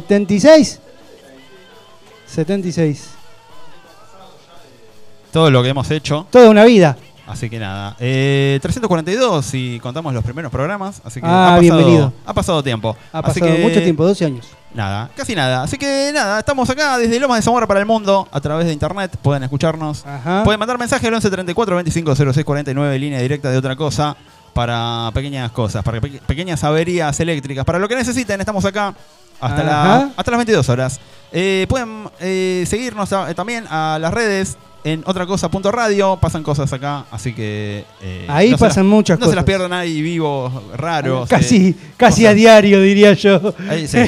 76. 0.00 0.78
76. 2.26 3.08
Todo 5.32 5.50
lo 5.50 5.62
que 5.62 5.70
hemos 5.70 5.90
hecho. 5.90 6.26
Toda 6.30 6.50
una 6.50 6.64
vida. 6.64 6.98
Así 7.26 7.48
que 7.48 7.58
nada. 7.58 7.96
Eh, 7.98 8.58
342 8.60 9.44
si 9.44 9.80
contamos 9.82 10.12
los 10.12 10.22
primeros 10.22 10.52
programas. 10.52 11.00
Así 11.02 11.20
que 11.20 11.26
Ah, 11.26 11.54
ha 11.54 11.56
pasado, 11.56 11.60
bienvenido. 11.60 12.12
Ha 12.26 12.34
pasado 12.34 12.62
tiempo. 12.62 12.94
Ha 13.10 13.20
Así 13.20 13.40
pasado 13.40 13.56
que, 13.56 13.62
mucho 13.62 13.82
tiempo, 13.82 14.04
12 14.04 14.24
años. 14.26 14.46
Nada, 14.74 15.08
casi 15.16 15.34
nada. 15.34 15.62
Así 15.62 15.78
que 15.78 16.10
nada, 16.12 16.40
estamos 16.40 16.68
acá 16.68 16.98
desde 16.98 17.18
Lomas 17.18 17.38
de 17.38 17.42
Zamora 17.42 17.66
para 17.66 17.80
el 17.80 17.86
mundo 17.86 18.28
a 18.30 18.40
través 18.42 18.66
de 18.66 18.74
internet. 18.74 19.16
Pueden 19.22 19.42
escucharnos. 19.44 20.04
Ajá. 20.06 20.44
Pueden 20.44 20.58
mandar 20.60 20.78
mensaje 20.78 21.06
al 21.08 21.14
11 21.14 21.30
34 21.30 21.74
25 21.76 22.14
06 22.34 22.44
49, 22.44 22.98
línea 22.98 23.20
directa 23.20 23.50
de 23.50 23.56
otra 23.56 23.74
cosa. 23.76 24.14
Para 24.52 25.10
pequeñas 25.12 25.50
cosas, 25.52 25.82
para 25.84 26.00
pe- 26.00 26.18
pequeñas 26.26 26.64
averías 26.64 27.18
eléctricas. 27.20 27.62
Para 27.64 27.78
lo 27.78 27.88
que 27.88 27.94
necesiten, 27.96 28.40
estamos 28.40 28.64
acá 28.64 28.94
hasta, 29.40 29.62
la- 29.64 30.10
hasta 30.16 30.30
las 30.30 30.38
22 30.38 30.68
horas. 30.68 31.00
Eh, 31.32 31.66
pueden 31.68 32.08
eh, 32.20 32.64
seguirnos 32.66 33.12
a- 33.12 33.32
también 33.34 33.64
a 33.68 33.98
las 34.00 34.12
redes 34.14 34.56
en 34.84 35.02
otracosa.radio. 35.04 36.16
Pasan 36.20 36.42
cosas 36.44 36.72
acá, 36.72 37.04
así 37.10 37.32
que. 37.32 37.84
eh, 38.00 38.26
Ahí 38.28 38.50
se 38.50 38.58
pasan 38.58 38.84
las- 38.84 38.90
muchas 38.94 39.18
No 39.18 39.26
se 39.28 39.34
las 39.34 39.44
pierdan 39.44 39.72
ahí 39.72 40.00
vivos, 40.00 40.52
raros. 40.76 41.28
Casi, 41.28 41.68
eh, 41.70 41.74
casi 41.96 42.22
cosas- 42.22 42.30
a 42.30 42.34
diario, 42.34 42.80
diría 42.80 43.12
yo. 43.14 43.52
Ahí, 43.68 43.88
sí. 43.88 43.98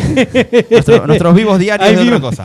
Nuestro- 0.70 1.06
nuestros 1.06 1.35
vivos 1.35 1.58
diarios 1.58 1.88
de 1.97 2.02
otra 2.14 2.20
cosa. 2.20 2.42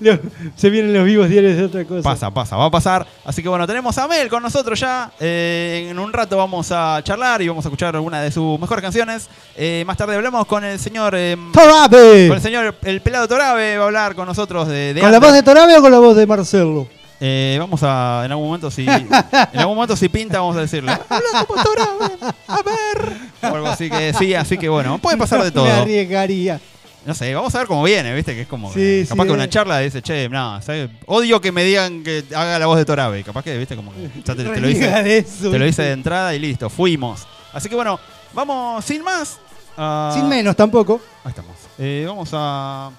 Se 0.56 0.70
vienen 0.70 0.92
los 0.92 1.04
vivos 1.04 1.28
diarios 1.28 1.56
de 1.56 1.64
otra 1.64 1.84
cosa. 1.84 2.02
Pasa, 2.02 2.30
pasa, 2.32 2.56
va 2.56 2.66
a 2.66 2.70
pasar. 2.70 3.06
Así 3.24 3.42
que 3.42 3.48
bueno, 3.48 3.66
tenemos 3.66 3.96
a 3.98 4.06
Mel 4.08 4.28
con 4.28 4.42
nosotros 4.42 4.78
ya. 4.78 5.10
Eh, 5.20 5.88
en 5.90 5.98
un 5.98 6.12
rato 6.12 6.36
vamos 6.36 6.70
a 6.72 7.00
charlar 7.02 7.42
y 7.42 7.48
vamos 7.48 7.64
a 7.64 7.68
escuchar 7.68 7.94
alguna 7.94 8.20
de 8.20 8.30
sus 8.30 8.58
mejores 8.60 8.82
canciones. 8.82 9.28
Eh, 9.56 9.84
más 9.86 9.96
tarde 9.96 10.14
hablamos 10.16 10.46
con 10.46 10.64
el 10.64 10.78
señor. 10.78 11.14
eh, 11.16 11.36
¡Torabe! 11.52 12.28
con 12.28 12.36
el 12.36 12.42
señor, 12.42 12.74
el 12.84 13.00
pelado 13.00 13.28
Torabe 13.28 13.76
va 13.78 13.84
a 13.84 13.86
hablar 13.86 14.14
con 14.14 14.26
nosotros 14.26 14.68
de. 14.68 14.94
de 14.94 15.00
¿Con 15.00 15.12
la 15.12 15.18
voz 15.20 15.32
de 15.32 15.42
Torabe 15.42 15.76
o 15.76 15.80
con 15.82 15.92
la 15.92 15.98
voz 15.98 16.16
de 16.16 16.26
Marcelo? 16.26 16.88
Eh, 17.18 17.56
vamos 17.58 17.80
a, 17.82 18.22
en 18.26 18.30
algún 18.32 18.46
momento, 18.46 18.70
si. 18.70 18.84
en 18.88 19.58
algún 19.58 19.74
momento, 19.74 19.96
si 19.96 20.08
pinta, 20.10 20.38
vamos 20.40 20.56
a 20.56 20.60
decirle. 20.60 20.92
Habla 21.08 21.44
como 21.46 21.62
Torabe, 21.62 22.14
a 22.46 22.56
ver. 22.62 23.16
O 23.50 23.54
algo 23.54 23.66
así 23.68 23.88
que 23.88 24.12
sí, 24.12 24.34
así 24.34 24.58
que 24.58 24.68
bueno, 24.68 24.98
puede 24.98 25.16
pasar 25.16 25.38
de 25.38 25.46
Me 25.46 25.50
todo. 25.52 25.66
arriesgaría. 25.66 26.60
No 27.06 27.14
sé, 27.14 27.32
vamos 27.34 27.54
a 27.54 27.58
ver 27.58 27.68
cómo 27.68 27.84
viene, 27.84 28.12
¿viste? 28.14 28.34
Que 28.34 28.42
es 28.42 28.48
como. 28.48 28.72
Sí, 28.72 29.06
capaz 29.08 29.24
que 29.24 29.30
eh. 29.30 29.34
una 29.34 29.48
charla 29.48 29.78
dice, 29.78 30.02
che, 30.02 30.28
no, 30.28 30.60
¿sabes? 30.60 30.90
odio 31.06 31.40
que 31.40 31.52
me 31.52 31.62
digan 31.62 32.02
que 32.02 32.24
haga 32.34 32.58
la 32.58 32.66
voz 32.66 32.78
de 32.78 32.84
Torabe. 32.84 33.22
Capaz 33.22 33.44
que, 33.44 33.56
¿viste? 33.56 33.76
Como 33.76 33.92
que 33.94 34.10
ya 34.24 34.34
te, 34.34 34.42
te 34.42 34.60
lo 34.60 34.68
hice. 34.68 35.18
eso, 35.18 35.50
te 35.50 35.58
lo 35.58 35.66
hice 35.66 35.82
de 35.82 35.92
entrada 35.92 36.34
y 36.34 36.40
listo, 36.40 36.68
fuimos. 36.68 37.26
Así 37.52 37.68
que 37.68 37.76
bueno, 37.76 38.00
vamos 38.34 38.84
sin 38.84 39.04
más. 39.04 39.38
Sin 40.14 40.28
menos 40.28 40.56
tampoco. 40.56 41.00
Ahí 41.22 41.30
estamos. 41.30 41.56
Eh, 41.78 42.04
vamos 42.08 42.30
a 42.32 42.90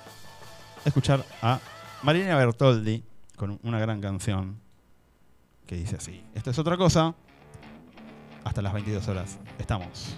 escuchar 0.86 1.26
a 1.42 1.60
Marina 2.04 2.38
Bertoldi 2.38 3.04
con 3.36 3.60
una 3.64 3.80
gran 3.80 4.00
canción 4.00 4.58
que 5.66 5.76
dice 5.76 5.98
así. 5.98 6.24
Esto 6.34 6.52
es 6.52 6.60
otra 6.60 6.78
cosa. 6.78 7.14
Hasta 8.46 8.62
las 8.62 8.72
22 8.72 9.06
horas. 9.10 9.38
Estamos. 9.60 10.16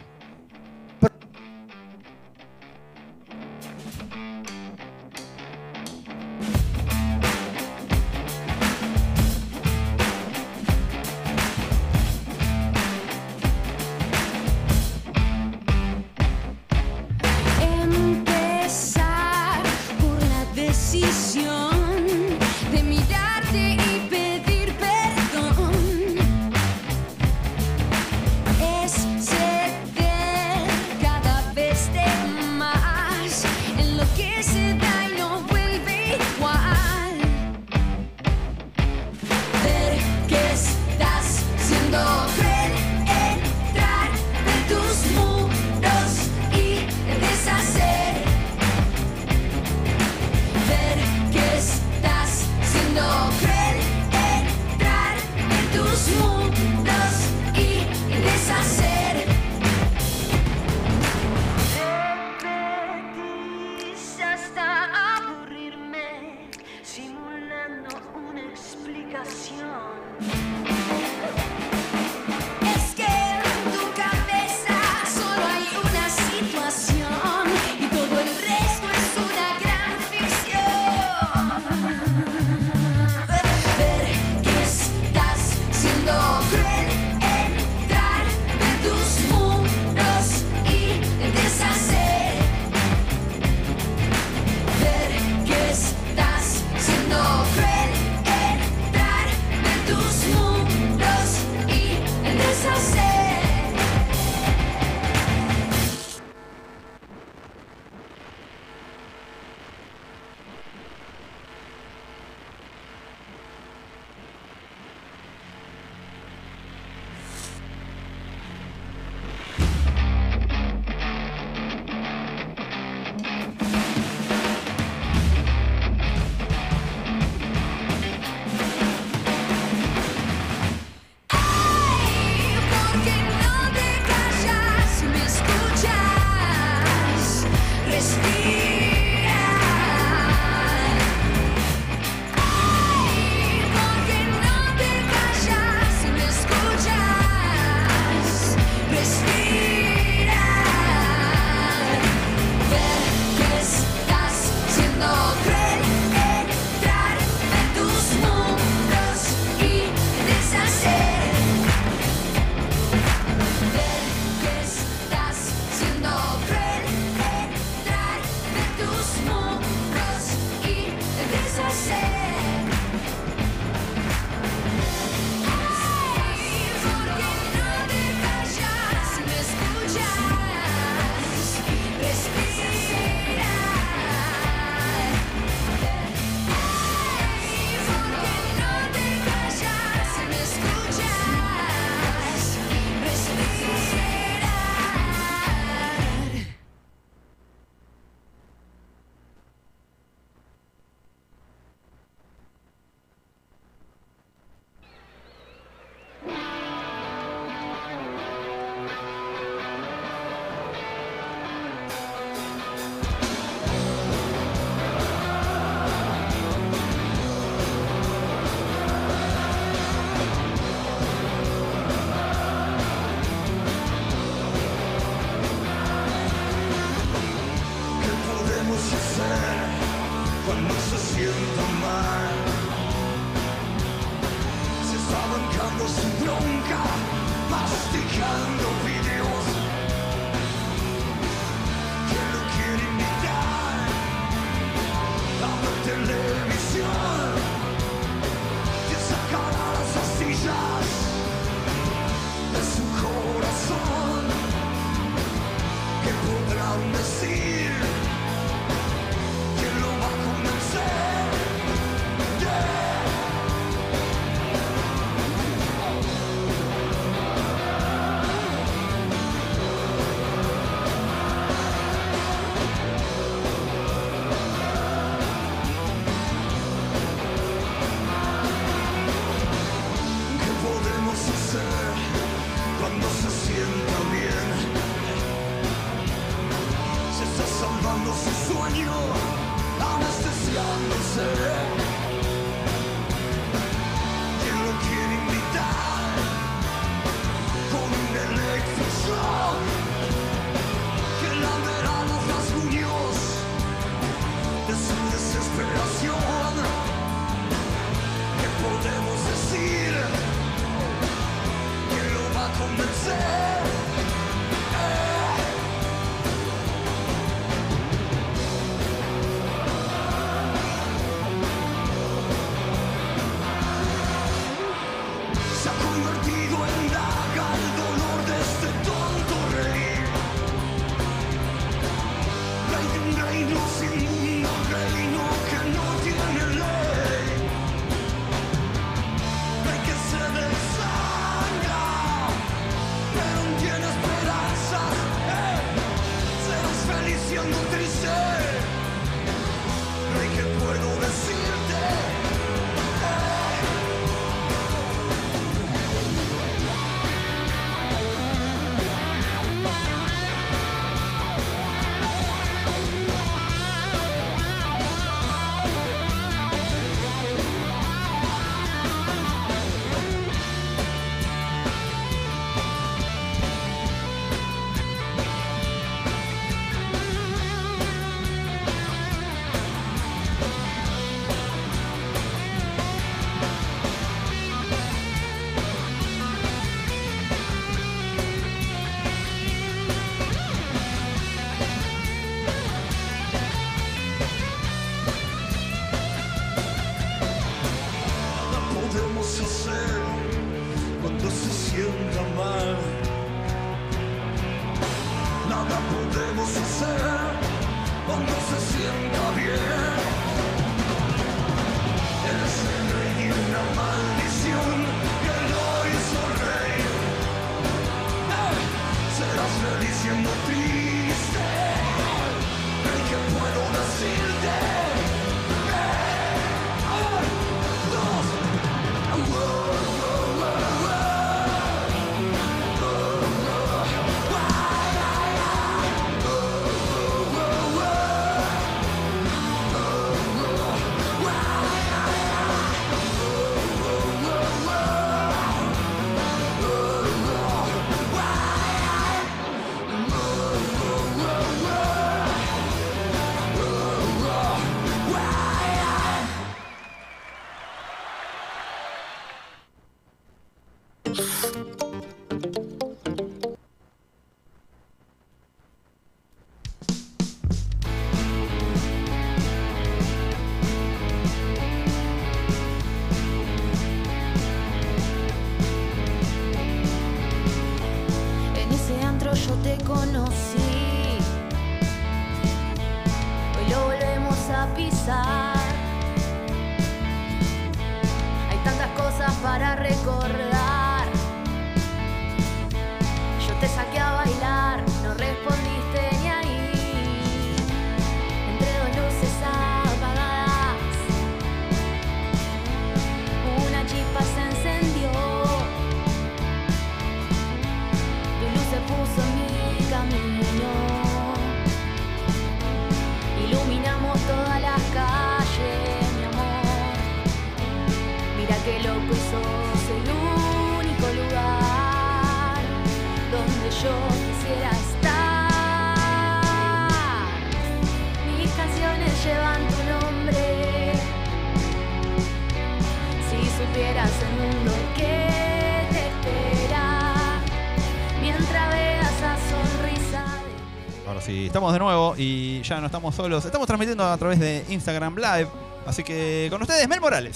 Estamos 541.70 541.74
de 541.74 541.80
nuevo 541.80 542.16
y 542.18 542.62
ya 542.64 542.80
no 542.80 542.86
estamos 542.88 543.14
solos. 543.16 543.46
Estamos 543.46 543.68
transmitiendo 543.68 544.04
a 544.04 544.18
través 544.18 544.40
de 544.40 544.66
Instagram 544.70 545.16
Live. 545.16 545.48
Así 545.86 546.04
que 546.04 546.48
con 546.50 546.62
ustedes, 546.62 546.88
Mel 546.88 547.00
Morales. 547.02 547.36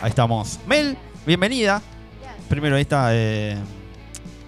Ahí 0.00 0.08
estamos. 0.08 0.58
Mel, 0.66 0.96
bienvenida. 1.26 1.82
Primero, 2.48 2.76
ahí 2.76 2.82
está. 2.82 3.08
eh, 3.14 3.56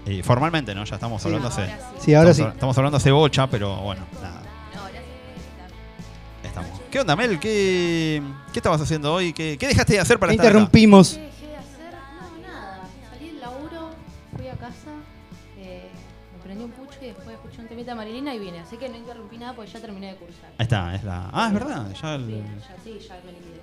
eh, 0.07 0.23
formalmente, 0.25 0.75
¿no? 0.75 0.85
Ya 0.85 0.95
estamos 0.97 1.21
Sí. 1.23 1.29
hablando 1.29 1.49
hace. 1.49 1.63
ahora 1.63 1.77
sí. 1.77 1.97
Sí, 2.05 2.15
ahora 2.15 2.35
sí. 2.35 2.41
estamos, 2.41 2.55
estamos 2.55 2.79
hablando 2.79 2.97
hace 2.97 3.11
bocha, 3.11 3.47
pero 3.49 3.77
bueno, 3.77 4.03
nada. 4.23 4.43
No, 4.75 4.81
ahora 4.81 4.99
sí. 4.99 6.47
Estamos. 6.49 6.81
¿Qué 6.91 7.01
onda, 7.01 7.15
Mel? 7.17 7.39
¿Qué, 7.39 8.23
qué 8.53 8.59
estabas 8.59 8.81
haciendo 8.81 9.13
hoy? 9.13 9.33
¿Qué, 9.33 9.57
qué 9.59 9.69
dejaste 9.69 9.93
de 9.95 10.01
hacer 10.01 10.19
para 10.19 10.31
¿Qué 10.31 10.37
estar 10.37 10.47
interrumpimos? 10.49 11.15
¿Qué 11.15 11.32
de 17.93 17.97
Marilina 17.97 18.35
y 18.35 18.39
vine. 18.39 18.61
Así 18.61 18.77
que 18.77 18.89
no 18.89 18.97
interrumpí 18.97 19.39
nada 19.39 19.55
porque 19.55 19.71
ya 19.71 19.81
terminé 19.81 20.09
de 20.09 20.17
cursar. 20.17 20.51
Ahí 20.59 20.65
está, 20.65 20.95
es 20.95 21.05
la. 21.05 21.31
Ah, 21.33 21.47
es 21.49 21.55
verdad. 21.55 21.87
Ya 22.03 22.15
el- 22.15 22.27
Sí, 22.27 22.43
ya, 22.43 22.77
sí, 22.85 22.99
ya 23.09 23.15
me 23.25 23.33
liquidé. 23.33 23.61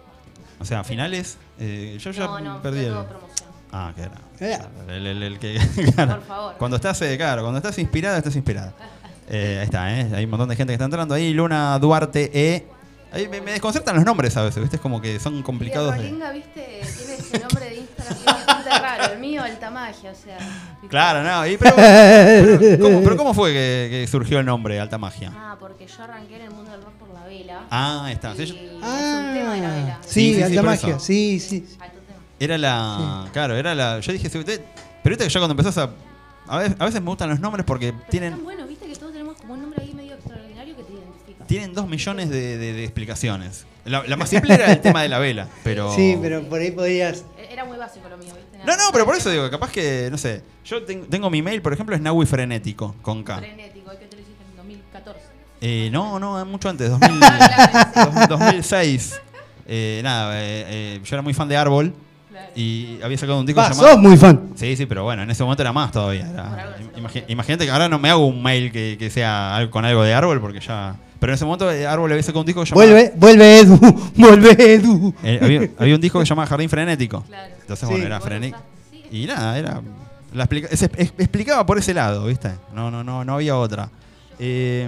o 0.59 0.65
sea, 0.65 0.83
finales. 0.83 1.37
eh, 1.59 1.97
yo 1.99 2.11
ya 2.11 2.25
No, 2.25 2.39
no, 2.39 2.61
perdí 2.61 2.77
fue 2.79 2.87
el. 2.87 2.93
todo 2.93 3.07
promoción. 3.07 3.49
Ah, 3.71 3.93
que 3.95 4.01
era. 4.01 4.67
El, 4.95 5.05
el- 5.07 5.23
el 5.23 5.39
que. 5.39 5.59
claro. 5.95 6.15
Por 6.15 6.23
favor. 6.23 6.55
Cuando 6.57 6.77
estás, 6.77 7.01
eh, 7.03 7.17
claro, 7.17 7.41
cuando 7.43 7.57
estás 7.57 7.77
inspirada, 7.79 8.17
estás 8.17 8.35
inspirada. 8.35 8.73
Eh, 9.31 9.57
ahí 9.59 9.65
está, 9.65 9.95
¿eh? 9.95 10.09
Hay 10.15 10.23
un 10.25 10.31
montón 10.31 10.49
de 10.49 10.55
gente 10.55 10.71
que 10.71 10.73
está 10.73 10.85
entrando 10.85 11.13
ahí. 11.13 11.33
Luna 11.35 11.77
Duarte 11.77 12.31
E. 12.33 12.65
Ahí 13.11 13.27
me, 13.27 13.41
me 13.41 13.51
desconcertan 13.51 13.95
los 13.95 14.05
nombres 14.05 14.37
a 14.37 14.43
veces, 14.43 14.61
¿viste? 14.61 14.75
Es 14.75 14.81
como 14.81 15.01
que 15.01 15.19
son 15.19 15.41
complicados 15.41 15.91
de. 15.93 15.97
Rolinga, 15.97 16.31
viste, 16.31 16.81
tiene 16.97 17.13
ese 17.15 17.39
nombre 17.39 17.65
de 17.69 17.75
Instagram 17.77 18.15
que 18.15 18.19
es 18.19 18.25
bastante 18.45 18.69
raro. 18.79 19.13
El 19.13 19.19
mío, 19.19 19.41
Alta 19.43 19.71
Magia, 19.71 20.11
o 20.11 20.15
sea. 20.15 20.37
¿viste? 20.37 20.87
Claro, 20.89 21.23
no. 21.23 21.47
y 21.47 21.57
pero, 21.57 21.75
pero, 21.75 22.79
¿cómo, 22.79 23.01
pero 23.03 23.17
¿cómo 23.17 23.33
fue 23.33 23.51
que, 23.51 23.87
que 23.91 24.07
surgió 24.07 24.39
el 24.39 24.45
nombre 24.45 24.79
Alta 24.79 24.97
Magia? 24.99 25.31
Ah, 25.35 25.57
porque 25.59 25.87
yo 25.87 26.03
arranqué 26.03 26.35
en 26.35 26.41
el 26.43 26.51
mundo 26.51 26.69
del 26.71 26.81
rock 26.83 26.93
por 26.93 27.09
la 27.09 27.23
vela. 27.25 27.65
Ah, 27.71 28.03
ahí 28.05 28.13
está. 28.13 28.33
y 28.33 28.37
Sí, 28.37 28.43
es 28.43 28.49
yo- 28.49 28.55
un 28.55 28.81
tema 29.33 29.53
de 29.55 29.61
la 29.61 29.69
vela. 29.73 29.97
Ah, 29.99 30.03
Sí, 30.05 30.09
sí, 30.09 30.29
sí, 30.29 30.35
sí, 30.35 30.41
alta 30.43 30.61
por 30.61 30.65
magia. 30.69 30.89
eso. 30.89 30.99
Sí, 30.99 31.39
sí. 31.39 31.67
Alto 31.79 31.97
tema. 32.05 32.19
Era 32.39 32.57
la. 32.59 33.27
Claro, 33.33 33.55
era 33.55 33.73
la. 33.73 33.99
Yo 34.01 34.11
dije, 34.13 34.29
sí, 34.29 34.37
usted- 34.37 34.61
pero 35.03 35.13
viste 35.15 35.23
que 35.23 35.29
ya 35.33 35.39
cuando 35.39 35.53
empezás 35.53 35.77
a. 35.79 35.89
A 36.47 36.57
veces, 36.59 36.75
a 36.79 36.85
veces 36.85 37.01
me 37.01 37.07
gustan 37.09 37.29
los 37.29 37.39
nombres 37.39 37.63
porque 37.65 37.93
Pero 37.93 38.05
tienen. 38.09 38.33
Están 38.33 38.43
buenos, 38.43 38.67
viste 38.67 38.85
que 38.87 38.95
todos 38.95 39.11
tenemos 39.11 39.35
como 39.37 39.53
un 39.53 39.61
nombre 39.61 39.81
ahí 39.83 39.93
medio 39.93 40.15
extraordinario 40.15 40.75
que 40.75 40.83
te 40.83 40.93
identifica. 40.93 41.38
Tienen 41.49 41.73
dos 41.73 41.87
millones 41.89 42.29
de, 42.29 42.57
de- 42.57 42.73
de 42.73 42.83
explicaciones. 42.85 43.65
La, 43.83 44.03
la 44.07 44.15
más 44.15 44.29
simple 44.29 44.53
era 44.53 44.71
el 44.71 44.79
tema 44.81 45.01
de 45.01 45.09
la 45.09 45.19
vela, 45.19 45.47
pero. 45.63 45.93
Sí, 45.95 46.17
pero 46.21 46.43
por 46.43 46.61
ahí 46.61 46.71
podrías. 46.71 47.25
E- 47.37 47.51
Era 47.51 47.65
muy 47.65 47.77
básico 47.77 48.07
lo 48.07 48.17
mío, 48.17 48.33
viste. 48.35 48.59
No, 48.65 48.77
no, 48.77 48.83
pero 48.93 49.03
por 49.05 49.15
eso 49.15 49.29
digo, 49.31 49.49
capaz 49.49 49.71
que, 49.71 50.07
no 50.11 50.17
sé. 50.17 50.43
Yo 50.63 50.83
ten- 50.83 51.07
tengo 51.09 51.29
mi 51.29 51.41
mail, 51.41 51.61
por 51.61 51.73
ejemplo, 51.73 51.95
es 51.95 52.01
Naui 52.01 52.25
Frenético, 52.25 52.95
con 53.01 53.23
K. 53.23 53.39
Frenético, 53.39 53.89
¿qué 53.99 54.05
te 54.05 54.15
lo 54.15 54.21
hiciste 54.21 54.43
en 54.49 54.55
2014? 54.57 55.19
Eh, 55.61 55.89
no, 55.91 56.19
no, 56.19 56.45
mucho 56.45 56.69
antes, 56.69 56.89
2000, 56.89 57.19
Claro, 57.93 58.27
2006. 58.29 59.19
Eh, 59.67 60.01
nada, 60.03 60.33
eh, 60.39 60.65
eh, 60.67 61.01
yo 61.03 61.15
era 61.15 61.21
muy 61.21 61.33
fan 61.33 61.47
de 61.47 61.57
Árbol 61.57 61.93
claro. 62.29 62.51
y 62.55 62.99
había 63.03 63.17
sacado 63.17 63.39
un 63.39 63.45
disco 63.45 63.61
Va, 63.61 63.69
llamado. 63.69 63.87
sos 63.89 63.97
muy 63.99 64.17
fan. 64.17 64.49
Sí, 64.55 64.75
sí, 64.75 64.85
pero 64.85 65.03
bueno, 65.03 65.23
en 65.23 65.31
ese 65.31 65.43
momento 65.43 65.61
era 65.63 65.73
más 65.73 65.91
todavía. 65.91 66.27
era-. 66.29 66.75
Imagínate 67.27 67.65
que 67.65 67.71
ahora 67.71 67.87
no 67.89 67.97
me 67.99 68.09
hago 68.09 68.25
un 68.27 68.41
mail 68.43 68.71
que, 68.71 68.97
que 68.99 69.09
sea 69.09 69.67
con 69.71 69.83
algo 69.85 70.03
de 70.03 70.13
árbol 70.13 70.39
porque 70.41 70.59
ya. 70.59 70.95
Pero 71.19 71.31
en 71.31 71.35
ese 71.35 71.45
momento 71.45 71.69
eh, 71.71 71.85
Árbol 71.85 72.11
había 72.11 72.23
sacado 72.23 72.39
un 72.41 72.45
disco 72.45 72.63
que 72.63 72.69
llamaba. 72.69 72.85
Vuelve, 72.85 73.13
vuelve 73.15 73.59
Edu, 73.59 73.77
vuelve 74.15 74.73
Edu. 74.73 75.13
eh, 75.23 75.39
había, 75.41 75.69
había 75.77 75.95
un 75.95 76.01
disco 76.01 76.19
que 76.19 76.25
se 76.25 76.29
llamaba 76.29 76.47
Jardín 76.47 76.69
Frenético. 76.69 77.23
Claro. 77.23 77.53
Entonces, 77.59 77.87
Sí. 77.87 77.91
bueno, 77.93 78.05
era 78.07 78.19
frenético. 78.21 78.59
Y 79.11 79.25
nada, 79.25 79.57
era. 79.57 79.81
La 80.33 80.43
explica- 80.45 80.67
se 80.75 80.85
es- 80.85 81.13
explicaba 81.17 81.65
por 81.65 81.77
ese 81.77 81.93
lado, 81.93 82.25
¿viste? 82.25 82.51
No, 82.73 82.89
no, 82.91 83.03
no, 83.03 83.25
no 83.25 83.33
había 83.33 83.57
otra. 83.57 83.89
Eh, 84.37 84.87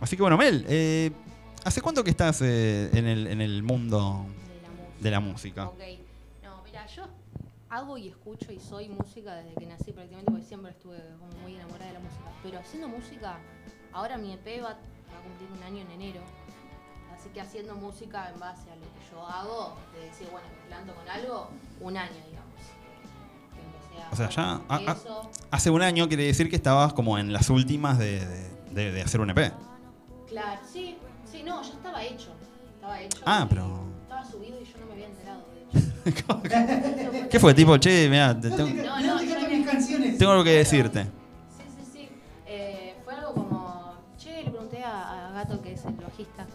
así 0.00 0.16
que 0.16 0.22
bueno, 0.22 0.36
Mel, 0.36 0.66
eh, 0.68 1.10
¿hace 1.64 1.80
cuánto 1.80 2.04
que 2.04 2.10
estás 2.10 2.42
eh, 2.42 2.90
en, 2.92 3.06
el, 3.06 3.26
en 3.28 3.40
el 3.40 3.62
mundo 3.62 4.26
De 4.50 4.60
la 4.60 4.70
música. 4.70 5.00
de 5.00 5.10
la 5.10 5.20
música? 5.20 5.66
Ok. 5.68 5.78
No, 6.42 6.62
mira, 6.64 6.86
yo 6.94 7.04
hago 7.70 7.96
y 7.96 8.08
escucho 8.08 8.52
y 8.52 8.58
soy 8.58 8.88
música 8.88 9.34
desde 9.36 9.54
que 9.54 9.66
nací 9.66 9.92
prácticamente 9.92 10.30
porque 10.30 10.46
siempre 10.46 10.72
estuve 10.72 10.98
como 11.18 11.32
muy 11.42 11.54
enamorada 11.54 11.86
de 11.86 11.92
la 11.94 12.00
música. 12.00 12.24
Pero 12.42 12.58
haciendo 12.58 12.88
música, 12.88 13.38
ahora 13.92 14.18
mi 14.18 14.32
EP 14.34 14.60
va, 14.62 14.76
va 15.14 15.20
a 15.20 15.22
cumplir 15.22 15.48
un 15.56 15.62
año 15.62 15.82
en 15.82 15.90
enero. 15.92 16.20
Así 17.16 17.28
que 17.30 17.40
haciendo 17.40 17.74
música 17.76 18.30
en 18.32 18.38
base 18.40 18.70
a 18.70 18.76
lo 18.76 18.82
que 18.82 19.00
yo 19.10 19.26
hago, 19.26 19.76
de 19.94 20.06
decir, 20.06 20.28
bueno, 20.30 20.46
me 20.60 20.68
planto 20.68 20.94
con 20.94 21.08
algo, 21.08 21.48
un 21.80 21.96
año, 21.96 22.12
digamos. 22.28 22.44
Que 23.94 24.12
O 24.12 24.16
sea, 24.16 24.28
ya, 24.28 24.60
ah, 24.68 24.80
ah. 24.86 24.92
eso. 24.92 25.30
Hace 25.50 25.70
un 25.70 25.82
año 25.82 26.08
quiere 26.08 26.24
decir 26.24 26.50
que 26.50 26.56
estabas 26.56 26.92
como 26.92 27.16
en 27.18 27.32
las 27.32 27.48
últimas 27.50 27.98
de, 27.98 28.20
de- 28.26 28.50
de- 28.72 28.92
de 28.92 29.02
hacer 29.02 29.20
un 29.20 29.30
EP. 29.30 29.52
Claro, 30.28 30.60
sí, 30.70 30.98
sí, 31.30 31.42
no, 31.44 31.62
ya 31.62 31.70
estaba 31.72 32.02
hecho. 32.04 32.30
Estaba 32.74 33.00
hecho. 33.00 33.18
Ah, 33.24 33.46
pero- 33.48 33.84
Estaba 34.02 34.24
subido 34.24 34.60
y 34.60 34.64
yo 34.64 34.78
no 34.80 34.86
me 34.86 34.92
había 34.92 35.06
enterado, 35.06 35.44
de 35.72 36.10
hecho. 36.10 37.28
¿Qué 37.30 37.40
fue? 37.40 37.54
Tipo, 37.54 37.76
che, 37.78 38.08
mira, 38.10 38.38
tengo, 38.38 38.56
No, 38.58 39.00
no, 39.00 39.16
me- 39.16 40.12
tengo 40.18 40.32
algo 40.32 40.44
que 40.44 40.50
decirte. 40.50 41.06
El 45.86 45.94
bajista, 46.04 46.46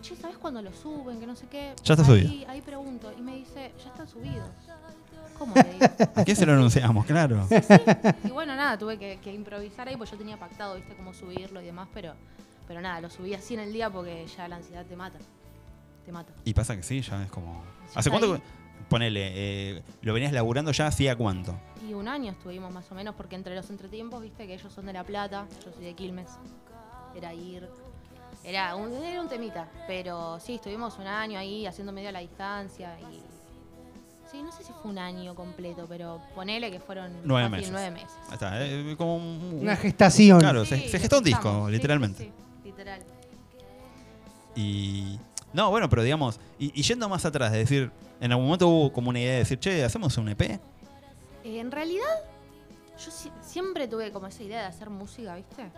che, 0.00 0.16
¿sabes 0.16 0.38
cuándo 0.38 0.62
lo 0.62 0.72
suben? 0.72 1.18
Que 1.20 1.26
no 1.26 1.36
sé 1.36 1.46
qué. 1.48 1.74
Ya 1.84 1.94
está 1.94 2.12
ahí, 2.12 2.22
subido. 2.22 2.50
Ahí 2.50 2.60
pregunto, 2.60 3.12
y 3.16 3.22
me 3.22 3.36
dice, 3.36 3.72
ya 3.82 3.90
están 3.90 4.08
subidos. 4.08 4.48
¿Cómo 5.38 5.54
le 5.56 5.64
digo? 5.64 5.86
¿A 6.14 6.24
quién 6.24 6.36
se 6.36 6.46
lo 6.46 6.52
anunciamos? 6.52 7.04
Claro. 7.06 7.46
Y 8.24 8.30
bueno, 8.30 8.54
nada, 8.54 8.78
tuve 8.78 8.98
que, 8.98 9.18
que 9.22 9.32
improvisar 9.32 9.88
ahí, 9.88 9.96
pues 9.96 10.10
yo 10.10 10.16
tenía 10.16 10.36
pactado, 10.38 10.76
viste, 10.76 10.94
cómo 10.96 11.12
subirlo 11.14 11.60
y 11.60 11.64
demás, 11.64 11.88
pero, 11.92 12.14
pero 12.68 12.80
nada, 12.80 13.00
lo 13.00 13.10
subí 13.10 13.34
así 13.34 13.54
en 13.54 13.60
el 13.60 13.72
día 13.72 13.90
porque 13.90 14.26
ya 14.36 14.46
la 14.48 14.56
ansiedad 14.56 14.84
te 14.86 14.96
mata. 14.96 15.18
Te 16.04 16.12
mata. 16.12 16.32
Y 16.44 16.54
pasa 16.54 16.76
que 16.76 16.82
sí, 16.82 17.00
ya 17.00 17.22
es 17.22 17.30
como. 17.30 17.62
Ya 17.94 18.00
¿Hace 18.00 18.10
cuánto? 18.10 18.34
ahí. 18.34 18.42
Ponele, 18.88 19.30
eh, 19.34 19.82
¿lo 20.02 20.12
venías 20.12 20.32
laburando 20.32 20.70
ya 20.72 20.86
hacía 20.88 21.16
cuánto? 21.16 21.56
Y 21.88 21.94
un 21.94 22.08
año 22.08 22.32
estuvimos 22.32 22.72
más 22.72 22.90
o 22.90 22.94
menos, 22.94 23.14
porque 23.14 23.36
entre 23.36 23.54
los 23.54 23.70
entretiempos, 23.70 24.20
viste, 24.20 24.46
que 24.46 24.54
ellos 24.54 24.72
son 24.72 24.86
de 24.86 24.92
La 24.92 25.04
Plata, 25.04 25.46
yo 25.64 25.72
soy 25.72 25.84
de 25.84 25.94
Quilmes. 25.94 26.28
Era 27.14 27.32
ir. 27.32 27.68
Era 28.44 28.74
un, 28.74 28.92
era 28.92 29.20
un 29.20 29.28
temita, 29.28 29.68
pero 29.86 30.38
sí, 30.40 30.54
estuvimos 30.56 30.98
un 30.98 31.06
año 31.06 31.38
ahí 31.38 31.64
haciendo 31.66 31.92
medio 31.92 32.08
a 32.08 32.12
la 32.12 32.18
distancia 32.20 32.98
y. 33.00 33.22
Sí, 34.30 34.42
no 34.42 34.50
sé 34.50 34.64
si 34.64 34.72
fue 34.72 34.90
un 34.90 34.98
año 34.98 35.34
completo, 35.34 35.84
pero 35.88 36.18
ponele 36.34 36.70
que 36.70 36.80
fueron 36.80 37.12
Nueve 37.22 37.50
fácil 37.50 37.56
meses. 37.58 37.72
nueve 37.72 37.90
meses. 37.90 38.16
Ahí 38.28 38.32
está, 38.34 38.66
eh, 38.66 38.94
como 38.96 39.16
un. 39.16 39.58
Una 39.60 39.76
gestación. 39.76 40.40
Claro, 40.40 40.64
se, 40.64 40.76
Sí, 40.78 40.88
se 40.88 40.96
lo 40.96 41.00
gestó 41.00 41.18
un 41.18 41.24
disco, 41.24 41.66
sí, 41.66 41.72
literalmente. 41.72 42.24
sí, 42.24 42.32
sí, 42.62 42.68
literal. 42.70 43.02
Y. 44.56 45.18
No, 45.52 45.70
bueno, 45.70 45.88
pero 45.90 46.02
digamos, 46.02 46.40
y, 46.58 46.78
y 46.78 46.82
yendo 46.82 47.08
más 47.10 47.24
atrás, 47.26 47.52
de 47.52 47.58
decir, 47.58 47.90
en 48.20 48.32
algún 48.32 48.46
momento 48.46 48.68
hubo 48.68 48.92
como 48.92 49.10
una 49.10 49.20
idea 49.20 49.32
de 49.34 49.38
decir, 49.40 49.58
che, 49.58 49.84
¿hacemos 49.84 50.16
un 50.16 50.30
EP? 50.30 50.40
Eh, 50.40 50.58
en 51.44 51.70
realidad, 51.70 52.06
yo 53.04 53.10
si- 53.10 53.30
siempre 53.42 53.86
tuve 53.86 54.10
como 54.12 54.28
esa 54.28 54.42
idea 54.42 54.60
de 54.62 54.66
hacer 54.68 54.88
música, 54.88 55.34
¿viste? 55.36 55.70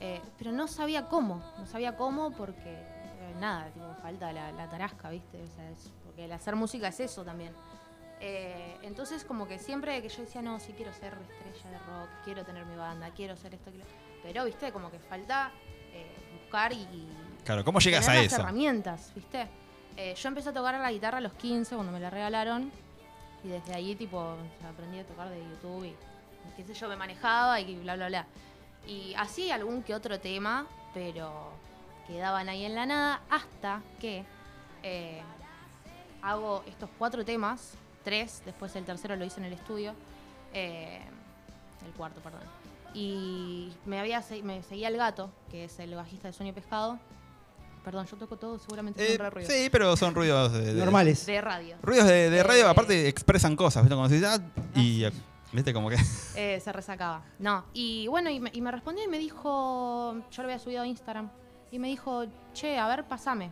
Eh, 0.00 0.20
pero 0.38 0.50
no 0.52 0.66
sabía 0.66 1.06
cómo, 1.08 1.42
no 1.58 1.66
sabía 1.66 1.94
cómo 1.96 2.30
porque 2.30 2.72
eh, 2.72 3.34
nada, 3.38 3.66
tipo, 3.70 3.86
falta 4.00 4.32
la, 4.32 4.50
la 4.52 4.68
tarasca, 4.68 5.10
¿viste? 5.10 5.42
O 5.42 5.46
sea, 5.48 5.70
es- 5.70 5.92
porque 6.04 6.24
el 6.24 6.32
hacer 6.32 6.56
música 6.56 6.88
es 6.88 7.00
eso 7.00 7.22
también. 7.24 7.52
Eh, 8.22 8.76
entonces 8.82 9.24
como 9.24 9.46
que 9.48 9.58
siempre 9.58 10.00
que 10.02 10.08
yo 10.08 10.22
decía, 10.22 10.42
no, 10.42 10.58
sí 10.60 10.72
quiero 10.76 10.92
ser 10.92 11.14
estrella 11.14 11.70
de 11.70 11.78
rock, 11.78 12.08
quiero 12.24 12.44
tener 12.44 12.64
mi 12.66 12.76
banda, 12.76 13.10
quiero 13.10 13.36
ser 13.36 13.54
esto, 13.54 13.70
quiero... 13.70 13.86
pero, 14.22 14.44
¿viste? 14.44 14.72
Como 14.72 14.90
que 14.90 14.98
falta 14.98 15.50
eh, 15.92 16.06
buscar 16.40 16.72
y, 16.72 16.86
Claro, 17.44 17.64
¿cómo 17.64 17.78
llegas 17.80 18.04
tener 18.04 18.20
a 18.20 18.22
las 18.24 18.32
eso? 18.32 18.42
herramientas, 18.42 19.12
¿viste? 19.14 19.48
Yo 20.16 20.28
empecé 20.28 20.48
a 20.48 20.52
tocar 20.54 20.74
la 20.80 20.90
guitarra 20.92 21.18
a 21.18 21.20
los 21.20 21.34
15 21.34 21.74
cuando 21.74 21.92
me 21.92 22.00
la 22.00 22.08
regalaron 22.08 22.70
y 23.44 23.48
desde 23.48 23.74
ahí 23.74 23.94
tipo 23.96 24.16
o 24.18 24.36
sea, 24.58 24.70
aprendí 24.70 24.98
a 24.98 25.04
tocar 25.04 25.28
de 25.28 25.38
YouTube 25.42 25.84
y 25.84 25.94
qué 26.56 26.64
sé 26.64 26.72
yo, 26.72 26.88
me 26.88 26.96
manejaba 26.96 27.60
y 27.60 27.76
bla 27.80 27.96
bla 27.96 28.08
bla. 28.08 28.26
Y 28.86 29.14
así 29.16 29.50
algún 29.50 29.82
que 29.82 29.94
otro 29.94 30.18
tema, 30.18 30.66
pero 30.94 31.52
quedaban 32.06 32.48
ahí 32.48 32.64
en 32.64 32.74
la 32.74 32.86
nada 32.86 33.20
hasta 33.30 33.82
que 34.00 34.24
eh, 34.82 35.20
hago 36.22 36.64
estos 36.66 36.90
cuatro 36.98 37.24
temas, 37.24 37.74
tres, 38.04 38.42
después 38.44 38.74
el 38.76 38.84
tercero 38.84 39.14
lo 39.16 39.24
hice 39.24 39.38
en 39.40 39.46
el 39.46 39.52
estudio, 39.52 39.94
eh, 40.52 41.00
el 41.86 41.92
cuarto, 41.92 42.20
perdón. 42.20 42.40
Y 42.92 43.72
me 43.86 44.00
había 44.00 44.24
me 44.42 44.62
seguía 44.64 44.88
el 44.88 44.96
gato, 44.96 45.30
que 45.50 45.64
es 45.64 45.78
el 45.78 45.94
bajista 45.94 46.28
de 46.28 46.32
Sueño 46.34 46.52
Pescado. 46.52 46.98
Perdón, 47.84 48.06
yo 48.10 48.16
toco 48.18 48.36
todo, 48.36 48.58
seguramente 48.58 49.02
Eh, 49.04 49.16
son 49.16 49.18
re 49.24 49.30
ruidos. 49.30 49.52
sí, 49.52 49.68
pero 49.70 49.96
son 49.96 50.14
ruidos 50.14 50.52
de, 50.52 50.74
de- 50.74 50.80
Normales. 50.80 51.24
De 51.24 51.40
radio. 51.40 51.76
Ruidos 51.82 52.08
de, 52.08 52.28
de 52.28 52.42
radio, 52.42 52.66
Eh, 52.66 52.68
aparte 52.70 53.08
expresan 53.08 53.54
cosas, 53.56 53.84
¿viste? 53.84 53.94
Como 53.94 54.08
decís, 54.08 54.26
ah, 54.26 54.38
y 54.74 55.04
viste 55.52 55.72
como 55.72 55.88
que. 55.88 55.96
Eh, 56.36 56.60
se 56.60 56.72
resacaba. 56.72 57.22
No, 57.38 57.64
y 57.74 58.06
bueno, 58.06 58.30
y 58.30 58.40
me, 58.40 58.50
y 58.52 58.60
me 58.60 58.70
respondió 58.70 59.04
y 59.04 59.08
me 59.08 59.18
dijo, 59.18 60.14
yo 60.30 60.42
lo 60.42 60.48
había 60.48 60.58
subido 60.58 60.82
a 60.82 60.86
Instagram, 60.86 61.28
y 61.70 61.78
me 61.78 61.88
dijo, 61.88 62.24
che, 62.52 62.78
a 62.78 62.86
ver, 62.88 63.04
pasame. 63.04 63.50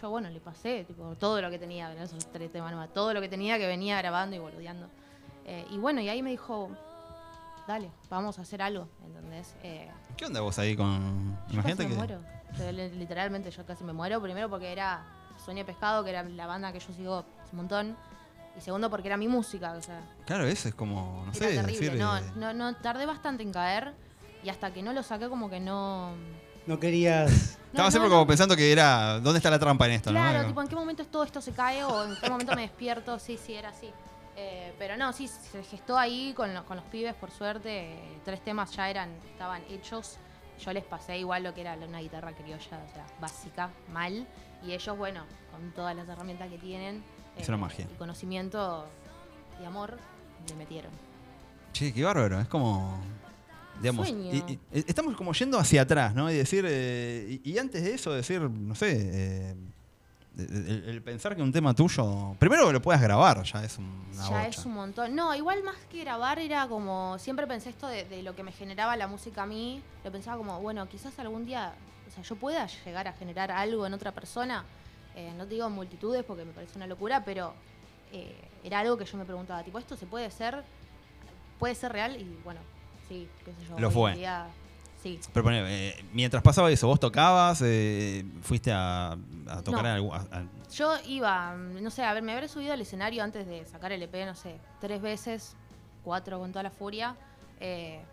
Yo, 0.00 0.10
bueno, 0.10 0.28
le 0.30 0.40
pasé, 0.40 0.84
tipo, 0.84 1.14
todo 1.16 1.40
lo 1.40 1.50
que 1.50 1.58
tenía, 1.58 1.92
no 1.94 2.02
esos 2.02 2.30
tres 2.30 2.52
temas 2.52 2.92
todo 2.92 3.14
lo 3.14 3.20
que 3.20 3.28
tenía 3.28 3.58
que 3.58 3.66
venía 3.66 3.98
grabando 3.98 4.36
y 4.36 4.38
boludeando. 4.38 4.88
Eh, 5.44 5.66
y 5.70 5.78
bueno, 5.78 6.00
y 6.00 6.08
ahí 6.08 6.22
me 6.22 6.30
dijo, 6.30 6.70
dale, 7.66 7.90
vamos 8.10 8.38
a 8.38 8.42
hacer 8.42 8.60
algo, 8.60 8.88
¿entendés? 9.04 9.54
Eh, 9.62 9.90
¿Qué 10.16 10.26
onda 10.26 10.40
vos 10.40 10.58
ahí 10.58 10.76
con. 10.76 11.36
yo 11.48 11.54
Imagínate 11.54 11.84
casi 11.84 11.88
que. 11.88 11.88
me 11.88 11.94
muero. 11.96 12.20
Yo, 12.58 12.72
literalmente 12.72 13.50
yo 13.50 13.64
casi 13.64 13.84
me 13.84 13.92
muero. 13.92 14.20
Primero 14.20 14.50
porque 14.50 14.72
era 14.72 15.04
Sueño 15.42 15.60
de 15.60 15.64
Pescado, 15.64 16.04
que 16.04 16.10
era 16.10 16.22
la 16.22 16.46
banda 16.46 16.72
que 16.72 16.80
yo 16.80 16.92
sigo 16.92 17.24
un 17.52 17.56
montón. 17.56 17.96
Y 18.58 18.60
segundo 18.60 18.90
porque 18.90 19.06
era 19.08 19.16
mi 19.16 19.28
música, 19.28 19.72
o 19.72 19.80
sea, 19.82 20.00
Claro, 20.26 20.44
eso 20.46 20.68
es 20.68 20.74
como. 20.74 21.22
No 21.26 21.32
era 21.32 21.48
sé, 21.48 21.54
terrible. 21.54 21.80
decir. 21.90 21.94
no, 22.00 22.20
no, 22.36 22.52
no, 22.52 22.74
tardé 22.76 23.06
bastante 23.06 23.42
en 23.42 23.52
caer. 23.52 23.94
Y 24.42 24.48
hasta 24.50 24.72
que 24.72 24.82
no 24.82 24.92
lo 24.92 25.02
saqué 25.02 25.28
como 25.28 25.48
que 25.50 25.58
no... 25.60 26.12
No 26.66 26.78
querías. 26.78 27.30
Estaba 27.68 27.86
no, 27.86 27.90
siempre 27.90 28.08
no, 28.08 28.16
como 28.16 28.26
pensando 28.26 28.54
que 28.56 28.70
era. 28.72 29.20
¿Dónde 29.20 29.38
está 29.38 29.50
la 29.50 29.58
trampa 29.58 29.86
en 29.86 29.92
esto, 29.92 30.10
Claro, 30.10 30.42
no? 30.42 30.48
tipo, 30.48 30.60
¿en 30.62 30.68
qué 30.68 30.74
momento 30.76 31.04
todo 31.06 31.24
esto 31.24 31.40
se 31.40 31.52
cae 31.52 31.82
o 31.84 32.04
en 32.04 32.16
qué 32.20 32.28
momento 32.30 32.54
me 32.54 32.62
despierto? 32.62 33.18
Sí, 33.18 33.36
sí, 33.36 33.54
era 33.54 33.70
así. 33.70 33.90
Eh, 34.36 34.72
pero 34.78 34.96
no, 34.96 35.12
sí, 35.12 35.26
se 35.28 35.62
gestó 35.64 35.98
ahí 35.98 36.32
con, 36.36 36.54
lo- 36.54 36.64
con 36.66 36.76
los 36.76 36.84
pibes, 36.86 37.14
por 37.14 37.30
suerte. 37.32 37.94
eh, 37.94 38.20
tres 38.24 38.40
temas 38.44 38.70
ya 38.72 38.88
eran, 38.88 39.10
estaban 39.32 39.62
hechos. 39.70 40.16
Yo 40.64 40.72
les 40.72 40.84
pasé 40.84 41.18
igual 41.18 41.42
lo 41.42 41.52
que 41.54 41.60
era 41.62 41.74
una 41.74 41.98
guitarra 42.00 42.32
criolla, 42.32 42.58
o 42.88 42.92
sea, 42.94 43.06
básica, 43.20 43.70
mal. 43.92 44.26
Y 44.64 44.72
ellos, 44.72 44.96
bueno, 44.96 45.24
con 45.50 45.72
todas 45.72 45.94
las 45.96 46.08
herramientas 46.08 46.48
que 46.48 46.58
tienen. 46.58 47.02
Es 47.38 47.48
una 47.48 47.56
magia. 47.58 47.86
Y 47.92 47.96
conocimiento 47.96 48.86
y 49.62 49.64
amor, 49.64 49.96
le 50.48 50.54
metieron. 50.54 50.90
Che, 51.72 51.92
qué 51.92 52.04
bárbaro. 52.04 52.40
Es 52.40 52.48
como. 52.48 52.98
Digamos, 53.80 54.08
Sueño. 54.08 54.32
y- 54.34 54.58
y- 54.72 54.84
estamos 54.88 55.16
como 55.16 55.32
yendo 55.32 55.56
hacia 55.58 55.82
atrás, 55.82 56.14
¿no? 56.14 56.30
Y 56.30 56.34
decir. 56.36 56.64
eh, 56.68 57.40
y, 57.44 57.52
y 57.52 57.58
antes 57.58 57.82
de 57.84 57.94
eso, 57.94 58.12
decir, 58.12 58.40
no 58.40 58.74
sé. 58.74 59.50
eh, 59.52 59.54
el, 60.36 60.84
el 60.88 61.02
pensar 61.02 61.34
que 61.34 61.42
un 61.42 61.52
tema 61.52 61.74
tuyo. 61.74 62.34
Primero 62.38 62.66
que 62.68 62.72
lo 62.72 62.80
puedas 62.82 63.00
grabar, 63.02 63.42
ya 63.42 63.64
es 63.64 63.76
un- 63.78 64.04
una 64.14 64.22
ya 64.22 64.28
bocha. 64.28 64.46
es 64.48 64.64
un 64.66 64.72
montón. 64.74 65.14
No, 65.14 65.34
igual 65.34 65.62
más 65.64 65.76
que 65.90 66.00
grabar 66.00 66.38
era 66.38 66.66
como. 66.68 67.18
Siempre 67.18 67.46
pensé 67.46 67.70
esto 67.70 67.86
de, 67.88 68.04
de 68.04 68.22
lo 68.22 68.34
que 68.36 68.42
me 68.42 68.52
generaba 68.52 68.96
la 68.96 69.06
música 69.08 69.42
a 69.42 69.46
mí. 69.46 69.82
Lo 70.04 70.10
pensaba 70.12 70.36
como, 70.36 70.60
bueno, 70.60 70.88
quizás 70.88 71.16
algún 71.18 71.44
día. 71.44 71.74
O 72.08 72.10
sea, 72.12 72.22
yo 72.22 72.36
pueda 72.36 72.66
llegar 72.84 73.06
a 73.08 73.12
generar 73.12 73.50
algo 73.52 73.86
en 73.86 73.94
otra 73.94 74.12
persona. 74.12 74.64
Eh, 75.18 75.32
no 75.36 75.44
te 75.48 75.54
digo 75.54 75.68
multitudes 75.68 76.22
porque 76.24 76.44
me 76.44 76.52
parece 76.52 76.76
una 76.76 76.86
locura, 76.86 77.24
pero 77.24 77.52
eh, 78.12 78.36
era 78.62 78.78
algo 78.78 78.96
que 78.96 79.04
yo 79.04 79.18
me 79.18 79.24
preguntaba, 79.24 79.64
tipo, 79.64 79.76
¿esto 79.80 79.96
se 79.96 80.06
puede 80.06 80.26
hacer? 80.26 80.62
¿Puede 81.58 81.74
ser 81.74 81.90
real? 81.92 82.16
Y 82.20 82.38
bueno, 82.44 82.60
sí, 83.08 83.28
qué 83.44 83.52
sé 83.52 83.66
yo. 83.68 83.78
Lo 83.80 83.90
fue. 83.90 84.14
día, 84.14 84.46
sí. 85.02 85.18
Pero 85.32 85.42
poné, 85.42 85.88
eh, 85.88 86.04
mientras 86.12 86.40
pasaba 86.40 86.70
eso, 86.70 86.86
vos 86.86 87.00
tocabas, 87.00 87.58
fuiste 88.42 88.70
a, 88.72 89.16
a 89.48 89.62
tocar 89.64 89.82
No. 89.82 89.88
en 89.88 89.94
algún- 89.96 90.14
a- 90.14 90.18
a- 90.38 90.70
Yo 90.72 90.94
iba, 91.06 91.56
mm, 91.56 91.82
no 91.82 91.90
sé, 91.90 92.04
a 92.04 92.12
ver, 92.14 92.22
me 92.22 92.32
habré 92.32 92.46
subido 92.46 92.72
al 92.72 92.80
escenario 92.80 93.24
antes 93.24 93.44
de 93.44 93.64
sacar 93.66 93.90
el 93.90 94.00
EP, 94.04 94.24
no 94.24 94.36
sé, 94.36 94.56
tres 94.80 95.02
veces, 95.02 95.56
cuatro 96.04 96.38
con 96.38 96.52
toda 96.52 96.62
la 96.62 96.70
furia, 96.70 97.16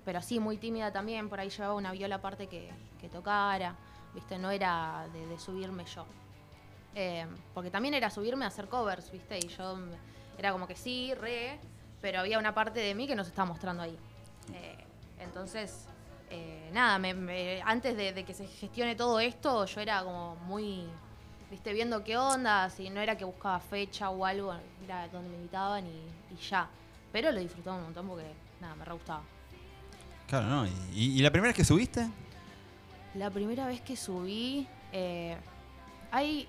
pero 0.03 0.17
así 0.17 0.39
muy 0.39 0.57
tímida 0.57 0.91
también, 0.91 1.29
por 1.29 1.39
ahí 1.39 1.51
llevaba 1.51 1.75
una 1.75 1.91
viola 1.91 2.15
aparte 2.15 2.47
que, 2.47 2.71
que 2.99 3.09
tocara, 3.09 3.75
viste, 4.15 4.39
no 4.39 4.49
era 4.49 5.05
de, 5.13 5.27
de 5.27 5.37
subirme 5.37 5.85
yo. 5.85 6.03
Eh, 6.95 7.25
porque 7.53 7.69
también 7.69 7.93
era 7.93 8.09
subirme 8.09 8.45
a 8.45 8.47
hacer 8.47 8.67
covers, 8.69 9.11
viste, 9.11 9.37
y 9.37 9.47
yo 9.49 9.75
mm, 9.75 9.89
era 10.37 10.51
como 10.53 10.65
que 10.67 10.75
sí, 10.75 11.13
re, 11.13 11.59
pero 12.01 12.19
había 12.21 12.39
una 12.39 12.53
parte 12.53 12.79
de 12.79 12.95
mí 12.95 13.05
que 13.05 13.15
no 13.15 13.23
se 13.23 13.29
estaba 13.31 13.45
mostrando 13.47 13.83
ahí. 13.83 13.97
Eh, 14.53 14.77
entonces, 15.19 15.87
eh, 16.29 16.69
nada, 16.73 16.97
me- 16.99 17.13
me- 17.13 17.61
antes 17.63 17.97
de, 17.97 18.13
de 18.13 18.23
que 18.23 18.33
se 18.33 18.47
gestione 18.47 18.95
todo 18.95 19.19
esto, 19.19 19.65
yo 19.65 19.81
era 19.81 20.03
como 20.03 20.35
muy, 20.47 20.85
viste, 21.51 21.73
viendo 21.73 22.01
qué 22.03 22.15
onda, 22.17 22.69
si 22.69 22.89
no 22.89 23.01
era 23.01 23.17
que 23.17 23.25
buscaba 23.25 23.59
fecha 23.59 24.09
o 24.09 24.25
algo, 24.25 24.53
era 24.83 25.07
donde 25.09 25.29
me 25.29 25.35
invitaban 25.35 25.85
y, 25.87 26.33
y 26.33 26.37
ya. 26.49 26.69
Pero 27.11 27.31
lo 27.31 27.39
disfrutaba 27.41 27.75
un 27.77 27.83
montón 27.83 28.07
porque, 28.07 28.31
nada, 28.61 28.75
me 28.75 28.85
re 28.85 28.93
gustaba. 28.93 29.21
Claro, 30.27 30.47
¿no? 30.47 30.65
¿Y, 30.93 31.19
y 31.19 31.21
la 31.21 31.29
primera 31.29 31.49
vez 31.49 31.57
que 31.57 31.65
subiste? 31.65 32.07
La 33.15 33.29
primera 33.29 33.67
vez 33.67 33.81
que 33.81 33.95
subí, 33.95 34.67
eh, 34.91 35.37
ahí 36.11 36.47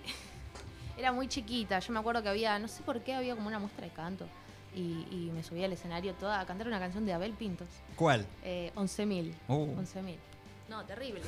era 0.97 1.13
muy 1.13 1.29
chiquita. 1.29 1.79
Yo 1.79 1.93
me 1.93 2.01
acuerdo 2.01 2.23
que 2.23 2.29
había, 2.29 2.59
no 2.59 2.69
sé 2.69 2.83
por 2.83 3.01
qué, 3.01 3.15
había 3.15 3.35
como 3.35 3.49
una 3.49 3.59
muestra 3.59 3.85
de 3.85 3.93
canto. 3.93 4.27
Y, 4.75 5.07
y 5.11 5.31
me 5.35 5.43
subí 5.43 5.65
al 5.65 5.73
escenario 5.73 6.13
toda 6.15 6.41
a 6.41 6.45
cantar 6.47 6.67
una 6.69 6.79
canción 6.79 7.07
de 7.07 7.13
Abel 7.15 7.33
Pintos. 7.33 7.69
¿Cuál? 7.97 8.27
Eh, 8.45 8.73
11.000. 8.77 9.33
Uh. 9.49 9.67
11.000. 9.81 10.17
No, 10.69 10.85
terrible. 10.85 11.23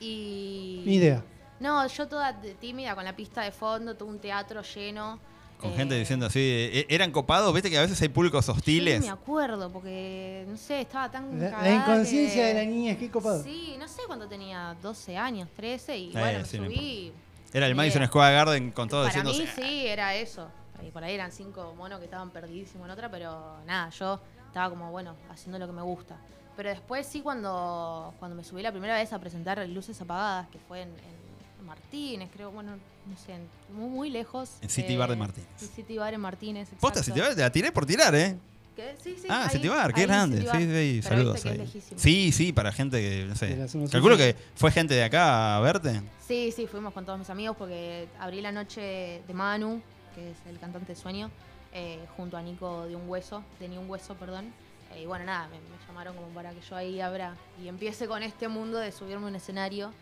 Y. 0.00 0.82
Ni 0.84 0.96
idea. 0.96 1.22
No, 1.60 1.86
yo 1.86 2.08
toda 2.08 2.40
tímida 2.60 2.94
con 2.94 3.04
la 3.04 3.14
pista 3.14 3.42
de 3.42 3.52
fondo, 3.52 3.94
todo 3.94 4.08
un 4.08 4.18
teatro 4.18 4.62
lleno. 4.62 5.18
Con 5.58 5.70
eh, 5.72 5.76
gente 5.76 5.94
diciendo 5.96 6.26
así, 6.26 6.40
eh, 6.40 6.86
¿eran 6.88 7.12
copados? 7.12 7.54
¿Viste 7.54 7.70
que 7.70 7.78
a 7.78 7.82
veces 7.82 8.00
hay 8.02 8.08
públicos 8.08 8.48
hostiles? 8.48 8.98
Sí, 9.00 9.06
me 9.06 9.12
acuerdo, 9.12 9.70
porque, 9.70 10.44
no 10.48 10.56
sé, 10.56 10.80
estaba 10.80 11.08
tan. 11.10 11.38
La, 11.38 11.62
la 11.62 11.70
inconsciencia 11.74 12.42
que- 12.42 12.48
de 12.48 12.54
la 12.54 12.64
niña, 12.68 12.96
qué 12.98 13.08
copado. 13.10 13.44
Sí, 13.44 13.76
no 13.78 13.86
sé 13.86 14.00
cuánto 14.08 14.26
tenía, 14.26 14.76
12 14.82 15.16
años, 15.16 15.48
13, 15.54 15.96
y 15.96 16.08
Eh, 16.08 16.12
bueno, 16.14 16.38
me 16.40 16.44
sí, 16.46 16.58
no 16.58 16.64
subí. 16.66 17.12
Era 17.52 17.66
el 17.66 17.74
Madison. 17.74 18.06
Square 18.06 18.34
Garden 18.34 18.70
con 18.72 18.88
todo 18.88 19.06
Para 19.06 19.22
diciendo... 19.22 19.32
mí 19.32 19.46
sí, 19.54 19.86
era 19.86 20.14
eso. 20.14 20.48
Y 20.82 20.90
por 20.90 21.04
ahí 21.04 21.14
eran 21.14 21.30
cinco 21.32 21.74
monos 21.76 21.98
que 21.98 22.06
estaban 22.06 22.30
perdidísimos 22.30 22.86
en 22.86 22.90
otra, 22.90 23.10
pero 23.10 23.58
nada, 23.66 23.88
yo 23.90 24.20
estaba 24.46 24.68
como, 24.70 24.90
bueno, 24.90 25.14
haciendo 25.30 25.58
lo 25.58 25.66
que 25.66 25.72
me 25.72 25.82
gusta. 25.82 26.16
Pero 26.56 26.68
después 26.70 27.06
sí, 27.06 27.20
cuando, 27.22 28.12
cuando 28.18 28.36
me 28.36 28.42
subí 28.44 28.62
la 28.62 28.72
primera 28.72 28.94
vez 28.94 29.12
a 29.12 29.18
presentar 29.18 29.66
Luces 29.68 30.00
Apagadas, 30.00 30.48
que 30.48 30.58
fue 30.58 30.82
en, 30.82 30.88
en 30.88 31.66
Martínez, 31.66 32.30
creo, 32.32 32.50
bueno, 32.50 32.72
no 33.06 33.16
sé, 33.16 33.34
en- 33.34 33.48
muy, 33.74 33.88
muy 33.88 34.10
lejos. 34.10 34.50
En 34.60 34.68
City 34.68 34.96
Bar 34.96 35.10
de 35.10 35.16
Martínez. 35.16 35.48
En 35.60 35.68
City 35.68 35.96
Bar 35.98 36.12
en 36.14 36.20
Martínez, 36.20 36.68
Posta, 36.80 36.98
exacto. 37.00 37.04
City 37.14 37.20
Bar, 37.20 37.34
te 37.36 37.40
la 37.42 37.50
tiré 37.52 37.70
por 37.72 37.86
tirar, 37.86 38.14
¿eh? 38.14 38.36
¿Qué? 38.76 38.94
Sí, 39.02 39.16
sí, 39.20 39.26
ah, 39.28 39.48
ahí, 39.50 39.60
qué 39.60 40.00
ahí, 40.00 40.06
grande. 40.06 40.40
Sí, 40.40 40.46
sí, 40.46 41.00
Pero 41.02 41.02
saludos 41.02 41.34
viste 41.34 41.48
que 41.48 41.54
ahí. 41.54 41.60
es 41.60 41.74
lejísimo. 41.74 42.00
Sí, 42.00 42.32
sí, 42.32 42.52
para 42.52 42.72
gente 42.72 43.00
que, 43.00 43.24
no 43.26 43.36
sé. 43.36 43.46
De 43.48 43.56
la 43.56 43.68
zona 43.68 43.88
Calculo 43.90 44.16
sur. 44.16 44.24
que 44.24 44.36
fue 44.54 44.70
gente 44.70 44.94
de 44.94 45.04
acá 45.04 45.56
a 45.56 45.60
verte. 45.60 46.00
Sí, 46.26 46.52
sí, 46.54 46.66
fuimos 46.66 46.92
con 46.94 47.04
todos 47.04 47.18
mis 47.18 47.28
amigos 47.30 47.56
porque 47.56 48.08
abrí 48.18 48.40
la 48.40 48.52
noche 48.52 49.22
de 49.26 49.34
Manu, 49.34 49.82
que 50.14 50.30
es 50.30 50.36
el 50.48 50.58
cantante 50.58 50.94
de 50.94 50.98
Sueño, 51.00 51.30
eh, 51.74 51.98
junto 52.16 52.36
a 52.36 52.42
Nico 52.42 52.86
de 52.86 52.96
Un 52.96 53.08
Hueso, 53.08 53.44
de 53.60 53.68
Ni 53.68 53.76
Un 53.78 53.88
Hueso, 53.90 54.14
perdón. 54.14 54.52
Eh, 54.94 55.02
y 55.02 55.06
bueno, 55.06 55.24
nada, 55.24 55.48
me, 55.48 55.56
me 55.56 55.86
llamaron 55.86 56.14
como 56.16 56.28
para 56.28 56.50
que 56.52 56.60
yo 56.68 56.76
ahí 56.76 57.00
abra 57.00 57.34
y 57.62 57.68
empiece 57.68 58.06
con 58.06 58.22
este 58.22 58.48
mundo 58.48 58.78
de 58.78 58.92
subirme 58.92 59.24
a 59.24 59.28
un 59.28 59.36
escenario. 59.36 59.92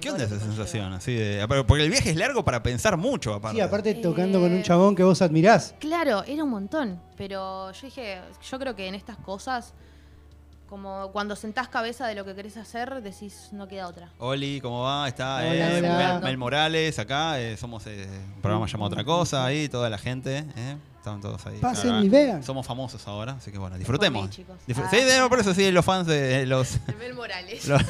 ¿Qué 0.00 0.10
onda 0.10 0.24
esa 0.24 0.38
sensación? 0.38 0.92
Así 0.92 1.14
de, 1.14 1.44
pero 1.48 1.66
porque 1.66 1.84
el 1.84 1.90
viaje 1.90 2.10
es 2.10 2.16
largo 2.16 2.44
para 2.44 2.62
pensar 2.62 2.96
mucho, 2.96 3.34
aparte. 3.34 3.56
Sí, 3.56 3.60
aparte 3.60 3.90
Eh, 3.90 3.94
tocando 3.94 4.40
con 4.40 4.52
un 4.52 4.62
chabón 4.62 4.94
que 4.94 5.02
vos 5.02 5.22
admirás. 5.22 5.74
Claro, 5.80 6.22
era 6.24 6.44
un 6.44 6.50
montón, 6.50 7.00
pero 7.16 7.72
yo 7.72 7.80
dije, 7.82 8.20
yo 8.50 8.58
creo 8.58 8.76
que 8.76 8.86
en 8.88 8.94
estas 8.94 9.16
cosas, 9.16 9.72
como 10.68 11.10
cuando 11.12 11.36
sentás 11.36 11.68
cabeza 11.68 12.06
de 12.08 12.14
lo 12.16 12.24
que 12.24 12.34
querés 12.34 12.56
hacer, 12.56 13.00
decís, 13.02 13.48
no 13.52 13.68
queda 13.68 13.86
otra. 13.88 14.10
Oli, 14.18 14.60
¿cómo 14.60 14.82
va? 14.82 15.06
Está 15.08 15.36
Hola, 15.36 15.54
eh, 15.54 15.78
hola. 15.78 16.12
Mel, 16.14 16.22
Mel 16.24 16.38
Morales 16.38 16.98
acá. 16.98 17.40
eh, 17.40 17.56
somos 17.56 17.86
eh, 17.86 18.06
un 18.34 18.42
programa 18.42 18.66
llamado 18.66 18.88
Otra 18.90 19.04
Cosa 19.04 19.44
ahí, 19.46 19.68
toda 19.68 19.88
la 19.88 19.98
gente. 19.98 20.44
Eh, 21.06 21.18
Estaban 21.18 21.20
todos 21.20 21.46
ahí. 21.46 21.58
Pasen 21.60 21.90
Claro, 21.90 22.04
y 22.04 22.08
vean. 22.08 22.42
Somos 22.42 22.66
famosos 22.66 23.06
ahora, 23.06 23.32
así 23.32 23.50
que 23.52 23.58
bueno, 23.58 23.78
disfrutemos. 23.78 24.28
Mí. 24.38 24.44
Disfr- 24.66 24.84
Ah. 24.86 24.90
sí, 24.90 25.28
por 25.28 25.38
eso 25.40 25.54
sí, 25.54 25.70
los 25.70 25.84
fans 25.84 26.06
de 26.08 26.42
eh, 26.42 26.46
los, 26.46 26.78
Mel 26.98 27.14
Morales. 27.14 27.66
los, 27.68 27.82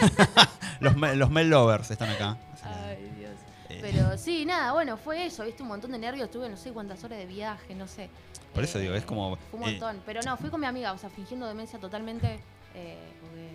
los, 0.81 0.96
Mel- 0.96 1.18
los 1.18 1.31
Mel 1.31 1.48
Lovers 1.50 1.90
están 1.90 2.11
acá. 2.11 2.37
Ay, 2.62 3.11
Dios. 3.18 3.33
eh, 3.70 3.79
Pero 3.81 4.18
sí, 4.18 4.44
nada, 4.44 4.72
bueno, 4.72 4.96
fue 4.96 5.26
eso, 5.26 5.44
viste, 5.44 5.62
un 5.62 5.68
montón 5.68 5.92
de 5.92 5.98
nervios, 5.98 6.31
tuve 6.31 6.48
no 6.48 6.57
sé 6.57 6.72
cuántas 6.72 7.02
horas 7.05 7.18
de 7.18 7.26
viaje, 7.26 7.74
no 7.74 7.87
sé. 7.87 8.11
Por 8.55 8.64
eso 8.64 8.79
digo, 8.79 8.94
es 8.94 9.05
como, 9.05 9.37
Fue 9.50 9.61
un 9.61 9.68
eh, 9.68 9.70
montón, 9.72 10.02
pero 10.07 10.20
no, 10.22 10.37
fui 10.37 10.50
con 10.50 10.61
mi 10.61 10.66
amiga, 10.66 10.92
o 10.92 10.98
sea, 10.98 11.11
fingiendo 11.11 11.46
demencia 11.46 11.79
totalmente, 11.79 12.38
eh, 12.74 12.96
porque, 13.20 13.50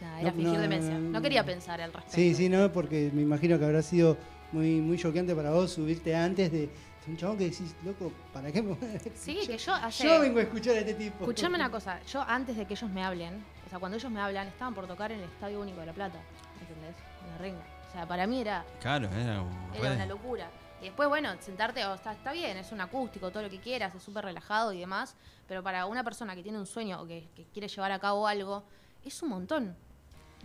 nada, 0.00 0.20
era 0.20 0.30
No, 0.30 0.36
fingir 0.36 0.54
no, 0.54 0.60
demencia. 0.60 0.92
no, 0.94 0.98
No, 1.00 1.10
no. 1.10 1.22
quería 1.22 1.44
pensar 1.44 1.80
al 1.80 1.92
respecto. 1.92 2.16
Sí, 2.16 2.34
sí, 2.34 2.48
no, 2.48 2.72
porque 2.72 3.10
me 3.14 3.22
imagino 3.22 3.58
que 3.58 3.64
habrá 3.64 3.82
sido 3.82 4.16
muy, 4.52 4.80
muy 4.80 4.98
choqueante 4.98 5.34
para 5.34 5.50
vos 5.50 5.72
subirte 5.72 6.16
antes 6.16 6.50
de, 6.50 6.58
de 6.58 6.70
un 7.10 7.16
chabón 7.16 7.38
que 7.38 7.44
decís, 7.44 7.74
loco, 7.84 8.12
¿para 8.32 8.50
qué 8.52 8.62
me 8.62 8.76
Sí, 9.14 9.38
yo, 9.42 9.46
que 9.46 9.58
yo 9.58 9.74
ayer... 9.74 10.08
yo 10.08 10.20
vengo 10.20 10.38
a 10.38 10.42
escuchar 10.42 10.74
a 10.76 10.78
este 10.80 10.94
tipo. 10.94 11.18
Escuchame 11.20 11.56
una 11.56 11.70
cosa, 11.70 12.00
yo 12.04 12.22
antes 12.22 12.56
de 12.56 12.66
que 12.66 12.74
ellos 12.74 12.90
me 12.90 13.04
hablen, 13.04 13.44
o 13.66 13.68
sea, 13.70 13.78
cuando 13.78 13.96
ellos 13.98 14.10
me 14.10 14.20
hablan, 14.20 14.48
estaban 14.48 14.74
por 14.74 14.86
tocar 14.86 15.12
en 15.12 15.18
el 15.20 15.24
Estadio 15.24 15.60
Único 15.60 15.80
de 15.80 15.86
La 15.86 15.92
Plata, 15.92 16.18
¿entendés? 16.60 16.96
En 17.24 17.30
la 17.32 17.38
renga. 17.38 17.64
O 17.88 17.92
sea, 17.92 18.06
para 18.06 18.26
mí 18.26 18.40
era, 18.40 18.64
Claro, 18.80 19.08
era 19.08 19.38
como. 19.38 19.74
era 19.74 19.94
una 19.94 20.06
locura. 20.06 20.48
Y 20.80 20.84
después, 20.84 21.08
bueno, 21.08 21.30
sentarte, 21.40 21.84
o 21.84 21.94
está, 21.94 22.12
está 22.12 22.32
bien, 22.32 22.56
es 22.56 22.72
un 22.72 22.80
acústico, 22.80 23.30
todo 23.30 23.42
lo 23.42 23.50
que 23.50 23.58
quieras, 23.60 23.94
es 23.94 24.02
súper 24.02 24.24
relajado 24.24 24.72
y 24.72 24.78
demás, 24.78 25.14
pero 25.46 25.62
para 25.62 25.84
una 25.86 26.02
persona 26.04 26.34
que 26.34 26.42
tiene 26.42 26.58
un 26.58 26.66
sueño 26.66 27.02
o 27.02 27.06
que, 27.06 27.28
que 27.36 27.44
quiere 27.52 27.68
llevar 27.68 27.92
a 27.92 27.98
cabo 27.98 28.26
algo, 28.26 28.62
es 29.04 29.22
un 29.22 29.28
montón. 29.30 29.76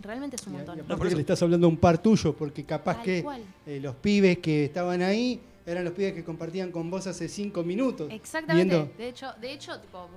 Realmente 0.00 0.36
es 0.36 0.46
un 0.46 0.52
Y- 0.52 0.56
y 0.56 0.58
montón. 0.58 0.80
aparte 0.80 0.96
por 0.98 1.06
eso- 1.06 1.16
le 1.16 1.20
estás 1.22 1.40
hablando 1.42 1.66
a 1.66 1.70
un 1.70 1.78
par 1.78 1.96
tuyo, 1.98 2.36
porque 2.36 2.64
capaz 2.64 2.96
Tal 2.96 3.02
que 3.04 3.24
eh, 3.66 3.80
los 3.80 3.94
pibes 3.96 4.38
que 4.38 4.66
estaban 4.66 5.00
ahí 5.00 5.40
eran 5.66 5.84
los 5.84 5.92
pibes 5.92 6.14
que 6.14 6.24
compartían 6.24 6.70
con 6.72 6.90
vos 6.90 7.06
hace 7.06 7.28
cinco 7.28 7.62
minutos. 7.62 8.08
Exactamente. 8.10 8.74
Viendo- 8.74 8.92
De 8.96 9.08
hecho, 9.08 9.32
de 9.40 9.52
hecho, 9.52 9.78
tipo, 9.80 10.08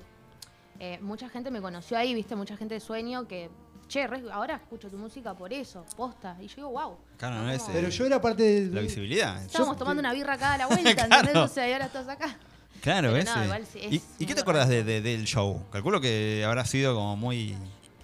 eh, 0.80 1.00
mucha 1.02 1.28
gente 1.30 1.52
me 1.52 1.62
conoció 1.62 1.98
ahí, 1.98 2.14
viste, 2.14 2.36
mucha 2.36 2.56
gente 2.56 2.76
de 2.76 2.80
sueño 2.80 3.28
que, 3.28 3.50
che, 3.88 4.06
re- 4.08 4.24
ahora 4.32 4.56
escucho 4.56 4.90
tu 4.90 4.98
música 4.98 5.34
por 5.34 5.52
eso, 5.52 5.84
posta. 5.98 6.38
Y 6.40 6.48
yo 6.48 6.56
digo, 6.58 6.70
wow. 6.70 6.98
Claro, 7.18 7.42
no 7.44 7.50
es, 7.52 7.64
Pero 7.64 7.88
eh, 7.88 7.92
yo 7.92 8.06
era 8.06 8.22
parte 8.22 8.44
de... 8.44 8.74
La 8.74 8.82
visibilidad. 8.82 9.44
Estábamos 9.44 9.76
Yo- 9.76 9.80
tomando 9.80 10.00
una 10.00 10.14
birra 10.14 10.34
acá 10.34 10.54
a 10.54 10.58
la 10.60 10.68
vuelta, 10.68 10.94
Claro. 11.08 11.16
¿entendés? 11.28 11.36
O 11.52 11.54
sea, 11.54 11.68
y 11.68 11.74
ahora 11.74 11.86
estás 11.88 12.08
acá. 12.08 12.38
Claro, 12.82 13.10
Pero 13.10 13.18
ese. 13.24 13.36
no, 13.36 13.44
igual 13.44 13.66
sí, 13.66 13.80
es 13.82 13.94
¿Y, 13.94 14.02
y 14.20 14.26
qué 14.26 14.34
te 14.36 14.42
acordás 14.42 14.70
de, 14.70 14.84
verdad. 14.84 14.88
de- 14.88 15.02
del 15.18 15.26
show? 15.26 15.64
Calculo 15.72 16.00
que 16.00 16.46
habrá 16.46 16.64
sido 16.64 16.94
como 16.96 17.18
muy. 17.18 17.58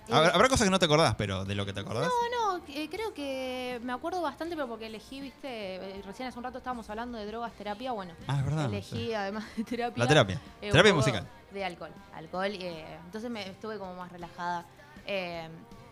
Habrá, 0.10 0.30
habrá 0.32 0.50
cosas 0.50 0.66
que 0.66 0.72
no 0.72 0.80
te 0.80 0.86
acordás, 0.86 1.16
pero 1.16 1.46
de 1.46 1.56
lo 1.56 1.66
que 1.66 1.72
te 1.72 1.80
acordás. 1.80 2.08
No, 2.10 2.30
no, 2.38 2.45
eh, 2.70 2.88
creo 2.90 3.14
que 3.14 3.80
me 3.84 3.94
acuerdo 3.94 4.22
bastante, 4.22 4.56
pero 4.56 4.68
porque 4.68 4.88
elegí, 4.88 5.22
viste, 5.22 5.76
eh, 5.76 6.02
recién 6.06 6.28
hace 6.28 6.38
un 6.38 6.44
rato 6.44 6.58
estábamos 6.60 6.90
hablando 6.90 7.18
de 7.18 7.26
drogas, 7.26 7.52
terapia, 7.54 7.92
bueno, 7.92 8.14
Ah, 8.28 8.40
es 8.40 8.46
verdad. 8.46 8.66
elegí 8.66 9.14
además 9.14 9.46
de 9.56 9.64
terapia. 9.64 10.04
La 10.04 10.08
terapia. 10.08 10.42
eh, 10.62 10.72
terapia 10.72 10.94
musical. 10.94 11.28
De 11.52 11.64
alcohol, 11.64 11.92
alcohol, 12.14 12.52
eh, 12.52 12.98
entonces 13.06 13.30
me 13.32 13.48
estuve 13.50 13.78
como 13.80 13.96
más 13.96 14.12
relajada. 14.12 14.66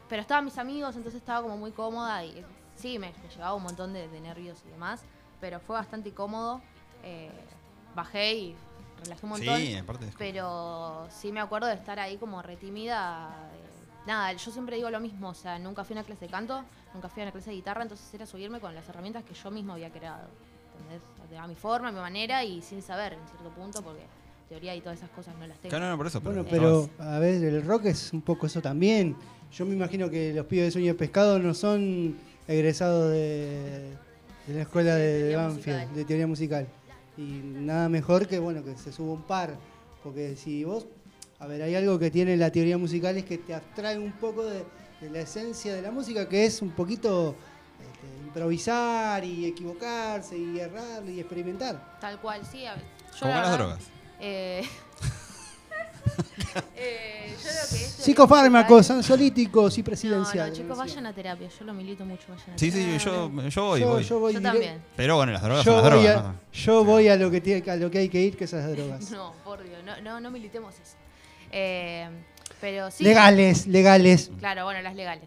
Pero 0.09 0.21
estaban 0.21 0.45
mis 0.45 0.57
amigos, 0.57 0.95
entonces 0.95 1.19
estaba 1.21 1.41
como 1.41 1.57
muy 1.57 1.71
cómoda 1.71 2.23
y 2.25 2.43
sí, 2.75 2.99
me, 2.99 3.11
me 3.23 3.29
llevaba 3.29 3.53
un 3.55 3.63
montón 3.63 3.93
de, 3.93 4.07
de 4.09 4.19
nervios 4.21 4.59
y 4.67 4.69
demás, 4.71 5.01
pero 5.39 5.59
fue 5.59 5.75
bastante 5.75 6.11
cómodo. 6.13 6.61
bajé 7.95 8.33
y 8.33 8.55
relajé 9.03 9.25
un 9.25 9.29
montón. 9.29 9.57
Sí, 9.57 9.75
aparte. 9.75 10.07
es- 10.07 10.15
Pero 10.17 11.07
sí 11.09 11.31
me 11.31 11.39
acuerdo 11.39 11.67
de 11.67 11.75
estar 11.75 11.99
ahí 11.99 12.17
como 12.17 12.41
retimida. 12.41 13.29
Nada, 14.05 14.33
yo 14.33 14.51
siempre 14.51 14.75
digo 14.75 14.89
lo 14.89 14.99
mismo, 14.99 15.29
o 15.29 15.33
sea, 15.33 15.57
nunca 15.59 15.83
fui 15.83 15.95
a 15.95 15.99
una 15.99 16.05
clase 16.05 16.25
de 16.25 16.31
canto, 16.31 16.63
nunca 16.93 17.07
fui 17.09 17.21
a 17.21 17.25
una 17.25 17.31
clase 17.31 17.51
de 17.51 17.55
guitarra, 17.55 17.83
entonces 17.83 18.13
era 18.13 18.25
subirme 18.25 18.59
con 18.59 18.75
las 18.75 18.87
herramientas 18.89 19.23
que 19.23 19.33
yo 19.33 19.49
mismo 19.51 19.73
había 19.73 19.89
creado. 19.91 20.27
¿Entendés? 20.77 21.01
A 21.39 21.47
mi 21.47 21.55
forma, 21.55 21.87
a 21.87 21.91
mi 21.91 21.99
manera 21.99 22.43
y 22.43 22.61
sin 22.61 22.81
saber 22.81 23.13
en 23.13 23.19
cierto 23.29 23.49
punto, 23.51 23.81
porque 23.81 24.01
teoría 24.49 24.75
y 24.75 24.81
todas 24.81 24.97
esas 24.97 25.09
cosas 25.11 25.33
no 25.39 25.47
las 25.47 25.57
tengo. 25.59 25.69
Claro, 25.69 25.89
no, 25.89 25.97
por 25.97 26.07
eso. 26.07 26.19
Bueno, 26.21 26.43
pero. 26.49 26.89
pero 26.97 27.09
a 27.09 27.17
ver, 27.19 27.43
el 27.43 27.63
rock 27.65 27.85
es 27.85 28.11
un 28.13 28.21
poco 28.21 28.45
eso 28.47 28.61
también. 28.61 29.15
Yo 29.51 29.65
me 29.65 29.73
imagino 29.73 30.09
que 30.09 30.33
los 30.33 30.45
pibes 30.47 30.65
de 30.65 30.71
Sueño 30.71 30.87
de 30.93 30.93
Pescado 30.95 31.39
no 31.39 31.53
son 31.53 32.17
egresados 32.47 33.11
de, 33.11 33.95
de 34.47 34.53
la 34.53 34.61
escuela 34.63 34.95
De 34.95 35.01
de, 35.01 35.13
de 35.13 35.19
teoría 35.21 35.37
Banfield, 35.37 35.77
musical. 35.77 35.95
de 35.95 36.05
teoría 36.05 36.27
musical. 36.27 36.67
Y 37.17 37.21
nada 37.21 37.87
mejor 37.89 38.27
que 38.27 38.39
bueno 38.39 38.63
que 38.63 38.75
se 38.75 38.91
suba 38.91 39.13
un 39.13 39.23
par. 39.23 39.55
Porque 40.03 40.35
si 40.35 40.63
vos, 40.65 40.85
a 41.43 41.47
ver, 41.47 41.61
hay 41.61 41.75
algo 41.75 41.99
que 41.99 42.09
tiene 42.09 42.37
la 42.37 42.49
teoría 42.51 42.77
musical 42.77 43.17
es 43.17 43.25
que 43.25 43.37
te 43.37 43.53
abstrae 43.53 43.99
un 43.99 44.13
poco 44.13 44.45
de, 44.45 44.63
de 45.01 45.09
la 45.09 45.19
esencia 45.19 45.73
de 45.75 45.81
la 45.81 45.91
música, 45.91 46.27
que 46.29 46.45
es 46.45 46.61
un 46.61 46.71
poquito 46.71 47.35
este, 47.81 48.07
improvisar 48.25 49.23
y 49.25 49.45
equivocarse 49.45 50.37
y 50.37 50.59
errar 50.59 51.03
y 51.07 51.19
experimentar. 51.19 51.99
Tal 51.99 52.19
cual, 52.21 52.41
sí. 52.49 52.65
a 52.65 52.75
ver, 52.75 52.83
yo 53.13 53.19
Como 53.19 53.31
la 53.33 53.41
las 53.41 53.51
verdad, 53.51 53.65
drogas. 53.65 53.83
eh, 54.21 54.63
eh, 56.75 57.29
yo 57.31 57.37
creo 57.49 57.69
que 57.69 57.75
esto 57.85 58.03
Psicofármacos, 58.03 58.91
ansiolíticos 58.91 59.77
y 59.77 59.83
presidenciales. 59.83 60.57
no, 60.57 60.63
chicos, 60.63 60.77
vayan 60.77 61.05
a 61.07 61.13
terapia. 61.13 61.47
Yo 61.57 61.65
lo 61.65 61.73
milito 61.73 62.05
mucho, 62.05 62.25
vayan 62.29 62.51
a 62.51 62.57
Sí, 62.57 62.71
sí, 62.71 62.97
yo, 63.03 63.29
yo 63.49 63.63
voy, 63.65 63.79
yo, 63.81 63.87
voy. 63.89 64.03
yo 64.03 64.19
voy 64.19 64.33
Yo 64.33 64.39
direct- 64.39 64.43
también. 64.43 64.81
Pero 64.95 65.15
bueno, 65.17 65.31
las 65.33 65.41
drogas 65.41 65.65
Yo 65.65 65.73
son 65.73 65.83
las 65.83 65.93
voy, 65.93 66.03
drogas. 66.05 66.25
a, 66.25 66.31
¿no? 66.31 66.39
yo 66.53 66.83
voy 66.85 67.07
a 67.07 67.15
lo 67.15 67.31
que 67.31 67.41
tiene, 67.41 67.69
a 67.71 67.75
lo 67.75 67.89
que 67.91 67.97
hay 67.99 68.09
que 68.09 68.21
ir, 68.21 68.37
que 68.37 68.43
esas 68.45 68.69
drogas. 68.71 69.11
No, 69.23 69.33
por 69.43 69.63
Dios, 69.63 69.79
no, 69.85 69.99
no, 70.01 70.19
no 70.19 70.31
militemos 70.31 70.73
eso. 70.75 70.95
Eh, 71.55 72.09
pero 72.59 72.89
sí. 72.91 73.03
Legales, 73.03 73.67
legales. 73.67 74.31
Claro, 74.39 74.65
bueno, 74.65 74.81
las 74.81 74.95
legales. 74.95 75.25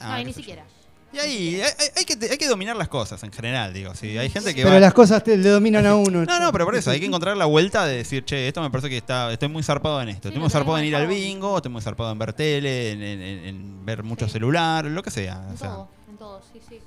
Ah, 0.00 0.12
no, 0.12 0.14
y 0.18 0.20
qué 0.20 0.24
ni 0.26 0.32
sé 0.32 0.40
siquiera. 0.40 0.64
Y 1.12 1.18
ahí, 1.18 1.60
hay, 1.60 1.70
hay 1.96 2.04
que, 2.04 2.18
hay 2.28 2.36
que 2.36 2.48
dominar 2.48 2.74
las 2.76 2.88
cosas 2.88 3.22
en 3.22 3.30
general, 3.32 3.72
digo. 3.72 3.94
Sí, 3.94 4.18
hay 4.18 4.28
gente 4.30 4.52
que 4.54 4.62
Pero 4.62 4.74
va. 4.74 4.80
las 4.80 4.92
cosas 4.94 5.22
te, 5.22 5.36
le 5.36 5.48
dominan 5.48 5.86
a 5.86 5.94
uno. 5.94 6.24
No, 6.24 6.40
no, 6.40 6.50
pero 6.52 6.64
por 6.64 6.74
eso 6.74 6.90
hay 6.90 6.98
que 6.98 7.06
encontrar 7.12 7.36
la 7.36 7.44
vuelta 7.44 7.86
de 7.86 7.96
decir, 7.98 8.24
che, 8.24 8.48
esto 8.48 8.60
me 8.62 8.70
parece 8.70 8.88
que 8.90 8.96
está, 8.96 9.32
estoy 9.32 9.48
muy 9.48 9.62
zarpado 9.62 10.02
en 10.02 10.08
esto. 10.08 10.22
Sí, 10.22 10.28
estoy 10.28 10.40
muy 10.40 10.50
zarpado 10.50 10.78
en 10.78 10.84
ir 10.86 10.96
al 10.96 11.06
bingo, 11.06 11.56
estoy 11.56 11.70
muy 11.70 11.82
zarpado 11.82 12.10
en 12.10 12.18
ver 12.18 12.32
tele, 12.32 12.90
en, 12.92 13.02
en- 13.02 13.22
en- 13.22 13.44
en 13.46 13.86
ver 13.86 14.02
mucho 14.02 14.26
Sí. 14.26 14.32
celular, 14.32 14.84
lo 14.86 15.02
que 15.04 15.10
sea. 15.12 15.44
En 15.48 15.54
o 15.54 15.56
sea. 15.56 15.68
todo, 15.70 15.88
en 16.10 16.16
todo, 16.16 16.42
sí, 16.52 16.60
sí. 16.68 16.80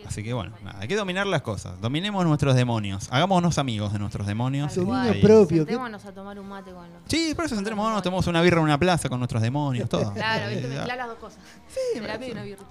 Sí, 0.00 0.06
Así 0.06 0.14
sí, 0.16 0.22
que 0.24 0.32
bueno, 0.32 0.52
nada, 0.62 0.78
hay 0.80 0.88
que 0.88 0.96
dominar 0.96 1.26
las 1.26 1.42
cosas. 1.42 1.80
Dominemos 1.80 2.24
nuestros 2.24 2.54
demonios. 2.54 3.08
Hagámonos 3.10 3.58
amigos 3.58 3.92
de 3.92 3.98
nuestros 3.98 4.26
demonios. 4.26 4.74
Dominio 4.74 5.20
propio. 5.20 5.58
Sentémonos 5.58 6.04
a 6.04 6.12
tomar 6.12 6.38
un 6.38 6.48
mate 6.48 6.70
con 6.72 6.82
los. 6.90 7.02
Sí, 7.06 7.32
por 7.34 7.44
eso 7.44 7.54
sentémonos, 7.54 7.92
nos 7.92 8.02
tomamos 8.02 8.26
una 8.26 8.40
birra 8.42 8.58
en 8.58 8.64
una 8.64 8.78
plaza 8.78 9.08
con 9.08 9.18
nuestros 9.20 9.42
demonios, 9.42 9.88
todo. 9.88 10.12
Claro, 10.14 10.48
viste, 10.50 10.68
mezclar 10.68 10.96
las 10.96 11.06
dos 11.08 11.18
cosas. 11.18 11.38
terapia 11.94 12.28
y 12.28 12.30
una 12.32 12.42
birrita. 12.42 12.64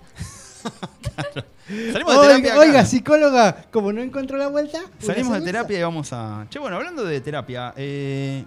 Salimos 1.91 2.13
de 2.15 2.27
terapia. 2.27 2.35
Oiga, 2.35 2.49
acá. 2.51 2.59
oiga, 2.59 2.85
psicóloga, 2.85 3.65
como 3.71 3.93
no 3.93 4.01
encontró 4.01 4.37
la 4.37 4.47
vuelta. 4.47 4.79
Salimos 4.99 5.33
de 5.39 5.41
terapia 5.45 5.79
y 5.79 5.83
vamos 5.83 6.11
a. 6.13 6.45
Che, 6.49 6.59
bueno, 6.59 6.77
hablando 6.77 7.03
de 7.05 7.21
terapia, 7.21 7.73
eh, 7.77 8.43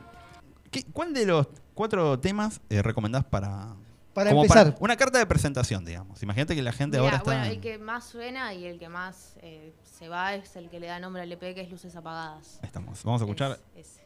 ¿qué- 0.70 0.84
¿cuál 0.92 1.14
de 1.14 1.26
los 1.26 1.46
cuatro 1.74 2.18
temas 2.18 2.60
eh, 2.68 2.82
recomendás 2.82 3.24
para. 3.24 3.68
Para 4.14 4.30
como 4.30 4.42
empezar. 4.44 4.76
una 4.80 4.96
carta 4.96 5.18
de 5.18 5.26
presentación, 5.26 5.84
digamos. 5.84 6.22
Imagínate 6.22 6.54
que 6.54 6.62
la 6.62 6.72
gente 6.72 6.98
Mirá, 6.98 7.04
ahora 7.04 7.16
está. 7.18 7.30
bueno, 7.30 7.44
el 7.46 7.60
que 7.60 7.78
más 7.78 8.04
suena 8.04 8.52
y 8.52 8.66
el 8.66 8.78
que 8.78 8.88
más 8.88 9.36
eh, 9.42 9.72
se 9.98 10.08
va 10.08 10.34
es 10.34 10.54
el 10.56 10.68
que 10.68 10.80
le 10.80 10.86
da 10.88 11.00
nombre 11.00 11.22
al 11.22 11.32
EP, 11.32 11.40
que 11.54 11.60
es 11.62 11.70
Luces 11.70 11.96
Apagadas. 11.96 12.58
Ahí 12.62 12.66
estamos. 12.66 13.02
Vamos 13.04 13.22
a 13.22 13.24
escuchar 13.24 13.58
Es- 13.74 13.86
ese. 13.86 14.00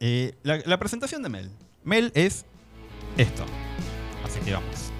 eh, 0.00 0.34
la, 0.42 0.58
la 0.64 0.78
presentación 0.78 1.22
de 1.22 1.28
Mel. 1.28 1.50
Mel 1.84 2.10
es 2.14 2.44
esto. 3.16 3.44
Así 4.24 4.40
que 4.40 4.52
vamos. 4.52 4.90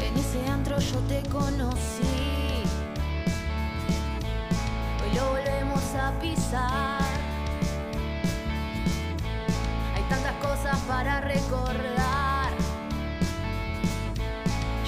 En 0.00 0.16
ese 0.18 0.46
antro 0.50 0.78
yo 0.78 0.98
te 1.08 1.22
conocí. 1.28 2.11
Lo 5.14 5.30
volvemos 5.30 5.82
a 5.94 6.12
pisar. 6.20 7.00
Hay 9.94 10.02
tantas 10.08 10.34
cosas 10.34 10.78
para 10.88 11.20
recordar. 11.20 12.52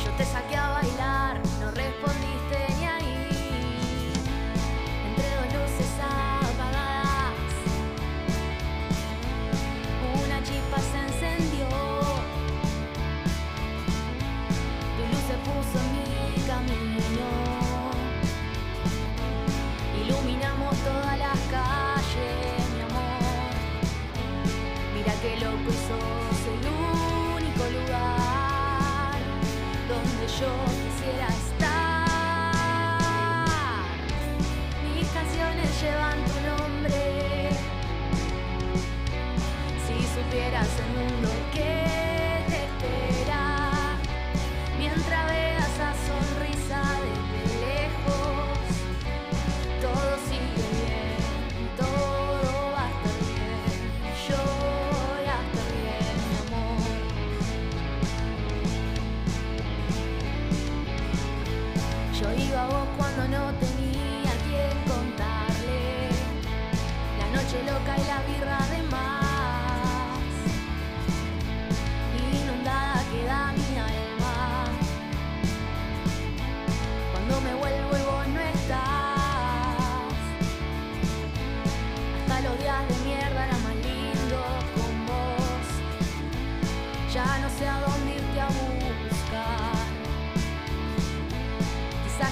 Yo 0.04 0.10
te 0.16 0.24
saqué 0.24 0.56
a 0.56 0.68
bailar, 0.70 1.40
supieras 40.14 40.68
el 40.78 40.88
mundo 40.96 41.28
que 41.52 41.83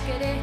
Quizás 0.03 0.19
querés 0.19 0.42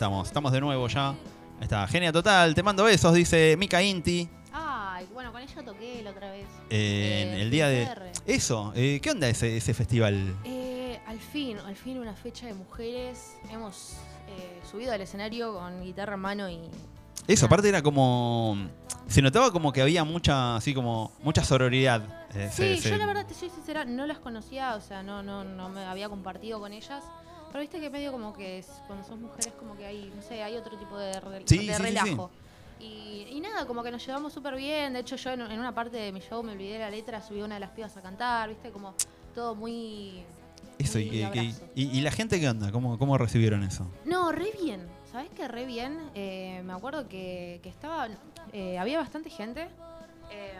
estamos, 0.00 0.28
estamos 0.28 0.50
de 0.52 0.60
nuevo 0.62 0.88
ya. 0.88 1.10
Ahí 1.10 1.16
está, 1.64 1.86
genia 1.86 2.10
total, 2.10 2.54
te 2.54 2.62
mando 2.62 2.84
besos, 2.84 3.12
dice 3.12 3.54
Mika 3.58 3.82
Inti. 3.82 4.26
Ay, 4.50 5.06
bueno, 5.12 5.30
con 5.30 5.42
ella 5.42 5.62
toqué 5.62 6.00
la 6.02 6.10
otra 6.12 6.30
vez. 6.30 6.46
En 6.70 6.78
Eh, 6.78 7.42
el 7.42 7.50
día 7.50 7.68
de. 7.68 7.86
Eso, 8.24 8.72
eh, 8.74 8.98
¿qué 9.02 9.10
onda 9.10 9.28
ese, 9.28 9.58
ese 9.58 9.74
festival? 9.74 10.34
Eh, 10.44 10.98
al 11.06 11.18
fin, 11.20 11.58
al 11.58 11.76
fin 11.76 11.98
una 11.98 12.14
fecha 12.14 12.46
de 12.46 12.54
mujeres. 12.54 13.36
Hemos 13.50 13.96
eh, 14.28 14.60
subido 14.70 14.94
al 14.94 15.02
escenario 15.02 15.52
con 15.52 15.82
guitarra 15.84 16.14
en 16.14 16.20
mano 16.20 16.48
y. 16.48 16.60
Eso, 17.28 17.44
aparte 17.44 17.68
era 17.68 17.82
como. 17.82 18.56
Se 19.06 19.20
notaba 19.20 19.52
como 19.52 19.70
que 19.74 19.82
había 19.82 20.02
mucha, 20.04 20.56
así 20.56 20.72
como, 20.72 21.12
mucha 21.22 21.44
sororidad. 21.44 22.24
eh, 22.34 22.48
Sí, 22.50 22.76
se- 22.76 22.80
se- 22.84 22.90
yo 22.92 22.96
la 22.96 23.04
verdad 23.04 23.26
te 23.26 23.34
soy 23.34 23.50
sincera, 23.50 23.84
no 23.84 24.06
las 24.06 24.18
conocía, 24.18 24.76
o 24.76 24.80
sea, 24.80 25.02
no, 25.02 25.22
no, 25.22 25.44
no 25.44 25.68
me 25.68 25.84
había 25.84 26.08
compartido 26.08 26.58
con 26.58 26.72
ellas. 26.72 27.04
Pero 27.50 27.60
viste 27.60 27.80
que 27.80 27.90
medio 27.90 28.12
como 28.12 28.32
que 28.32 28.58
es- 28.58 28.80
cuando 28.86 29.04
sos 29.06 29.18
mujeres 29.18 29.52
como 29.58 29.76
que 29.76 29.84
hay, 29.86 30.12
no 30.14 30.22
sé, 30.22 30.42
hay 30.42 30.56
otro 30.56 30.76
tipo 30.78 30.96
de, 30.98 31.18
re- 31.20 31.42
Sí, 31.46 31.58
de 31.66 31.74
sí, 31.74 31.74
sí, 31.74 31.82
relajo. 31.82 32.30
Y, 32.78 33.26
y 33.30 33.40
nada, 33.40 33.66
como 33.66 33.82
que 33.82 33.90
nos 33.90 34.04
llevamos 34.06 34.32
súper 34.32 34.54
bien. 34.56 34.92
De 34.94 35.00
hecho, 35.00 35.16
yo 35.16 35.30
en, 35.30 35.40
en 35.42 35.58
una 35.58 35.74
parte 35.74 35.96
de 35.96 36.12
mi 36.12 36.20
show 36.20 36.42
me 36.42 36.52
olvidé 36.52 36.78
la 36.78 36.88
letra, 36.90 37.20
subí 37.20 37.40
a 37.40 37.44
una 37.44 37.54
de 37.56 37.60
las 37.60 37.70
pibas 37.70 37.96
a 37.96 38.00
cantar, 38.02 38.48
viste, 38.48 38.70
como 38.70 38.94
todo 39.34 39.54
muy... 39.54 40.22
Eso, 40.78 40.98
y, 40.98 41.04
muy 41.06 41.12
que- 41.12 41.30
que- 41.32 41.54
y- 41.74 41.98
y 41.98 42.00
la 42.00 42.10
gente 42.10 42.40
qué 42.40 42.48
onda? 42.48 42.72
¿Cómo, 42.72 42.98
¿Cómo 42.98 43.18
recibieron 43.18 43.62
eso? 43.64 43.86
No, 44.06 44.32
re 44.32 44.50
bien. 44.62 44.86
¿Sabes 45.12 45.28
qué? 45.36 45.46
Re 45.48 45.66
bien. 45.66 45.98
Eh, 46.14 46.62
me 46.64 46.72
acuerdo 46.72 47.06
que, 47.08 47.58
que 47.62 47.68
estaba. 47.68 48.08
eh, 48.52 48.78
había 48.78 48.98
bastante 48.98 49.28
gente. 49.28 49.68
eh, 50.30 50.54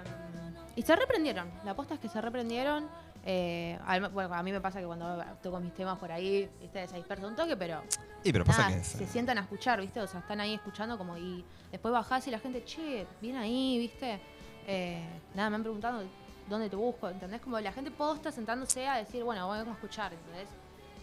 y 0.76 0.82
se 0.82 0.94
reprendieron. 0.96 1.48
La 1.64 1.70
aposta 1.72 1.94
es 1.94 2.00
que 2.00 2.08
se 2.08 2.20
reprendieron. 2.20 2.86
Eh, 3.24 3.78
al- 3.86 4.08
bueno, 4.08 4.34
a 4.34 4.42
mí 4.42 4.50
me 4.52 4.60
pasa 4.60 4.80
que 4.80 4.86
cuando 4.86 5.22
toco 5.42 5.60
mis 5.60 5.74
temas 5.74 5.98
por 5.98 6.10
ahí, 6.10 6.48
¿viste? 6.60 6.86
se 6.88 6.96
dispersa 6.96 7.26
un 7.26 7.36
toque, 7.36 7.56
pero 7.56 7.82
Y 8.24 8.32
pero 8.32 8.44
pasa 8.44 8.62
nada, 8.62 8.74
que 8.74 8.80
es- 8.80 8.86
se 8.88 9.06
sientan 9.06 9.38
a 9.38 9.42
escuchar, 9.42 9.80
¿viste? 9.80 10.00
O 10.00 10.06
sea, 10.06 10.20
están 10.20 10.40
ahí 10.40 10.54
escuchando 10.54 10.96
como 10.98 11.16
y 11.18 11.44
después 11.70 11.92
bajás 11.92 12.26
y 12.28 12.30
la 12.30 12.38
gente, 12.38 12.64
che, 12.64 13.06
bien 13.20 13.36
ahí, 13.36 13.78
¿viste? 13.78 14.20
Eh, 14.66 15.02
nada, 15.34 15.50
me 15.50 15.56
han 15.56 15.62
preguntado 15.62 16.02
dónde 16.48 16.68
te 16.70 16.76
busco, 16.76 17.08
¿entendés? 17.08 17.40
Como 17.40 17.58
la 17.60 17.72
gente 17.72 17.90
posta 17.90 18.32
sentándose 18.32 18.86
a 18.88 18.96
decir, 18.96 19.22
bueno, 19.24 19.46
vamos 19.48 19.68
a 19.68 19.72
escuchar, 19.72 20.12
¿entendés? 20.12 20.48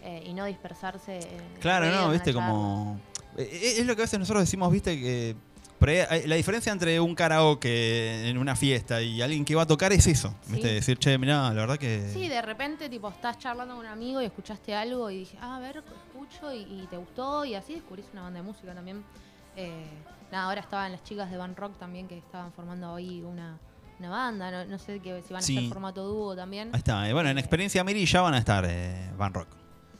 Eh, 0.03 0.23
y 0.27 0.33
no 0.33 0.45
dispersarse. 0.45 1.17
en 1.17 1.59
Claro, 1.59 1.85
no, 1.91 2.09
viste, 2.11 2.33
charla. 2.33 2.47
como. 2.49 2.99
eh, 3.37 3.75
Es 3.77 3.85
lo 3.85 3.95
que 3.95 4.01
a 4.01 4.05
veces 4.05 4.19
nosotros 4.19 4.43
decimos, 4.43 4.71
viste, 4.71 4.99
que. 4.99 5.35
Ahí 5.81 5.97
hay- 6.09 6.27
la 6.27 6.35
diferencia 6.35 6.71
entre 6.71 6.99
un 6.99 7.13
karaoke 7.13 8.27
en 8.29 8.37
una 8.37 8.55
fiesta 8.55 9.01
y 9.01 9.21
alguien 9.21 9.45
que 9.45 9.53
va 9.55 9.63
a 9.63 9.67
tocar 9.67 9.93
es 9.93 10.07
eso. 10.07 10.33
¿Viste? 10.47 10.69
Sí. 10.69 10.73
Decir, 10.75 10.97
che, 10.97 11.17
mirá, 11.17 11.43
la 11.53 11.61
verdad 11.61 11.77
que. 11.77 12.09
Sí, 12.13 12.27
de 12.27 12.41
repente, 12.41 12.89
tipo, 12.89 13.09
estás 13.09 13.37
charlando 13.37 13.75
con 13.75 13.85
un 13.85 13.91
amigo 13.91 14.21
y 14.21 14.25
escuchaste 14.25 14.73
algo 14.73 15.09
y 15.11 15.19
dije, 15.19 15.37
ah, 15.41 15.57
a 15.57 15.59
ver, 15.59 15.77
escucho 16.07 16.51
y, 16.53 16.61
y 16.61 16.87
te 16.89 16.97
gustó 16.97 17.45
y 17.45 17.55
así 17.55 17.73
descubrís 17.75 18.05
una 18.13 18.23
banda 18.23 18.39
de 18.41 18.45
música 18.45 18.73
también. 18.73 19.03
Eh, 19.55 19.85
nada, 20.31 20.45
ahora 20.45 20.61
estaban 20.61 20.91
las 20.91 21.03
chicas 21.03 21.29
de 21.31 21.37
Van 21.37 21.55
Rock 21.55 21.77
también 21.77 22.07
que 22.07 22.17
estaban 22.17 22.51
formando 22.53 22.91
hoy 22.93 23.21
una, 23.21 23.57
una 23.99 24.09
banda, 24.09 24.51
no, 24.51 24.65
no 24.65 24.79
sé 24.79 24.99
que, 24.99 25.21
si 25.27 25.33
van 25.33 25.41
a 25.41 25.45
Sí. 25.45 25.57
hacer 25.57 25.69
formato 25.69 26.03
dúo 26.07 26.35
también. 26.35 26.69
Ahí 26.73 26.79
está. 26.79 27.07
eh, 27.09 27.13
Bueno, 27.13 27.29
en 27.29 27.37
experiencia 27.37 27.83
Mirilla 27.83 28.21
van 28.21 28.33
a 28.33 28.37
estar 28.39 28.65
eh, 28.67 29.09
Van 29.17 29.33
Rock. 29.33 29.47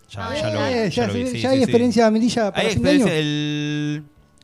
Ya, 0.10 0.28
Ah, 0.28 0.36
ya 0.36 0.50
lo 0.52 0.60
vi. 0.60 0.66
Eh, 0.74 0.90
ya 0.90 1.02
ya 1.02 1.08
lo 1.08 1.14
vi, 1.14 1.28
sí, 1.28 1.40
ya 1.40 1.50
sí, 1.50 1.54
hay 1.54 1.58
sí. 1.58 1.64
experiencia 1.64 2.10
mirilla 2.12 2.52
para 2.54 2.68
Hay 2.68 2.74
fin 2.76 2.82
de 2.84 2.90
año. 2.92 2.98
experiencia 3.00 3.20
el. 3.20 4.04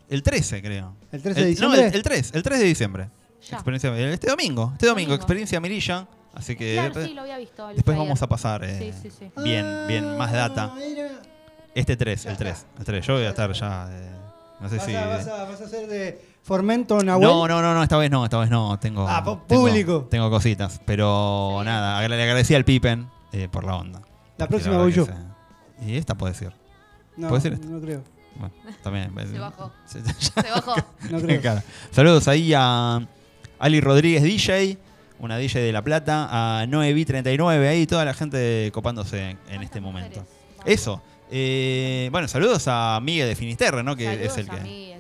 El 0.10 0.22
13, 0.24 0.62
creo. 0.62 0.96
¿El 1.12 1.22
13 1.22 1.40
de 1.40 1.46
El- 1.48 1.52
diciembre? 1.54 1.82
No, 1.82 1.88
el, 1.88 1.96
el 1.96 2.04
3, 2.04 2.32
el 2.34 2.44
3 2.44 2.60
de 2.60 2.66
diciembre. 2.66 3.10
Ya. 3.50 3.56
Experiencia, 3.58 3.98
este 4.10 4.30
domingo, 4.30 4.70
este 4.74 4.86
domingo, 4.88 5.10
Domingo. 5.10 5.14
experiencia 5.16 5.60
Mirilla. 5.60 6.08
Así 6.34 6.56
que 6.56 6.74
Claro, 6.74 6.86
después, 6.88 7.06
sí, 7.08 7.14
lo 7.14 7.22
había 7.22 7.38
visto. 7.38 7.70
el 7.70 7.76
después 7.76 7.96
vamos 7.98 8.22
a 8.22 8.28
pasar 8.28 8.64
eh, 8.64 8.80
Sí, 8.80 9.10
sí, 9.10 9.16
sí. 9.20 9.32
bien, 9.44 9.66
bien, 9.88 10.18
más 10.18 10.32
data. 10.32 10.72
Ah, 10.74 10.80
era- 10.82 11.12
Este 11.76 11.96
3, 11.98 12.26
el 12.26 12.38
3, 12.38 12.66
el 12.80 12.86
3. 12.86 13.06
Yo 13.06 13.14
voy 13.16 13.24
a 13.24 13.30
estar 13.30 13.52
ya. 13.52 13.88
eh, 13.92 14.10
no 14.60 14.70
sé 14.70 14.78
Vas, 14.78 14.86
si. 14.86 14.96
a, 14.96 15.06
vas, 15.08 15.28
a, 15.28 15.44
vas 15.44 15.62
a 15.62 15.66
hacer 15.66 15.88
de 15.88 16.26
Formento 16.42 17.04
Nahuel. 17.04 17.28
No, 17.28 17.48
no, 17.48 17.62
no, 17.62 17.74
no, 17.74 17.84
esta 17.84 17.98
vez 17.98 18.10
no, 18.10 18.24
esta 18.24 18.38
vez 18.40 18.50
no. 18.50 18.80
Tengo, 18.80 19.08
Ah, 19.08 19.24
pu- 19.24 19.42
tengo- 19.48 19.62
público. 19.68 20.08
Tengo, 20.10 20.30
cositas. 20.30 20.80
Pero 20.86 21.58
Sí. 21.60 21.66
nada, 21.66 22.08
le 22.08 22.24
agradecí 22.24 22.56
al 22.56 22.66
Pipen 22.66 23.08
eh, 23.32 23.48
por 23.52 23.64
la 23.66 23.76
onda. 23.76 24.02
La 24.38 24.48
próxima 24.48 24.72
verdad 24.78 24.84
voy 24.86 24.94
yo. 24.94 25.06
se- 25.06 25.86
Y 25.86 25.98
esta 25.98 26.16
puede 26.16 26.34
ser. 26.34 26.54
No, 27.18 27.28
¿Puede 27.30 27.42
ser 27.42 27.60
no 27.66 27.80
creo. 27.82 28.04
Bueno, 28.36 28.54
también. 28.84 29.12
Se 29.32 29.40
bajó. 29.40 29.72
Se- 29.86 30.04
Se 30.04 30.50
bajó. 30.50 30.76
No 31.10 31.20
creo. 31.22 31.42
Claro. 31.42 31.62
Saludos 31.92 32.28
ahí 32.28 32.54
a 32.56 33.06
Ali 33.60 33.80
Rodríguez 33.82 34.24
DJ, 34.24 34.78
una 35.20 35.38
DJ 35.38 35.62
de 35.62 35.72
La 35.72 35.82
Plata, 35.82 36.28
a 36.62 36.66
Noevi39, 36.66 37.68
ahí 37.68 37.86
toda 37.88 38.04
la 38.06 38.14
gente 38.14 38.70
copándose 38.74 39.20
en, 39.22 39.28
en 39.30 39.38
¿Cuántas 39.46 39.64
este 39.64 39.82
momento. 39.82 40.20
mujeres? 40.20 40.34
Eso. 40.82 41.02
eh, 41.32 42.10
bueno, 42.12 42.28
saludos 42.28 42.64
a 42.68 43.00
Miguel 43.02 43.28
de 43.30 43.36
Finisterre, 43.36 43.84
¿no? 43.84 43.96
Que 43.96 44.06
Saludos 44.06 44.26
es 44.32 44.38
el 44.38 44.50
que. 44.50 44.94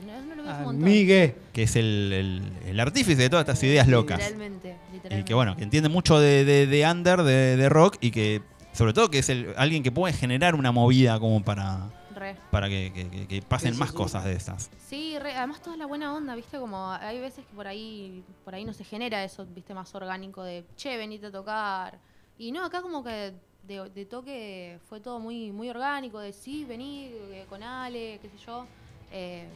Miguel. 0.74 1.36
que 1.54 1.64
es 1.64 1.76
el, 1.76 2.12
el- 2.14 2.70
el 2.70 2.80
artífice 2.80 3.22
de 3.22 3.30
todas 3.30 3.44
estas 3.44 3.62
ideas 3.64 3.88
locas. 3.88 4.18
Literalmente, 4.20 4.76
Y 4.92 4.94
literalmente. 4.96 5.28
que 5.28 5.34
bueno, 5.34 5.56
que 5.56 5.64
entiende 5.64 5.90
mucho 5.90 6.20
de, 6.20 6.44
de, 6.46 6.68
de 6.68 6.90
under, 6.90 7.24
de, 7.24 7.56
de 7.58 7.70
rock, 7.70 7.98
y 8.02 8.12
que 8.12 8.42
sobre 8.74 8.94
todo 8.94 9.10
que 9.10 9.20
es 9.20 9.30
el, 9.30 9.54
alguien 9.58 9.84
que 9.84 9.92
puede 9.92 10.14
generar 10.14 10.56
una 10.56 10.72
movida 10.72 11.20
como 11.20 11.44
para, 11.44 11.90
Re. 12.24 12.36
para 12.52 12.70
que, 12.70 12.92
que- 12.94 13.10
que- 13.10 13.28
que 13.28 13.42
pasen 13.42 13.70
Sí, 13.70 13.74
sí, 13.76 13.80
más 13.80 13.90
sí. 13.92 13.96
cosas 13.96 14.24
de 14.26 14.34
estas. 14.34 14.70
Sí, 14.88 15.18
re- 15.20 15.36
además 15.36 15.62
toda 15.62 15.78
la 15.78 15.86
buena 15.86 16.14
onda, 16.14 16.36
¿viste? 16.36 16.58
Como 16.58 16.92
hay 16.92 17.20
veces 17.20 17.46
que 17.46 17.54
por 17.54 17.68
ahí 17.68 18.24
por 18.46 18.56
ahí 18.56 18.66
no 18.66 18.74
se 18.74 18.84
genera 18.84 19.24
eso, 19.24 19.46
¿viste? 19.46 19.74
Más 19.74 19.94
orgánico 19.96 20.44
de, 20.44 20.66
che, 20.76 20.98
venite 20.98 21.28
a 21.28 21.32
tocar. 21.32 22.00
Y 22.38 22.52
no, 22.52 22.64
acá 22.66 22.82
como 22.82 23.04
que 23.04 23.34
de, 23.64 23.90
de 23.90 24.06
toque 24.06 24.80
fue 24.90 25.00
todo 25.00 25.20
muy 25.20 25.52
muy 25.52 25.70
orgánico, 25.70 26.20
de 26.20 26.34
sí, 26.34 26.66
vení 26.66 27.06
eh, 27.32 27.46
con 27.50 27.62
Ale, 27.64 28.20
qué 28.22 28.30
sé 28.30 28.38
yo. 28.46 28.66
Eh, 29.12 29.48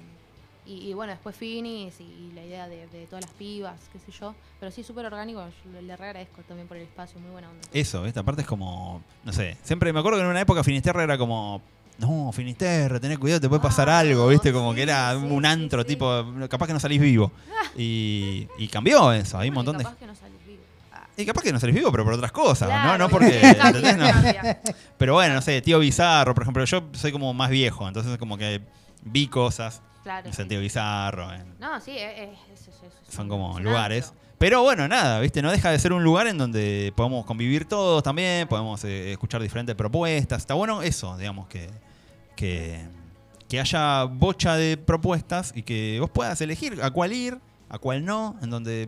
y, 0.65 0.89
y 0.89 0.93
bueno, 0.93 1.13
después 1.13 1.33
Finis 1.33 1.97
y, 2.01 2.03
y 2.03 2.31
la 2.35 2.43
idea 2.43 2.67
de, 2.67 2.87
de 2.87 3.05
todas 3.07 3.23
las 3.25 3.33
pibas, 3.35 3.79
qué 3.91 3.99
sé 3.99 4.11
yo. 4.11 4.35
Pero 4.59 4.69
sí, 4.69 4.83
súper 4.83 5.05
orgánico, 5.05 5.39
yo 5.63 5.71
le, 5.71 5.81
le 5.81 5.95
re 5.95 6.07
agradezco 6.07 6.41
también 6.43 6.67
por 6.67 6.75
el 6.75 6.83
espacio, 6.83 7.19
muy 7.21 7.31
buena 7.31 7.49
onda. 7.49 7.61
Eso, 7.71 8.05
esta 8.05 8.21
parte 8.23 8.41
es 8.41 8.47
como, 8.47 9.01
no 9.23 9.31
sé, 9.31 9.55
siempre 9.63 9.93
me 9.93 9.99
acuerdo 9.99 10.19
que 10.19 10.25
en 10.25 10.29
una 10.29 10.41
época 10.41 10.63
Finisterre 10.65 11.03
era 11.03 11.17
como, 11.17 11.61
no, 11.99 12.31
Finisterre, 12.31 12.99
tenés 12.99 13.17
cuidado, 13.17 13.41
te 13.41 13.49
puede 13.49 13.61
pasar 13.61 13.89
Ah, 13.89 13.99
algo, 13.99 14.27
¿viste? 14.27 14.53
Como 14.53 14.73
que 14.73 14.83
era 14.83 15.11
sí, 15.19 15.25
un 15.25 15.45
antro, 15.45 15.81
sí. 15.81 15.87
tipo, 15.89 16.25
capaz 16.49 16.67
que 16.67 16.73
no 16.73 16.79
salís 16.79 17.01
vivo. 17.01 17.31
Y, 17.79 18.47
y 18.57 18.67
cambió 18.69 19.11
eso, 19.11 19.37
hay 19.37 19.49
un 19.49 19.55
montón 19.55 19.77
de... 19.77 19.83
capaz 19.83 19.97
que 19.97 20.07
no 20.07 20.15
salís 20.15 20.37
vivo. 20.47 20.61
Ah. 20.91 21.03
Y 21.15 21.25
capaz 21.25 21.41
que 21.43 21.51
no 21.53 21.59
salís 21.59 21.75
vivo, 21.75 21.91
pero 21.91 22.03
por 22.03 22.13
otras 22.13 22.31
cosas, 22.31 22.67
Claro, 22.69 22.91
¿no? 22.93 22.97
No 22.97 23.09
porque... 23.09 23.39
¿entendés? 23.43 23.97
No. 23.97 24.05
Pero 24.97 25.13
bueno, 25.13 25.35
no 25.35 25.41
sé, 25.41 25.61
tío 25.61 25.77
Bizarro, 25.79 26.33
por 26.33 26.43
ejemplo, 26.43 26.63
yo 26.65 26.83
soy 26.93 27.11
como 27.11 27.33
más 27.35 27.49
viejo, 27.51 27.87
entonces 27.87 28.17
como 28.17 28.37
que 28.37 28.61
vi 29.03 29.27
cosas 29.27 29.81
Claro. 30.03 30.25
en 30.27 30.33
sentido 30.33 30.61
Bizarro, 30.61 31.31
en- 31.33 31.59
No, 31.59 31.79
sí, 31.81 31.91
es, 31.97 32.29
es- 32.51 32.67
es- 32.67 33.13
son 33.13 33.27
como 33.29 33.59
lugares. 33.59 34.07
antro. 34.07 34.21
Pero 34.39 34.61
bueno, 34.63 34.87
nada, 34.87 35.19
¿viste? 35.19 35.41
No 35.41 35.51
deja 35.51 35.69
de 35.71 35.77
ser 35.79 35.93
un 35.93 36.03
lugar 36.03 36.27
en 36.27 36.37
donde 36.37 36.93
podemos 36.95 37.25
convivir 37.25 37.65
todos 37.65 38.01
también, 38.03 38.47
podemos 38.47 38.83
eh, 38.85 39.11
escuchar 39.11 39.41
diferentes 39.41 39.75
propuestas. 39.75 40.39
Está 40.41 40.53
bueno 40.53 40.81
eso, 40.83 41.17
digamos, 41.17 41.47
que, 41.47 41.69
que, 42.37 42.79
que 43.49 43.59
haya 43.59 44.05
bocha 44.05 44.55
de 44.55 44.77
propuestas 44.77 45.51
y 45.53 45.63
que 45.63 45.97
vos 45.99 46.09
puedas 46.09 46.39
elegir 46.39 46.79
a 46.81 46.91
cuál 46.91 47.11
ir, 47.11 47.37
a 47.67 47.77
cuál 47.79 48.05
no, 48.05 48.37
en 48.41 48.49
donde, 48.49 48.87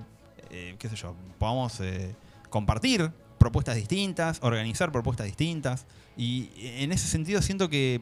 eh, 0.50 0.76
qué 0.80 0.88
sé 0.88 0.96
yo, 0.96 1.14
podamos 1.38 1.82
eh, 1.82 2.16
compartir 2.50 3.12
propuestas 3.38 3.76
distintas, 3.76 4.40
organizar 4.42 4.92
propuestas 4.92 5.26
distintas. 5.26 5.86
Y 6.16 6.50
en 6.58 6.92
ese 6.92 7.08
sentido 7.08 7.42
siento 7.42 7.70
que 7.70 8.02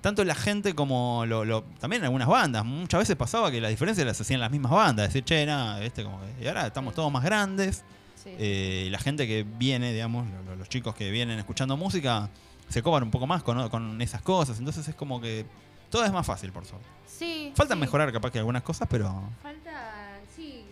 tanto 0.00 0.24
la 0.24 0.34
gente 0.34 0.74
como 0.74 1.24
lo, 1.26 1.44
lo- 1.44 1.62
también 1.80 2.02
algunas 2.04 2.26
bandas. 2.28 2.64
Muchas 2.64 3.00
veces 3.00 3.16
pasaba 3.16 3.50
que 3.50 3.60
las 3.60 3.70
diferencias 3.70 4.06
las 4.06 4.20
hacían 4.20 4.40
las 4.40 4.50
mismas 4.50 4.72
bandas. 4.72 5.08
Decir, 5.08 5.24
che, 5.24 5.44
nada, 5.44 5.82
este 5.84 6.04
como 6.04 6.20
que- 6.20 6.44
y 6.44 6.48
ahora 6.48 6.66
estamos 6.66 6.94
todos 6.94 7.12
más 7.12 7.22
grandes. 7.24 7.84
Sí. 8.22 8.30
eh, 8.38 8.84
y 8.86 8.90
la 8.90 8.98
gente 8.98 9.26
que 9.26 9.44
viene, 9.58 9.92
digamos, 9.94 10.26
lo- 10.30 10.42
lo- 10.50 10.56
los 10.56 10.68
chicos 10.68 10.94
que 10.94 11.10
vienen 11.10 11.38
escuchando 11.38 11.76
música, 11.78 12.28
se 12.70 12.82
copan 12.82 13.02
un 13.02 13.10
poco 13.10 13.26
más 13.26 13.42
con, 13.42 13.68
con 13.68 14.00
esas 14.00 14.22
cosas. 14.22 14.58
Entonces 14.58 14.88
es 14.88 14.94
como 14.94 15.20
que 15.20 15.44
todo 15.90 16.04
es 16.04 16.12
más 16.12 16.24
fácil, 16.26 16.50
por 16.52 16.64
suerte. 16.64 16.86
Sí, 17.06 17.52
Falta 17.54 17.74
sí. 17.74 17.80
mejorar 17.80 18.10
capaz 18.12 18.30
que 18.30 18.38
algunas 18.38 18.62
cosas, 18.62 18.88
pero... 18.90 19.12
Falta, 19.42 20.18
sí, 20.34 20.64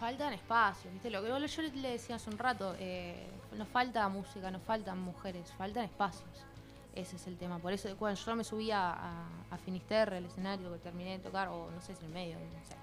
faltan 0.00 0.32
espacios, 0.32 0.92
¿viste? 0.92 1.10
Lo 1.10 1.22
que 1.22 1.28
yo 1.28 1.38
le- 1.62 1.90
decía 1.90 2.16
hace 2.16 2.30
un 2.30 2.38
rato, 2.38 2.74
eh, 2.78 3.28
nos 3.56 3.68
falta 3.68 4.08
música, 4.08 4.50
nos 4.50 4.62
faltan 4.62 4.98
mujeres, 4.98 5.52
faltan 5.56 5.84
espacios. 5.84 6.28
Ese 6.94 7.16
es 7.16 7.26
el 7.26 7.36
tema. 7.36 7.58
Por 7.58 7.74
eso, 7.74 7.94
cuando 7.98 8.18
yo 8.18 8.34
me 8.34 8.42
subía 8.42 8.90
a, 8.90 9.26
a 9.50 9.58
Finisterre, 9.58 10.16
el 10.18 10.24
escenario 10.24 10.72
que 10.72 10.78
terminé 10.78 11.10
de 11.12 11.18
tocar, 11.18 11.48
o 11.48 11.70
no 11.70 11.80
sé 11.82 11.94
si 11.94 12.00
en 12.00 12.06
el 12.06 12.12
medio, 12.14 12.36
no 12.38 12.64
sé. 12.66 12.74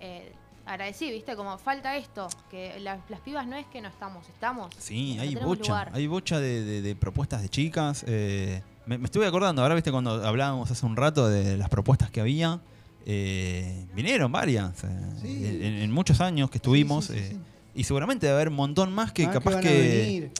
eh, 0.00 0.32
agradecí, 0.68 1.10
¿viste? 1.10 1.34
Como 1.36 1.56
falta 1.58 1.96
esto, 1.96 2.28
que 2.50 2.78
la- 2.80 3.00
las 3.08 3.20
pibas 3.20 3.46
no 3.46 3.56
es 3.56 3.66
que 3.66 3.80
no 3.80 3.88
estamos, 3.88 4.26
estamos. 4.28 4.72
Sí, 4.78 5.14
no 5.16 5.22
hay 5.22 5.34
bocha, 5.34 5.68
lugar. 5.72 5.90
hay 5.94 6.06
bocha 6.06 6.38
de, 6.40 6.62
de- 6.64 6.82
de 6.82 6.94
propuestas 6.96 7.42
de 7.42 7.48
chicas. 7.48 8.04
eh, 8.06 8.62
me, 8.86 8.98
me 8.98 9.04
estuve 9.06 9.26
acordando, 9.26 9.62
ahora 9.62 9.74
viste 9.74 9.90
cuando 9.90 10.24
hablábamos 10.26 10.70
hace 10.70 10.84
un 10.86 10.96
rato 10.96 11.28
de 11.28 11.56
las 11.58 11.68
propuestas 11.68 12.10
que 12.10 12.20
había, 12.20 12.60
eh, 13.06 13.86
vinieron 13.94 14.30
varias, 14.30 14.84
eh, 14.84 14.88
Sí. 15.22 15.42
en, 15.46 15.62
en 15.62 15.90
muchos 15.92 16.20
años 16.20 16.50
que 16.50 16.58
estuvimos, 16.58 17.06
Sí, 17.06 17.14
sí, 17.14 17.18
sí, 17.18 17.24
eh, 17.24 17.28
sí. 17.32 17.38
y 17.80 17.84
seguramente 17.84 18.26
debe 18.26 18.36
haber 18.36 18.48
un 18.48 18.54
montón 18.56 18.92
más 18.92 19.12
que 19.12 19.24
Más 19.24 19.34
capaz 19.34 19.60
que... 19.60 19.68
venir. 20.04 20.30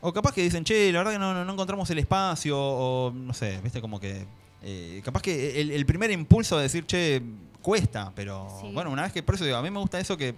O 0.00 0.12
capaz 0.12 0.32
que 0.34 0.42
dicen, 0.42 0.62
che, 0.62 0.92
la 0.92 0.98
verdad 1.00 1.12
que 1.14 1.18
no, 1.18 1.34
no- 1.34 1.44
no 1.44 1.52
encontramos 1.52 1.88
el 1.90 1.98
espacio, 1.98 2.56
o 2.58 3.10
no 3.12 3.32
sé, 3.34 3.58
viste, 3.62 3.80
como 3.80 3.98
que 3.98 4.24
eh, 4.62 5.00
capaz 5.04 5.22
que 5.22 5.60
el, 5.60 5.70
el 5.70 5.86
primer 5.86 6.10
impulso 6.10 6.56
de 6.56 6.64
decir, 6.64 6.86
che, 6.86 7.22
cuesta, 7.66 8.12
pero 8.14 8.46
Sí. 8.60 8.70
bueno, 8.72 8.92
una 8.92 9.02
vez 9.02 9.12
que, 9.12 9.24
por 9.24 9.34
eso 9.34 9.44
digo, 9.44 9.56
a 9.56 9.62
mí 9.62 9.70
me 9.70 9.80
gusta 9.80 9.98
eso 9.98 10.16
que... 10.16 10.34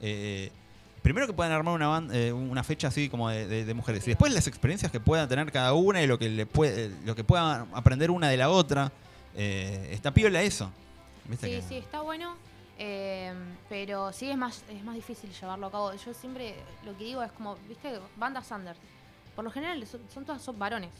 eh, 0.00 0.52
Primero 1.02 1.26
que 1.26 1.32
puedan 1.32 1.52
armar 1.52 1.74
una, 1.74 1.88
ban- 1.88 2.10
eh, 2.12 2.32
una 2.32 2.62
fecha 2.62 2.88
así 2.88 3.08
como 3.08 3.28
de, 3.30 3.46
de- 3.48 3.64
de 3.64 3.74
mujeres. 3.74 4.04
Y 4.06 4.10
después 4.10 4.32
las 4.32 4.46
experiencias 4.46 4.92
que 4.92 5.00
puedan 5.00 5.28
tener 5.28 5.50
cada 5.50 5.72
una 5.72 6.00
y 6.02 6.06
lo 6.06 6.18
que 6.18 6.28
le 6.28 6.44
puede, 6.46 6.90
lo 7.04 7.14
que 7.16 7.24
puedan 7.24 7.66
aprender 7.72 8.10
una 8.10 8.28
de 8.28 8.36
la 8.36 8.50
otra. 8.50 8.92
Eh, 9.34 9.88
está 9.92 10.12
piola 10.12 10.42
eso. 10.42 10.70
¿Viste 11.28 11.46
Sí, 11.46 11.52
que- 11.54 11.62
sí, 11.62 11.76
está 11.78 12.00
bueno. 12.02 12.36
eh, 12.78 13.32
pero 13.68 14.12
sí 14.12 14.28
es 14.30 14.36
más, 14.36 14.62
es 14.70 14.84
más 14.84 14.94
difícil 14.94 15.30
llevarlo 15.32 15.66
a 15.66 15.70
cabo. 15.70 15.92
Yo 15.94 16.12
siempre 16.14 16.54
lo 16.84 16.96
que 16.96 17.04
digo 17.04 17.22
es 17.24 17.32
como, 17.32 17.56
viste, 17.68 17.98
bandas 18.16 18.48
under. 18.52 18.76
Por 19.34 19.44
lo 19.44 19.50
general 19.50 19.84
son, 19.86 20.00
son 20.12 20.24
todas 20.24 20.42
son 20.42 20.58
varones. 20.58 20.90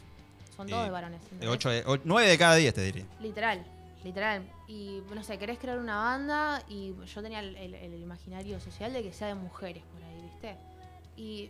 Son 0.57 0.65
todos 0.67 0.89
varones. 0.91 1.21
Eh, 1.21 1.25
¿entendés? 1.33 1.49
ocho 1.49 1.69
de- 1.69 1.83
o- 1.85 1.99
nueve 2.03 2.29
de 2.29 2.37
cada 2.37 2.55
diez, 2.55 2.73
te 2.73 2.81
diría. 2.81 3.05
Literal, 3.21 3.63
literal. 4.03 4.43
Y 4.67 5.01
no 5.13 5.23
sé, 5.23 5.37
querés 5.37 5.59
crear 5.59 5.77
una 5.79 5.97
banda 5.97 6.63
y 6.67 6.93
yo 7.05 7.21
tenía 7.21 7.39
el, 7.39 7.55
el- 7.55 7.73
el 7.75 8.01
imaginario 8.01 8.59
social 8.59 8.93
de 8.93 9.03
que 9.03 9.13
sea 9.13 9.27
de 9.27 9.35
mujeres 9.35 9.83
por 9.91 10.01
ahí, 10.03 10.21
¿viste? 10.21 10.55
Y, 11.17 11.49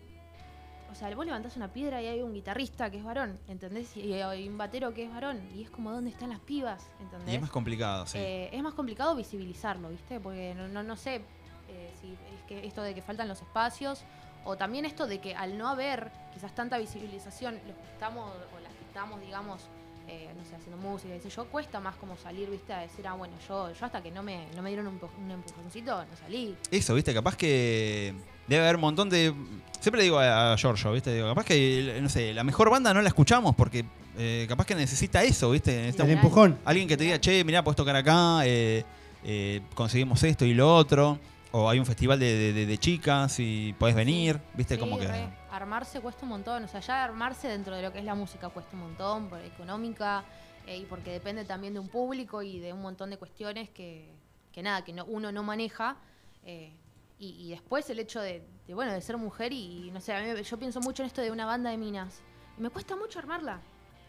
o 0.91 0.95
sea, 0.95 1.13
vos 1.15 1.25
levantás 1.25 1.55
una 1.55 1.71
piedra 1.71 2.01
y 2.01 2.07
hay 2.07 2.21
un 2.23 2.33
guitarrista 2.33 2.89
que 2.89 2.97
es 2.97 3.03
varón, 3.03 3.39
¿entendés? 3.47 3.95
Y 3.95 4.13
hay 4.13 4.47
un 4.49 4.57
batero 4.57 4.91
que 4.93 5.03
es 5.03 5.11
varón. 5.13 5.39
Y 5.55 5.61
es 5.63 5.69
como, 5.69 5.91
¿dónde 5.91 6.09
están 6.09 6.29
las 6.29 6.39
pibas? 6.39 6.89
¿Entendés? 6.99 7.33
Y 7.33 7.35
es 7.35 7.41
más 7.41 7.51
complicado, 7.51 8.07
sí. 8.07 8.17
Eh, 8.17 8.49
es 8.51 8.63
más 8.63 8.73
complicado 8.73 9.15
visibilizarlo, 9.15 9.89
¿viste? 9.89 10.19
Porque 10.19 10.55
no, 10.55 10.67
no, 10.67 10.81
no 10.81 10.95
sé 10.95 11.21
eh, 11.67 11.93
si 12.01 12.11
es 12.13 12.41
que 12.47 12.65
esto 12.65 12.81
de 12.81 12.95
que 12.95 13.03
faltan 13.03 13.27
los 13.27 13.39
espacios 13.41 14.03
o 14.45 14.57
también 14.57 14.85
esto 14.85 15.05
de 15.05 15.19
que 15.19 15.35
al 15.35 15.57
no 15.59 15.67
haber 15.67 16.09
quizás 16.33 16.55
tanta 16.55 16.79
visibilización, 16.79 17.55
los 17.67 17.75
que 17.77 17.91
estamos 17.93 18.27
o 18.57 18.59
las 18.59 18.73
que 18.73 18.83
estamos, 18.85 19.21
digamos, 19.21 19.61
eh, 20.09 20.29
no 20.37 20.43
sé, 20.43 20.55
haciendo 20.55 20.77
música, 20.77 21.13
sé 21.21 21.29
yo, 21.29 21.45
cuesta 21.45 21.79
más 21.79 21.95
como 21.97 22.17
salir, 22.17 22.49
¿viste? 22.49 22.73
A 22.73 22.79
decir, 22.79 23.05
ah, 23.07 23.13
bueno, 23.13 23.33
yo, 23.47 23.71
yo 23.73 23.85
hasta 23.85 24.01
que 24.01 24.11
no 24.11 24.23
me, 24.23 24.47
no 24.55 24.61
me 24.61 24.69
dieron 24.69 24.87
un, 24.87 24.99
un 25.23 25.31
empujoncito, 25.31 25.95
no 26.03 26.17
salí. 26.17 26.55
Eso, 26.71 26.95
viste, 26.95 27.13
capaz 27.13 27.35
que 27.37 28.13
debe 28.47 28.63
haber 28.63 28.75
un 28.75 28.81
montón 28.81 29.09
de. 29.09 29.33
Siempre 29.79 29.99
le 29.99 30.03
digo 30.03 30.19
a, 30.19 30.53
a 30.53 30.57
Giorgio, 30.57 30.91
viste, 30.91 31.13
digo, 31.13 31.27
capaz 31.29 31.45
que, 31.45 31.99
no 32.01 32.09
sé, 32.09 32.33
la 32.33 32.43
mejor 32.43 32.69
banda 32.69 32.93
no 32.93 33.01
la 33.01 33.07
escuchamos 33.07 33.55
porque 33.55 33.85
eh, 34.17 34.45
capaz 34.49 34.65
que 34.65 34.75
necesita 34.75 35.23
eso, 35.23 35.51
viste. 35.51 35.71
Necesita 35.77 36.03
El 36.03 36.09
un- 36.09 36.15
empujón. 36.17 36.59
alguien 36.65 36.87
que 36.87 36.97
te 36.97 37.03
diga, 37.05 37.19
che, 37.21 37.43
mirá, 37.43 37.63
puedes 37.63 37.77
tocar 37.77 37.95
acá, 37.95 38.41
eh, 38.45 38.83
eh, 39.23 39.61
conseguimos 39.75 40.21
esto 40.23 40.43
y 40.45 40.53
lo 40.53 40.75
otro. 40.75 41.19
O 41.51 41.67
hay 41.69 41.79
un 41.79 41.85
festival 41.85 42.19
de, 42.19 42.31
de- 42.35 42.53
de- 42.53 42.65
de 42.67 42.77
chicas 42.77 43.39
y 43.39 43.73
podés 43.79 43.95
venir, 43.95 44.39
viste, 44.53 44.75
Sí, 44.75 44.79
como 44.79 44.99
que. 44.99 45.07
re. 45.07 45.29
Armarse 45.51 45.99
cuesta 45.99 46.23
un 46.23 46.29
montón, 46.29 46.63
o 46.63 46.67
sea, 46.67 46.79
ya 46.79 47.03
armarse 47.03 47.47
dentro 47.47 47.75
de 47.75 47.81
lo 47.81 47.91
que 47.91 47.99
es 47.99 48.05
la 48.05 48.15
música 48.15 48.49
cuesta 48.49 48.75
un 48.75 48.83
montón, 48.83 49.29
por 49.29 49.39
económica, 49.41 50.23
eh, 50.67 50.77
y 50.77 50.85
porque 50.85 51.11
depende 51.11 51.45
también 51.45 51.73
de 51.73 51.79
un 51.79 51.87
público 51.89 52.41
y 52.41 52.59
de 52.59 52.71
un 52.71 52.81
montón 52.81 53.09
de 53.09 53.17
cuestiones 53.17 53.69
que, 53.69 54.13
que 54.51 54.61
nada, 54.61 54.83
que 54.83 54.93
no, 54.93 55.05
uno 55.05 55.31
no 55.31 55.43
maneja. 55.43 55.97
eh, 56.43 56.73
y, 57.17 57.47
y 57.47 57.49
después 57.49 57.89
el 57.89 57.99
hecho 57.99 58.21
de, 58.21 58.47
bueno, 58.69 58.93
de 58.93 59.01
ser 59.01 59.17
mujer 59.17 59.51
y, 59.51 59.91
no 59.91 59.99
sé, 59.99 60.13
a 60.13 60.21
mí 60.21 60.41
yo 60.41 60.57
pienso 60.57 60.79
mucho 60.79 61.03
en 61.03 61.07
esto 61.07 61.21
de 61.21 61.31
una 61.31 61.45
banda 61.45 61.69
de 61.69 61.77
minas. 61.77 62.21
Me 62.57 62.69
cuesta 62.69 62.95
mucho 62.95 63.19
armarla. 63.19 63.59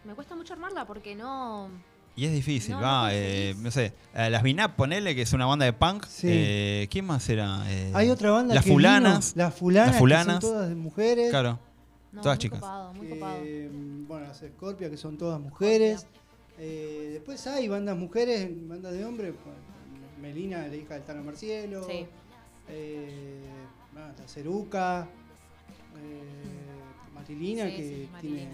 Me 0.05 0.15
cuesta 0.15 0.37
mucho 0.37 0.53
armarla 0.55 0.87
porque 0.87 1.17
no... 1.17 1.71
Y 2.21 2.27
es 2.27 2.33
difícil, 2.33 2.75
No, 2.75 2.83
va, 2.83 3.05
no 3.05 3.09
eh, 3.13 3.55
no 3.59 3.71
sé. 3.71 3.95
eh, 4.15 4.29
las 4.29 4.43
Binap, 4.43 4.77
ponele, 4.77 5.15
que 5.15 5.23
es 5.23 5.33
una 5.33 5.47
banda 5.47 5.65
de 5.65 5.73
punk. 5.73 6.05
Sí. 6.05 6.27
eh, 6.31 6.87
¿Quién 6.91 7.07
más 7.07 7.27
era? 7.31 7.63
Eh, 7.71 7.93
Hay 7.95 8.11
otra 8.11 8.31
banda 8.31 8.55
Las 8.55 8.65
que 8.65 8.69
vino, 8.71 8.77
Fulanas. 8.79 9.33
las 9.37 9.55
fulanas, 9.55 9.87
Las 9.87 9.95
que 9.95 9.99
Fulanas. 10.01 10.27
son 10.27 10.41
todas 10.41 10.71
mujeres. 10.77 11.31
Claro. 11.31 11.59
no 12.13 12.21
Todas 12.21 12.37
muy 12.37 12.43
chicas. 12.43 12.61
Copado, 12.61 12.93
muy 12.93 13.09
copado. 13.09 13.39
Eh, 13.43 13.71
bueno, 13.73 14.27
las 14.27 14.37
Scorpia, 14.39 14.91
que 14.91 14.99
son 14.99 15.17
todas 15.17 15.41
mujeres. 15.41 16.07
Eh, 16.59 17.09
después 17.15 17.47
hay 17.47 17.69
bandas 17.69 17.97
mujeres, 17.97 18.51
bandas 18.69 18.93
de 18.93 19.03
hombres. 19.07 19.33
bueno, 19.43 19.59
Melina, 20.21 20.67
la 20.69 20.77
hija 20.77 20.93
del 20.93 21.05
Tano 21.05 21.23
Marcielo. 21.25 21.85
Sí. 21.89 22.05
Eh, 22.69 23.41
bueno, 23.95 24.11
está 24.11 24.29
Ceruca. 24.29 25.09
Eh, 25.97 27.15
Marilina, 27.15 27.65
Sí, 27.65 27.77
que 27.77 27.83
sí, 27.83 28.09
tiene. 28.21 28.37
Marilina. 28.37 28.51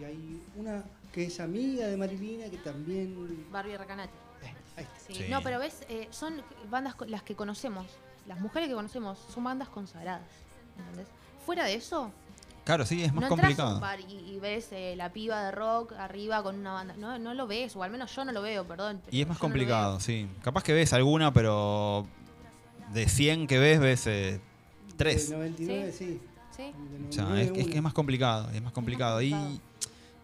Y 0.00 0.04
hay 0.04 0.40
una 0.56 0.84
que 1.12 1.24
es 1.24 1.40
amiga 1.40 1.86
de 1.86 1.96
Marilina, 1.96 2.48
que 2.50 2.58
también. 2.58 3.46
Barbie 3.50 3.76
Recanati. 3.76 4.12
eh, 4.42 4.54
ahí 4.76 4.84
está. 4.84 4.98
Sí. 5.06 5.14
Sí. 5.14 5.24
No, 5.28 5.42
pero 5.42 5.58
ves, 5.58 5.84
eh, 5.88 6.08
son 6.10 6.42
bandas 6.70 6.94
las 7.06 7.22
que 7.22 7.34
conocemos, 7.34 7.86
las 8.26 8.40
mujeres 8.40 8.68
que 8.68 8.74
conocemos, 8.74 9.18
son 9.32 9.44
bandas 9.44 9.68
consagradas. 9.68 10.22
¿Entendés? 10.78 11.08
Fuera 11.44 11.64
de 11.64 11.74
eso, 11.74 12.12
Claro, 12.64 12.84
sí, 12.86 13.02
es 13.02 13.12
más 13.12 13.22
no 13.22 13.28
complicado. 13.30 13.74
un 13.76 13.80
bar 13.80 13.98
y, 14.00 14.12
y 14.34 14.38
ves 14.38 14.68
eh, 14.70 14.94
la 14.94 15.12
piba 15.12 15.42
de 15.44 15.50
rock 15.50 15.92
arriba 15.94 16.42
con 16.42 16.56
una 16.56 16.72
banda. 16.74 16.94
No, 16.96 17.18
no 17.18 17.34
lo 17.34 17.46
ves, 17.46 17.74
o 17.74 17.82
al 17.82 17.90
menos 17.90 18.14
yo 18.14 18.24
no 18.24 18.32
lo 18.32 18.42
veo, 18.42 18.64
perdón. 18.66 19.00
Y 19.10 19.22
es 19.22 19.26
más 19.26 19.38
no 19.38 19.40
complicado, 19.40 19.98
sí. 19.98 20.28
Capaz 20.42 20.62
que 20.62 20.72
ves 20.74 20.92
alguna, 20.92 21.32
pero 21.32 22.06
de 22.92 23.08
100 23.08 23.46
que 23.46 23.58
ves, 23.58 23.80
ves 23.80 24.06
eh, 24.06 24.40
De 24.88 24.94
3. 24.96 25.30
99, 25.32 25.92
sí. 25.92 26.20
Sí, 26.54 26.62
De 26.62 27.08
O 27.08 27.12
sea, 27.12 27.24
99, 27.24 27.42
es, 27.60 27.66
es 27.66 27.72
que 27.72 27.76
es 27.78 27.82
más 27.82 27.94
complicado, 27.94 28.50
es 28.50 28.62
más 28.62 28.72
complicado. 28.72 29.20
Y 29.22 29.30
complicado. 29.30 29.60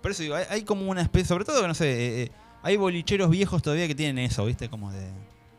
Por 0.07 0.13
eso 0.13 0.23
digo, 0.23 0.37
hay, 0.37 0.45
hay 0.49 0.63
como 0.63 0.89
una 0.89 1.03
especie, 1.03 1.27
sobre 1.27 1.45
todo, 1.45 1.67
no 1.67 1.75
sé, 1.75 1.91
eh, 1.91 2.23
eh, 2.23 2.31
hay 2.63 2.77
bolicheros 2.77 3.29
viejos 3.29 3.61
todavía 3.61 3.89
que 3.89 3.95
tienen 3.97 4.25
eso, 4.25 4.45
¿viste? 4.45 4.69
Como 4.71 4.93
de, 4.93 5.05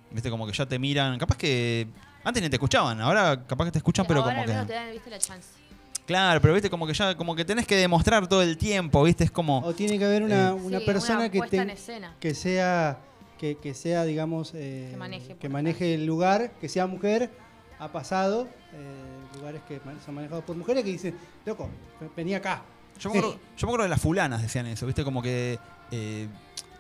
¿viste? 0.10 0.30
Como 0.30 0.48
que 0.48 0.54
ya 0.54 0.66
te 0.66 0.80
miran. 0.80 1.20
Capaz 1.20 1.36
que 1.38 1.86
antes 2.24 2.41
ni 2.41 2.48
te 2.50 2.56
escuchaban, 2.56 3.02
ahora 3.02 3.43
capaz 3.45 3.66
que 3.66 3.72
te 3.72 3.80
escuchan, 3.80 4.06
pero 4.08 4.22
Ahora 4.22 4.32
como 4.32 4.43
al 4.43 4.48
menos 4.48 4.62
que... 4.66 4.68
te 4.72 4.74
dan, 4.80 4.91
viste, 4.93 5.10
la 5.10 5.20
chance. 5.20 5.50
Claro, 6.06 6.39
pero 6.39 6.54
viste, 6.54 6.70
como 6.70 6.88
que 6.88 6.93
ya, 6.93 7.18
como 7.18 7.36
que 7.36 7.43
tenés 7.43 7.68
que 7.68 7.76
demostrar 7.76 8.26
todo 8.28 8.41
el 8.41 8.58
tiempo, 8.58 9.04
¿viste? 9.04 9.26
Es 9.26 9.32
como... 9.32 9.60
O 9.66 9.74
tiene 9.74 10.00
que 10.00 10.06
haber 10.06 10.24
una, 10.24 10.52
Eh, 10.52 10.54
una 10.54 10.80
Sí, 10.80 10.86
persona 10.86 11.20
una 11.20 11.30
que, 11.30 11.39
puesta 11.39 11.58
en 11.58 11.68
te- 11.68 11.74
escena. 11.74 12.16
que 12.18 12.34
sea, 12.34 13.00
que, 13.38 13.58
que 13.58 13.74
sea, 13.74 14.06
digamos, 14.06 14.54
eh, 14.56 14.88
Que 14.91 14.95
maneje 14.98 15.28
por 15.32 15.38
que 15.39 15.50
maneje 15.50 15.93
el 15.95 16.06
lugar, 16.06 16.52
que 16.62 16.70
sea 16.70 16.88
mujer. 16.88 17.32
Ha 17.80 17.91
pasado 17.91 18.48
eh, 18.72 19.36
lugares 19.36 19.62
que 19.68 19.82
man- 19.84 20.00
son 20.06 20.16
manejados 20.16 20.45
por 20.45 20.56
mujeres 20.56 20.86
que 20.86 20.91
dicen, 20.91 21.18
loco, 21.45 21.70
vení 22.16 22.34
acá. 22.34 22.64
Yo 23.00 23.10
me, 23.12 23.18
acuerdo, 23.20 23.39
yo 23.58 23.68
me 23.68 23.70
acuerdo 23.72 23.84
de 23.84 23.89
las 23.89 24.02
fulanas 24.02 24.41
decían 24.41 24.66
eso, 24.68 24.86
¿viste? 24.86 25.04
Como 25.04 25.22
que. 25.22 25.60
eh, 25.91 26.28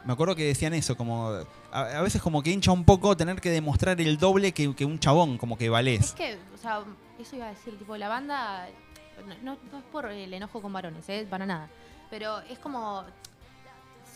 me 0.05 0.13
acuerdo 0.13 0.35
que 0.35 0.45
decían 0.45 0.73
eso, 0.73 0.95
como. 0.95 1.29
A, 1.71 1.81
a 1.81 2.01
veces 2.01 2.21
como 2.21 2.41
que 2.41 2.49
hincha 2.51 2.71
un 2.71 2.85
poco 2.85 3.15
tener 3.17 3.41
que 3.41 3.49
demostrar 3.49 3.99
el 3.99 4.17
doble 4.17 4.53
que, 4.53 4.73
que 4.75 4.85
un 4.85 4.99
chabón, 4.99 5.37
como 5.37 5.57
que 5.57 5.65
Es 5.65 5.71
valés. 5.71 6.13
que, 6.13 6.37
o 6.55 6.57
sea, 6.57 6.81
eso 7.19 7.35
iba 7.35 7.47
a 7.47 7.49
decir, 7.49 7.77
tipo, 7.77 7.97
la 7.97 8.07
banda, 8.07 8.67
no, 9.25 9.53
no- 9.55 9.59
no 9.71 9.77
es 9.79 9.83
por 9.91 10.05
el 10.09 10.33
enojo 10.33 10.61
con 10.61 10.71
varones, 10.71 11.07
¿eh? 11.09 11.27
para 11.29 11.45
nada, 11.45 11.67
pero 12.09 12.39
es 12.41 12.57
como, 12.59 13.03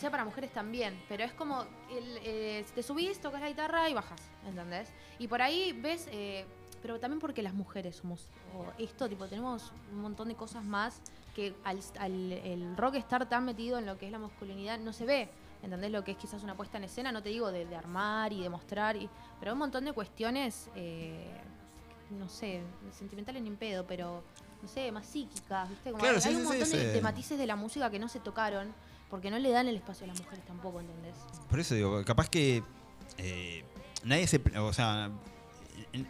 sea 0.00 0.10
para 0.10 0.24
mujeres 0.24 0.50
también, 0.52 0.98
pero 1.08 1.24
es 1.24 1.32
como, 1.32 1.62
el, 1.90 2.18
eh, 2.24 2.64
te 2.74 2.82
subís, 2.82 3.20
tocas 3.20 3.40
la 3.42 3.48
guitarra 3.48 3.88
y 3.90 3.94
bajas, 3.94 4.20
¿entendés? 4.46 4.88
Y 5.18 5.28
por 5.28 5.42
ahí 5.42 5.72
ves, 5.72 6.08
eh, 6.10 6.46
pero 6.80 6.98
también 6.98 7.20
porque 7.20 7.42
las 7.42 7.52
mujeres 7.54 7.96
somos, 7.96 8.28
o 8.56 8.64
esto, 8.82 9.08
tipo, 9.08 9.26
tenemos 9.26 9.72
un 9.92 10.00
montón 10.00 10.28
de 10.28 10.34
cosas 10.36 10.64
más 10.64 11.00
que 11.34 11.54
al, 11.64 11.80
al- 11.98 12.32
el 12.32 12.76
rock 12.76 12.96
estar 12.96 13.28
tan 13.28 13.44
metido 13.44 13.78
en 13.78 13.86
lo 13.86 13.98
que 13.98 14.06
es 14.06 14.12
la 14.12 14.18
masculinidad 14.18 14.78
no 14.78 14.92
se 14.92 15.04
ve. 15.06 15.28
¿Entendés? 15.62 15.92
Lo 15.92 16.02
que 16.02 16.10
es 16.12 16.16
quizás 16.16 16.42
una 16.42 16.56
puesta 16.56 16.76
en 16.78 16.84
escena, 16.84 17.12
no 17.12 17.22
te 17.22 17.28
digo 17.28 17.52
de, 17.52 17.64
de 17.66 17.76
armar 17.76 18.32
y 18.32 18.42
demostrar, 18.42 18.96
y, 18.96 19.08
pero 19.38 19.50
hay 19.50 19.52
un 19.52 19.60
montón 19.60 19.84
de 19.84 19.92
cuestiones, 19.92 20.68
eh, 20.74 21.24
no 22.10 22.28
sé, 22.28 22.62
sentimentales 22.98 23.40
ni 23.42 23.48
en 23.48 23.56
pedo, 23.56 23.86
pero 23.86 24.24
no 24.60 24.68
sé, 24.68 24.90
más 24.90 25.06
psíquicas, 25.06 25.68
¿viste? 25.68 25.92
Como 25.92 26.02
Claro, 26.02 26.16
hay 26.16 26.22
sí, 26.22 26.28
un 26.30 26.36
sí, 26.38 26.42
montón 26.48 26.68
de, 26.70 26.78
sí. 26.80 26.86
de 26.86 27.00
matices 27.00 27.38
de 27.38 27.46
la 27.46 27.54
música 27.54 27.90
que 27.90 28.00
no 28.00 28.08
se 28.08 28.18
tocaron 28.18 28.74
porque 29.08 29.30
no 29.30 29.38
le 29.38 29.50
dan 29.50 29.68
el 29.68 29.76
espacio 29.76 30.02
a 30.04 30.08
las 30.08 30.20
mujeres 30.20 30.44
tampoco, 30.46 30.80
¿entendés? 30.80 31.14
Por 31.48 31.60
eso 31.60 31.76
digo, 31.76 32.04
capaz 32.04 32.28
que. 32.28 32.62
eh, 33.18 33.62
nadie 34.04 34.26
se. 34.26 34.40
O 34.58 34.72
sea. 34.72 35.10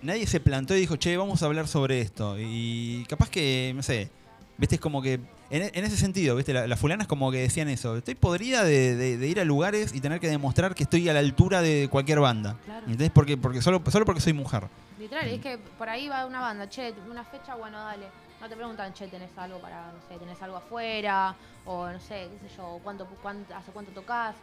Nadie 0.02 0.26
se 0.26 0.38
plantó 0.40 0.74
y 0.76 0.80
dijo, 0.80 0.96
che, 0.96 1.16
vamos 1.16 1.42
a 1.42 1.46
hablar 1.46 1.66
sobre 1.66 2.00
esto. 2.00 2.36
Y 2.38 3.04
capaz 3.08 3.28
que, 3.30 3.72
no 3.74 3.82
sé, 3.82 4.10
viste, 4.58 4.76
es 4.76 4.80
como 4.80 5.02
que, 5.02 5.14
en, 5.50 5.62
en 5.74 5.84
ese 5.84 5.96
sentido, 5.96 6.36
viste, 6.36 6.52
la- 6.52 6.66
las 6.66 6.78
fulanas 6.78 7.06
como 7.06 7.30
que 7.30 7.38
decían 7.38 7.68
eso, 7.68 7.96
estoy 7.96 8.14
podrida 8.14 8.64
de, 8.64 8.96
de- 8.96 9.16
de 9.16 9.26
ir 9.28 9.40
a 9.40 9.44
lugares 9.44 9.94
y 9.94 10.00
tener 10.00 10.20
que 10.20 10.28
demostrar 10.28 10.74
que 10.74 10.82
estoy 10.84 11.08
a 11.08 11.12
la 11.12 11.18
altura 11.20 11.60
de 11.62 11.88
cualquier 11.90 12.20
banda. 12.20 12.56
Claro. 12.64 12.80
¿Entendés? 12.86 13.10
Porque, 13.10 13.36
porque 13.36 13.60
solo, 13.62 13.82
solo 13.90 14.04
porque 14.04 14.20
soy 14.20 14.32
mujer. 14.32 14.64
Literal, 14.98 15.26
Mm. 15.30 15.34
es 15.34 15.40
que 15.40 15.58
por 15.58 15.88
ahí 15.88 16.08
va 16.08 16.26
una 16.26 16.40
banda, 16.40 16.68
che, 16.68 16.94
una 17.10 17.24
fecha, 17.24 17.54
bueno, 17.54 17.78
dale. 17.78 18.06
No 18.40 18.48
te 18.48 18.56
preguntan, 18.56 18.92
che, 18.92 19.06
tenés 19.08 19.30
algo 19.36 19.60
para, 19.60 19.92
no 19.92 19.98
sé, 20.08 20.18
tenés 20.18 20.40
algo 20.42 20.56
afuera, 20.56 21.34
o 21.64 21.88
no 21.88 22.00
sé, 22.00 22.28
qué 22.40 22.48
sé 22.48 22.54
yo, 22.56 22.80
cuánto, 22.82 23.06
cuánto, 23.22 23.54
hace 23.54 23.70
cuánto 23.72 23.92
tocas. 23.92 24.34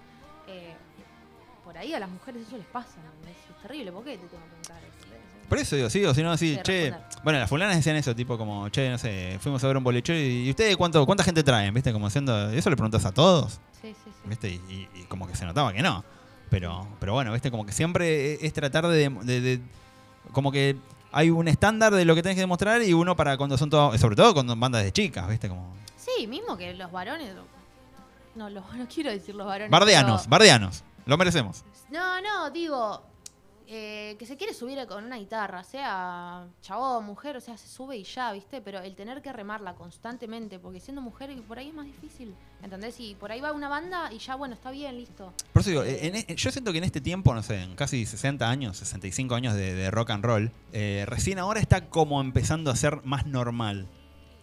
Eh, 0.48 0.74
por 1.66 1.78
ahí 1.78 1.94
a 1.94 2.00
las 2.00 2.10
mujeres 2.10 2.48
eso 2.48 2.58
les 2.58 2.66
pasa. 2.68 2.98
Es 3.30 3.62
terrible, 3.62 3.92
¿por 3.92 4.04
qué 4.04 4.12
te 4.18 4.26
tengo 4.28 4.44
que 4.44 4.50
preguntar. 4.50 4.89
Por 5.50 5.58
eso 5.58 5.76
digo, 5.76 5.90
sí, 5.90 6.06
o 6.06 6.14
si 6.14 6.24
no, 6.24 6.38
sí, 6.38 6.56
Sí, 6.56 6.62
che. 6.64 6.94
Bueno, 7.24 7.40
las 7.40 7.50
fulanas 7.50 7.76
decían 7.76 7.96
eso, 7.98 8.16
tipo 8.16 8.38
como, 8.38 8.70
che, 8.70 8.90
no 8.90 8.98
sé, 8.98 9.38
fuimos 9.42 9.62
a 9.64 9.68
ver 9.68 9.76
un 9.78 9.84
bolechero 9.84 10.18
y, 10.18 10.46
¿y 10.48 10.50
ustedes 10.52 10.78
cuánto, 10.78 11.06
cuánta 11.06 11.24
gente 11.24 11.44
traen? 11.44 11.74
¿Viste? 11.74 11.92
Como 11.92 12.08
haciendo. 12.08 12.50
Eso 12.52 12.70
le 12.70 12.76
preguntas 12.78 13.04
a 13.06 13.12
todos. 13.12 13.60
Sí, 13.82 13.90
sí, 13.94 13.96
sí. 14.06 14.12
¿Viste? 14.26 14.50
Y, 14.50 14.54
y- 14.70 14.90
y 15.02 15.04
como 15.04 15.28
que 15.28 15.36
se 15.36 15.46
notaba 15.46 15.74
que 15.74 15.82
no. 15.82 16.04
Pero, 16.50 16.88
pero 17.00 17.14
bueno, 17.14 17.34
¿viste? 17.34 17.52
Como 17.52 17.66
que 17.66 17.72
siempre 17.74 18.46
es 18.46 18.54
tratar 18.54 18.88
de, 18.88 19.10
de- 19.10 19.42
de- 19.42 19.62
Como 20.32 20.52
que 20.52 20.78
hay 21.12 21.30
un 21.30 21.48
estándar 21.48 21.94
de 21.94 22.06
lo 22.06 22.16
que 22.16 22.22
tenés 22.24 22.36
que 22.36 22.42
demostrar 22.42 22.82
y 22.84 22.94
uno 22.94 23.16
para 23.16 23.36
cuando 23.38 23.58
son 23.58 23.70
todos. 23.70 24.00
Sobre 24.00 24.16
todo 24.16 24.34
cuando 24.34 24.54
son 24.54 24.60
bandas 24.60 24.84
de 24.84 24.92
chicas, 24.92 25.28
¿viste? 25.28 25.50
Como. 25.50 25.74
Sí, 25.98 26.28
mismo 26.28 26.56
que 26.58 26.74
los 26.74 26.92
varones. 26.92 27.34
No, 28.36 28.50
lo- 28.50 28.62
no 28.78 28.88
quiero 28.88 29.12
decir 29.12 29.36
los 29.36 29.46
varones. 29.48 29.72
Bardeanos, 29.72 30.22
pero- 30.22 30.30
bardeanos. 30.32 30.84
Lo 31.06 31.18
merecemos. 31.18 31.64
No, 31.90 32.22
no, 32.22 32.52
digo, 32.52 33.02
eh, 33.72 34.16
que 34.18 34.26
se 34.26 34.36
quiere 34.36 34.54
subir 34.56 34.80
con 34.88 35.04
una 35.04 35.18
guitarra, 35.18 35.64
sea 35.64 36.48
chabón, 36.62 37.06
mujer, 37.06 37.38
o 37.38 37.42
sea, 37.42 37.56
se 37.56 37.68
sube 37.68 37.96
y 37.98 38.04
ya, 38.04 38.32
¿viste? 38.32 38.62
Pero 38.62 38.80
el 38.80 38.96
tener 38.96 39.22
que 39.22 39.32
remarla 39.32 39.76
constantemente, 39.76 40.58
porque 40.58 40.80
siendo 40.80 41.02
mujer 41.04 41.30
por 41.48 41.60
ahí 41.60 41.68
es 41.68 41.74
más 41.76 41.86
difícil, 41.86 42.34
¿entendés? 42.64 43.00
Y 43.00 43.14
por 43.14 43.32
ahí 43.32 43.42
va 43.42 43.54
una 43.54 43.70
banda 43.70 44.12
y 44.12 44.18
ya, 44.18 44.34
bueno, 44.36 44.56
está 44.56 44.72
bien, 44.72 44.98
listo. 44.98 45.32
Por 45.54 45.62
eso 45.62 45.70
digo, 45.70 45.84
en 45.84 46.16
e- 46.16 46.36
yo 46.36 46.50
siento 46.52 46.72
que 46.72 46.80
en 46.80 46.84
este 46.84 47.00
tiempo, 47.00 47.32
no 47.36 47.44
sé, 47.44 47.62
en 47.62 47.76
casi 47.76 48.08
60 48.08 48.50
años, 48.50 48.78
65 48.78 49.36
años 49.36 49.54
de, 49.54 49.76
de 49.76 49.92
rock 49.92 50.10
and 50.10 50.26
roll, 50.26 50.52
eh, 50.74 51.04
recién 51.08 51.38
ahora 51.38 51.60
está 51.60 51.90
como 51.90 52.22
empezando 52.22 52.72
a 52.72 52.76
ser 52.76 53.04
más 53.06 53.28
normal 53.28 53.88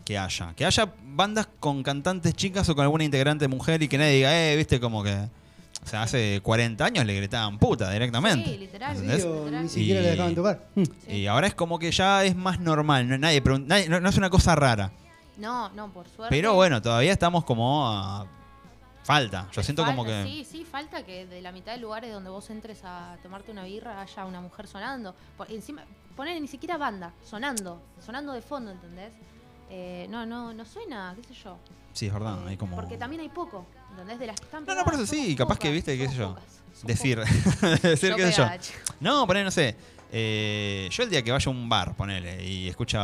que 0.05 0.19
haya. 0.19 0.55
Que 0.55 0.65
haya 0.65 0.95
bandas 1.03 1.49
con 1.59 1.83
cantantes 1.83 2.33
chicas 2.35 2.69
o 2.69 2.77
con 2.77 2.85
alguna 2.85 3.03
integrante 3.03 3.49
mujer 3.49 3.83
y 3.83 3.89
que 3.89 3.99
nadie 3.99 4.13
diga, 4.15 4.53
eh, 4.53 4.55
viste, 4.57 4.79
como 4.79 5.03
que. 5.03 5.29
O 5.87 5.89
sea, 5.89 6.03
hace 6.03 6.41
40 6.43 6.85
años 6.85 7.07
le 7.07 7.15
gritaban 7.15 7.59
puta 7.61 7.89
directamente. 7.93 8.51
Sí, 8.51 8.59
literal. 8.59 8.91
¿Entendés? 8.97 9.23
Sí, 9.23 9.29
o 9.29 9.45
Literal. 9.45 9.63
ni 9.63 9.69
siquiera 9.69 10.01
Y- 10.01 10.03
le 10.03 10.11
dejaban 10.11 10.35
tocar. 10.35 10.67
Mm. 10.75 10.83
Sí. 10.83 11.13
Y 11.13 11.27
ahora 11.29 11.47
es 11.47 11.55
como 11.55 11.79
que 11.79 11.93
ya 11.93 12.25
es 12.25 12.35
más 12.35 12.59
normal. 12.59 13.09
No, 13.09 13.17
nadie, 13.19 13.41
pregun- 13.43 13.67
nadie- 13.67 13.89
no, 13.89 14.01
no 14.01 14.09
es 14.09 14.17
una 14.19 14.29
cosa 14.29 14.57
rara. 14.57 14.91
No, 15.39 15.69
no, 15.71 15.89
por 15.93 16.09
suerte. 16.09 16.35
Pero 16.35 16.55
bueno, 16.55 16.83
todavía 16.83 17.13
estamos 17.13 17.45
como 17.45 17.87
a. 17.89 18.27
Falta. 19.05 19.49
Yo 19.53 19.63
siento 19.63 19.85
como 19.85 20.05
que. 20.05 20.25
Sí, 20.25 20.45
sí, 20.45 20.65
falta 20.65 21.05
que 21.05 21.27
de 21.27 21.41
la 21.41 21.53
mitad 21.53 21.71
de 21.71 21.79
lugares 21.79 22.13
donde 22.13 22.31
vos 22.31 22.51
entres 22.51 22.81
a 22.83 23.17
tomarte 23.23 23.53
una 23.53 23.63
birra 23.63 24.01
haya 24.01 24.25
una 24.25 24.41
mujer 24.41 24.67
sonando. 24.67 25.15
Por, 25.37 25.49
encima, 25.53 25.85
poner 26.17 26.41
ni 26.43 26.49
siquiera 26.49 26.77
banda, 26.77 27.13
sonando, 27.25 27.81
sonando 28.05 28.33
de 28.33 28.43
fondo, 28.43 28.73
¿entendés? 28.73 29.13
Eh, 29.71 30.09
no, 30.11 30.27
no, 30.27 30.53
no 30.53 30.65
suena, 30.65 31.15
qué 31.17 31.23
sé 31.33 31.35
yo. 31.45 31.57
Sí, 31.93 32.07
es 32.09 32.13
verdad. 32.13 32.39
Eh, 32.47 32.49
hay 32.51 32.57
como. 32.57 32.75
Porque 32.75 32.97
también 32.97 33.21
hay 33.23 33.29
poco, 33.29 33.65
¿entendés? 33.97 34.19
De 34.19 34.27
las 34.27 34.37
que 34.41 34.45
están 34.45 34.65
No, 34.65 34.75
no, 34.75 34.85
por 34.85 34.95
eso 34.95 35.07
sí, 35.07 35.35
capaz 35.35 35.59
que, 35.59 35.71
viste, 35.73 35.97
qué 35.99 36.09
sé 36.09 36.15
yo. 36.17 36.37
Decir, 36.83 37.19
decir 37.83 38.15
qué 38.15 38.31
sé 38.31 38.37
yo. 38.37 38.47
No, 39.01 39.27
poner, 39.27 39.45
no 39.45 39.51
sé. 39.51 39.75
eh, 40.13 40.89
yo 40.91 41.03
el 41.03 41.11
día 41.11 41.23
que 41.23 41.33
vaya 41.33 41.47
a 41.51 41.51
un 41.55 41.69
bar, 41.69 41.95
ponele, 41.97 42.45
y 42.45 42.69
escucha 42.69 43.01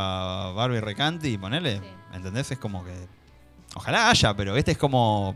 Barbie 0.53 0.81
Recanti, 0.81 1.39
ponele, 1.39 1.79
Sí. 1.79 1.85
¿entendés? 2.15 2.51
Es 2.51 2.59
como 2.59 2.85
que. 2.85 2.93
Ojalá 3.75 4.11
haya, 4.11 4.35
pero 4.37 4.57
este 4.57 4.73
es 4.73 4.79
como. 4.79 5.35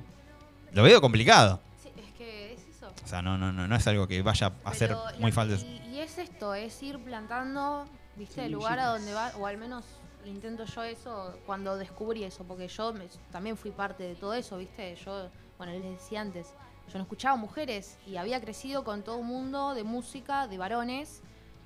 Lo 0.72 0.82
veo 0.82 1.00
complicado. 1.00 1.60
Sí, 1.82 1.88
es 1.96 2.12
que 2.12 2.52
es 2.52 2.60
eso. 2.76 2.92
O 3.02 3.08
sea, 3.08 3.22
no, 3.22 3.38
no, 3.38 3.52
no, 3.52 3.66
no 3.66 3.74
es 3.76 3.86
algo 3.86 4.06
que 4.06 4.20
vaya 4.20 4.52
a 4.64 4.74
ser 4.74 4.88
Pero 4.90 5.02
muy 5.18 5.30
la- 5.30 5.34
fácil. 5.34 5.80
Y, 5.90 5.96
y 5.96 6.00
es 6.00 6.18
esto, 6.18 6.54
es 6.54 6.82
ir 6.82 6.98
plantando, 6.98 7.86
viste, 8.16 8.44
el 8.44 8.52
lugar 8.52 8.78
a 8.78 8.86
donde 8.88 9.14
va, 9.14 9.32
o 9.38 9.46
al 9.46 9.56
menos 9.56 9.84
intento 10.26 10.64
yo 10.66 10.82
eso 10.82 11.38
cuando 11.46 11.76
descubrí 11.78 12.24
eso, 12.24 12.44
porque 12.44 12.68
yo 12.68 12.92
me- 12.92 13.06
también 13.32 13.56
fui 13.56 13.70
parte 13.70 14.02
de 14.02 14.14
todo 14.16 14.34
eso, 14.34 14.58
viste. 14.58 14.94
Yo, 15.04 15.30
bueno, 15.58 15.72
les 15.72 15.82
decía 15.82 16.20
antes, 16.20 16.52
yo 16.88 16.98
no 16.98 17.02
escuchaba 17.02 17.36
mujeres 17.36 17.98
y 18.06 18.16
había 18.16 18.40
crecido 18.40 18.84
con 18.84 19.02
todo 19.02 19.16
un 19.18 19.26
mundo 19.26 19.74
de 19.74 19.84
música, 19.84 20.46
de 20.46 20.58
varones. 20.58 21.22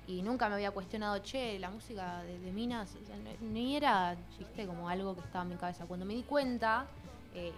Y 0.07 0.23
nunca 0.23 0.49
me 0.49 0.55
había 0.55 0.71
cuestionado, 0.71 1.19
che, 1.19 1.59
la 1.59 1.69
música 1.69 2.23
de, 2.23 2.37
de 2.39 2.51
minas, 2.51 2.95
o 3.01 3.05
sea, 3.05 3.15
no- 3.17 3.29
ni 3.39 3.75
era, 3.77 4.15
viste, 4.39 4.65
como 4.65 4.89
algo 4.89 5.13
que 5.15 5.21
estaba 5.21 5.43
en 5.43 5.49
mi 5.51 5.55
cabeza. 5.55 5.85
Cuando 5.85 6.05
me 6.05 6.15
di 6.15 6.23
cuenta, 6.23 6.87
eh, 7.35 7.53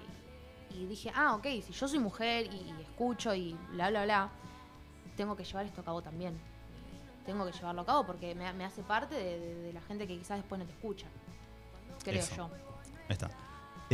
y 0.71 0.85
dije, 0.85 1.11
ah, 1.15 1.35
ok, 1.35 1.43
si 1.65 1.71
yo 1.71 1.87
soy 1.87 1.99
mujer 1.99 2.47
y, 2.47 2.57
y 2.77 2.81
escucho 2.81 3.33
y 3.33 3.53
bla, 3.71 3.89
bla, 3.89 4.03
bla, 4.03 4.29
tengo 5.15 5.35
que 5.37 5.43
llevar 5.45 5.65
esto 5.65 5.81
a 5.81 5.83
cabo 5.85 6.01
también. 6.01 6.37
Tengo 7.25 7.45
que 7.45 7.53
llevarlo 7.53 7.81
a 7.83 7.85
cabo 7.85 8.05
porque 8.05 8.35
me, 8.35 8.51
me 8.53 8.65
hace 8.65 8.83
parte 8.83 9.15
de, 9.15 9.39
de- 9.39 9.55
de 9.55 9.73
la 9.73 9.81
gente 9.81 10.05
que 10.05 10.17
quizás 10.17 10.37
después 10.37 10.59
no 10.59 10.65
te 10.65 10.73
escucha. 10.73 11.07
Creo 12.03 12.19
Eso. 12.19 12.35
yo. 12.35 12.43
Ahí 12.45 13.13
está. 13.13 13.29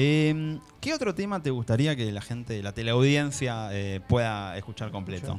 Eh, 0.01 0.59
¿Qué 0.79 0.93
otro 0.93 1.13
tema 1.13 1.41
te 1.43 1.49
gustaría 1.49 1.93
que 1.93 2.09
la 2.13 2.21
gente, 2.21 2.63
la 2.63 2.71
teleaudiencia, 2.73 3.67
eh, 3.73 3.99
pueda 4.07 4.57
escuchar 4.57 4.91
completo? 4.91 5.37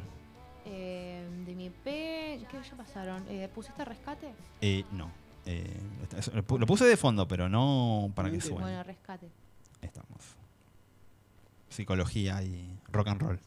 Eh, 0.65 1.25
de 1.47 1.55
mi 1.55 1.65
EP, 1.65 1.83
¿qué 1.83 2.57
ya 2.69 2.77
pasaron? 2.77 3.25
Eh, 3.27 3.49
¿Pusiste 3.55 3.83
rescate? 3.83 4.31
Eh, 4.61 4.83
no. 4.91 5.09
Eh, 5.47 5.79
lo 6.35 6.45
pu- 6.45 6.59
lo 6.59 6.67
puse 6.67 6.85
de 6.85 6.95
fondo, 6.95 7.27
pero 7.27 7.49
no 7.49 8.11
para 8.13 8.29
que 8.29 8.39
suene. 8.39 8.61
Bueno, 8.61 8.83
rescate. 8.83 9.29
Estamos. 9.81 10.21
Psicología 11.69 12.43
y 12.43 12.77
rock 12.91 13.07
and 13.07 13.21
roll. 13.21 13.39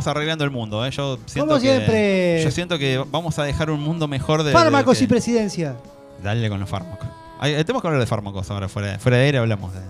Estamos. 0.00 0.06
Arreglando 0.16 0.44
el 0.44 0.50
mundo, 0.50 0.84
¿eh? 0.86 0.90
Yo 0.90 1.18
siento 1.26 1.48
Como 1.54 1.60
que, 1.60 1.68
siempre. 1.68 2.42
Yo 2.44 2.50
siento 2.50 2.78
que 2.78 3.04
vamos 3.10 3.38
a 3.38 3.44
dejar 3.44 3.70
un 3.70 3.80
mundo 3.80 4.08
mejor 4.08 4.42
de. 4.42 4.52
Fármacos 4.52 4.98
de- 4.98 5.04
y 5.04 5.06
presidencia. 5.08 5.76
Dale 6.22 6.48
con 6.48 6.60
los 6.60 6.68
fármacos. 6.68 7.08
Eh, 7.42 7.62
tenemos 7.64 7.82
que 7.82 7.88
hablar 7.88 8.00
de 8.00 8.06
fármacos 8.06 8.50
ahora. 8.50 8.68
Fuera, 8.68 8.98
fuera 8.98 9.18
de 9.18 9.24
aire 9.24 9.38
hablamos 9.38 9.72
de, 9.74 9.80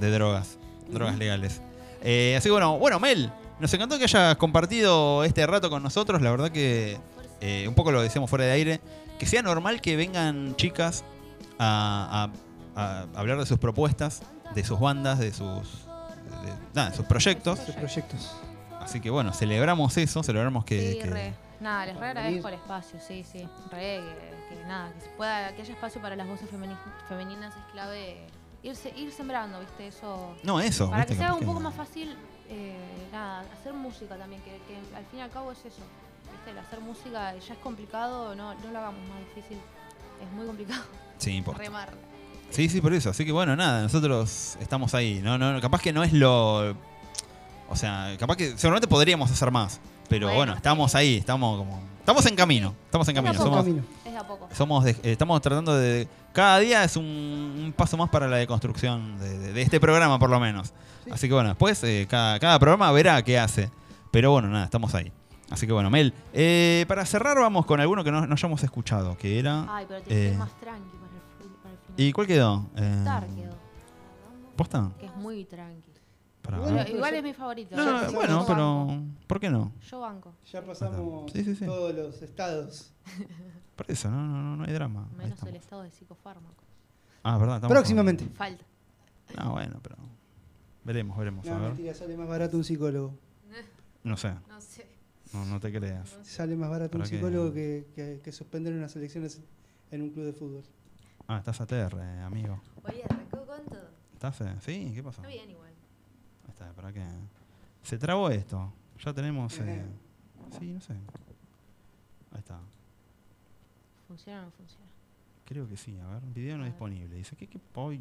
de 0.00 0.10
drogas. 0.10 0.58
Drogas 0.90 1.16
legales. 1.18 1.60
Eh, 2.02 2.34
así 2.36 2.48
que 2.48 2.52
bueno, 2.52 2.78
bueno, 2.78 2.98
Mel, 3.00 3.30
nos 3.60 3.72
encantó 3.74 3.98
que 3.98 4.04
hayas 4.04 4.36
compartido 4.36 5.22
este 5.24 5.46
rato 5.46 5.70
con 5.70 5.82
nosotros. 5.82 6.20
La 6.22 6.30
verdad 6.30 6.50
que 6.50 6.98
eh, 7.40 7.66
un 7.68 7.74
poco 7.74 7.92
lo 7.92 8.00
decíamos 8.02 8.28
fuera 8.30 8.44
de 8.44 8.52
aire. 8.52 8.80
Que 9.18 9.26
sea 9.26 9.42
normal 9.42 9.80
que 9.80 9.96
vengan 9.96 10.54
chicas 10.56 11.04
a, 11.58 12.30
a- 12.76 12.80
a 12.80 13.06
hablar 13.20 13.38
de 13.38 13.46
sus 13.46 13.58
propuestas, 13.58 14.22
de 14.54 14.64
sus 14.64 14.78
bandas, 14.78 15.18
de 15.18 15.32
sus, 15.32 15.48
de, 16.44 16.52
nada, 16.74 16.90
de 16.90 16.96
sus 16.96 17.04
proyectos. 17.06 17.58
Sus 17.58 17.74
proyectos. 17.74 18.30
Así 18.88 19.00
que 19.00 19.10
bueno, 19.10 19.32
celebramos 19.34 19.96
eso, 19.98 20.22
celebramos 20.22 20.64
que... 20.64 20.92
Sí, 20.92 20.98
que- 20.98 21.06
re. 21.06 21.34
Nada, 21.60 21.86
les 21.86 21.96
re 21.96 22.06
agradezco 22.06 22.48
el 22.48 22.54
espacio, 22.54 23.00
sí, 23.06 23.24
sí. 23.24 23.46
Re, 23.70 24.00
que, 24.48 24.54
que 24.56 24.64
nada, 24.66 24.92
que 24.92 25.00
se 25.00 25.08
pueda, 25.10 25.54
que 25.54 25.62
haya 25.62 25.72
espacio 25.74 26.00
para 26.00 26.14
las 26.16 26.26
voces 26.28 26.48
femeni- 26.50 26.76
femeninas 27.08 27.52
es 27.54 27.72
clave 27.72 28.16
irse, 28.62 28.92
ir 28.96 29.10
sembrando, 29.12 29.58
viste, 29.60 29.88
eso. 29.88 30.36
No, 30.44 30.60
eso. 30.60 30.88
Para 30.88 31.04
que 31.04 31.14
sea 31.16 31.34
un 31.34 31.44
poco 31.44 31.58
más 31.60 31.74
fácil, 31.74 32.16
eh, 32.48 32.76
nada, 33.12 33.44
hacer 33.60 33.72
música 33.74 34.16
también, 34.16 34.40
que, 34.42 34.52
que 34.68 34.76
al 34.96 35.04
fin 35.06 35.18
y 35.18 35.22
al 35.22 35.30
cabo 35.30 35.50
es 35.52 35.58
eso. 35.58 35.82
¿Viste? 36.32 36.50
El 36.52 36.58
hacer 36.58 36.80
música 36.80 37.34
ya 37.36 37.52
es 37.54 37.58
complicado, 37.58 38.34
no, 38.36 38.54
no 38.54 38.70
lo 38.70 38.78
hagamos 38.78 39.00
más 39.08 39.18
difícil. 39.34 39.58
Es 40.24 40.30
muy 40.32 40.46
complicado 40.46 40.82
Sí, 41.18 41.32
importa. 41.32 41.60
remar. 41.60 41.90
Sí, 42.50 42.68
sí, 42.68 42.80
por 42.80 42.92
eso. 42.94 43.10
Así 43.10 43.24
que 43.26 43.32
bueno, 43.32 43.56
nada, 43.56 43.82
nosotros 43.82 44.56
estamos 44.60 44.94
ahí. 44.94 45.20
No, 45.22 45.36
no, 45.38 45.60
capaz 45.60 45.82
que 45.82 45.92
no 45.92 46.02
es 46.04 46.12
lo. 46.12 46.74
O 47.68 47.76
sea, 47.76 48.14
capaz 48.18 48.36
que 48.36 48.50
seguramente 48.56 48.88
podríamos 48.88 49.30
hacer 49.30 49.50
más. 49.50 49.80
Pero 50.08 50.26
bueno, 50.26 50.38
Bueno, 50.38 50.54
estamos 50.54 50.94
ahí, 50.94 51.16
estamos 51.18 51.58
como. 51.58 51.80
Estamos 52.00 52.24
en 52.24 52.34
camino. 52.36 52.74
Estamos 52.86 53.06
en 53.08 53.14
camino. 53.14 53.32
Estamos 53.32 53.50
Somos, 53.52 53.64
Camino. 53.64 53.84
Es 54.06 54.12
de 54.12 54.18
a 54.18 54.26
poco. 54.26 54.48
somos 54.54 54.84
de- 54.84 54.96
estamos 55.02 55.40
tratando 55.42 55.76
de. 55.76 56.08
Cada 56.32 56.58
día 56.60 56.82
es 56.84 56.96
un, 56.96 57.04
un 57.04 57.74
paso 57.76 57.98
más 57.98 58.08
para 58.08 58.26
la 58.26 58.36
deconstrucción 58.38 59.18
de, 59.18 59.38
de- 59.38 59.52
de 59.52 59.62
este 59.62 59.78
programa, 59.80 60.18
por 60.18 60.30
lo 60.30 60.40
menos. 60.40 60.72
Sí. 61.04 61.10
Así 61.10 61.28
que 61.28 61.34
bueno, 61.34 61.50
después 61.50 61.82
eh, 61.84 62.06
cada, 62.08 62.38
cada 62.40 62.58
programa 62.58 62.90
verá 62.92 63.22
qué 63.22 63.38
hace. 63.38 63.70
Pero 64.10 64.30
bueno, 64.32 64.48
nada, 64.48 64.64
estamos 64.64 64.94
ahí. 64.94 65.12
Así 65.50 65.66
que 65.66 65.72
bueno, 65.74 65.90
Mel, 65.90 66.14
eh, 66.32 66.86
para 66.88 67.04
cerrar 67.04 67.38
vamos 67.38 67.66
con 67.66 67.78
alguno 67.80 68.02
que 68.02 68.10
no, 68.10 68.26
no 68.26 68.32
hayamos 68.34 68.62
escuchado, 68.62 69.16
que 69.18 69.38
era... 69.38 69.66
Ay, 69.68 69.84
pero 69.88 70.00
tiene 70.02 70.20
que 70.22 70.26
eh, 70.26 70.30
ser 70.30 70.38
más 70.38 70.50
tranqui 70.60 70.96
para 70.96 71.12
el, 71.12 71.20
fu- 71.50 71.56
para 71.62 71.72
el 71.74 71.78
final. 71.80 71.94
¿Y 71.96 72.12
cuál 72.12 72.26
quedó? 72.26 72.66
Eh, 72.76 72.94
Star 73.00 73.26
quedó, 73.26 73.54
¿Posta? 74.56 74.90
que 74.98 75.06
es 75.06 75.16
muy 75.16 75.44
tranqui. 75.44 75.87
Para 76.48 76.60
Bueno, 76.60 76.82
igual 76.88 77.14
es 77.14 77.22
mi 77.22 77.34
favorito. 77.34 77.76
No, 77.76 77.84
no, 78.04 78.12
bueno, 78.12 78.44
pero. 78.46 79.02
¿por 79.26 79.38
qué 79.38 79.50
no? 79.50 79.70
Yo 79.86 80.00
banco. 80.00 80.32
Ya 80.50 80.64
pasamos 80.64 81.30
Sí, 81.30 81.44
sí, 81.44 81.54
sí. 81.54 81.66
todos 81.66 81.94
los 81.94 82.22
estados. 82.22 82.90
Por 83.76 83.90
eso, 83.90 84.10
no, 84.10 84.26
no, 84.26 84.56
no 84.56 84.64
hay 84.64 84.72
drama. 84.72 85.06
Menos 85.14 85.42
el 85.42 85.56
estado 85.56 85.82
de 85.82 85.90
psicofármaco. 85.90 86.64
Ah, 87.22 87.36
verdad. 87.36 87.56
estamos 87.56 87.74
Próximamente. 87.76 88.24
Falta. 88.30 88.64
Ah, 89.36 89.50
bueno, 89.50 89.78
pero 89.82 89.96
veremos, 90.84 91.18
veremos. 91.18 91.44
No, 91.44 91.52
a 91.54 91.58
ver. 91.58 91.68
mentira, 91.68 91.92
sale 91.92 92.16
más 92.16 92.26
barato 92.28 92.56
un 92.56 92.64
psicólogo. 92.64 93.14
No 94.04 94.16
sé, 94.16 94.32
No 94.48 94.58
sé. 94.62 94.86
no, 95.34 95.44
no 95.44 95.60
te 95.60 95.70
creas. 95.70 96.16
Sale 96.22 96.56
más 96.56 96.70
barato 96.70 96.96
un 96.96 97.04
psicólogo 97.04 97.52
que, 97.52 97.86
que, 97.94 98.20
que 98.24 98.32
suspender 98.32 98.72
unas 98.72 98.96
elecciones 98.96 99.42
en 99.90 100.00
un 100.00 100.10
club 100.10 100.24
de 100.24 100.32
fútbol. 100.32 100.64
Ah, 101.26 101.36
estás 101.38 101.60
ATR, 101.60 102.00
amigo. 102.24 102.58
Oye, 102.84 103.04
arrancó 103.04 103.44
con 103.44 103.64
todo. 103.66 103.90
¿Estás? 104.14 104.40
eh? 104.40 104.54
Sí, 104.62 104.92
¿qué 104.94 105.02
pasó? 105.02 105.20
Está 105.20 105.28
bien 105.28 105.50
igual. 105.50 105.67
Está, 106.58 106.72
¿para 106.72 106.92
qué? 106.92 107.04
Se 107.84 107.96
trabó 107.98 108.30
esto. 108.30 108.72
Ya 109.04 109.12
tenemos... 109.12 109.56
eh, 109.60 109.84
Sí, 110.58 110.72
no 110.72 110.80
sé. 110.80 110.92
Ahí 112.32 112.38
está. 112.38 112.58
¿Funciona 114.08 114.40
o 114.40 114.44
no 114.46 114.50
funciona? 114.50 114.86
Creo 115.44 115.68
que 115.68 115.76
sí. 115.76 115.96
A 116.00 116.06
ver, 116.08 116.22
video 116.34 116.58
no 116.58 116.64
disponible. 116.64 117.14
Dice, 117.14 117.36
¿qué, 117.36 117.46
qué 117.46 117.60
hoy? 117.74 118.00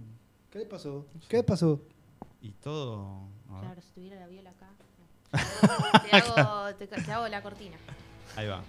¿Qué 0.50 0.60
le 0.60 0.66
pasó? 0.66 1.06
No 1.14 1.22
sé. 1.22 1.28
¿Qué 1.28 1.38
le 1.38 1.44
pasó? 1.44 1.80
Y 2.42 2.50
todo... 2.54 3.28
Claro, 3.60 3.80
si 3.82 3.92
tuviera 3.92 4.20
la 4.20 4.28
viola 4.28 4.50
acá. 4.50 4.70
Te 6.10 6.16
hago, 6.18 6.74
te, 6.76 6.88
te 6.88 7.12
hago 7.12 7.28
la 7.28 7.44
cortina. 7.44 7.76
Ahí 8.38 8.48
va. 8.48 8.64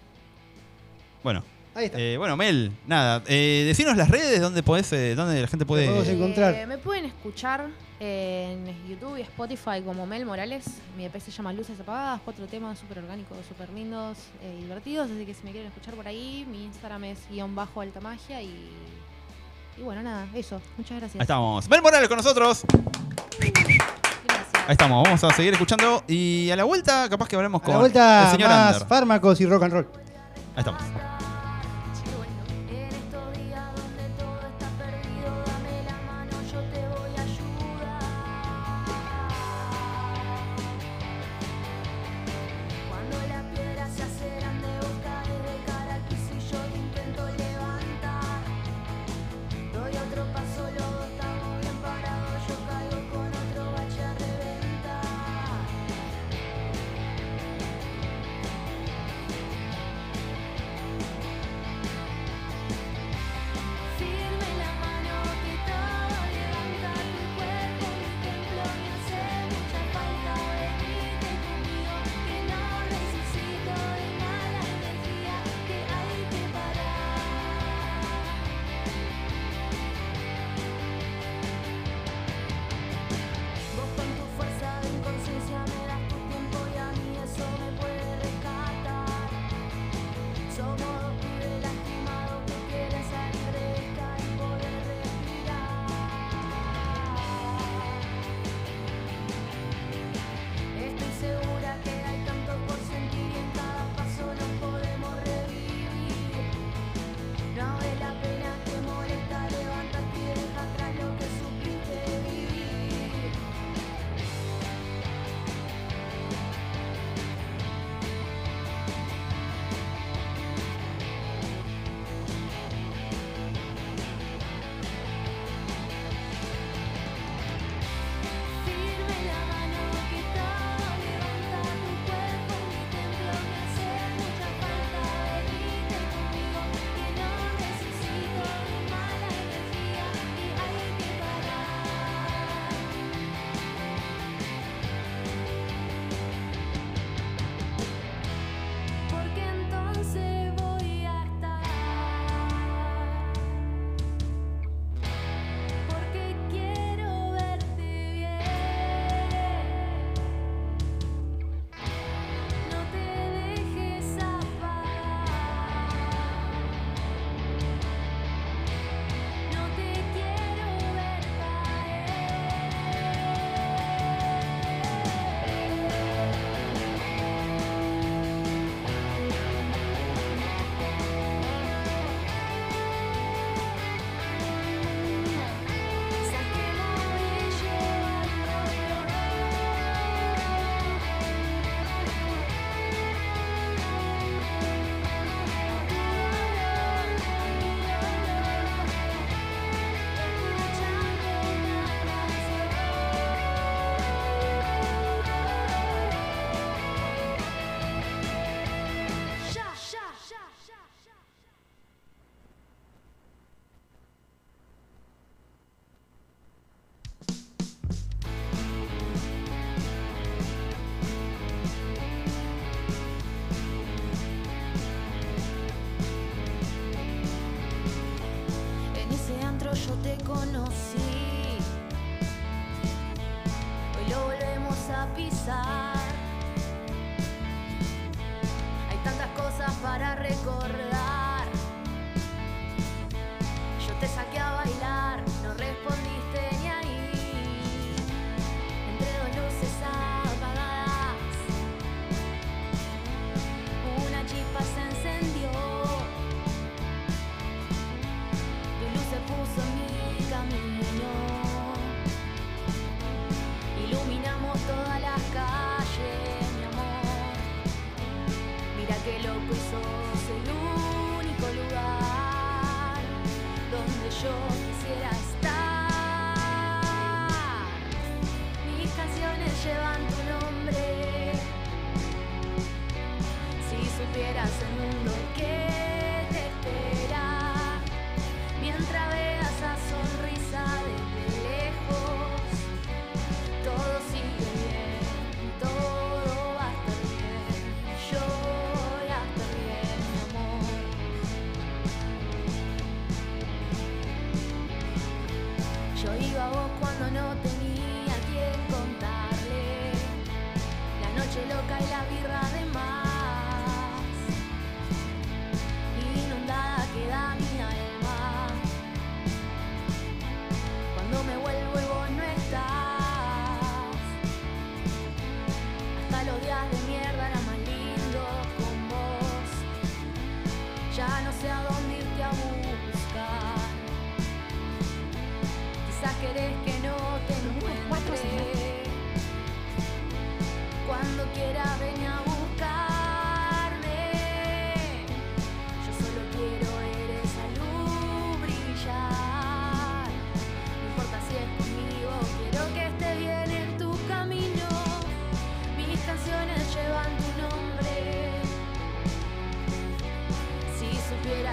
Bueno, 1.23 1.43
Ahí 1.79 1.87
está. 1.87 1.99
eh, 1.99 2.17
bueno, 2.19 2.37
Mel, 2.37 2.73
nada. 2.87 3.23
Eh, 3.27 3.63
decinos 3.67 3.97
las 3.97 4.09
redes 4.09 4.41
donde 4.41 4.63
podés, 4.63 4.93
eh, 4.93 5.15
donde 5.15 5.41
la 5.41 5.47
gente 5.47 5.65
puede... 5.65 5.87
podemos 5.87 6.09
encontrar. 6.09 6.55
Eh, 6.55 6.67
me 6.67 6.77
pueden 6.79 7.05
escuchar 7.05 7.67
en 8.01 8.67
YouTube 8.89 9.17
y 9.19 9.23
Spotify 9.23 9.81
como 9.85 10.05
Mel 10.07 10.27
Morales. 10.27 10.65
Mi 10.97 11.05
EP 11.05 11.21
se 11.21 11.31
llama 11.31 11.53
Luces 11.53 11.79
Apagadas, 11.81 12.21
cuatro 12.25 12.47
temas 12.47 12.79
súper 12.79 12.99
orgánicos, 12.99 13.39
súper 13.49 13.71
lindos 13.71 14.19
eh, 14.43 14.57
divertidos. 14.61 15.11
Así 15.11 15.25
que 15.25 15.35
si 15.35 15.45
me 15.45 15.53
quieren 15.53 15.69
escuchar 15.69 15.95
por 15.95 16.07
ahí, 16.07 16.47
mi 16.51 16.65
Instagram 16.65 17.05
es 17.05 17.19
guion 17.31 17.55
bajo 17.55 17.81
alta 17.81 18.01
magia 18.01 18.43
y, 18.43 18.71
y 19.77 19.83
bueno, 19.83 20.03
nada, 20.03 20.27
eso. 20.35 20.61
Muchas 20.77 20.99
gracias. 20.99 21.15
Ahí 21.17 21.23
estamos. 21.23 21.69
Mel 21.69 21.83
Morales 21.83 22.09
con 22.09 22.17
nosotros. 22.17 22.65
Ahí 24.67 24.73
estamos, 24.73 25.03
vamos 25.05 25.25
a 25.25 25.31
seguir 25.33 25.53
escuchando. 25.55 26.03
Y 26.09 26.51
a 26.51 26.57
la 26.57 26.65
vuelta, 26.65 27.09
capaz 27.09 27.29
que 27.29 27.37
hablemos 27.37 27.63
A 27.63 27.65
con 27.65 27.75
la 27.75 27.81
vuelta, 27.81 28.25
el 28.27 28.31
señor 28.33 28.51
más 28.51 28.75
Ander. 28.75 28.89
fármacos 28.89 29.41
y 29.41 29.47
rock 29.47 29.63
and 29.63 29.73
roll. 29.73 29.89
Ahí 30.55 30.59
estamos. 30.59 30.83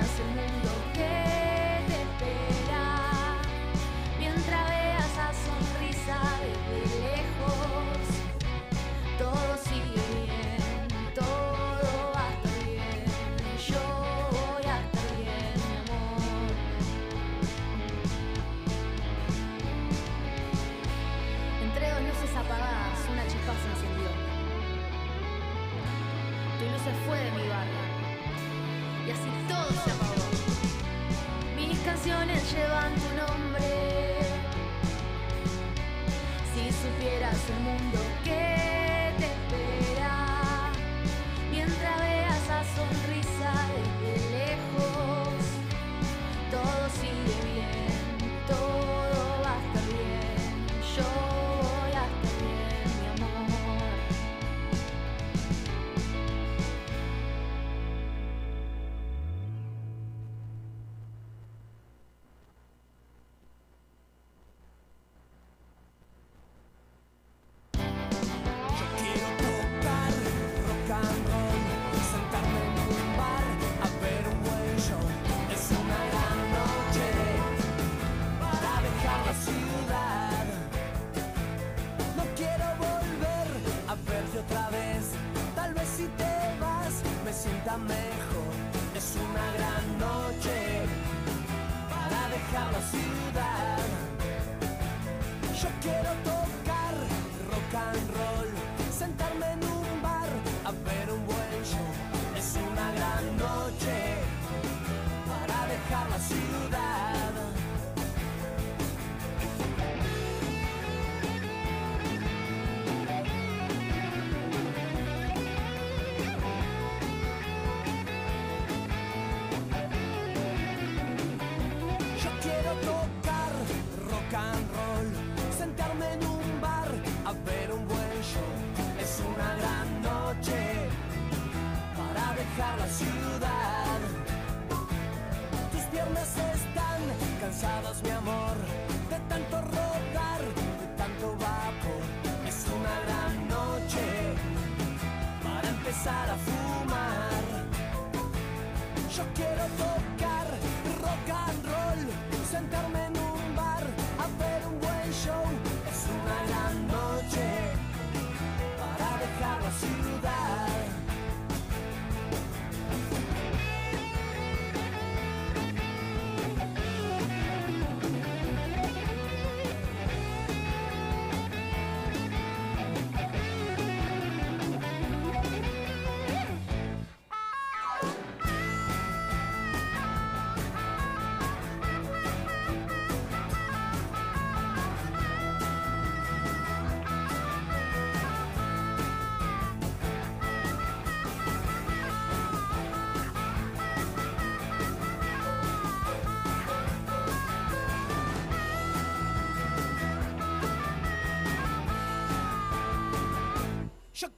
Supieras 0.07 0.84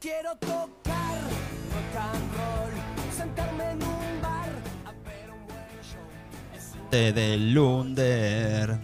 quiero 0.07 0.35
tocar 0.37 1.17
rock 1.73 1.95
and 1.99 2.33
roll, 2.37 2.71
sentarme 3.15 3.71
en 3.71 3.83
un 3.83 4.21
bar 4.21 4.49
a 4.85 4.91
ver 5.03 5.29
un 5.31 5.45
buen 5.47 5.83
show. 5.83 6.89
De 6.91 7.11
del 7.11 7.57
Under. 7.57 8.79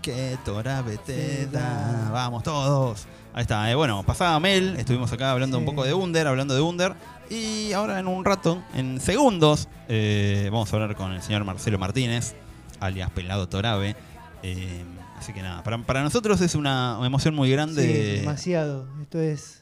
Que 0.00 0.38
Torabe 0.44 0.96
te 0.98 1.46
da. 1.46 2.08
Vamos 2.12 2.44
todos. 2.44 3.06
Ahí 3.34 3.42
está. 3.42 3.68
eh, 3.70 3.74
bueno, 3.74 4.04
pasaba 4.04 4.38
Mel. 4.38 4.76
Estuvimos 4.78 5.12
acá 5.12 5.32
hablando 5.32 5.58
un 5.58 5.64
Sí. 5.64 5.70
poco 5.70 5.84
de 5.84 5.92
Under, 5.92 6.26
hablando 6.28 6.54
de 6.54 6.60
Under. 6.60 6.94
Y 7.28 7.72
ahora 7.72 7.98
en 7.98 8.06
un 8.06 8.24
rato, 8.24 8.62
en 8.74 9.00
segundos, 9.00 9.68
eh, 9.88 10.48
vamos 10.52 10.72
a 10.72 10.76
hablar 10.76 10.94
con 10.96 11.12
el 11.12 11.20
señor 11.22 11.42
Marcelo 11.44 11.78
Martínez, 11.78 12.34
alias 12.78 13.10
Pelado 13.10 13.48
Torabe. 13.48 13.96
Eh, 14.42 14.84
así 15.18 15.32
que 15.32 15.42
nada, 15.42 15.62
para, 15.64 15.78
para 15.78 16.02
nosotros 16.04 16.40
es 16.40 16.54
una 16.54 16.98
emoción 17.04 17.34
muy 17.34 17.48
Sí, 17.48 17.52
grande. 17.52 18.16
demasiado. 18.20 18.86
Esto 19.02 19.20
es 19.20 19.59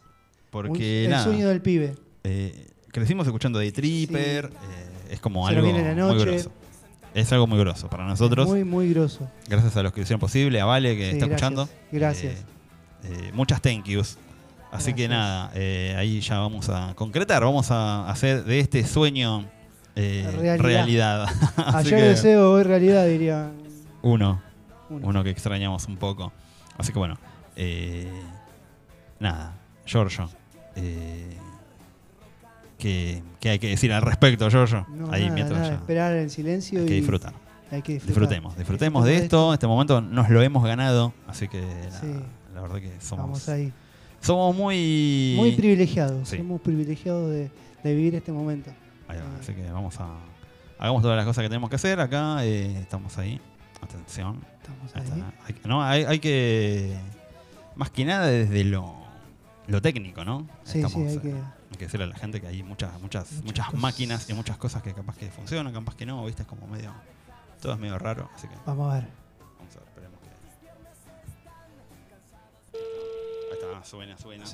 porque 0.50 1.04
el 1.04 1.10
nada, 1.10 1.24
sueño 1.24 1.48
del 1.48 1.60
pibe. 1.62 1.94
eh, 2.24 2.66
crecimos 2.92 3.26
escuchando 3.26 3.58
Day 3.58 3.72
Tripper. 3.72 4.46
Sí. 4.50 4.56
eh, 4.70 5.12
es 5.14 5.20
como 5.20 5.46
Se 5.48 5.54
algo 5.54 5.64
viene 5.72 5.94
la 5.94 6.06
muy 6.06 6.18
grosso. 6.24 6.50
Es 7.14 7.32
algo 7.32 7.46
muy 7.46 7.58
grosso 7.58 7.88
para 7.88 8.04
nosotros. 8.06 8.48
Muy, 8.48 8.64
muy 8.64 8.90
grosso. 8.92 9.28
Gracias 9.48 9.76
a 9.76 9.82
los 9.82 9.92
que 9.92 10.00
lo 10.00 10.02
hicieron 10.04 10.20
posible, 10.20 10.60
a 10.60 10.64
Vale 10.66 10.96
que 10.96 11.10
Sí, 11.10 11.16
está 11.16 11.26
gracias, 11.26 11.50
escuchando. 11.52 11.68
gracias. 11.90 12.34
Eh, 13.04 13.30
muchas 13.32 13.60
thank 13.62 13.84
yous. 13.84 14.18
Así 14.70 14.92
que 14.92 15.08
nada, 15.08 15.50
ahí 15.98 16.20
ya 16.20 16.38
vamos 16.40 16.68
a 16.68 16.92
concretar, 16.94 17.42
vamos 17.42 17.70
a 17.70 18.08
hacer 18.10 18.44
de 18.44 18.60
este 18.60 18.84
sueño 18.86 19.46
Realidad. 19.96 21.26
Ayer 21.56 21.94
que 21.98 22.02
deseo, 22.02 22.52
hoy 22.52 22.62
realidad, 22.62 23.06
diría. 23.06 23.50
uno, 24.02 24.40
uno. 24.90 25.06
uno 25.08 25.24
que 25.24 25.30
extrañamos 25.30 25.86
un 25.86 25.96
poco. 25.96 26.32
Así 26.76 26.92
que 26.92 26.98
bueno, 26.98 27.18
nada, 29.18 29.56
Giorgio. 29.86 30.28
Eh, 30.80 31.36
¿qué, 32.78 33.22
qué 33.40 33.50
hay 33.50 33.58
que 33.58 33.68
decir 33.68 33.92
al 33.92 34.02
respecto, 34.02 34.48
Giorgio? 34.50 34.86
No, 34.90 35.10
ahí 35.12 35.22
nada, 35.24 35.34
mientras 35.34 35.58
nada, 35.60 35.70
ya 35.72 35.76
esperar 35.76 36.16
en 36.16 36.30
silencio 36.30 36.80
hay 36.80 36.84
y 36.84 36.88
que 36.88 36.94
disfrutar. 36.94 37.32
hay 37.70 37.82
que 37.82 37.92
disfrutar. 37.94 38.20
Disfrutemos, 38.22 38.56
disfrutemos 38.56 39.04
de 39.04 39.16
esto. 39.16 39.52
Este 39.54 39.66
momento 39.66 40.00
nos 40.00 40.28
lo 40.30 40.42
hemos 40.42 40.64
ganado. 40.64 41.12
Así 41.26 41.48
que 41.48 41.60
Sí. 42.00 42.14
la 42.54 42.60
verdad 42.62 42.76
que 42.76 42.92
somos, 43.00 43.24
Vamos 43.26 43.48
ahí. 43.48 43.72
somos 44.20 44.54
muy. 44.56 45.34
Muy 45.36 45.52
privilegiados. 45.56 46.28
Sí. 46.28 46.38
Somos 46.38 46.60
privilegiados 46.60 47.30
de, 47.30 47.50
de 47.84 47.94
vivir 47.94 48.14
este 48.14 48.32
momento. 48.32 48.70
Ahí 49.08 49.18
va, 49.18 49.24
Eh, 49.24 49.38
así 49.40 49.52
que 49.54 49.70
vamos 49.70 49.98
a. 50.00 50.08
Hagamos 50.78 51.02
todas 51.02 51.16
las 51.16 51.26
cosas 51.26 51.42
que 51.42 51.48
tenemos 51.48 51.68
que 51.70 51.76
hacer 51.76 51.98
acá. 52.00 52.44
eh, 52.44 52.78
estamos 52.80 53.16
ahí. 53.18 53.40
Atención. 53.82 54.40
Estamos 54.60 54.94
Ahí. 54.94 55.22
Hay, 55.46 55.54
no, 55.64 55.82
hay, 55.82 56.04
hay 56.04 56.18
que. 56.20 56.96
Más 57.76 57.90
que 57.90 58.04
nada 58.04 58.26
desde 58.26 58.64
lo, 58.64 58.94
lo 59.68 59.82
técnico, 59.82 60.24
¿no? 60.24 60.48
Sí, 60.64 60.82
sí, 60.82 61.00
hay 61.00 61.16
eh, 61.16 61.20
que. 61.20 61.32
hay 61.32 61.76
que 61.78 61.84
decirle 61.84 62.04
a 62.04 62.08
la 62.08 62.16
gente 62.16 62.40
que 62.40 62.46
hay 62.46 62.62
muchas, 62.62 62.98
muchas, 63.00 63.30
Muchas 63.32 63.44
muchas 63.44 63.74
máquinas 63.74 64.28
y 64.30 64.32
muchas 64.32 64.56
cosas 64.56 64.82
que 64.82 64.94
capaz 64.94 65.16
que 65.16 65.30
funcionan, 65.30 65.72
capaz 65.72 65.94
que 65.94 66.06
no, 66.06 66.24
viste, 66.24 66.42
es 66.42 66.48
como 66.48 66.66
medio. 66.66 66.92
Todo 67.60 67.74
es 67.74 67.78
medio 67.78 67.98
raro, 67.98 68.30
así 68.34 68.48
que 68.48 68.54
Vamos 68.64 68.90
a 68.90 68.94
ver. 68.94 69.08
vamos 69.58 69.76
a 69.76 69.80
ver, 69.80 69.88
esperemos 69.88 70.20
que. 70.20 70.28
Ahí 73.52 73.58
está, 73.60 73.84
suena, 73.84 74.16
suena. 74.16 74.44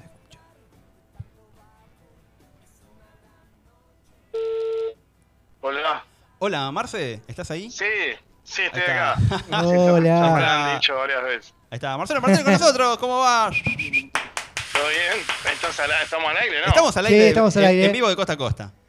Hola. 5.60 6.04
Hola, 6.40 6.72
Marce, 6.72 7.22
¿estás 7.28 7.50
ahí? 7.52 7.70
Sí, 7.70 7.84
sí, 8.42 8.62
estoy 8.62 8.82
acá. 8.82 9.16
Ya 9.50 9.62
me 9.62 9.90
Hola. 9.90 10.20
lo 10.20 10.46
han 10.46 10.80
dicho 10.80 10.94
varias 10.96 11.22
veces. 11.22 11.54
Ahí 11.70 11.76
está, 11.76 11.96
Marcelo 11.96 12.20
Martínez 12.20 12.44
con 12.44 12.52
nosotros, 12.52 12.98
¿cómo 12.98 13.20
va? 13.20 13.50
¿Todo 14.74 14.88
bien? 14.88 15.52
¿Estás 15.52 15.80
al- 15.80 15.90
¿Estamos 16.02 16.30
al 16.30 16.36
aire, 16.36 16.60
no? 16.60 16.66
Estamos 16.66 16.96
al 16.96 17.06
Sí, 17.06 17.12
aire, 17.14 17.28
estamos 17.28 17.56
al 17.56 17.62
en- 17.64 17.68
aire. 17.70 17.84
en 17.86 17.92
vivo 17.92 18.08
de 18.08 18.16
costa 18.16 18.32
a 18.34 18.36
costa. 18.36 18.72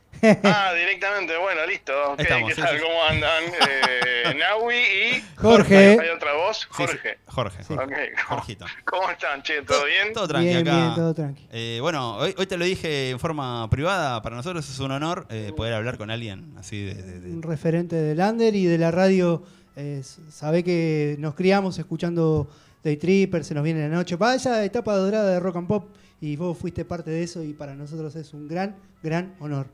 Ah, 0.44 0.74
directamente, 0.74 1.38
bueno, 1.38 1.66
listo. 1.68 1.94
Ok, 2.14 2.22
Estamos, 2.22 2.50
¿Qué 2.50 2.56
sí, 2.56 2.62
tal? 2.62 2.78
sí. 2.78 2.84
¿Cómo 2.84 3.04
andan? 3.04 3.44
Eh, 3.70 4.36
Nahui 4.40 4.76
y... 4.76 5.24
Jorge. 5.38 5.98
¿Hay 6.02 6.10
otra 6.10 6.34
voz? 6.34 6.58
Sí, 6.62 6.68
sí, 6.70 6.84
Jorge. 6.88 7.18
Jorge, 7.28 7.64
Sí. 7.64 7.76
Jorge. 7.76 7.94
Ok, 7.94 8.20
¿cómo, 8.28 8.38
Jorgito. 8.40 8.66
cómo 8.86 9.12
están, 9.12 9.44
che? 9.44 9.62
¿Todo 9.62 9.86
bien? 9.86 10.14
Todo 10.14 10.28
tranqui 10.28 10.48
Bien, 10.48 10.68
acá. 10.68 10.76
bien, 10.78 10.96
todo 10.96 11.14
tranqui. 11.14 11.48
Eh, 11.52 11.78
bueno, 11.82 12.16
hoy, 12.18 12.34
hoy 12.38 12.48
te 12.48 12.58
lo 12.58 12.66
dije 12.66 13.12
en 13.12 13.20
forma 13.20 13.70
privada. 13.70 14.22
Para 14.24 14.36
nosotros 14.38 14.68
es 14.68 14.80
un 14.80 14.92
honor 14.92 15.28
eh, 15.30 15.52
poder 15.56 15.74
hablar 15.76 15.98
con 15.98 16.10
alguien 16.10 16.56
así 16.58 16.84
de. 16.84 16.96
de- 16.96 17.20
de- 17.20 17.30
Un 17.32 17.44
referente 17.44 17.96
del 17.96 18.20
Under 18.20 18.56
y 18.56 18.66
de 18.66 18.78
la 18.80 18.90
radio. 18.92 19.44
eh, 19.76 20.02
sabe 20.32 20.64
que 20.64 21.18
nos 21.20 21.36
criamos 21.36 21.78
escuchando 21.78 22.50
Day 22.86 22.98
Tripper, 22.98 23.44
se 23.44 23.56
nos 23.56 23.64
viene 23.64 23.82
la 23.90 23.96
noche. 23.96 24.16
Va 24.16 24.36
esa 24.36 24.64
etapa 24.64 24.94
dorada 24.96 25.32
de 25.32 25.40
rock 25.40 25.56
and 25.58 25.68
pop 25.68 25.96
y 26.22 26.36
vos 26.36 26.56
fuiste 26.58 26.86
parte 26.86 27.10
de 27.10 27.24
eso 27.24 27.42
y 27.44 27.54
para 27.54 27.74
nosotros 27.74 28.16
es 28.16 28.32
un 28.34 28.48
gran, 28.48 28.76
gran 29.02 29.36
honor. 29.40 29.66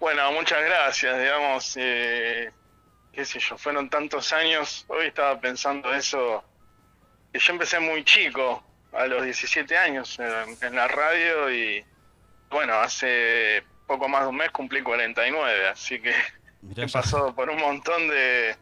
Bueno, 0.00 0.32
muchas 0.32 0.64
gracias, 0.64 1.18
digamos, 1.18 1.74
eh, 1.76 2.50
qué 3.12 3.24
sé 3.26 3.38
yo, 3.38 3.56
fueron 3.58 3.88
tantos 3.90 4.32
años, 4.32 4.84
hoy 4.88 5.06
estaba 5.06 5.38
pensando 5.40 5.92
eso, 5.94 6.42
que 7.32 7.38
yo 7.38 7.52
empecé 7.52 7.78
muy 7.78 8.02
chico, 8.04 8.64
a 8.92 9.06
los 9.06 9.22
17 9.24 9.76
años 9.76 10.18
en, 10.18 10.56
en 10.66 10.74
la 10.74 10.88
radio 10.88 11.50
y 11.54 11.84
bueno, 12.50 12.74
hace 12.74 13.62
poco 13.86 14.08
más 14.08 14.22
de 14.22 14.28
un 14.28 14.36
mes 14.36 14.50
cumplí 14.50 14.82
49, 14.82 15.68
así 15.68 16.00
que 16.00 16.12
Mirá, 16.62 16.84
he 16.84 16.86
ya- 16.88 16.92
pasado 17.00 17.34
por 17.34 17.48
un 17.48 17.58
montón 17.60 18.08
de, 18.08 18.56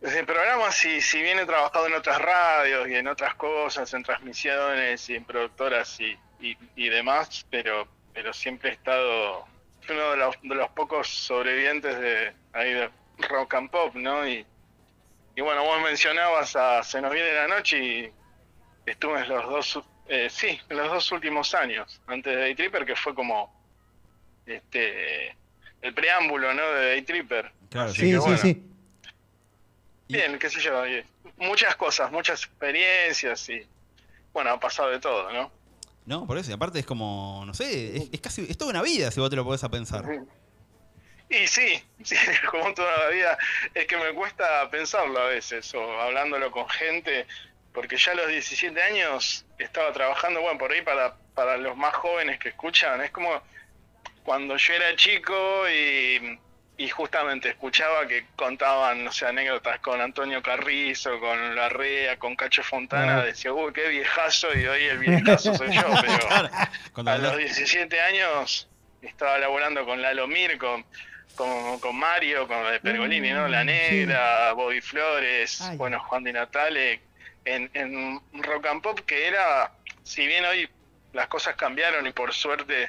de 0.00 0.24
programas 0.24 0.84
y 0.84 1.00
si 1.00 1.20
bien 1.22 1.38
he 1.38 1.46
trabajado 1.46 1.86
en 1.88 1.94
otras 1.94 2.20
radios 2.20 2.88
y 2.88 2.94
en 2.94 3.08
otras 3.08 3.34
cosas, 3.34 3.92
en 3.94 4.02
transmisiones 4.04 5.08
y 5.10 5.16
en 5.16 5.24
productoras 5.24 5.98
y, 6.00 6.16
y, 6.40 6.56
y 6.76 6.88
demás, 6.88 7.44
pero, 7.50 7.88
pero 8.14 8.32
siempre 8.32 8.70
he 8.70 8.72
estado 8.74 9.44
uno 9.90 10.10
de 10.10 10.16
los, 10.18 10.36
de 10.42 10.54
los 10.54 10.68
pocos 10.70 11.08
sobrevivientes 11.08 11.98
de 11.98 12.32
ahí 12.52 12.72
de 12.74 12.90
rock 13.28 13.54
and 13.54 13.70
pop, 13.70 13.94
¿no? 13.94 14.26
Y, 14.28 14.46
y 15.34 15.40
bueno, 15.40 15.64
vos 15.64 15.80
mencionabas 15.82 16.54
a 16.56 16.82
Se 16.82 17.00
nos 17.00 17.12
viene 17.12 17.32
la 17.32 17.48
noche 17.48 17.78
y 17.78 18.12
estuve 18.86 19.20
en 19.20 19.28
los 19.28 19.44
dos, 19.48 19.80
eh, 20.08 20.28
sí, 20.30 20.60
en 20.68 20.76
los 20.76 20.88
dos 20.88 21.10
últimos 21.12 21.54
años, 21.54 22.00
antes 22.06 22.34
de 22.34 22.40
Day 22.40 22.54
Tripper, 22.54 22.84
que 22.84 22.94
fue 22.96 23.14
como 23.14 23.52
este 24.46 25.36
el 25.80 25.94
preámbulo, 25.94 26.52
¿no? 26.54 26.62
De 26.72 26.88
Day 26.88 27.02
Tripper. 27.02 27.50
Claro, 27.70 27.90
Así 27.90 28.00
Sí, 28.00 28.06
que 28.06 28.12
sí, 28.12 28.18
bueno. 28.18 28.36
sí. 28.38 28.62
Bien, 30.08 30.38
qué 30.38 30.48
sé 30.48 30.60
yo, 30.60 30.82
muchas 31.36 31.76
cosas, 31.76 32.10
muchas 32.10 32.42
experiencias 32.42 33.48
y 33.48 33.66
bueno, 34.32 34.50
ha 34.50 34.60
pasado 34.60 34.90
de 34.90 35.00
todo, 35.00 35.30
¿no? 35.32 35.52
No, 36.06 36.26
por 36.26 36.38
eso. 36.38 36.50
Y 36.50 36.54
aparte 36.54 36.78
es 36.78 36.86
como, 36.86 37.42
no 37.46 37.52
sé, 37.52 37.96
es, 37.96 38.08
es 38.12 38.20
casi. 38.20 38.46
Es 38.48 38.56
toda 38.56 38.70
una 38.70 38.82
vida 38.82 39.10
si 39.10 39.20
vos 39.20 39.28
te 39.28 39.36
lo 39.36 39.44
podés 39.44 39.62
a 39.64 39.68
pensar. 39.68 40.04
Y 41.28 41.46
sí, 41.46 41.82
sí, 42.02 42.16
como 42.50 42.72
toda 42.72 42.96
la 43.04 43.08
vida, 43.10 43.38
es 43.74 43.86
que 43.86 43.96
me 43.98 44.14
cuesta 44.14 44.70
pensarlo 44.70 45.20
a 45.20 45.26
veces, 45.26 45.72
o 45.74 46.00
hablándolo 46.00 46.50
con 46.50 46.66
gente, 46.68 47.26
porque 47.74 47.98
ya 47.98 48.12
a 48.12 48.14
los 48.14 48.28
17 48.28 48.80
años 48.80 49.44
estaba 49.58 49.92
trabajando, 49.92 50.40
bueno, 50.40 50.58
por 50.58 50.72
ahí 50.72 50.80
para, 50.80 51.16
para 51.34 51.58
los 51.58 51.76
más 51.76 51.94
jóvenes 51.94 52.38
que 52.38 52.48
escuchan, 52.48 53.02
es 53.02 53.10
como 53.10 53.42
cuando 54.24 54.56
yo 54.56 54.72
era 54.72 54.96
chico 54.96 55.68
y, 55.68 56.38
y 56.80 56.88
justamente 56.88 57.48
escuchaba 57.50 58.06
que 58.06 58.24
contaban, 58.36 59.04
no 59.04 59.10
sé, 59.12 59.26
anécdotas 59.26 59.80
con 59.80 60.00
Antonio 60.00 60.40
Carrizo, 60.42 61.18
con 61.18 61.56
Larrea, 61.56 62.16
con 62.18 62.36
Cacho 62.36 62.62
Fontana, 62.62 63.24
decía, 63.24 63.52
uy, 63.52 63.72
qué 63.72 63.88
viejazo, 63.88 64.56
y 64.56 64.64
hoy 64.64 64.84
el 64.84 64.98
viejazo 64.98 65.54
soy 65.56 65.74
yo, 65.74 65.82
pero... 66.00 66.28
A 67.10 67.18
los 67.18 67.32
andás- 67.32 67.36
17 67.36 68.00
años 68.00 68.68
estaba 69.02 69.38
laborando 69.38 69.84
con 69.84 70.00
Lalo 70.00 70.28
Mir, 70.28 70.56
con, 70.56 70.86
con, 71.34 71.80
con 71.80 71.96
Mario, 71.96 72.46
con 72.46 72.70
de 72.70 72.78
Pergolini, 72.78 73.32
¿no? 73.32 73.48
La 73.48 73.64
Mm, 73.64 73.66
Negra, 73.66 74.52
Bobby 74.52 74.80
Flores, 74.80 75.60
Ay. 75.62 75.76
bueno, 75.76 75.98
Juan 75.98 76.22
Di 76.22 76.32
Natale, 76.32 77.00
en, 77.44 77.68
en 77.74 78.20
Rock 78.44 78.66
and 78.66 78.82
Pop, 78.82 79.00
que 79.00 79.26
era, 79.26 79.72
si 80.04 80.24
bien 80.28 80.44
hoy 80.44 80.68
las 81.12 81.26
cosas 81.26 81.56
cambiaron 81.56 82.06
y 82.06 82.12
por 82.12 82.32
suerte 82.32 82.88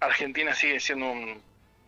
Argentina 0.00 0.54
sigue 0.54 0.80
siendo 0.80 1.10
un, 1.10 1.42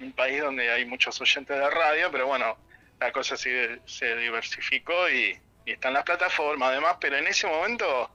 un 0.04 0.12
país 0.12 0.40
donde 0.40 0.70
hay 0.70 0.84
muchos 0.84 1.20
oyentes 1.20 1.56
de 1.56 1.70
radio, 1.70 2.10
pero 2.10 2.26
bueno, 2.26 2.56
la 3.00 3.12
cosa 3.12 3.36
sigue, 3.36 3.80
se 3.86 4.16
diversificó 4.16 5.08
y, 5.10 5.38
y 5.64 5.72
están 5.72 5.92
las 5.92 6.04
plataformas 6.04 6.70
además, 6.70 6.96
pero 7.00 7.16
en 7.16 7.26
ese 7.26 7.46
momento 7.46 8.10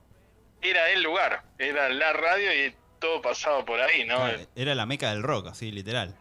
era 0.62 0.90
el 0.90 1.04
lugar, 1.04 1.44
era 1.58 1.90
la 1.90 2.14
radio 2.14 2.54
y 2.54 2.74
todo 3.00 3.22
pasaba 3.22 3.64
por 3.64 3.80
ahí, 3.80 4.06
¿no? 4.06 4.28
era 4.56 4.76
la 4.76 4.86
meca 4.86 5.12
del 5.12 5.24
rock, 5.24 5.48
así, 5.48 5.72
literal. 5.72 6.16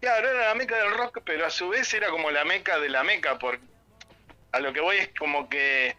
Claro, 0.00 0.28
era 0.28 0.48
la 0.48 0.54
meca 0.54 0.76
del 0.76 0.92
rock, 0.92 1.20
pero 1.24 1.46
a 1.46 1.50
su 1.50 1.68
vez 1.68 1.92
era 1.94 2.08
como 2.08 2.30
la 2.30 2.44
meca 2.44 2.78
de 2.78 2.88
la 2.88 3.04
meca, 3.04 3.38
por 3.38 3.58
a 4.52 4.60
lo 4.60 4.72
que 4.72 4.80
voy 4.80 4.96
es 4.98 5.10
como 5.18 5.48
que 5.48 5.96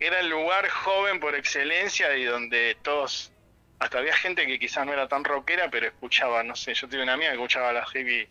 era 0.00 0.20
el 0.20 0.28
lugar 0.28 0.68
joven 0.68 1.20
por 1.20 1.34
excelencia 1.34 2.16
y 2.16 2.24
donde 2.24 2.76
todos, 2.82 3.32
hasta 3.78 3.98
había 3.98 4.14
gente 4.14 4.46
que 4.46 4.58
quizás 4.58 4.84
no 4.84 4.92
era 4.92 5.08
tan 5.08 5.24
rockera, 5.24 5.70
pero 5.70 5.86
escuchaba, 5.86 6.42
no 6.42 6.56
sé, 6.56 6.74
yo 6.74 6.88
tuve 6.88 7.02
una 7.02 7.14
amiga 7.14 7.30
que 7.30 7.36
escuchaba 7.36 7.72
la 7.72 7.86
heavy 7.86 8.28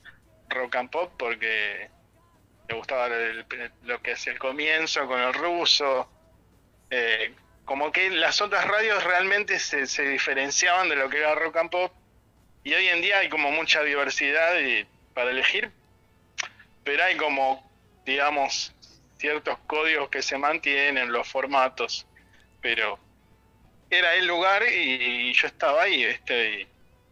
rock 0.49 0.75
and 0.75 0.89
pop 0.89 1.13
porque 1.17 1.89
le 2.67 2.75
gustaba 2.75 3.09
lo 3.83 4.01
que 4.01 4.11
es 4.11 4.27
el 4.27 4.37
comienzo 4.37 5.07
con 5.07 5.21
el 5.21 5.33
ruso, 5.33 6.09
eh, 6.89 7.33
como 7.65 7.91
que 7.91 8.09
las 8.09 8.41
otras 8.41 8.65
radios 8.65 9.03
realmente 9.03 9.59
se, 9.59 10.09
diferenciaban 10.09 10.89
de 10.89 10.95
lo 10.95 11.09
que 11.09 11.19
era 11.19 11.35
rock 11.35 11.57
and 11.57 11.69
pop. 11.69 11.93
Y 12.63 12.73
hoy 12.73 12.87
en 12.87 13.01
día 13.01 13.19
hay 13.19 13.29
como 13.29 13.51
mucha 13.51 13.83
diversidad 13.83 14.53
para 15.13 15.31
elegir, 15.31 15.71
pero 16.83 17.03
hay 17.03 17.15
como, 17.15 17.69
digamos, 18.05 18.73
ciertos 19.17 19.57
códigos 19.67 20.09
que 20.09 20.21
se 20.21 20.37
mantienen, 20.37 21.11
los 21.11 21.27
formatos. 21.27 22.05
Pero 22.61 22.99
era 23.89 24.15
el 24.15 24.27
lugar 24.27 24.63
y, 24.71 25.33
yo 25.33 25.47
estaba 25.47 25.83
ahí, 25.83 26.05
¿viste? 26.05 26.61
Y 26.61 26.67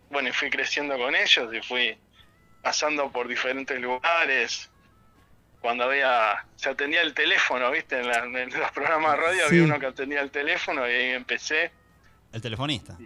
bueno, 0.10 0.30
y 0.30 0.32
fui 0.32 0.50
creciendo 0.50 0.98
con 0.98 1.16
ellos 1.16 1.54
y 1.54 1.62
fui 1.62 1.98
pasando 2.62 3.12
por 3.12 3.28
diferentes 3.28 3.80
lugares. 3.80 4.70
Cuando 5.62 5.86
había, 5.86 6.46
se 6.56 6.70
atendía 6.70 7.02
el 7.02 7.14
teléfono, 7.14 7.72
¿viste? 7.72 8.00
En, 8.00 8.08
la- 8.08 8.24
en 8.26 8.50
los 8.60 8.72
programas 8.72 9.12
de 9.14 9.18
radio 9.18 9.40
Sí. 9.42 9.46
había 9.48 9.64
uno 9.64 9.80
que 9.80 9.86
atendía 9.88 10.22
el 10.22 10.32
teléfono 10.32 10.88
y 10.88 10.92
ahí 10.94 11.10
empecé. 11.12 11.72
El 12.32 12.42
telefonista. 12.42 12.98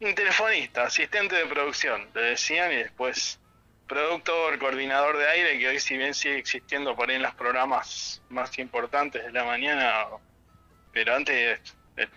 Un 0.00 0.14
telefonista, 0.14 0.84
asistente 0.84 1.34
de 1.34 1.46
producción, 1.46 2.08
le 2.14 2.20
decían, 2.20 2.70
y 2.72 2.76
después 2.76 3.40
productor, 3.88 4.58
coordinador 4.58 5.16
de 5.16 5.26
aire, 5.28 5.58
que 5.58 5.66
hoy 5.68 5.80
si 5.80 5.96
bien 5.96 6.14
sigue 6.14 6.36
existiendo 6.38 6.94
por 6.94 7.08
ahí 7.08 7.16
en 7.16 7.22
los 7.22 7.34
programas 7.34 8.22
más 8.28 8.56
importantes 8.58 9.24
de 9.24 9.32
la 9.32 9.44
mañana, 9.44 10.04
pero 10.92 11.16
antes 11.16 11.58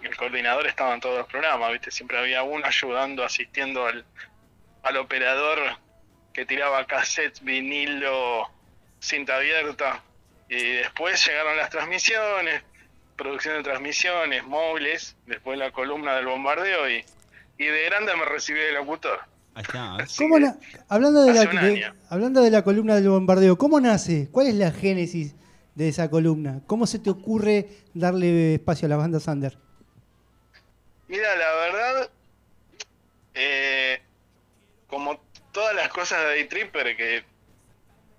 el, 0.04 0.16
coordinador 0.18 0.68
estaba 0.68 0.94
en 0.94 1.00
todos 1.02 1.18
los 1.20 1.28
programas, 1.28 1.72
¿viste? 1.72 1.92
Siempre 1.92 2.18
había 2.18 2.44
uno 2.44 2.66
ayudando, 2.66 3.24
asistiendo 3.24 3.86
al, 3.86 4.06
al 4.84 4.98
operador 4.98 5.58
que 6.34 6.46
tiraba 6.46 6.86
cassettes, 6.86 7.44
vinilo, 7.44 8.50
cinta 9.00 9.36
abierta, 9.38 10.02
y 10.50 10.56
después 10.74 11.26
llegaron 11.28 11.58
las 11.58 11.70
transmisiones, 11.70 12.64
producción 13.16 13.58
de 13.58 13.64
transmisiones, 13.64 14.44
móviles, 14.46 15.16
después 15.26 15.58
la 15.58 15.72
columna 15.72 16.16
del 16.16 16.26
bombardeo 16.26 16.90
y, 16.90 17.04
y 17.58 17.66
de 17.66 17.86
grande 17.86 18.12
me 18.16 18.26
recibí 18.26 18.60
de 18.60 18.72
locutor. 18.74 19.20
Ahí 19.54 19.64
está. 19.64 19.98
¿ves? 19.98 20.06
Así 20.06 20.18
¿Cómo 20.24 20.36
que- 20.36 20.42
na- 20.42 20.58
hablando, 20.88 21.24
de 21.24 21.34
la, 21.34 21.94
hablando 22.10 22.42
de 22.42 22.52
la 22.52 22.64
columna 22.64 22.96
del 22.96 23.10
bombardeo, 23.10 23.58
¿cómo 23.58 23.80
nace? 23.82 24.30
¿Cuál 24.32 24.48
es 24.48 24.56
la 24.56 24.72
génesis 24.72 25.36
de 25.76 25.90
esa 25.90 26.10
columna? 26.10 26.62
¿Cómo 26.68 26.88
se 26.88 27.00
te 27.00 27.10
ocurre 27.10 27.68
darle 27.94 28.56
espacio 28.56 28.86
a 28.86 28.90
la 28.90 28.96
banda 28.98 29.20
Sander? 29.20 29.58
Mira, 31.12 31.36
la 31.36 31.56
verdad, 31.56 32.10
eh, 33.34 34.02
como 34.88 35.22
todas 35.52 35.76
las 35.76 35.90
cosas 35.90 36.22
de 36.22 36.26
Day 36.28 36.46
Tripper 36.46 36.96
que 36.96 37.26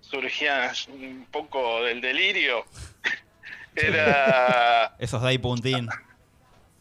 surgían 0.02 0.70
un 0.88 1.26
poco 1.30 1.82
del 1.84 2.02
delirio, 2.02 2.66
era... 3.76 4.94
Esos 4.98 5.22
Day 5.22 5.38
Puntín. 5.38 5.88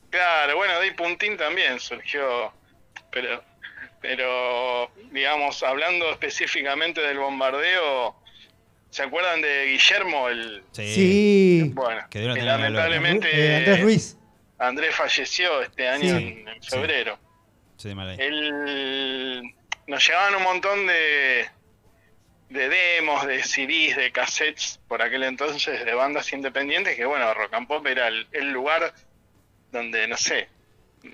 Claro, 0.09 0.57
bueno, 0.57 0.73
Day 0.79 0.91
Puntín 0.91 1.37
también 1.37 1.79
surgió, 1.79 2.51
pero, 3.09 3.41
pero, 4.01 4.91
digamos, 5.13 5.63
hablando 5.63 6.11
específicamente 6.11 6.99
del 6.99 7.19
bombardeo, 7.19 8.17
¿se 8.89 9.03
acuerdan 9.03 9.39
de 9.41 9.67
Guillermo? 9.67 10.27
El, 10.27 10.61
Sí. 10.73 11.71
Bueno, 11.73 12.05
Que 12.09 12.19
lamentablemente 12.19 13.29
Eh, 13.31 13.55
Andrés 13.55 13.81
Ruiz. 13.81 14.17
Andrés 14.61 14.95
falleció 14.95 15.61
este 15.61 15.87
año 15.87 16.17
Sí. 16.17 16.23
en, 16.39 16.47
en 16.47 16.63
febrero. 16.63 17.17
Sí, 17.77 17.93
mal 17.95 18.09
ahí. 18.09 18.17
Él 18.19 19.43
nos 19.87 20.07
llevaban 20.07 20.35
un 20.35 20.43
montón 20.43 20.85
de, 20.87 21.49
de 22.49 22.69
demos, 22.69 23.25
de 23.25 23.41
CDs, 23.43 23.95
de 23.97 24.11
cassettes 24.11 24.79
por 24.87 25.01
aquel 25.01 25.23
entonces 25.23 25.83
de 25.83 25.93
bandas 25.93 26.31
independientes 26.33 26.95
que 26.95 27.05
bueno, 27.05 27.33
Rock 27.33 27.53
and 27.55 27.67
Pop 27.67 27.85
era 27.87 28.07
el, 28.07 28.27
el 28.31 28.51
lugar 28.51 28.93
donde, 29.71 30.07
no 30.07 30.17
sé, 30.17 30.49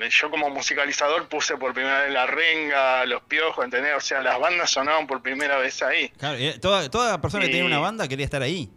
yo 0.10 0.30
como 0.30 0.49
musicalizador 0.49 1.30
puse 1.30 1.56
por 1.56 1.74
primera 1.74 2.02
vez 2.02 2.11
la 2.11 2.26
renga, 2.26 3.06
los 3.06 3.22
piojos, 3.24 3.64
¿entendés? 3.64 3.94
O 3.95 4.02
sea, 4.02 4.22
las 4.22 4.38
bandas 4.40 4.69
sonaban 4.69 5.07
por 5.07 5.22
primera 5.22 5.57
vez 5.57 5.82
ahí. 5.82 6.10
Claro, 6.18 6.38
y 6.38 6.60
toda, 6.60 6.90
toda 6.90 7.22
persona 7.22 7.41
que 7.45 7.48
Sí. 7.48 7.52
tenía 7.53 7.65
una 7.68 7.80
banda 7.80 8.07
quería 8.10 8.26
estar 8.26 8.41
ahí. 8.41 8.69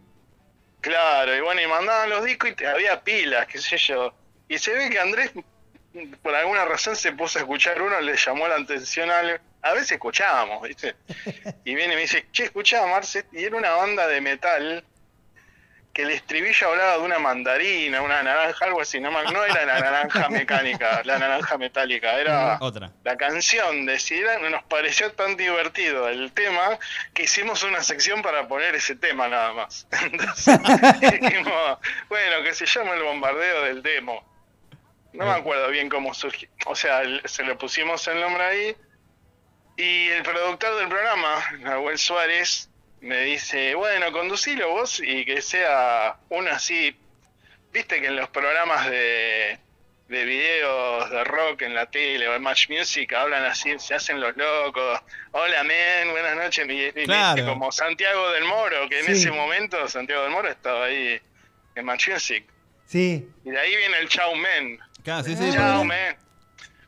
Claro, 0.79 1.35
y 1.35 1.41
bueno, 1.41 1.61
y 1.61 1.67
mandaban 1.67 2.09
los 2.09 2.23
discos 2.23 2.51
y 2.51 2.53
te- 2.55 2.67
había 2.67 3.03
pilas, 3.03 3.45
qué 3.47 3.57
sé 3.59 3.77
yo. 3.77 4.15
Y 4.51 4.57
se 4.57 4.73
ve 4.73 4.89
que 4.89 4.99
Andrés, 4.99 5.31
por 6.21 6.35
alguna 6.35 6.65
razón, 6.65 6.97
se 6.97 7.13
puso 7.13 7.39
a 7.39 7.43
escuchar 7.43 7.81
uno, 7.81 8.01
le 8.01 8.17
llamó 8.17 8.49
la 8.49 8.55
atención 8.55 9.09
algo. 9.09 9.37
A 9.61 9.71
veces 9.71 9.93
escuchábamos, 9.93 10.61
¿viste? 10.67 10.93
Y 11.63 11.73
viene 11.73 11.93
y 11.93 11.95
me 11.95 12.01
dice, 12.01 12.25
che, 12.33 12.43
escuchaba 12.43 12.85
Marce, 12.87 13.25
y 13.31 13.45
era 13.45 13.55
una 13.55 13.71
banda 13.71 14.07
de 14.07 14.19
metal 14.19 14.83
que 15.93 16.01
el 16.01 16.11
estribillo 16.11 16.67
hablaba 16.67 16.97
de 16.97 16.99
una 16.99 17.19
mandarina, 17.19 18.01
una 18.01 18.23
naranja, 18.23 18.65
algo 18.65 18.81
así. 18.81 18.99
No, 18.99 19.09
no 19.11 19.45
era 19.45 19.65
la 19.65 19.79
naranja 19.79 20.27
mecánica, 20.27 21.01
la 21.05 21.17
naranja 21.17 21.57
metálica, 21.57 22.19
era 22.19 22.57
Otra. 22.59 22.91
la 23.05 23.15
canción 23.15 23.85
de 23.85 23.99
Sira 23.99 24.37
nos 24.49 24.63
pareció 24.63 25.13
tan 25.13 25.37
divertido 25.37 26.09
el 26.09 26.33
tema 26.33 26.77
que 27.13 27.23
hicimos 27.23 27.63
una 27.63 27.83
sección 27.83 28.21
para 28.21 28.49
poner 28.49 28.75
ese 28.75 28.97
tema 28.97 29.29
nada 29.29 29.53
más. 29.53 29.87
Entonces 30.01 30.59
dijimos, 31.09 31.77
bueno, 32.09 32.43
que 32.43 32.53
se 32.53 32.65
llama 32.65 32.95
el 32.95 33.03
bombardeo 33.03 33.63
del 33.63 33.81
demo. 33.81 34.30
No 35.13 35.25
me 35.25 35.31
acuerdo 35.31 35.69
bien 35.69 35.89
cómo 35.89 36.13
surgió. 36.13 36.47
O 36.65 36.75
sea, 36.75 37.01
se 37.25 37.43
le 37.43 37.55
pusimos 37.55 38.07
el 38.07 38.19
nombre 38.21 38.43
ahí. 38.43 38.75
Y 39.77 40.07
el 40.09 40.23
productor 40.23 40.77
del 40.77 40.87
programa, 40.89 41.43
Nahuel 41.59 41.97
Suárez, 41.97 42.69
me 43.01 43.21
dice, 43.21 43.73
bueno, 43.75 44.11
conducilo 44.11 44.69
vos 44.69 45.01
y 45.03 45.25
que 45.25 45.41
sea 45.41 46.17
uno 46.29 46.51
así. 46.51 46.95
Viste 47.73 47.99
que 47.99 48.07
en 48.07 48.15
los 48.17 48.29
programas 48.29 48.89
de, 48.89 49.57
de 50.07 50.25
videos 50.25 51.09
de 51.09 51.23
rock 51.23 51.63
en 51.63 51.73
la 51.73 51.89
tele 51.89 52.27
o 52.27 52.35
en 52.35 52.41
Match 52.43 52.69
Music 52.69 53.11
hablan 53.13 53.43
así, 53.45 53.79
se 53.79 53.95
hacen 53.95 54.19
los 54.19 54.35
locos. 54.37 54.99
Hola, 55.31 55.63
men, 55.63 56.11
buenas 56.11 56.35
noches. 56.35 56.67
Y, 56.69 57.05
Claro. 57.05 57.45
como 57.45 57.71
Santiago 57.71 58.29
del 58.31 58.43
Moro, 58.43 58.87
que 58.89 58.99
en 58.99 59.05
Sí. 59.05 59.11
ese 59.13 59.31
momento 59.31 59.87
Santiago 59.87 60.23
del 60.23 60.31
Moro 60.31 60.49
estaba 60.49 60.85
ahí 60.85 61.19
en 61.75 61.85
Match 61.85 62.09
Music. 62.09 62.45
Sí. 62.85 63.25
Y 63.45 63.49
de 63.49 63.59
ahí 63.59 63.75
viene 63.75 63.97
el 63.99 64.09
Chau 64.09 64.35
Men. 64.35 64.79
Claro, 65.03 65.23
sí, 65.23 65.35
Men. 65.35 66.17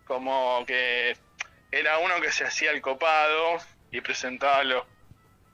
Como 0.05 0.63
que 0.65 1.17
era 1.71 1.97
uno 1.97 2.21
que 2.21 2.31
se 2.31 2.43
hacía 2.43 2.71
el 2.71 2.81
copado 2.81 3.57
y 3.91 4.01
presentaba 4.01 4.63
los. 4.63 4.83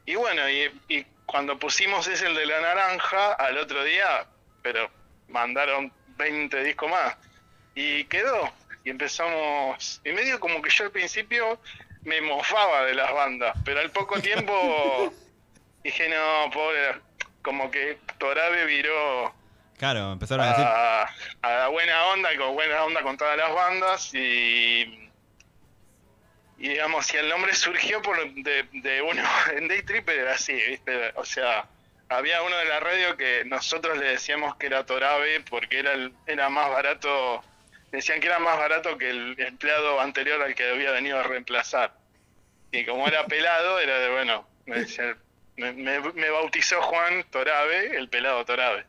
Y 0.05 0.15
bueno, 0.15 0.49
y, 0.49 0.71
y 0.87 1.05
cuando 1.25 1.57
pusimos 1.57 2.07
ese 2.07 2.27
el 2.27 2.35
de 2.35 2.45
la 2.45 2.59
naranja, 2.59 3.33
al 3.33 3.57
otro 3.57 3.83
día, 3.83 4.25
pero 4.61 4.89
mandaron 5.27 5.93
20 6.17 6.63
discos 6.63 6.89
más. 6.89 7.15
Y 7.75 8.03
quedó. 8.05 8.51
Y 8.83 8.89
empezamos. 8.89 10.01
Y 10.03 10.11
medio 10.11 10.39
como 10.39 10.61
que 10.61 10.69
yo 10.69 10.85
al 10.85 10.91
principio 10.91 11.59
me 12.03 12.21
mofaba 12.21 12.83
de 12.85 12.95
las 12.95 13.13
bandas, 13.13 13.55
pero 13.63 13.79
al 13.79 13.91
poco 13.91 14.19
tiempo 14.19 15.13
dije, 15.83 16.09
no, 16.09 16.51
pobre. 16.51 16.95
Como 17.41 17.71
que 17.71 17.97
Torabe 18.17 18.65
viró 18.65 19.33
Claro, 19.79 20.11
empezaron 20.13 20.45
a 20.45 20.49
decir. 20.49 20.63
a, 20.65 21.03
a 21.41 21.49
la 21.61 21.67
buena 21.69 22.05
onda, 22.07 22.31
y 22.33 22.37
con 22.37 22.53
buena 22.53 22.83
onda 22.83 23.01
con 23.01 23.17
todas 23.17 23.35
las 23.37 23.51
bandas 23.53 24.13
y 24.13 25.09
y 26.61 26.67
digamos, 26.69 27.05
si 27.05 27.15
el 27.15 27.29
nombre 27.29 27.55
surgió 27.55 28.01
por 28.01 28.17
de, 28.33 28.67
de 28.73 29.01
uno 29.01 29.23
en 29.55 29.67
Day 29.69 29.81
Tripper 29.83 30.19
era 30.19 30.33
así, 30.33 30.53
¿viste? 30.53 31.13
O 31.15 31.23
sea, 31.23 31.65
había 32.09 32.41
uno 32.41 32.57
de 32.57 32.65
la 32.65 32.79
radio 32.81 33.15
que 33.15 33.43
nosotros 33.45 33.97
le 33.97 34.07
decíamos 34.07 34.55
que 34.57 34.65
era 34.67 34.85
Torabe 34.85 35.39
porque 35.49 35.79
era 35.79 35.93
el- 35.93 36.11
era 36.27 36.49
más 36.49 36.69
barato, 36.69 37.41
decían 37.91 38.19
que 38.19 38.27
era 38.27 38.39
más 38.39 38.57
barato 38.57 38.97
que 38.97 39.09
el 39.09 39.35
empleado 39.39 40.01
anterior 40.01 40.41
al 40.41 40.53
que 40.55 40.69
había 40.69 40.91
venido 40.91 41.17
a 41.19 41.23
reemplazar. 41.23 41.93
Y 42.73 42.83
como 42.85 43.07
era 43.07 43.25
pelado, 43.25 43.79
era 43.79 43.97
de 43.99 44.09
bueno, 44.09 44.45
me, 44.65 44.79
decía- 44.81 45.15
me- 45.55 45.73
me 45.73 46.29
bautizó 46.29 46.81
Juan 46.81 47.23
Torabe, 47.31 47.95
el 47.95 48.09
pelado 48.09 48.43
Torabe. 48.43 48.85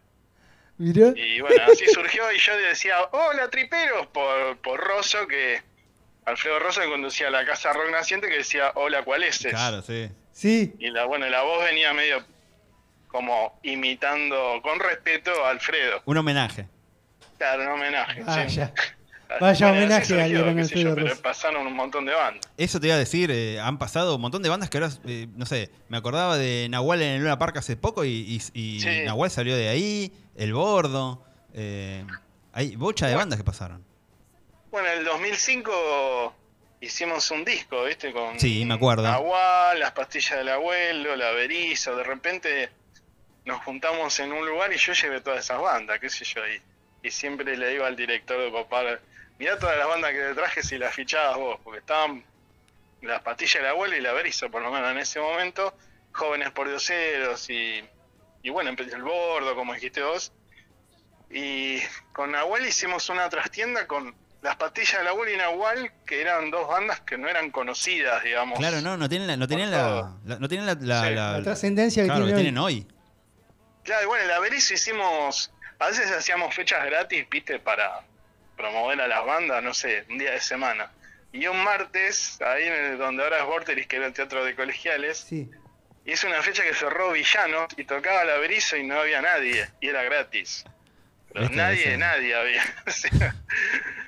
Mirá. 0.81 1.13
Y 1.15 1.41
bueno, 1.43 1.63
así 1.71 1.85
surgió 1.93 2.23
y 2.33 2.39
yo 2.39 2.57
decía, 2.69 2.97
hola 3.13 3.51
triperos, 3.51 4.07
por, 4.07 4.57
por 4.63 4.81
Rosso, 4.81 5.27
que 5.27 5.61
Alfredo 6.25 6.59
Rosso 6.59 6.81
que 6.81 6.89
conducía 6.89 7.29
la 7.31 7.45
casa 7.45 7.73
Rock 7.75 7.91
Naciente, 7.91 8.29
que 8.29 8.39
decía, 8.39 8.73
hola, 8.75 9.03
¿cuál 9.05 9.23
es? 9.25 9.39
Claro, 9.39 9.83
sí. 9.83 10.09
Sí. 10.33 10.73
Y 10.79 10.89
la, 10.91 11.05
bueno, 11.05 11.29
la 11.29 11.43
voz 11.43 11.63
venía 11.67 11.93
medio 11.93 12.25
como 13.09 13.59
imitando, 13.63 14.61
con 14.63 14.81
respeto, 14.81 15.31
a 15.45 15.51
Alfredo. 15.51 16.01
Un 16.07 16.17
homenaje. 16.17 16.67
Claro, 17.37 17.63
un 17.65 17.69
homenaje. 17.81 18.23
Ah, 18.27 18.45
sí. 18.49 18.57
ya. 18.57 18.73
Vaya 19.41 19.67
Bueno, 19.69 19.83
homenaje 19.85 20.09
yo, 20.31 20.45
Alfredo 20.47 20.95
Pero 20.97 21.17
pasaron 21.23 21.65
un 21.67 21.73
montón 21.75 22.05
de 22.05 22.13
bandas. 22.15 22.51
Eso 22.57 22.81
te 22.81 22.87
iba 22.89 22.97
a 22.97 22.99
decir, 22.99 23.31
eh, 23.31 23.61
han 23.61 23.79
pasado 23.79 24.17
un 24.17 24.21
montón 24.21 24.43
de 24.43 24.49
bandas 24.49 24.71
que 24.71 24.79
ahora, 24.79 24.91
eh, 25.07 25.29
no 25.37 25.47
sé, 25.47 25.71
me 25.89 25.97
acordaba 25.99 26.37
de 26.37 26.67
Nahual 26.69 27.01
en 27.03 27.11
el 27.13 27.21
Luna 27.23 27.39
Park 27.39 27.57
hace 27.59 27.77
poco 27.77 28.05
y, 28.05 28.11
y- 28.11 28.41
y 28.55 28.81
Sí. 28.81 29.03
Nahual 29.05 29.31
salió 29.31 29.57
de 29.57 29.69
ahí, 29.69 30.13
El 30.41 30.55
Bordo, 30.55 31.23
eh, 31.53 32.03
hay 32.55 32.75
bocha 32.75 33.07
de 33.07 33.15
bandas 33.15 33.39
que 33.39 33.45
pasaron. 33.45 33.85
Bueno, 34.71 34.89
en 34.89 35.01
el 35.01 35.05
2005 35.05 36.35
hicimos 36.81 37.31
un 37.31 37.45
disco, 37.45 37.85
¿viste? 37.85 38.11
Con 38.11 38.41
Sí, 38.41 38.65
me 38.65 38.73
acuerdo. 38.73 39.03
Nahual, 39.03 39.79
las 39.79 39.93
pastillas 39.93 40.39
del 40.39 40.49
abuelo, 40.49 41.15
la 41.15 41.33
Berizo. 41.33 41.95
De 41.95 42.05
repente 42.05 42.71
nos 43.45 43.63
juntamos 43.65 44.19
en 44.21 44.33
un 44.33 44.47
lugar 44.47 44.73
y 44.73 44.79
yo 44.79 44.95
llevé 44.95 45.21
todas 45.21 45.45
esas 45.45 45.61
bandas, 45.61 46.01
qué 46.01 46.09
sé 46.09 46.25
yo 46.25 46.43
ahí. 46.43 46.59
y 47.03 47.11
siempre 47.11 47.55
le 47.55 47.69
digo 47.69 47.85
al 47.85 47.95
director 47.95 48.41
de 48.41 48.51
Popar, 48.51 49.03
mirá 49.39 49.59
todas 49.59 49.77
las 49.77 49.89
bandas 49.89 50.11
que 50.13 50.21
te 50.21 50.35
traje 50.35 50.63
si 50.63 50.79
las 50.79 50.95
fichabas 50.95 51.37
vos, 51.37 51.61
porque 51.63 51.81
estaban 51.81 52.25
las 53.03 53.21
pastillas 53.21 53.57
de 53.57 53.63
la 53.65 53.71
abuela 53.71 53.95
y 53.95 54.01
la 54.01 54.15
Berizo, 54.15 54.51
por 54.51 54.63
lo 54.63 54.71
menos 54.71 54.91
en 54.91 55.01
ese 55.01 55.21
momento, 55.21 55.75
jóvenes 56.13 56.51
por 56.53 56.67
dioseros 56.67 57.51
y, 57.51 57.85
y 58.43 58.51
bueno, 58.51 58.71
empecé 58.71 58.97
el 58.97 59.03
bordo, 59.03 59.55
como 59.55 59.75
dijiste 59.75 60.03
vos. 60.03 60.33
Y 61.31 61.79
con 62.13 62.33
Nahuel 62.33 62.67
hicimos 62.67 63.09
una 63.09 63.29
trastienda 63.29 63.87
con 63.87 64.15
las 64.43 64.57
pastillas 64.57 64.99
de 64.99 65.05
la 65.05 65.11
abuela 65.11 65.33
y 65.33 65.37
Nahual, 65.37 65.93
que 66.07 66.21
eran 66.21 66.51
dos 66.51 66.67
bandas 66.67 67.01
que 67.03 67.19
no 67.19 67.29
eran 67.29 67.51
conocidas, 67.51 68.25
digamos. 68.25 68.59
Claro, 68.59 68.81
no, 68.81 68.97
no 68.97 69.09
tienen 69.09 69.29
la, 69.29 69.37
no 69.37 69.47
tenían 69.47 69.71
la, 69.71 70.17
la- 70.25 70.39
no 70.39 70.49
tienen 70.49 70.67
la, 70.67 70.75
la- 70.81 71.05
Sí. 71.09 71.15
la- 71.15 71.33
La 71.39 71.43
trascendencia 71.43 72.03
que 72.03 72.07
claro, 72.09 72.25
que 72.27 72.33
tiene 72.33 72.39
hoy. 72.39 72.43
tienen 72.43 72.59
hoy. 72.59 72.87
Claro, 73.85 74.03
y 74.03 74.07
bueno, 74.07 74.23
en 74.25 74.29
la 74.31 74.39
Berizo 74.41 74.75
hicimos, 74.75 75.53
a 75.79 75.87
veces 75.87 76.11
hacíamos 76.11 76.55
fechas 76.55 76.85
gratis, 76.87 77.27
viste, 77.31 77.59
para 77.61 78.01
promover 78.57 79.01
a 79.01 79.09
las 79.09 79.25
bandas, 79.25 79.63
no 79.63 79.73
sé, 79.75 80.05
un 80.11 80.19
día 80.19 80.33
de 80.33 80.41
semana. 80.41 80.91
Y 81.33 81.47
un 81.47 81.63
martes, 81.63 82.41
ahí 82.43 82.65
en 82.65 82.73
el- 82.73 82.99
donde 82.99 83.23
ahora 83.23 83.39
es 83.41 83.45
Vorteris, 83.47 83.87
que 83.87 83.97
era 83.97 84.07
el 84.07 84.13
teatro 84.13 84.43
de 84.45 84.57
colegiales, 84.57 85.19
Sí. 85.19 85.49
Hizo 86.05 86.27
una 86.27 86.43
fecha 86.43 86.63
que 86.63 86.75
cerró 86.75 87.13
Villano 87.13 87.67
y 87.77 87.85
tocaba 87.85 88.25
la 88.25 88.39
Berizo 88.39 88.77
y 88.77 88.85
no 88.85 89.01
había 89.01 89.21
nadie, 89.23 89.69
y 89.81 89.89
era 89.89 90.03
gratis. 90.03 90.65
Pero 91.33 91.43
¿Viste? 91.43 91.57
nadie, 91.57 91.89
Eso. 91.91 91.99
nadie 91.99 92.35
había. 92.35 92.63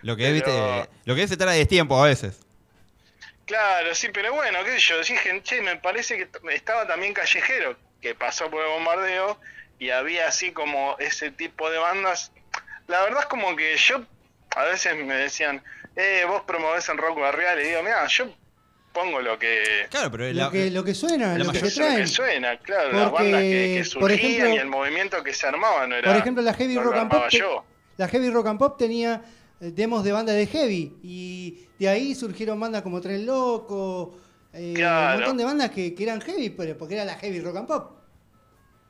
Lo 0.02 0.16
que 0.16 0.24
es, 0.36 0.42
Pero- 0.42 0.76
viste, 0.78 0.90
lo 1.04 1.14
que 1.14 1.22
es 1.22 1.30
se 1.30 1.36
trata 1.36 1.52
de 1.52 1.66
tiempo 1.66 2.02
a 2.02 2.08
veces. 2.08 2.40
Claro, 3.46 3.94
sí, 3.94 4.08
pero 4.12 4.32
bueno, 4.32 4.64
qué 4.64 4.72
sé 4.72 4.78
yo, 4.80 4.98
dije, 5.00 5.40
che, 5.42 5.60
me 5.62 5.76
parece 5.76 6.16
que 6.16 6.28
estaba 6.54 6.86
también 6.86 7.12
Callejero, 7.12 7.76
que 8.00 8.14
pasó 8.14 8.50
por 8.50 8.62
el 8.64 8.70
bombardeo, 8.70 9.38
y 9.78 9.90
había 9.90 10.28
así 10.28 10.52
como 10.52 10.96
ese 10.98 11.30
tipo 11.30 11.70
de 11.70 11.78
bandas. 11.78 12.32
La 12.88 13.02
verdad 13.02 13.20
es 13.20 13.26
como 13.26 13.54
que 13.56 13.76
yo, 13.76 14.04
a 14.56 14.64
veces 14.64 14.96
me 14.96 15.14
decían, 15.14 15.62
eh, 15.96 16.24
vos 16.26 16.42
promovés 16.42 16.88
en 16.88 16.98
rock 16.98 17.18
barrial, 17.20 17.60
y 17.60 17.64
digo, 17.68 17.82
mira, 17.82 18.06
yo 18.06 18.34
pongo 18.92 19.20
lo 19.20 19.38
que... 19.38 19.86
Claro, 19.90 20.10
pero 20.10 20.26
Lo 20.28 20.32
la- 20.32 20.50
que, 20.50 20.70
lo 20.70 20.84
que 20.84 20.94
suena, 20.94 21.36
lo 21.38 21.50
que 21.50 21.60
lo 21.60 21.70
suena, 22.06 22.56
claro, 22.58 22.92
las 22.92 23.10
Porque, 23.10 23.22
bandas 23.24 23.40
que, 23.42 23.48
que 23.84 23.90
por 23.98 24.10
surgían 24.10 24.30
ejemplo- 24.30 24.54
y 24.54 24.58
el 24.58 24.66
movimiento 24.66 25.22
que 25.24 25.32
se 25.34 25.46
armaba 25.46 25.86
no 25.86 25.96
era... 25.96 26.10
Por 26.10 26.20
ejemplo, 26.20 26.42
la 26.42 26.54
Heavy 26.54 26.74
no 26.74 26.82
Rock 26.82 26.96
and 26.96 27.10
Pop. 27.10 27.22
te-. 27.30 27.42
La 27.96 28.08
Heavy 28.08 28.30
Rock 28.30 28.46
and 28.46 28.58
Pop 28.58 28.78
tenía 28.78 29.22
eh, 29.60 29.70
demos 29.72 30.02
de 30.04 30.12
banda 30.12 30.32
de 30.32 30.46
heavy. 30.46 30.96
Y 31.02 31.68
de 31.78 31.88
ahí 31.88 32.14
surgieron 32.14 32.58
bandas 32.60 32.82
como 32.82 33.00
Tren 33.00 33.24
Loco. 33.26 34.18
eh, 34.52 34.72
Claro. 34.74 35.14
Un 35.14 35.20
montón 35.20 35.36
de 35.38 35.44
bandas 35.44 35.70
que, 35.70 35.94
que 35.94 36.02
eran 36.02 36.20
heavy, 36.20 36.50
pero 36.50 36.76
porque 36.76 36.94
era 36.94 37.04
la 37.04 37.14
Heavy 37.16 37.40
Rock 37.40 37.56
and 37.56 37.66
Pop. 37.68 37.98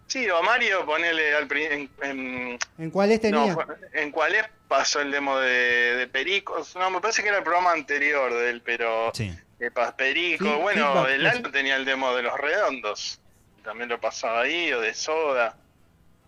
Sí, 0.07 0.29
o 0.29 0.43
Mario, 0.43 0.85
ponele 0.85 1.35
al 1.35 1.49
en- 1.53 1.91
en, 2.03 2.59
¿En 2.79 2.91
cuáles 2.91 3.21
tenía? 3.21 3.55
No, 3.55 3.67
en 3.95 4.11
cuál 4.11 4.35
es 4.35 4.45
pasó 4.69 5.01
el 5.01 5.11
demo 5.11 5.39
de, 5.39 5.97
de 5.97 6.07
Perico. 6.07 6.63
No, 6.75 6.91
me 6.91 7.01
parece 7.01 7.23
que 7.23 7.29
era 7.29 7.39
el 7.39 7.45
programa 7.45 7.73
anterior 7.73 8.33
de 8.33 8.51
él, 8.51 8.63
pero 8.65 9.11
Sí. 9.15 9.31
De 9.63 9.71
Pa- 9.71 9.97
Perico. 9.97 10.45
Sí, 10.45 10.61
bueno, 10.61 10.93
feedback, 10.93 11.09
el 11.11 11.21
pues. 11.23 11.35
Alto 11.37 11.51
tenía 11.53 11.77
el 11.77 11.85
demo 11.85 12.15
de 12.15 12.23
los 12.23 12.37
redondos. 12.39 13.21
También 13.63 13.89
lo 13.89 14.01
pasaba 14.01 14.41
ahí, 14.43 14.73
o 14.73 14.81
de 14.81 14.93
Soda. 14.93 15.57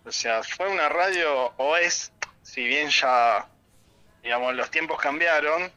O 0.05 0.11
sea, 0.11 0.41
fue 0.43 0.69
una 0.71 0.87
radio, 0.87 1.53
o 1.57 1.75
es, 1.75 2.13
si 2.43 2.63
bien 2.63 2.89
ya, 2.89 3.45
digamos, 4.23 4.55
los 4.55 4.71
tiempos 4.71 4.99
cambiaron, 5.01 5.69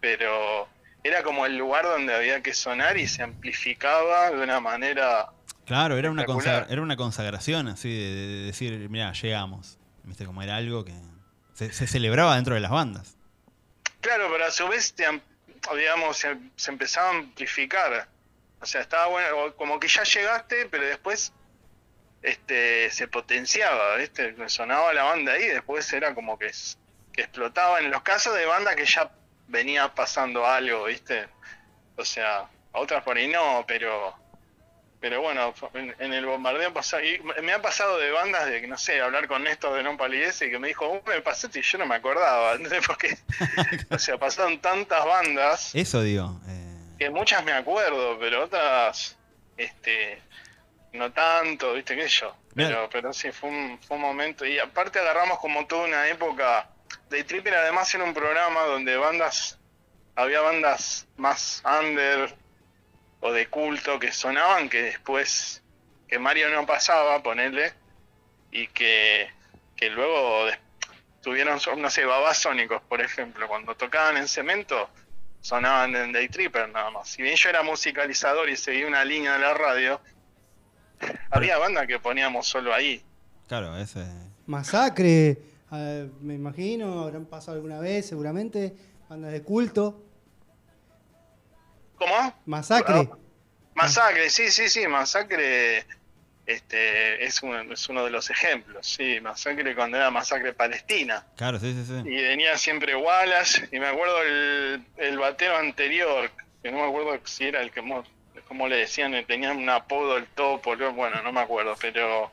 pero 0.00 0.68
era 1.02 1.22
como 1.22 1.46
el 1.46 1.56
lugar 1.56 1.84
donde 1.84 2.14
había 2.14 2.42
que 2.42 2.52
sonar 2.52 2.98
y 2.98 3.06
se 3.06 3.22
amplificaba 3.22 4.30
de 4.30 4.42
una 4.42 4.60
manera 4.60 5.30
Claro, 5.64 5.96
era 5.96 6.10
una, 6.10 6.24
era 6.68 6.82
una 6.82 6.96
consagración 6.96 7.68
así 7.68 7.88
de, 7.90 8.10
de 8.16 8.46
decir, 8.46 8.88
mira, 8.90 9.12
llegamos. 9.12 9.78
¿Viste? 10.04 10.24
Como 10.24 10.42
era 10.42 10.56
algo 10.56 10.84
que 10.84 10.94
se, 11.54 11.72
se 11.72 11.86
celebraba 11.86 12.34
dentro 12.36 12.54
de 12.54 12.60
las 12.60 12.70
bandas. 12.70 13.16
Claro, 14.00 14.28
pero 14.32 14.46
a 14.46 14.50
su 14.50 14.66
vez, 14.68 14.94
te 14.94 15.04
digamos, 15.76 16.16
se, 16.16 16.36
se 16.56 16.70
empezaba 16.70 17.08
a 17.08 17.12
amplificar. 17.12 18.08
O 18.60 18.66
sea, 18.66 18.80
estaba 18.80 19.06
bueno, 19.06 19.54
como 19.56 19.78
que 19.78 19.88
ya 19.88 20.02
llegaste, 20.02 20.66
pero 20.66 20.84
después 20.84 21.32
este 22.22 22.90
se 22.90 23.06
potenciaba, 23.08 23.96
¿viste? 23.96 24.34
Sonaba 24.48 24.92
la 24.92 25.04
banda 25.04 25.32
ahí, 25.32 25.46
después 25.46 25.92
era 25.92 26.14
como 26.14 26.38
que, 26.38 26.50
que 27.12 27.22
explotaba. 27.22 27.78
En 27.80 27.90
los 27.90 28.02
casos 28.02 28.34
de 28.34 28.46
banda 28.46 28.74
que 28.74 28.84
ya 28.84 29.10
venía 29.46 29.94
pasando 29.94 30.46
algo, 30.46 30.84
¿viste? 30.84 31.28
O 31.96 32.04
sea, 32.04 32.48
otras 32.72 33.02
por 33.02 33.16
ahí 33.16 33.28
no, 33.28 33.64
pero 33.66 34.14
pero 35.00 35.20
bueno, 35.20 35.54
en, 35.74 35.94
en 35.98 36.12
el 36.12 36.26
bombardeo 36.26 36.72
pasó, 36.72 37.00
y 37.00 37.20
me- 37.42 37.52
ha 37.52 37.62
pasado 37.62 37.98
de 37.98 38.10
bandas 38.10 38.46
de, 38.46 38.66
no 38.66 38.76
sé, 38.76 39.00
hablar 39.00 39.28
con 39.28 39.44
Néstor 39.44 39.76
de 39.76 39.82
Non 39.84 39.96
Palidece 39.96 40.46
y 40.46 40.50
que 40.50 40.58
me 40.58 40.68
dijo, 40.68 41.00
me 41.06 41.20
pasaste 41.22 41.60
y 41.60 41.62
yo 41.62 41.78
no 41.78 41.86
me 41.86 41.94
acordaba, 41.94 42.52
¿entendés? 42.54 42.82
Porque, 42.86 43.16
o 43.90 43.98
sea, 43.98 44.18
pasaron 44.18 44.58
tantas 44.60 45.04
bandas 45.04 45.74
Eso 45.74 46.02
digo. 46.02 46.40
eh, 46.48 46.94
que 46.98 47.10
muchas 47.10 47.44
me 47.44 47.52
acuerdo, 47.52 48.18
pero 48.18 48.44
otras, 48.44 49.16
este, 49.56 50.20
no 50.92 51.12
tanto, 51.12 51.74
¿viste 51.74 51.94
qué 51.94 52.02
sé 52.08 52.20
yo? 52.22 52.36
Pero, 52.56 52.88
pero 52.90 53.12
sí, 53.12 53.30
fue 53.30 53.50
un, 53.50 53.78
fue 53.86 53.96
un 53.98 54.02
momento, 54.02 54.44
y 54.44 54.58
aparte 54.58 54.98
agarramos 54.98 55.38
como 55.38 55.64
toda 55.68 55.86
una 55.86 56.08
época, 56.08 56.68
Day 57.08 57.22
Tripper 57.22 57.54
además 57.54 57.94
era 57.94 58.02
un 58.02 58.12
programa 58.14 58.62
donde 58.62 58.96
bandas, 58.96 59.60
había 60.16 60.40
bandas 60.40 61.06
más 61.16 61.62
under 61.80 62.34
o 63.20 63.32
de 63.32 63.48
culto 63.48 63.98
que 63.98 64.12
sonaban 64.12 64.68
que 64.68 64.82
después, 64.82 65.62
que 66.06 66.18
Mario 66.18 66.50
no 66.50 66.66
pasaba, 66.66 67.22
ponerle, 67.22 67.72
y 68.50 68.66
que, 68.68 69.28
que 69.76 69.90
luego 69.90 70.46
tuvieron, 71.20 71.58
no 71.78 71.90
sé, 71.90 72.04
babasónicos, 72.04 72.82
por 72.82 73.00
ejemplo, 73.00 73.46
cuando 73.48 73.74
tocaban 73.74 74.16
en 74.16 74.28
cemento, 74.28 74.88
sonaban 75.40 75.94
en 75.94 76.12
Day 76.12 76.28
Tripper 76.28 76.68
nada 76.70 76.90
más. 76.90 77.08
Si 77.08 77.22
bien 77.22 77.36
yo 77.36 77.48
era 77.48 77.62
musicalizador 77.62 78.48
y 78.48 78.56
seguía 78.56 78.86
una 78.86 79.04
línea 79.04 79.34
de 79.34 79.40
la 79.40 79.54
radio, 79.54 80.00
había 81.30 81.58
bandas 81.58 81.86
que 81.86 81.98
poníamos 81.98 82.46
solo 82.46 82.72
ahí. 82.72 83.02
claro, 83.46 83.76
ese. 83.76 84.04
Masacre, 84.46 85.38
me 86.22 86.34
imagino, 86.34 87.02
habrán 87.02 87.26
pasado 87.26 87.56
alguna 87.56 87.78
vez, 87.78 88.06
seguramente. 88.06 88.74
Bandas 89.08 89.32
de 89.32 89.42
culto. 89.42 90.07
¿Cómo? 91.98 92.34
Masacre. 92.46 93.08
Masacre, 93.74 94.30
sí, 94.30 94.50
sí, 94.50 94.68
sí, 94.68 94.86
Masacre 94.88 95.84
este, 96.46 97.24
es, 97.24 97.42
uno, 97.42 97.60
es 97.72 97.88
uno 97.88 98.04
de 98.04 98.10
los 98.10 98.30
ejemplos, 98.30 98.86
sí, 98.86 99.20
Masacre 99.20 99.74
cuando 99.74 99.96
era 99.98 100.10
Masacre 100.10 100.52
Palestina. 100.52 101.26
Claro, 101.36 101.58
sí, 101.60 101.72
sí, 101.74 101.84
sí. 101.84 102.08
Y 102.08 102.22
venía 102.22 102.56
siempre 102.56 102.96
Wallace, 102.96 103.68
y 103.70 103.78
me 103.78 103.86
acuerdo 103.86 104.22
el, 104.22 104.84
el 104.96 105.18
batero 105.18 105.56
anterior, 105.58 106.30
que 106.62 106.72
no 106.72 106.78
me 106.78 106.88
acuerdo 106.88 107.20
si 107.26 107.44
era 107.44 107.60
el 107.60 107.70
que, 107.70 107.82
mo- 107.82 108.04
como 108.48 108.66
le 108.66 108.76
decían, 108.76 109.12
tenía 109.26 109.52
un 109.52 109.68
apodo 109.68 110.16
el 110.16 110.26
topo, 110.26 110.74
bueno, 110.94 111.22
no 111.22 111.32
me 111.32 111.40
acuerdo, 111.40 111.76
pero 111.80 112.32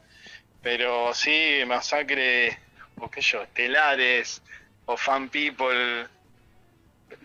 pero 0.61 1.13
sí, 1.13 1.59
Masacre, 1.67 2.57
o 2.97 3.11
qué 3.11 3.21
yo, 3.21 3.43
Estelares, 3.43 4.41
o 4.85 4.97
Fan 4.97 5.29
People, 5.29 6.07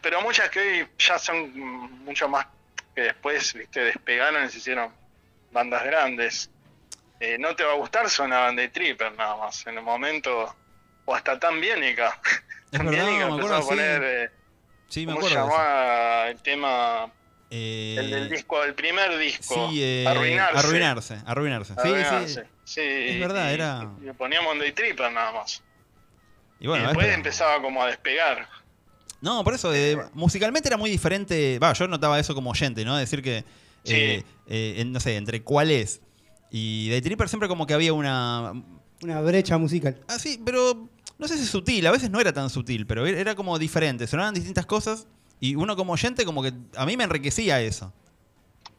pero 0.02 0.20
muchas 0.22 0.48
que 0.50 0.60
hoy 0.60 0.88
ya 0.98 1.18
son 1.18 1.50
mucho 2.04 2.28
más 2.28 2.46
que 2.94 3.02
después, 3.02 3.54
viste, 3.54 3.80
despegaron 3.84 4.44
y 4.44 4.48
se 4.50 4.58
hicieron 4.58 4.92
bandas 5.52 5.84
grandes. 5.84 6.50
Eh, 7.18 7.36
no 7.38 7.54
te 7.54 7.64
va 7.64 7.72
a 7.72 7.76
gustar 7.76 8.08
sonaban 8.08 8.56
de 8.56 8.68
Tripper 8.68 9.12
nada 9.14 9.36
más, 9.36 9.66
en 9.66 9.76
el 9.78 9.84
momento, 9.84 10.56
o 11.04 11.14
hasta 11.14 11.38
tan 11.38 11.60
biénica. 11.60 12.18
Tan 12.70 12.88
Biénica 12.88 13.26
me 13.26 13.32
empezó 13.34 13.56
a 13.56 13.62
sí. 13.62 13.68
poner, 13.68 14.02
eh, 14.04 14.30
Sí, 14.88 15.04
me 15.06 15.14
¿cómo 15.14 15.28
se 15.28 15.34
acuerdo. 15.36 15.50
de 15.50 15.58
llamaba 15.58 16.28
el 16.28 16.40
tema? 16.42 17.12
Eh, 17.50 17.96
El 17.98 18.10
del 18.12 18.28
disco, 18.30 18.62
el 18.62 18.74
primer 18.74 19.18
disco. 19.18 19.68
Sí, 19.70 19.82
eh, 19.82 20.04
Arruinarse. 20.06 20.58
Arruinarse, 20.58 21.18
arruinarse. 21.26 21.74
Sí, 21.74 21.80
Arruinarse. 21.80 22.46
sí. 22.62 22.80
Es 22.80 23.18
verdad, 23.20 23.52
era- 23.52 23.88
y 24.00 24.04
le 24.04 24.14
poníamos 24.14 24.56
Day 24.60 24.70
Tripper 24.70 25.10
nada 25.10 25.32
más. 25.32 25.62
Y 26.60 26.68
bueno, 26.68 26.84
y 26.84 26.86
después 26.86 27.08
es- 27.08 27.14
empezaba 27.14 27.60
como 27.60 27.82
a 27.82 27.88
despegar. 27.88 28.48
No, 29.20 29.44
por 29.44 29.54
eso, 29.54 29.74
eh, 29.74 29.98
musicalmente 30.14 30.68
era 30.68 30.76
muy 30.76 30.90
diferente. 30.90 31.58
Va, 31.58 31.72
yo 31.74 31.86
notaba 31.88 32.18
eso 32.18 32.34
como 32.34 32.50
oyente, 32.50 32.84
¿no? 32.84 32.96
Decir 32.96 33.22
que, 33.22 33.44
Sí. 33.84 33.94
eh, 33.94 34.24
eh, 34.46 34.74
en- 34.78 34.92
no 34.92 35.00
sé, 35.00 35.16
entre 35.16 35.42
cuáles. 35.42 36.00
Y 36.50 36.88
de 36.88 37.00
Tripper 37.02 37.28
siempre 37.28 37.48
como 37.48 37.66
que 37.66 37.74
había 37.74 37.92
una. 37.92 38.52
Una 39.02 39.20
brecha 39.22 39.56
musical. 39.58 39.96
Ah, 40.08 40.18
sí, 40.18 40.40
pero 40.44 40.88
no 41.18 41.28
sé 41.28 41.38
si 41.38 41.46
sutil, 41.46 41.86
a 41.86 41.90
veces 41.90 42.10
no 42.10 42.20
era 42.20 42.32
tan 42.32 42.50
sutil, 42.50 42.86
pero 42.86 43.06
era 43.06 43.18
era 43.20 43.34
como 43.34 43.58
diferente. 43.58 44.06
Sonaban 44.06 44.34
distintas 44.34 44.66
cosas 44.66 45.06
y 45.40 45.54
uno 45.54 45.74
como 45.76 45.92
oyente, 45.94 46.24
como 46.26 46.42
que 46.42 46.52
a 46.76 46.84
mí 46.86 46.96
me 46.98 47.04
enriquecía 47.04 47.60
eso. 47.62 47.92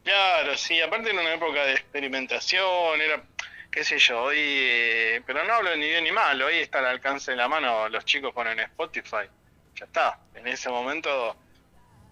Claro, 0.04 0.56
sí, 0.56 0.80
aparte 0.80 1.10
era 1.10 1.20
una 1.20 1.34
época 1.34 1.64
de 1.64 1.72
experimentación, 1.74 3.00
era, 3.00 3.22
qué 3.70 3.84
sé 3.84 3.98
yo, 3.98 4.20
hoy, 4.22 4.36
eh, 4.38 5.22
pero 5.26 5.44
no 5.44 5.52
hablo 5.54 5.76
ni 5.76 5.86
bien 5.86 6.02
ni 6.04 6.10
mal, 6.12 6.40
hoy 6.42 6.56
está 6.56 6.80
al 6.80 6.86
alcance 6.86 7.30
de 7.32 7.36
la 7.36 7.48
mano, 7.48 7.88
los 7.88 8.04
chicos 8.04 8.32
ponen 8.34 8.58
Spotify, 8.60 9.28
ya 9.76 9.84
está. 9.86 10.18
En 10.34 10.46
ese 10.48 10.68
momento 10.68 11.36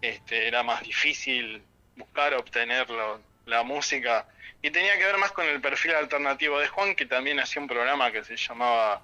este, 0.03 0.47
era 0.49 0.63
más 0.63 0.83
difícil 0.83 1.63
buscar, 1.97 2.35
obtenerlo, 2.35 3.21
la 3.47 3.63
música, 3.63 4.27
y 4.63 4.71
tenía 4.71 4.97
que 4.99 5.05
ver 5.05 5.19
más 5.19 5.33
con 5.33 5.47
el 5.47 5.61
perfil 5.61 5.93
alternativo 5.95 6.59
de 6.59 6.69
Juan, 6.69 6.95
que 6.95 7.07
también 7.07 7.41
hacía 7.41 7.61
un 7.63 7.69
programa 7.69 8.11
que 8.13 8.25
se 8.25 8.37
llamaba 8.37 9.03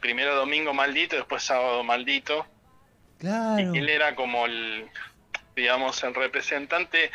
primero 0.00 0.34
Domingo 0.34 0.72
Maldito, 0.74 1.16
después 1.16 1.42
Sábado 1.42 1.82
Maldito. 1.84 2.46
Claro. 3.18 3.74
Y 3.74 3.78
él 3.78 3.88
era 3.88 4.14
como 4.14 4.46
el, 4.46 4.88
digamos, 5.54 6.02
el 6.02 6.14
representante, 6.14 7.10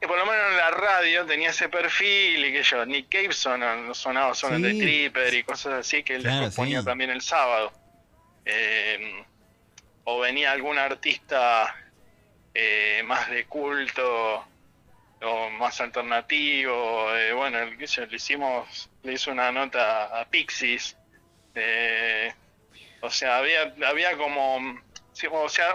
que 0.00 0.06
por 0.08 0.16
lo 0.18 0.26
menos 0.26 0.50
en 0.50 0.56
la 0.56 0.70
radio 0.70 1.26
tenía 1.26 1.50
ese 1.50 1.68
perfil 1.68 2.44
y 2.44 2.52
que 2.52 2.62
yo, 2.62 2.86
Nick 2.86 3.08
Cave 3.10 3.32
son, 3.32 3.94
sonaba 3.94 4.34
son 4.34 4.56
Sí. 4.56 4.62
de 4.62 4.70
Tripper 4.74 5.34
y 5.34 5.42
cosas 5.42 5.72
así 5.74 6.02
que 6.04 6.14
él 6.16 6.22
Claro, 6.22 6.50
ponía 6.54 6.80
sí. 6.80 6.84
también 6.86 7.10
el 7.10 7.20
sábado. 7.20 7.72
Eh, 8.44 9.24
o 10.10 10.20
venía 10.20 10.52
algún 10.52 10.78
artista 10.78 11.74
eh, 12.54 13.02
más 13.04 13.28
de 13.28 13.44
culto 13.44 14.42
o 15.20 15.50
más 15.50 15.78
alternativo. 15.82 17.14
eh, 17.14 17.32
bueno, 17.34 17.58
el- 17.58 17.76
le 17.76 18.16
hicimos, 18.16 18.88
le 19.02 19.12
hizo 19.12 19.30
una 19.30 19.52
nota 19.52 20.18
a 20.20 20.24
Pixies. 20.24 20.96
eh, 21.54 22.32
o 23.02 23.10
sea, 23.10 23.38
había, 23.38 23.74
había 23.86 24.16
como, 24.16 24.56
o 24.56 25.48
sea, 25.48 25.74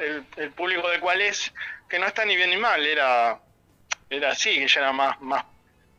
el, 0.00 0.24
el 0.36 0.50
público 0.52 0.88
de 0.88 0.98
cuál 1.00 1.20
es, 1.20 1.52
que 1.88 1.98
no 1.98 2.06
está 2.06 2.24
ni 2.24 2.34
bien 2.34 2.50
ni 2.50 2.56
mal, 2.56 2.84
era, 2.84 3.40
era 4.10 4.30
así, 4.32 4.54
que 4.56 4.66
ya 4.68 4.80
era 4.80 4.92
más, 4.92 5.20
más, 5.20 5.44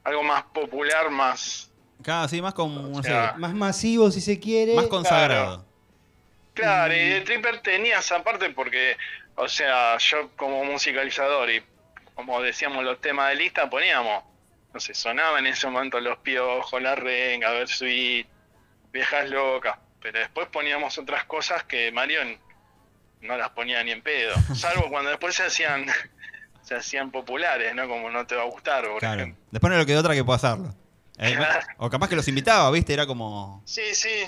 algo 0.03 0.23
más 0.23 0.43
popular, 0.53 1.09
más, 1.09 1.71
Claro, 2.03 2.27
sí, 2.27 2.41
más 2.41 2.53
como, 2.53 2.81
no 2.89 3.01
sé, 3.03 3.09
sea, 3.09 3.33
Más 3.37 3.53
masivo 3.53 4.11
si 4.11 4.19
se 4.21 4.39
quiere. 4.39 4.75
más 4.75 4.87
consagrado. 4.87 5.55
Claro, 5.57 5.66
y 6.63 6.95
Mm. 6.95 7.11
el 7.13 7.23
Tripper 7.23 7.59
tenía 7.61 7.99
esa 7.99 8.23
parte 8.23 8.49
porque, 8.51 8.97
o 9.35 9.47
sea, 9.47 9.97
yo 9.97 10.29
como 10.35 10.63
musicalizador 10.63 11.49
y 11.49 11.63
como 12.15 12.41
decíamos 12.41 12.83
los 12.83 12.99
temas 13.01 13.29
de 13.29 13.35
lista, 13.35 13.69
poníamos, 13.69 14.23
no 14.73 14.79
sé, 14.79 14.93
sonaba 14.93 15.39
en 15.39 15.47
ese 15.47 15.67
momento 15.67 15.99
Los 15.99 16.17
Piojos, 16.19 16.81
La 16.81 16.95
Renga, 16.95 17.51
Versuit, 17.51 18.27
Viejas 18.91 19.29
Locas, 19.29 19.77
pero 20.01 20.19
después 20.19 20.47
poníamos 20.47 20.97
otras 20.97 21.25
cosas 21.25 21.63
que 21.63 21.91
Marion 21.91 22.39
no 23.21 23.37
las 23.37 23.49
ponía 23.49 23.83
ni 23.83 23.91
en 23.91 24.01
pedo, 24.01 24.33
salvo 24.55 24.89
cuando 24.89 25.09
después 25.11 25.35
se 25.35 25.43
hacían 25.45 25.85
se 26.63 26.75
hacían 26.75 27.11
populares, 27.11 27.73
¿no? 27.75 27.87
Como 27.87 28.09
no 28.09 28.25
te 28.27 28.35
va 28.35 28.41
a 28.41 28.45
gustar, 28.45 28.85
por 28.87 28.99
Claro. 28.99 29.21
ejemplo. 29.21 29.41
Después 29.51 29.71
no 29.71 29.79
le 29.79 29.85
quedó 29.85 29.99
otra 30.01 30.13
que 30.13 30.23
pasarlo. 30.25 30.73
Eh, 31.19 31.35
o 31.77 31.89
capaz 31.89 32.09
que 32.09 32.15
los 32.15 32.27
invitaba, 32.27 32.69
¿viste? 32.71 32.93
Era 32.93 33.07
como. 33.07 33.63
Sí, 33.65 33.95
sí. 33.95 34.27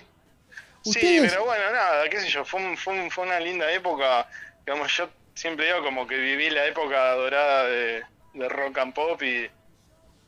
Sí, 0.84 1.18
pero 1.30 1.45
bueno, 1.45 1.72
nada, 1.72 2.07
qué 2.10 2.19
sé 2.22 2.30
yo, 2.30 2.45
fue, 2.45 2.61
un- 2.61 2.77
fue, 2.77 2.93
un- 2.93 3.11
fue 3.11 3.26
una 3.26 3.39
linda 3.39 3.72
época. 3.72 4.27
Digamos, 4.65 4.95
yo 4.95 5.10
siempre 5.34 5.65
digo 5.65 5.84
como 5.84 6.07
que 6.07 6.18
viví 6.18 6.49
la 6.49 6.65
época 6.65 7.11
dorada 7.15 7.64
de, 7.68 8.03
de 8.34 8.49
rock 8.49 8.77
and 8.77 8.93
pop 8.93 9.22
y, 9.23 9.49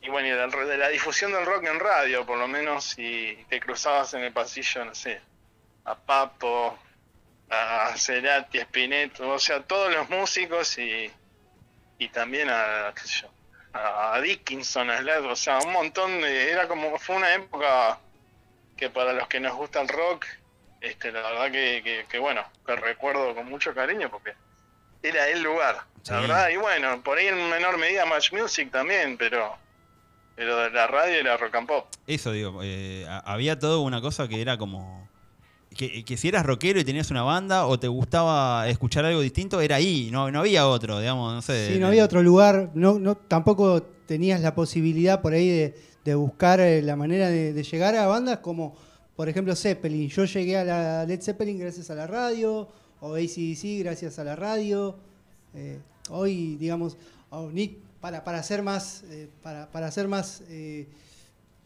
y 0.02 0.08
bueno, 0.08 0.28
y 0.28 0.30
de, 0.32 0.36
la- 0.36 0.64
de 0.64 0.76
la 0.76 0.88
difusión 0.88 1.32
del 1.32 1.46
rock 1.46 1.64
en 1.64 1.80
radio, 1.80 2.26
por 2.26 2.38
lo 2.38 2.48
menos, 2.48 2.84
si 2.84 3.44
te 3.48 3.60
cruzabas 3.60 4.14
en 4.14 4.24
el 4.24 4.32
pasillo, 4.32 4.84
no 4.84 4.94
sé, 4.94 5.20
a 5.84 5.94
Papo, 5.96 6.78
a 7.50 7.94
Cerati, 7.96 8.58
a 8.60 8.64
Spinetto, 8.64 9.28
o 9.30 9.38
sea, 9.38 9.62
todos 9.62 9.92
los 9.92 10.08
músicos 10.10 10.76
y, 10.78 11.10
y 11.98 12.08
también 12.08 12.48
a, 12.50 12.92
qué 12.94 13.02
sé 13.06 13.22
yo, 13.22 13.28
a 13.74 14.20
Dickinson, 14.20 14.90
a 14.90 14.98
Slash, 14.98 15.24
o 15.24 15.36
sea, 15.36 15.58
un 15.60 15.72
montón 15.72 16.20
de... 16.20 16.50
Era 16.50 16.68
como, 16.68 16.98
fue 16.98 17.16
una 17.16 17.32
época 17.34 17.98
que 18.76 18.90
para 18.90 19.12
los 19.12 19.28
que 19.28 19.40
nos 19.40 19.54
gusta 19.54 19.80
el 19.80 19.88
rock, 19.88 20.26
este, 20.82 21.12
la 21.12 21.22
verdad 21.22 21.50
que, 21.52 21.80
que, 21.84 22.04
que 22.10 22.18
bueno, 22.18 22.42
que 22.66 22.76
recuerdo 22.76 23.34
con 23.34 23.48
mucho 23.48 23.72
cariño 23.74 24.10
porque 24.10 24.32
era 25.02 25.28
el 25.28 25.42
lugar, 25.42 25.76
la 26.08 26.20
verdad, 26.20 26.48
y 26.50 26.56
bueno, 26.56 27.02
por 27.02 27.18
ahí 27.18 27.26
en 27.26 27.48
menor 27.50 27.78
medida 27.78 28.04
Match 28.06 28.32
Music 28.32 28.70
también, 28.70 29.16
pero 29.16 29.54
pero 30.34 30.56
de 30.58 30.70
la 30.70 30.86
radio 30.86 31.14
era 31.20 31.36
rock 31.36 31.54
and 31.56 31.66
pop. 31.68 31.86
Eso, 32.06 32.32
digo. 32.32 32.60
eh, 32.62 33.06
ha- 33.08 33.18
había 33.32 33.58
todo 33.58 33.82
una 33.82 34.00
cosa 34.00 34.26
que 34.28 34.40
era 34.40 34.56
como. 34.56 35.08
Que, 35.76 36.04
que 36.04 36.16
si 36.16 36.28
eras 36.28 36.44
rockero 36.46 36.80
y 36.80 36.84
tenías 36.84 37.10
una 37.10 37.22
banda 37.22 37.66
o 37.66 37.78
te 37.78 37.86
gustaba 37.88 38.66
escuchar 38.68 39.04
algo 39.04 39.20
distinto, 39.20 39.60
era 39.60 39.76
ahí. 39.76 40.08
No, 40.10 40.30
no 40.30 40.40
había 40.40 40.66
otro, 40.66 41.00
digamos, 41.00 41.34
no 41.34 41.42
sé. 41.42 41.68
Sí, 41.74 41.78
no 41.78 41.86
había 41.86 42.04
otro 42.04 42.22
lugar, 42.22 42.70
no, 42.74 42.98
no, 42.98 43.14
tampoco 43.16 43.82
tenías 44.06 44.40
la 44.40 44.54
posibilidad 44.54 45.20
por 45.20 45.32
ahí 45.34 45.48
de, 45.48 45.74
de 46.04 46.14
buscar 46.14 46.60
eh, 46.60 46.80
la 46.82 46.96
manera 46.96 47.28
de, 47.28 47.52
de 47.52 47.62
llegar 47.62 47.94
a 47.94 48.06
bandas 48.06 48.38
como, 48.38 48.76
por 49.16 49.28
ejemplo, 49.28 49.54
Zeppelin. 49.54 50.08
Yo 50.08 50.24
llegué 50.24 50.56
a 50.58 50.64
la 50.64 51.04
Led 51.04 51.20
Zeppelin 51.20 51.58
gracias 51.58 51.90
a 51.90 51.94
la 51.94 52.06
radio, 52.06 52.68
o 53.00 53.14
ACDC 53.14 53.80
gracias 53.84 54.18
a 54.18 54.24
la 54.24 54.36
radio. 54.36 54.96
Eh, 55.54 55.78
hoy, 56.10 56.56
digamos, 56.56 56.96
oh, 57.30 57.50
Nick, 57.50 57.78
para, 58.00 58.24
para 58.24 58.42
ser 58.42 58.62
más, 58.62 59.02
eh, 59.10 59.28
para, 59.42 59.70
para 59.70 59.90
ser 59.90 60.08
más, 60.08 60.42
eh, 60.48 60.86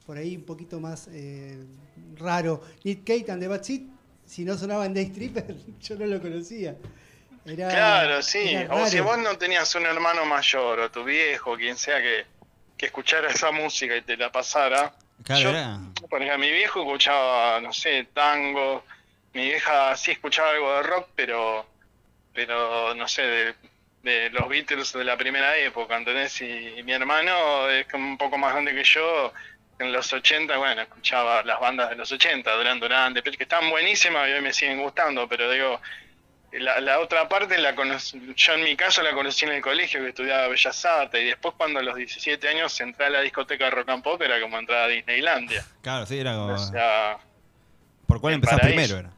por 0.04 0.16
ahí 0.18 0.36
un 0.36 0.44
poquito 0.44 0.80
más 0.80 1.08
eh, 1.10 1.64
raro, 2.16 2.62
Nick 2.84 3.04
Cave 3.04 3.26
and 3.32 3.40
the 3.42 3.48
Bad 3.48 3.62
Seed, 3.62 3.82
si 4.24 4.44
no 4.44 4.56
sonaba 4.58 4.86
en 4.86 4.94
Day 4.94 5.06
Stripper, 5.06 5.54
yo 5.80 5.96
no 5.96 6.06
lo 6.06 6.20
conocía. 6.20 6.76
Era- 7.44 7.68
Claro, 7.68 8.22
sí. 8.22 8.38
era 8.40 8.74
O 8.74 8.86
si 8.88 8.98
vos 9.00 9.18
no 9.18 9.38
tenías 9.38 9.72
un 9.76 9.86
hermano 9.86 10.24
mayor 10.26 10.80
o 10.80 10.90
tu 10.90 11.04
viejo, 11.04 11.56
quien 11.56 11.76
sea 11.76 12.00
que, 12.02 12.24
que 12.76 12.86
escuchara 12.86 13.30
esa 13.30 13.52
música 13.52 13.96
y 13.96 14.02
te 14.02 14.16
la 14.16 14.32
pasara. 14.32 14.94
Claro, 15.24 15.52
yo-. 15.52 16.08
Por 16.08 16.22
ejemplo, 16.22 16.38
mi 16.46 16.52
viejo 16.52 16.80
escuchaba, 16.80 17.60
no 17.60 17.72
sé, 17.72 18.08
tango. 18.12 18.84
Mi 19.32 19.44
vieja 19.46 19.96
sí 19.96 20.12
escuchaba 20.12 20.50
algo 20.50 20.72
de 20.76 20.82
rock, 20.82 21.08
pero, 21.14 21.66
pero 22.32 22.94
no 22.94 23.06
sé, 23.06 23.22
de, 23.22 23.54
de 24.06 24.30
los 24.30 24.48
Beatles 24.48 24.92
de 24.92 25.04
la 25.04 25.16
primera 25.16 25.56
época, 25.56 25.96
¿entendés? 25.96 26.40
Y, 26.40 26.82
mi 26.84 26.92
hermano 26.92 27.68
es 27.68 27.86
un 27.92 28.16
poco 28.16 28.38
más 28.38 28.52
grande 28.52 28.74
que 28.74 28.84
yo. 28.84 29.32
En 29.78 29.92
los 29.92 30.10
80, 30.10 30.56
bueno, 30.56 30.80
escuchaba 30.80 31.42
las 31.42 31.60
bandas 31.60 31.90
de 31.90 31.96
los 31.96 32.10
80, 32.10 32.50
Duran 32.50 32.80
Duran, 32.80 33.12
de 33.12 33.22
que 33.22 33.42
están 33.42 33.68
buenísimas 33.68 34.26
y 34.26 34.32
hoy 34.32 34.40
me 34.40 34.54
siguen 34.54 34.80
gustando, 34.80 35.28
pero 35.28 35.50
digo, 35.50 35.82
la, 36.58 36.80
la 36.80 37.00
otra 37.00 37.28
parte 37.28 37.58
la 37.58 37.74
conocí, 37.74 38.20
yo 38.36 38.52
en 38.54 38.64
mi 38.64 38.76
caso 38.76 39.02
la 39.02 39.12
conocí 39.12 39.44
en 39.44 39.52
el 39.52 39.62
colegio 39.62 40.00
que 40.00 40.08
estudiaba 40.08 40.48
Bellas 40.48 40.84
Artes 40.84 41.20
y 41.22 41.26
después 41.26 41.54
cuando 41.56 41.80
a 41.80 41.82
los 41.82 41.94
17 41.96 42.48
años 42.48 42.80
entré 42.80 43.06
a 43.06 43.10
la 43.10 43.20
discoteca 43.20 43.68
rock 43.70 43.88
and 43.90 44.02
pop 44.02 44.20
era 44.22 44.40
como 44.40 44.58
entrar 44.58 44.84
a 44.84 44.88
Disneylandia. 44.88 45.64
Claro, 45.82 46.06
sí, 46.06 46.18
era 46.18 46.32
como. 46.34 46.54
O 46.54 46.58
sea, 46.58 47.18
¿Por 48.06 48.20
cuál 48.20 48.34
empezás 48.34 48.60
primero? 48.60 48.98
Era. 48.98 49.10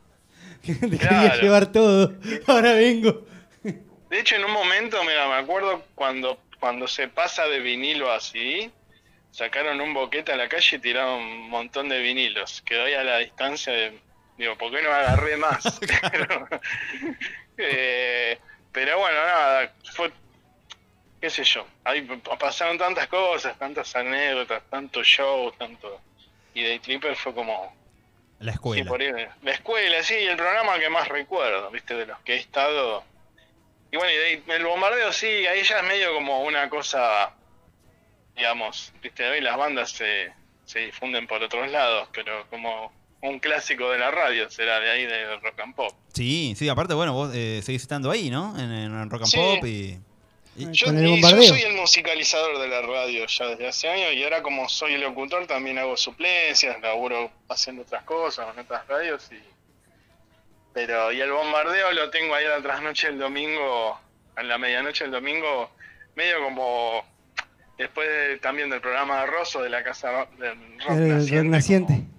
Te 0.62 0.98
Claro. 0.98 1.20
quería 1.30 1.36
llevar 1.40 1.66
todo. 1.72 2.14
Ahora 2.46 2.72
vengo. 2.72 3.26
de 3.62 4.18
hecho 4.20 4.36
en 4.36 4.44
un 4.44 4.52
momento, 4.52 5.02
mira, 5.04 5.26
me 5.28 5.34
acuerdo 5.34 5.84
cuando, 5.94 6.40
cuando 6.60 6.88
se 6.88 7.08
pasa 7.08 7.46
de 7.46 7.60
vinilo 7.60 8.10
a 8.12 8.20
CD, 8.20 8.70
sacaron 9.30 9.80
un 9.80 9.94
boquete 9.94 10.32
a 10.32 10.36
la 10.36 10.48
calle 10.48 10.76
y 10.76 10.78
tiraron 10.80 11.20
un 11.22 11.50
montón 11.50 11.88
de 11.88 12.00
vinilos. 12.00 12.62
Quedó 12.62 12.84
ahí 12.84 12.94
a 12.94 13.04
la 13.04 13.18
distancia 13.18 13.72
de, 13.72 13.98
digo, 14.38 14.56
¿por 14.56 14.70
qué 14.72 14.80
no 14.82 14.90
agarré 14.90 15.36
más? 15.36 15.78
pero, 16.12 16.48
eh, 17.58 18.38
pero 18.72 18.98
bueno, 18.98 19.16
nada, 19.16 19.72
fue, 19.94 20.10
qué 21.20 21.28
sé 21.30 21.44
yo, 21.44 21.66
ahí 21.84 22.02
pasaron 22.38 22.78
tantas 22.78 23.08
cosas, 23.08 23.58
tantas 23.58 23.94
anécdotas, 23.96 24.62
tantos 24.70 25.06
shows, 25.06 25.56
tanto... 25.58 26.00
Y 26.54 26.62
Day 26.64 26.78
Tripper 26.80 27.14
fue 27.14 27.34
como, 27.34 27.72
La 28.40 28.52
Sí, 28.52 28.56
escuela. 28.56 28.84
por 28.88 29.00
ahí, 29.00 29.12
la 29.42 29.50
escuela, 29.52 30.02
sí, 30.02 30.14
el 30.14 30.36
programa 30.36 30.78
que 30.78 30.88
más 30.88 31.06
recuerdo, 31.08 31.70
viste, 31.70 31.94
de 31.94 32.06
los 32.06 32.18
que 32.20 32.34
he 32.34 32.36
estado. 32.38 33.04
Y 33.92 33.96
bueno, 33.96 34.12
y 34.12 34.16
ahí, 34.16 34.44
el 34.48 34.64
bombardeo 34.64 35.12
sí, 35.12 35.26
ahí 35.46 35.62
ya 35.62 35.78
es 35.78 35.84
medio 35.84 36.12
como 36.14 36.42
una 36.42 36.68
cosa, 36.68 37.32
digamos, 38.36 38.92
viste, 39.02 39.28
hoy 39.28 39.40
las 39.40 39.56
bandas 39.56 39.90
se, 39.90 40.32
se 40.64 40.80
difunden 40.80 41.26
por 41.26 41.42
otros 41.42 41.70
lados, 41.70 42.08
pero 42.12 42.46
como 42.50 42.92
un 43.22 43.38
clásico 43.40 43.90
de 43.90 43.98
la 43.98 44.10
radio 44.10 44.48
será 44.50 44.78
de 44.80 44.90
ahí 44.90 45.04
de 45.06 45.36
rock 45.38 45.58
and 45.60 45.74
pop. 45.74 45.92
Sí, 46.12 46.54
sí, 46.56 46.68
aparte, 46.68 46.94
bueno, 46.94 47.12
vos 47.12 47.30
eh, 47.34 47.60
seguís 47.64 47.82
estando 47.82 48.10
ahí, 48.10 48.30
¿no? 48.30 48.58
En, 48.58 48.70
en 48.70 49.10
Rock 49.10 49.22
and 49.22 49.30
Sí. 49.30 49.36
Pop 49.36 49.64
y. 49.64 49.98
y- 50.56 50.72
Yo, 50.72 50.86
Con 50.86 50.98
el 50.98 51.06
y 51.06 51.20
yo 51.22 51.42
soy 51.42 51.60
el 51.62 51.74
musicalizador 51.74 52.58
de 52.58 52.66
la 52.68 52.80
radio 52.82 53.24
ya 53.26 53.46
desde 53.46 53.68
hace 53.68 53.88
años 53.88 54.12
y 54.14 54.24
ahora 54.24 54.42
como 54.42 54.68
soy 54.68 54.96
locutor 54.98 55.46
también 55.46 55.78
hago 55.78 55.96
suplencias, 55.96 56.80
laburo 56.80 57.30
haciendo 57.48 57.82
otras 57.82 58.02
cosas 58.02 58.48
en 58.54 58.60
otras 58.60 58.86
radios 58.88 59.28
y 59.32 59.38
pero 60.72 61.12
y 61.12 61.20
el 61.20 61.30
bombardeo 61.30 61.92
lo 61.92 62.10
tengo 62.10 62.34
ahí 62.34 62.44
a 62.44 62.50
la 62.50 62.62
trasnoche 62.62 63.08
el 63.08 63.18
domingo, 63.18 63.98
en 64.36 64.48
la 64.48 64.58
medianoche 64.58 65.04
del 65.04 65.12
domingo, 65.12 65.70
medio 66.14 66.42
como 66.42 67.04
después 67.76 68.08
de- 68.08 68.38
también 68.38 68.70
del 68.70 68.80
programa 68.80 69.20
de 69.20 69.26
Rosso 69.26 69.62
de 69.62 69.70
la 69.70 69.82
casa 69.82 70.10
Ro- 70.12 70.28
del 70.38 70.56
rock 70.80 70.90
El 70.90 71.08
naciente, 71.08 71.36
rock 71.42 71.46
naciente. 71.52 71.94
Como, 71.94 72.17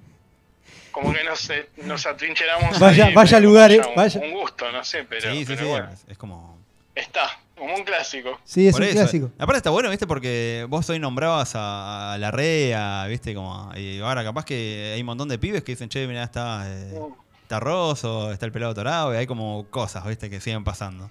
como 0.91 1.13
que 1.13 1.23
nos, 1.23 1.49
eh, 1.49 1.69
nos 1.83 2.05
atrincheramos 2.05 2.79
Vaya- 2.79 3.05
ahí, 3.07 3.13
vaya 3.13 3.37
pero 3.37 3.47
lugares, 3.49 3.87
un, 3.87 3.95
vaya. 3.95 4.19
un 4.21 4.31
gusto, 4.31 4.71
no 4.71 4.83
sé, 4.83 5.03
pero, 5.03 5.31
sí, 5.31 5.39
sí, 5.39 5.45
pero 5.47 5.59
sí. 5.61 5.65
bueno, 5.67 5.89
Es, 5.93 6.05
es 6.09 6.17
como. 6.17 6.59
está, 6.95 7.39
como 7.55 7.75
un 7.75 7.83
clásico. 7.83 8.39
Sí, 8.43 8.67
es 8.67 8.73
por 8.73 8.81
un 8.81 8.87
eso. 8.87 8.97
clásico. 8.97 9.31
Aparte 9.37 9.57
está 9.57 9.69
bueno, 9.69 9.89
¿viste? 9.89 10.07
Porque 10.07 10.65
vos 10.69 10.89
hoy 10.89 10.99
nombrabas 10.99 11.55
a, 11.55 12.13
a 12.13 12.17
la 12.17 12.31
REA, 12.31 13.05
¿viste? 13.07 13.33
Como, 13.33 13.71
y 13.75 13.99
ahora 13.99 14.23
capaz 14.23 14.45
que 14.45 14.91
hay 14.93 14.99
un 15.01 15.05
montón 15.07 15.27
de 15.29 15.37
pibes 15.37 15.63
que 15.63 15.73
dicen, 15.73 15.89
che, 15.89 16.07
mirá, 16.07 16.23
está, 16.23 16.63
eh, 16.67 16.99
está 17.43 17.59
Rosso, 17.59 18.31
está 18.31 18.45
el 18.45 18.51
pelado 18.51 18.73
torado, 18.73 19.13
y 19.13 19.17
hay 19.17 19.27
como 19.27 19.65
cosas, 19.69 20.05
¿viste? 20.05 20.29
Que 20.29 20.39
siguen 20.39 20.63
pasando. 20.63 21.09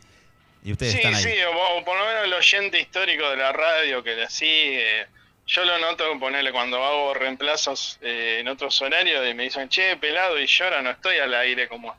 Y 0.64 0.72
ustedes 0.72 0.92
Sí, 0.92 0.98
están 0.98 1.14
ahí. 1.14 1.22
sí, 1.22 1.30
o, 1.44 1.78
o 1.78 1.84
por 1.84 1.96
lo 1.96 2.04
menos 2.04 2.24
el 2.24 2.32
oyente 2.34 2.80
histórico 2.80 3.28
de 3.30 3.36
la 3.36 3.52
radio 3.52 4.02
que 4.02 4.16
la 4.16 4.28
sigue, 4.28 5.06
yo 5.48 5.64
lo 5.64 5.78
noto, 5.78 6.04
ponerle 6.20 6.52
cuando 6.52 6.84
hago 6.84 7.14
reemplazos 7.14 7.98
eh, 8.02 8.36
en 8.40 8.48
otros 8.48 8.80
horarios 8.82 9.26
y 9.26 9.32
me 9.32 9.44
dicen, 9.44 9.68
che, 9.70 9.96
pelado, 9.96 10.38
y 10.38 10.46
yo 10.46 10.64
ahora 10.66 10.82
no 10.82 10.90
estoy 10.90 11.16
al 11.16 11.34
aire 11.34 11.68
como, 11.68 11.96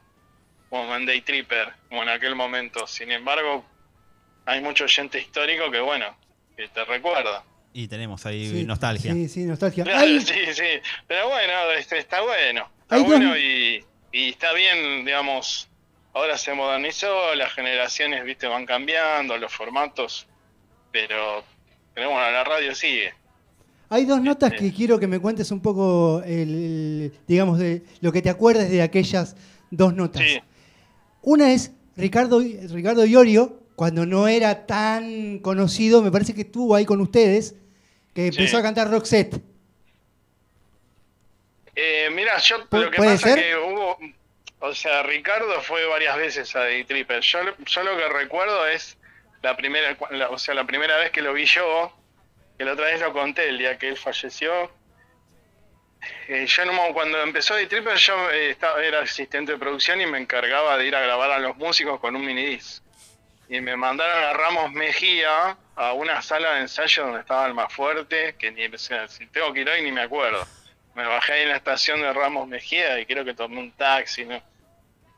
como 0.69 0.85
Monday 0.85 1.21
Tripper, 1.21 1.73
como 1.89 2.03
en 2.03 2.09
aquel 2.09 2.35
momento. 2.35 2.85
Sin 2.85 3.11
embargo, 3.11 3.65
hay 4.45 4.61
mucho 4.61 4.83
oyente 4.83 5.19
histórico 5.19 5.71
que, 5.71 5.79
bueno, 5.79 6.15
que 6.55 6.67
te 6.67 6.85
recuerda. 6.85 7.43
Y 7.73 7.87
tenemos 7.87 8.23
ahí 8.27 8.47
Sí, 8.49 8.65
nostalgia. 8.65 9.13
Sí, 9.13 9.27
sí, 9.27 9.43
nostalgia. 9.45 9.83
Claro, 9.83 10.07
sí, 10.21 10.53
sí. 10.53 10.81
Pero 11.07 11.29
bueno, 11.29 11.71
este, 11.71 11.97
está 11.97 12.21
bueno. 12.21 12.69
Está 12.81 12.97
bueno 12.99 13.35
y, 13.35 13.83
y 14.11 14.29
está 14.29 14.53
bien, 14.53 15.05
digamos. 15.05 15.67
Ahora 16.13 16.37
se 16.37 16.53
modernizó, 16.53 17.33
las 17.35 17.53
generaciones, 17.53 18.23
viste, 18.25 18.47
van 18.47 18.65
cambiando, 18.67 19.37
los 19.37 19.51
formatos. 19.51 20.27
Pero, 20.91 21.43
pero 21.95 22.11
bueno, 22.11 22.29
la 22.31 22.43
radio 22.43 22.73
sigue. 22.75 23.13
Hay 23.89 24.05
dos 24.05 24.21
notas 24.21 24.53
Este- 24.53 24.65
que 24.69 24.73
quiero 24.75 24.99
que 24.99 25.07
me 25.07 25.19
cuentes 25.19 25.51
un 25.51 25.61
poco, 25.61 26.21
el, 26.25 26.31
el- 26.31 27.13
digamos, 27.27 27.57
de 27.59 27.81
lo 28.01 28.11
que 28.11 28.21
te 28.21 28.29
acuerdes 28.29 28.69
de 28.69 28.81
aquellas 28.81 29.35
dos 29.71 29.93
notas. 29.95 30.21
Sí. 30.23 30.39
Una 31.23 31.51
es 31.51 31.71
Ricardo, 31.97 32.39
Ricardo 32.39 33.05
Iorio, 33.05 33.59
cuando 33.75 34.05
no 34.05 34.27
era 34.27 34.65
tan 34.67 35.39
conocido, 35.39 36.01
me 36.01 36.11
parece 36.11 36.33
que 36.33 36.41
estuvo 36.41 36.75
ahí 36.75 36.85
con 36.85 37.01
ustedes, 37.01 37.55
que 38.13 38.27
empezó 38.27 38.51
Sí. 38.51 38.55
a 38.57 38.61
cantar 38.61 38.89
Roxette. 38.91 39.41
Eh, 41.75 42.09
mira, 42.13 42.37
yo 42.39 42.57
¿Pu- 42.69 42.81
lo 42.81 42.91
que 42.91 42.97
pasa 42.97 43.17
ser? 43.17 43.39
es 43.39 43.45
que 43.45 43.55
hubo, 43.57 43.97
o 44.59 44.73
sea, 44.75 45.03
Ricardo 45.03 45.61
fue 45.61 45.85
varias 45.87 46.17
veces 46.17 46.55
a 46.55 46.65
The 46.65 46.83
Tripper. 46.85 47.21
Yo, 47.21 47.43
lo- 47.43 47.57
yo 47.57 47.83
lo 47.83 47.97
que 47.97 48.09
recuerdo 48.09 48.67
es 48.67 48.97
la 49.41 49.55
primera, 49.55 49.97
la- 50.11 50.29
o 50.29 50.37
sea, 50.37 50.55
la 50.55 50.65
primera 50.67 50.97
vez 50.97 51.11
que 51.11 51.21
lo 51.21 51.33
vi 51.33 51.45
yo, 51.45 51.93
que 52.59 52.65
la 52.65 52.73
otra 52.73 52.85
vez 52.85 52.99
lo 52.99 53.13
conté 53.13 53.49
el 53.49 53.57
día 53.57 53.77
que 53.77 53.87
él 53.87 53.97
falleció. 53.97 54.69
Eh, 56.27 56.45
yo 56.45 56.63
cuando 56.93 57.21
empezó 57.21 57.55
The 57.55 57.67
Tripper 57.67 57.95
yo 57.95 58.29
eh, 58.31 58.51
estaba, 58.51 58.83
era 58.83 58.99
asistente 58.99 59.53
de 59.53 59.57
producción 59.57 59.99
y 60.01 60.05
me 60.05 60.19
encargaba 60.19 60.77
de 60.77 60.85
ir 60.85 60.95
a 60.95 61.01
grabar 61.01 61.31
a 61.31 61.39
los 61.39 61.55
músicos 61.55 61.99
con 62.01 62.15
un 62.15 62.25
minidisc. 62.25 62.83
Y 63.47 63.61
me 63.61 63.75
mandaron 63.77 64.23
a 64.25 64.33
Ramos 64.33 64.71
Mejía 64.73 65.57
a 65.75 65.93
una 65.93 66.21
sala 66.21 66.55
de 66.55 66.61
ensayo 66.61 67.03
donde 67.03 67.21
estaba 67.21 67.47
el 67.47 67.53
más 67.53 67.73
fuerte, 67.73 68.35
que 68.37 68.51
ni, 68.51 68.69
si 68.77 69.25
tengo 69.27 69.53
que 69.53 69.61
ir 69.61 69.69
hoy 69.69 69.81
ni 69.81 69.91
me 69.91 70.01
acuerdo 70.01 70.45
me 70.99 71.05
bajé 71.05 71.31
ahí 71.31 71.41
en 71.43 71.49
la 71.49 71.55
estación 71.55 72.01
de 72.01 72.11
Ramos 72.11 72.45
Mejía 72.45 72.99
y 72.99 73.05
creo 73.05 73.23
que 73.23 73.33
tomé 73.33 73.59
un 73.59 73.71
taxi. 73.71 74.27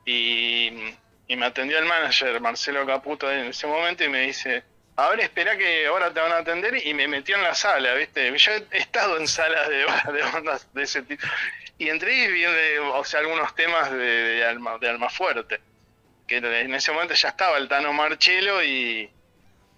Y, 0.05 0.93
y 1.27 1.35
me 1.35 1.45
atendió 1.47 1.79
el 1.79 1.85
manager, 1.85 2.39
Marcelo 2.39 2.85
Caputo, 2.85 3.31
en 3.31 3.47
ese 3.47 3.65
momento 3.65 4.03
y 4.03 4.09
me 4.09 4.21
dice, 4.21 4.63
a 4.97 5.09
ver, 5.09 5.21
espera 5.21 5.57
que 5.57 5.85
ahora 5.87 6.13
te 6.13 6.19
van 6.19 6.31
a 6.31 6.37
atender 6.37 6.85
y 6.85 6.93
me 6.93 7.07
metió 7.07 7.35
en 7.37 7.43
la 7.43 7.55
sala, 7.55 7.93
¿viste? 7.95 8.37
Yo 8.37 8.51
he 8.71 8.77
estado 8.77 9.17
en 9.17 9.27
salas 9.27 9.67
de, 9.69 9.77
de 10.13 10.21
bandas 10.33 10.67
de 10.73 10.83
ese 10.83 11.01
tipo 11.03 11.25
y 11.77 11.89
entré 11.89 12.13
y 12.25 12.31
vi, 12.31 12.43
eh, 12.43 12.79
o 12.79 13.03
sea, 13.03 13.21
algunos 13.21 13.55
temas 13.55 13.91
de, 13.91 13.97
de 13.97 14.45
Alma, 14.45 14.77
de 14.79 14.89
Alma 14.89 15.09
Fuerte, 15.09 15.59
que 16.27 16.37
en 16.37 16.75
ese 16.75 16.91
momento 16.91 17.13
ya 17.15 17.29
estaba 17.29 17.57
el 17.57 17.67
Tano 17.67 17.91
Marchelo 17.93 18.63
y, 18.63 19.09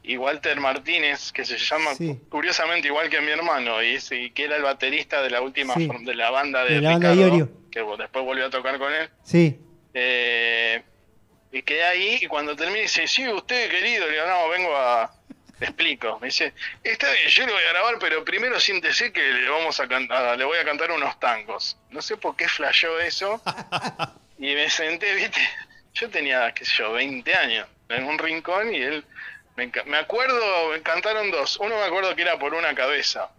y 0.03 0.18
Walter 0.18 0.60
Martínez, 0.60 1.31
que 1.31 1.45
se 1.45 1.57
llama 1.57 1.95
Sí. 1.95 2.19
curiosamente 2.30 2.88
igual 2.90 3.10
que 3.10 3.22
mi 3.22 3.31
hermano, 3.31 3.81
y, 3.81 3.98
que 4.31 4.44
era 4.44 4.57
el 4.57 4.64
baterista 4.64 5.22
de 5.22 5.30
la 5.30 5.40
última 5.41 5.76
Sí. 5.76 5.88
de 6.02 6.15
la 6.15 6.30
banda 6.30 6.65
de, 6.65 6.81
De 6.81 6.88
banda 6.88 7.15
de 7.15 7.23
Ricardo, 7.30 7.49
que 7.72 7.80
después 8.02 8.26
volvió 8.26 8.48
a 8.48 8.49
tocar 8.49 8.77
con 8.77 8.91
él. 8.94 9.10
Sí. 9.23 9.57
Eh, 9.94 10.84
y 11.54 11.62
quedé 11.62 11.84
ahí 11.84 12.20
y 12.20 12.28
cuando 12.28 12.56
terminé 12.56 12.82
dice, 12.82 13.08
sí, 13.08 13.28
usted 13.28 13.70
querido, 13.70 14.08
le 14.08 14.14
digo, 14.14 14.26
no, 14.26 14.50
vengo 14.50 14.76
a... 14.76 15.14
Te 15.60 15.66
explico. 15.66 16.20
Me 16.20 16.28
dice, 16.28 16.52
está 16.84 17.12
bien, 17.12 17.28
yo 17.28 17.46
le 17.46 17.54
voy 17.54 17.64
a 17.64 17.70
grabar, 17.70 18.00
pero 18.00 18.26
primero 18.26 18.60
siéntese 18.60 19.14
que 19.14 19.22
le 19.22 19.48
vamos 19.48 19.80
a 19.80 19.88
cantar, 19.88 20.36
le 20.36 20.44
voy 20.46 20.58
a 20.58 20.66
cantar 20.66 20.92
unos 20.92 21.20
tangos. 21.20 21.78
No 21.92 22.02
sé 22.02 22.18
por 22.18 22.36
qué 22.36 22.50
flashó 22.50 23.00
eso. 23.00 23.40
y 24.40 24.56
me 24.56 24.68
senté, 24.72 25.14
viste, 25.14 25.40
yo 25.94 26.10
tenía, 26.10 26.52
qué 26.56 26.66
sé 26.66 26.74
yo, 26.80 26.94
20 26.94 27.36
años, 27.36 27.68
en 27.88 28.04
un 28.06 28.18
rincón 28.18 28.74
y 28.74 28.82
él, 28.82 29.06
me, 29.56 29.72
me 29.86 29.98
acuerdo, 29.98 30.70
me 30.72 30.82
cantaron 30.82 31.30
dos. 31.30 31.58
Uno 31.58 31.76
me 31.76 31.84
acuerdo 31.84 32.16
que 32.16 32.24
era 32.24 32.40
por 32.40 32.56
una 32.56 32.74
cabeza. 32.74 33.30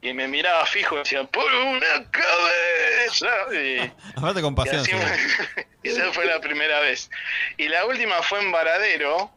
Y 0.00 0.12
me 0.12 0.28
miraba 0.28 0.64
fijo 0.66 0.94
y 0.94 0.98
decía, 0.98 1.24
por 1.24 1.52
una 1.52 2.08
cabeza. 2.10 3.28
Y, 3.52 3.78
Aparte 4.16 4.40
con 4.40 4.54
y 4.54 4.84
sí. 4.84 4.92
me- 4.94 5.66
esa 5.90 6.12
fue 6.12 6.24
la 6.26 6.40
primera 6.40 6.80
vez. 6.80 7.10
Y 7.56 7.68
la 7.68 7.84
última 7.86 8.22
fue 8.22 8.40
en 8.40 8.52
Varadero, 8.52 9.30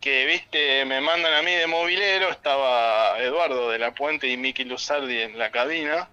que 0.00 0.24
viste, 0.26 0.84
me 0.86 1.00
mandan 1.00 1.34
a 1.34 1.42
mí 1.42 1.52
de 1.54 1.66
movilero, 1.66 2.30
estaba 2.30 3.18
Eduardo 3.18 3.70
de 3.70 3.78
la 3.78 3.94
Puente 3.94 4.26
y 4.28 4.36
Miki 4.36 4.64
Luzardi 4.64 5.20
en 5.22 5.38
la 5.38 5.50
cabina. 5.50 6.08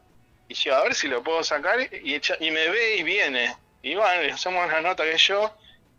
Y 0.49 0.56
yo, 0.56 0.76
a 0.76 0.84
ver 0.84 0.94
si 0.94 1.07
lo 1.07 1.23
puedo 1.23 1.41
sacar, 1.44 1.80
y, 1.80 2.15
echa- 2.15 2.38
y 2.40 2.52
me 2.52 2.68
ve 2.69 2.98
y 2.98 3.03
viene. 3.03 3.56
Y 3.81 3.95
van, 3.95 4.22
le 4.22 4.31
hacemos 4.34 4.65
una 4.65 4.81
nota 4.81 5.03
que 5.03 5.18
yo, 5.18 5.56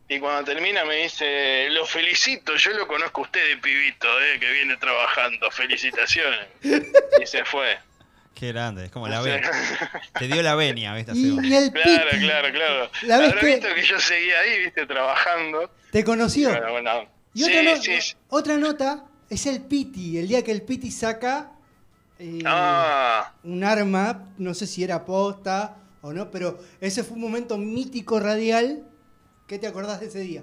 y 0.09 0.19
cuando 0.19 0.45
termina 0.45 0.85
me 0.85 0.97
dice, 0.97 1.69
lo 1.71 1.87
felicito, 1.87 2.55
yo 2.57 2.73
lo 2.73 2.87
conozco 2.87 3.23
a 3.23 3.25
usted 3.25 3.49
de 3.49 3.57
pibito, 3.57 4.07
eh, 4.23 4.39
que 4.39 4.51
viene 4.53 4.77
trabajando, 4.77 5.51
felicitaciones. 5.51 6.47
y 6.63 7.27
se 7.27 7.45
fue. 7.45 7.79
Qué 8.35 8.49
grande, 8.49 8.87
es 8.87 8.91
como 8.91 9.07
la 9.09 9.21
venia. 9.23 9.49
Te 10.19 10.27
dio 10.27 10.43
la 10.43 10.55
venia, 10.57 10.93
¿viste? 10.95 11.13
Y, 11.15 11.55
el 11.55 11.71
Claro, 11.73 12.11
Piti, 12.11 12.25
claro, 12.25 12.53
claro. 12.53 12.91
La 13.03 13.19
vez 13.19 13.29
Habrá 13.29 13.41
que- 13.41 13.47
visto 13.47 13.75
que 13.75 13.83
yo 13.83 14.01
seguía 14.01 14.41
ahí, 14.41 14.59
viste, 14.65 14.87
trabajando. 14.87 15.71
¿te 15.93 16.03
conoció? 16.05 16.51
Bueno, 16.51 16.73
bueno. 16.73 17.09
Y 17.33 17.45
Sí, 17.45 17.51
otra, 17.51 17.63
no- 17.63 17.77
sí, 17.83 18.01
sí. 18.01 18.15
otra 18.29 18.57
nota 18.57 19.05
es 19.31 19.47
el 19.47 19.63
Piti, 19.63 20.19
el 20.19 20.29
día 20.29 20.43
que 20.43 20.51
el 20.53 20.63
Piti 20.63 20.91
saca 20.91 21.53
eh, 22.19 22.41
Ah, 22.45 23.33
un 23.45 23.65
arma, 23.65 24.29
no 24.39 24.53
sé 24.55 24.67
si 24.67 24.83
era 24.85 25.05
posta 25.05 25.77
o 26.03 26.13
no, 26.13 26.31
pero 26.31 26.61
ese 26.81 27.03
fue 27.05 27.15
un 27.15 27.23
momento 27.23 27.57
mítico 27.57 28.19
radial. 28.21 28.85
¿Qué 29.47 29.59
te 29.59 29.67
acordás 29.67 30.01
de 30.01 30.07
ese 30.07 30.21
día? 30.21 30.43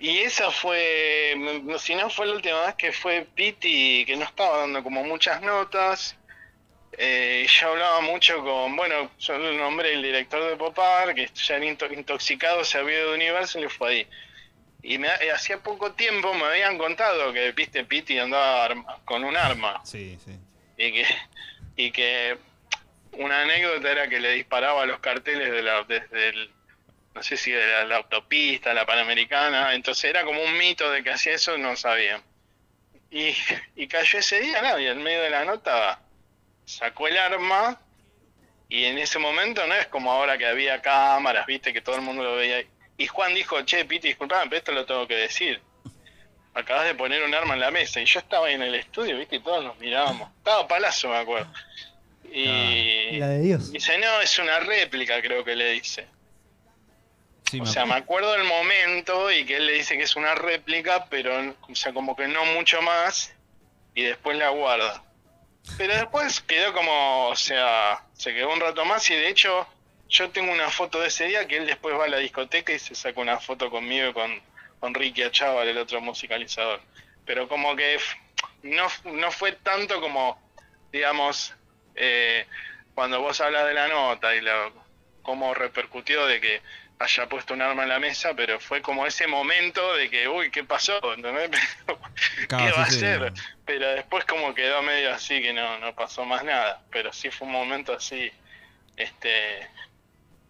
y 0.00 0.18
esa 0.18 0.52
fue, 0.52 1.34
no, 1.64 1.76
si 1.80 1.94
no 1.96 2.08
fue 2.08 2.26
la 2.26 2.34
última 2.34 2.66
vez 2.66 2.76
que 2.76 2.92
fue 2.92 3.26
Piti, 3.34 4.04
que 4.06 4.16
no 4.16 4.24
estaba 4.24 4.58
dando 4.58 4.82
como 4.84 5.02
muchas 5.02 5.42
notas. 5.42 6.14
Eh, 6.96 7.46
yo 7.48 7.68
hablaba 7.70 8.00
mucho 8.02 8.42
con, 8.44 8.76
bueno, 8.76 9.10
yo 9.18 9.36
le 9.38 9.56
nombré 9.58 9.94
el 9.94 10.02
director 10.02 10.48
de 10.48 10.56
Popar, 10.56 11.14
que 11.16 11.28
ya 11.34 11.56
era 11.56 11.64
into- 11.64 11.92
intoxicado, 11.92 12.64
se 12.64 12.78
había 12.78 12.98
ido 13.00 13.08
de 13.10 13.16
Universal 13.16 13.64
y 13.64 13.68
fue 13.68 13.88
ahí. 13.90 14.06
Y 14.84 14.98
me, 14.98 15.08
eh, 15.08 15.32
hacía 15.32 15.58
poco 15.58 15.90
tiempo 15.92 16.32
me 16.32 16.44
habían 16.44 16.78
contado 16.78 17.32
que, 17.32 17.50
viste, 17.50 17.84
Piti 17.84 18.18
andaba 18.20 18.64
arma- 18.66 19.00
con 19.04 19.24
un 19.24 19.36
arma. 19.36 19.80
Sí, 19.84 20.16
sí. 20.24 20.38
y 20.76 20.92
que 20.92 21.04
y 21.76 21.90
que 21.90 22.38
una 23.12 23.42
anécdota 23.42 23.90
era 23.90 24.08
que 24.08 24.20
le 24.20 24.30
disparaba 24.34 24.84
a 24.84 24.86
los 24.86 25.00
carteles 25.00 25.50
de 25.50 25.62
la 25.62 25.82
desde 25.82 26.28
el 26.28 26.50
no 27.18 27.22
sé 27.22 27.36
si 27.36 27.50
de 27.50 27.84
la, 27.86 27.96
autopista 27.96 28.72
la 28.72 28.86
panamericana 28.86 29.74
entonces 29.74 30.04
era 30.04 30.24
como 30.24 30.42
un 30.42 30.56
mito 30.56 30.90
de 30.90 31.02
que 31.02 31.10
hacía 31.10 31.34
eso 31.34 31.58
no 31.58 31.76
sabían 31.76 32.22
y, 33.10 33.34
y 33.76 33.88
cayó 33.88 34.18
ese 34.20 34.40
día 34.40 34.62
nada 34.62 34.80
y 34.80 34.86
en 34.86 35.02
medio 35.02 35.20
de 35.22 35.30
la 35.30 35.44
nota 35.44 36.00
sacó 36.64 37.08
el 37.08 37.18
arma 37.18 37.80
y 38.68 38.84
en 38.84 38.98
ese 38.98 39.18
momento 39.18 39.66
no 39.66 39.74
es 39.74 39.86
como 39.88 40.12
ahora 40.12 40.38
que 40.38 40.46
había 40.46 40.80
cámaras 40.80 41.44
viste 41.46 41.72
que 41.72 41.80
todo 41.80 41.96
el 41.96 42.02
mundo 42.02 42.22
lo 42.22 42.36
veía 42.36 42.64
y 42.96 43.06
Juan 43.06 43.34
dijo 43.34 43.60
che 43.62 43.84
Piti 43.84 44.08
disculpame 44.08 44.48
pero 44.48 44.58
esto 44.58 44.72
lo 44.72 44.86
tengo 44.86 45.06
que 45.08 45.16
decir 45.16 45.60
acabas 46.54 46.86
de 46.86 46.94
poner 46.94 47.22
un 47.22 47.34
arma 47.34 47.54
en 47.54 47.60
la 47.60 47.70
mesa 47.70 48.00
y 48.00 48.04
yo 48.04 48.20
estaba 48.20 48.46
ahí 48.46 48.54
en 48.54 48.62
el 48.62 48.74
estudio, 48.74 49.16
viste, 49.16 49.36
y 49.36 49.40
todos 49.40 49.64
nos 49.64 49.78
mirábamos. 49.78 50.28
Estaba 50.38 50.66
palazo, 50.66 51.08
me 51.08 51.16
acuerdo. 51.16 51.52
Y 52.30 53.16
La 53.18 53.28
de 53.28 53.40
Dios. 53.40 53.72
dice, 53.72 53.98
no, 53.98 54.20
es 54.20 54.38
una 54.38 54.58
réplica, 54.60 55.20
creo 55.22 55.44
que 55.44 55.54
le 55.54 55.70
dice. 55.72 56.06
O 57.60 57.66
sea, 57.66 57.86
me 57.86 57.94
acuerdo. 57.94 58.32
del 58.32 58.44
momento 58.44 59.30
y 59.30 59.44
que 59.44 59.56
él 59.56 59.66
le 59.66 59.72
dice 59.72 59.96
que 59.96 60.02
es 60.02 60.16
una 60.16 60.34
réplica, 60.34 61.06
pero, 61.06 61.54
o 61.68 61.74
sea, 61.74 61.92
como 61.92 62.14
que 62.14 62.28
no 62.28 62.44
mucho 62.44 62.82
más, 62.82 63.34
y 63.94 64.02
después 64.02 64.36
la 64.36 64.50
guarda. 64.50 65.02
Pero 65.76 65.94
después 65.94 66.40
quedó 66.40 66.72
como, 66.72 67.28
o 67.28 67.36
sea, 67.36 68.02
se 68.14 68.32
quedó 68.32 68.52
un 68.52 68.60
rato 68.60 68.84
más 68.84 69.10
y 69.10 69.14
de 69.14 69.28
hecho 69.28 69.66
yo 70.08 70.30
tengo 70.30 70.52
una 70.52 70.70
foto 70.70 71.00
de 71.00 71.08
ese 71.08 71.26
día 71.26 71.46
que 71.46 71.58
él 71.58 71.66
después 71.66 71.94
va 71.94 72.04
a 72.04 72.08
la 72.08 72.18
discoteca 72.18 72.72
y 72.72 72.78
se 72.78 72.94
saca 72.94 73.20
una 73.20 73.38
foto 73.38 73.70
conmigo 73.70 74.08
y 74.08 74.12
con, 74.12 74.40
con 74.80 74.94
Ricky 74.94 75.22
Achával, 75.22 75.68
el 75.68 75.78
otro 75.78 76.00
musicalizador. 76.00 76.80
Pero 77.26 77.48
como 77.48 77.76
que 77.76 77.98
no, 78.62 78.86
no 79.04 79.30
fue 79.30 79.52
tanto 79.52 80.00
como, 80.00 80.40
digamos, 80.92 81.54
eh, 81.94 82.46
cuando 82.94 83.20
vos 83.20 83.40
hablas 83.40 83.66
de 83.66 83.74
la 83.74 83.88
nota 83.88 84.34
y 84.34 84.40
la, 84.40 84.70
cómo 85.22 85.52
repercutió 85.52 86.26
de 86.26 86.40
que 86.40 86.62
haya 87.00 87.28
puesto 87.28 87.54
un 87.54 87.62
arma 87.62 87.84
en 87.84 87.88
la 87.90 87.98
mesa, 88.00 88.34
pero 88.34 88.58
fue 88.58 88.82
como 88.82 89.06
ese 89.06 89.26
momento 89.26 89.94
de 89.94 90.10
que, 90.10 90.28
uy, 90.28 90.50
¿qué 90.50 90.64
pasó? 90.64 90.98
¿Entendés? 91.14 91.50
¿Qué 92.48 92.56
va 92.56 92.82
a 92.82 92.86
sí, 92.86 92.98
sí. 92.98 93.04
hacer? 93.06 93.32
Pero 93.64 93.88
después 93.90 94.24
como 94.24 94.52
quedó 94.54 94.82
medio 94.82 95.12
así 95.14 95.40
que 95.40 95.52
no, 95.52 95.78
no 95.78 95.94
pasó 95.94 96.24
más 96.24 96.42
nada. 96.44 96.82
Pero 96.90 97.12
sí 97.12 97.30
fue 97.30 97.46
un 97.46 97.52
momento 97.52 97.92
así, 97.92 98.30
este, 98.96 99.68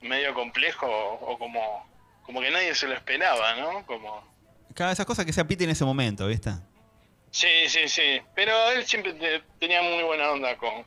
medio 0.00 0.32
complejo 0.34 0.86
o, 0.86 1.32
o 1.32 1.38
como, 1.38 1.86
como 2.22 2.40
que 2.40 2.50
nadie 2.50 2.74
se 2.74 2.86
lo 2.88 2.94
esperaba, 2.94 3.54
¿no? 3.56 3.84
Como, 3.86 4.26
Cada 4.74 4.92
esas 4.92 5.06
cosas 5.06 5.26
que 5.26 5.32
sea 5.32 5.44
Piti 5.46 5.64
en 5.64 5.70
ese 5.70 5.84
momento, 5.84 6.26
¿viste? 6.26 6.50
Sí, 7.30 7.68
sí, 7.68 7.88
sí. 7.88 8.22
Pero 8.34 8.70
él 8.70 8.86
siempre 8.86 9.12
te- 9.12 9.42
tenía 9.60 9.82
muy 9.82 10.02
buena 10.02 10.30
onda 10.30 10.56
con, 10.56 10.84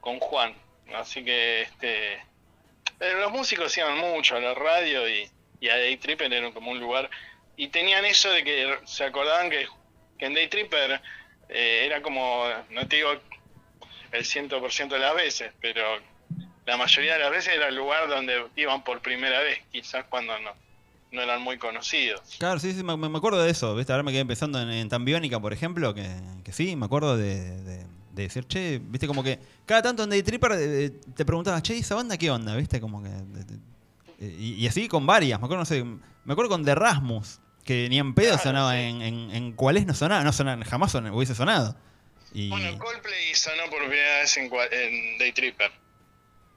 con 0.00 0.18
Juan. 0.20 0.54
Así 0.94 1.24
que 1.24 1.62
este 1.62 2.20
los 3.00 3.32
músicos 3.32 3.76
iban 3.78 3.98
mucho 3.98 4.36
a 4.36 4.40
la 4.40 4.54
radio 4.54 5.08
y, 5.08 5.28
y 5.60 5.68
a 5.68 5.76
Day 5.76 5.96
Tripper 5.96 6.32
era 6.32 6.50
como 6.52 6.70
un 6.70 6.80
lugar. 6.80 7.08
Y 7.56 7.68
tenían 7.68 8.04
eso 8.04 8.30
de 8.30 8.44
que 8.44 8.78
se 8.84 9.04
acordaban 9.04 9.50
que, 9.50 9.66
que 10.18 10.26
en 10.26 10.34
Day 10.34 10.48
Tripper 10.48 11.00
eh, 11.48 11.82
era 11.86 12.02
como, 12.02 12.44
no 12.70 12.86
te 12.88 12.96
digo 12.96 13.10
el 14.12 14.24
100% 14.24 14.88
de 14.88 14.98
las 14.98 15.14
veces, 15.14 15.52
pero 15.60 15.82
la 16.66 16.76
mayoría 16.76 17.14
de 17.14 17.20
las 17.20 17.30
veces 17.30 17.54
era 17.54 17.68
el 17.68 17.74
lugar 17.76 18.08
donde 18.08 18.46
iban 18.56 18.82
por 18.84 19.00
primera 19.00 19.40
vez, 19.40 19.58
quizás 19.72 20.04
cuando 20.08 20.38
no, 20.38 20.50
no 21.12 21.22
eran 21.22 21.42
muy 21.42 21.58
conocidos. 21.58 22.20
Claro, 22.38 22.58
sí, 22.60 22.72
sí, 22.72 22.82
me, 22.82 22.92
acuerdo 23.16 23.42
de 23.42 23.50
eso. 23.50 23.74
¿viste? 23.74 23.92
Ahora 23.92 24.02
me 24.02 24.12
quedé 24.12 24.24
pensando 24.26 24.60
en, 24.60 24.70
en 24.70 24.88
Tambiónica, 24.88 25.40
por 25.40 25.52
ejemplo, 25.52 25.94
que, 25.94 26.06
que 26.44 26.52
sí, 26.52 26.76
me 26.76 26.86
acuerdo 26.86 27.16
de, 27.16 27.60
de- 27.62 27.86
de 28.10 28.22
decir, 28.24 28.44
che, 28.48 28.80
viste, 28.82 29.06
como 29.06 29.22
que 29.22 29.38
cada 29.70 29.82
tanto 29.82 30.02
en 30.02 30.10
Day 30.10 30.24
Tripper 30.24 30.50
eh, 30.58 30.90
te 31.14 31.24
preguntabas, 31.24 31.62
che, 31.62 31.76
¿y 31.76 31.78
esa 31.78 31.94
banda 31.94 32.18
qué 32.18 32.28
onda? 32.28 32.56
¿Viste? 32.56 32.80
Como 32.80 33.00
que. 33.04 33.08
eh, 34.18 34.36
y, 34.36 34.54
y 34.54 34.66
así 34.66 34.88
con 34.88 35.06
varias. 35.06 35.38
Me 35.38 35.44
acuerdo, 35.44 35.60
no 35.60 35.64
sé, 35.64 35.84
me 35.84 36.32
acuerdo 36.32 36.48
con 36.48 36.64
The 36.64 36.74
Rasmus, 36.74 37.38
que 37.64 37.88
ni 37.88 38.00
en 38.00 38.12
pedo 38.12 38.30
Claro, 38.30 38.42
sonaba 38.42 38.72
sí. 38.72 38.80
en, 38.80 39.00
en, 39.00 39.30
en 39.30 39.52
cuáles 39.52 39.86
no 39.86 39.94
sonaba, 39.94 40.24
no 40.24 40.32
sonaba, 40.32 40.64
jamás 40.64 40.92
hubiese 40.96 41.36
sonado. 41.36 41.76
Y, 42.32 42.48
Bueno, 42.48 42.76
Coldplay 42.80 43.32
sonó 43.36 43.70
por 43.70 43.78
primera 43.78 44.18
vez 44.18 44.36
en, 44.38 44.50
en 44.72 45.18
Day 45.18 45.30
Tripper. 45.30 45.70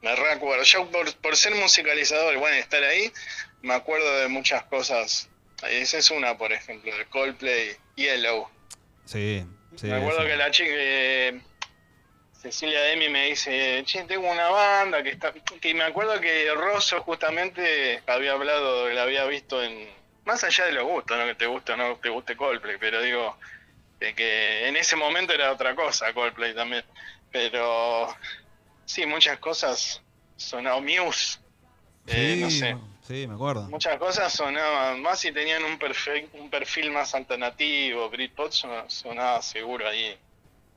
Me 0.02 0.16
recuerdo. 0.16 0.64
Yo, 0.64 0.90
por, 0.90 1.14
por 1.18 1.36
ser 1.36 1.54
musicalizador 1.54 2.34
y 2.34 2.38
bueno, 2.38 2.56
estar 2.56 2.82
ahí, 2.82 3.12
me 3.62 3.74
acuerdo 3.74 4.12
de 4.22 4.26
muchas 4.26 4.64
cosas. 4.64 5.28
Esa 5.70 5.98
es 5.98 6.10
una, 6.10 6.36
por 6.36 6.52
ejemplo, 6.52 6.90
de 6.96 7.06
Coldplay, 7.06 7.76
Yellow. 7.94 8.48
sí, 9.04 9.44
sí. 9.76 9.86
me 9.86 9.94
acuerdo 9.94 10.22
sí. 10.22 10.26
que 10.26 10.36
la 10.36 10.50
chica, 10.50 10.68
eh, 10.72 11.40
Cecilia 12.44 12.82
Demi, 12.82 13.08
me 13.08 13.24
dice: 13.24 13.82
Che, 13.86 14.04
tengo 14.04 14.30
una 14.30 14.50
banda 14.50 15.02
que 15.02 15.10
está. 15.12 15.32
Que 15.32 15.72
me 15.72 15.82
acuerdo 15.84 16.20
que 16.20 16.52
Rosso, 16.54 17.00
justamente, 17.00 18.02
había 18.06 18.32
hablado, 18.32 18.90
la 18.90 19.04
había 19.04 19.24
visto 19.24 19.62
en. 19.62 19.88
Más 20.26 20.44
allá 20.44 20.66
de 20.66 20.72
los 20.72 20.84
gustos, 20.84 21.16
no 21.16 21.24
que 21.24 21.34
te 21.36 21.46
guste 21.46 21.72
o 21.72 21.76
no 21.78 21.96
te 21.96 22.10
guste 22.10 22.36
Coldplay, 22.36 22.76
pero 22.78 23.00
digo, 23.00 23.38
de 23.98 24.14
que 24.14 24.68
en 24.68 24.76
ese 24.76 24.94
momento 24.94 25.32
era 25.32 25.52
otra 25.52 25.74
cosa 25.74 26.12
Coldplay 26.12 26.54
también. 26.54 26.84
Pero 27.32 28.14
sí, 28.84 29.06
muchas 29.06 29.38
cosas 29.38 30.02
sonaban 30.36 30.84
Muse, 30.84 31.38
eh, 32.06 32.34
Sí, 32.36 32.40
no 32.42 32.50
sé, 32.50 32.76
sí, 33.06 33.26
me 33.26 33.34
acuerdo. 33.34 33.62
muchas 33.68 33.96
cosas 33.98 34.30
sonaban 34.32 35.00
más 35.00 35.18
si 35.18 35.32
tenían 35.32 35.64
un 35.64 35.78
perfil, 35.78 36.28
un 36.34 36.50
perfil 36.50 36.90
más 36.90 37.14
alternativo, 37.14 38.10
Britpop 38.10 38.52
son- 38.52 38.90
sonaba 38.90 39.40
seguro 39.40 39.88
ahí. 39.88 40.18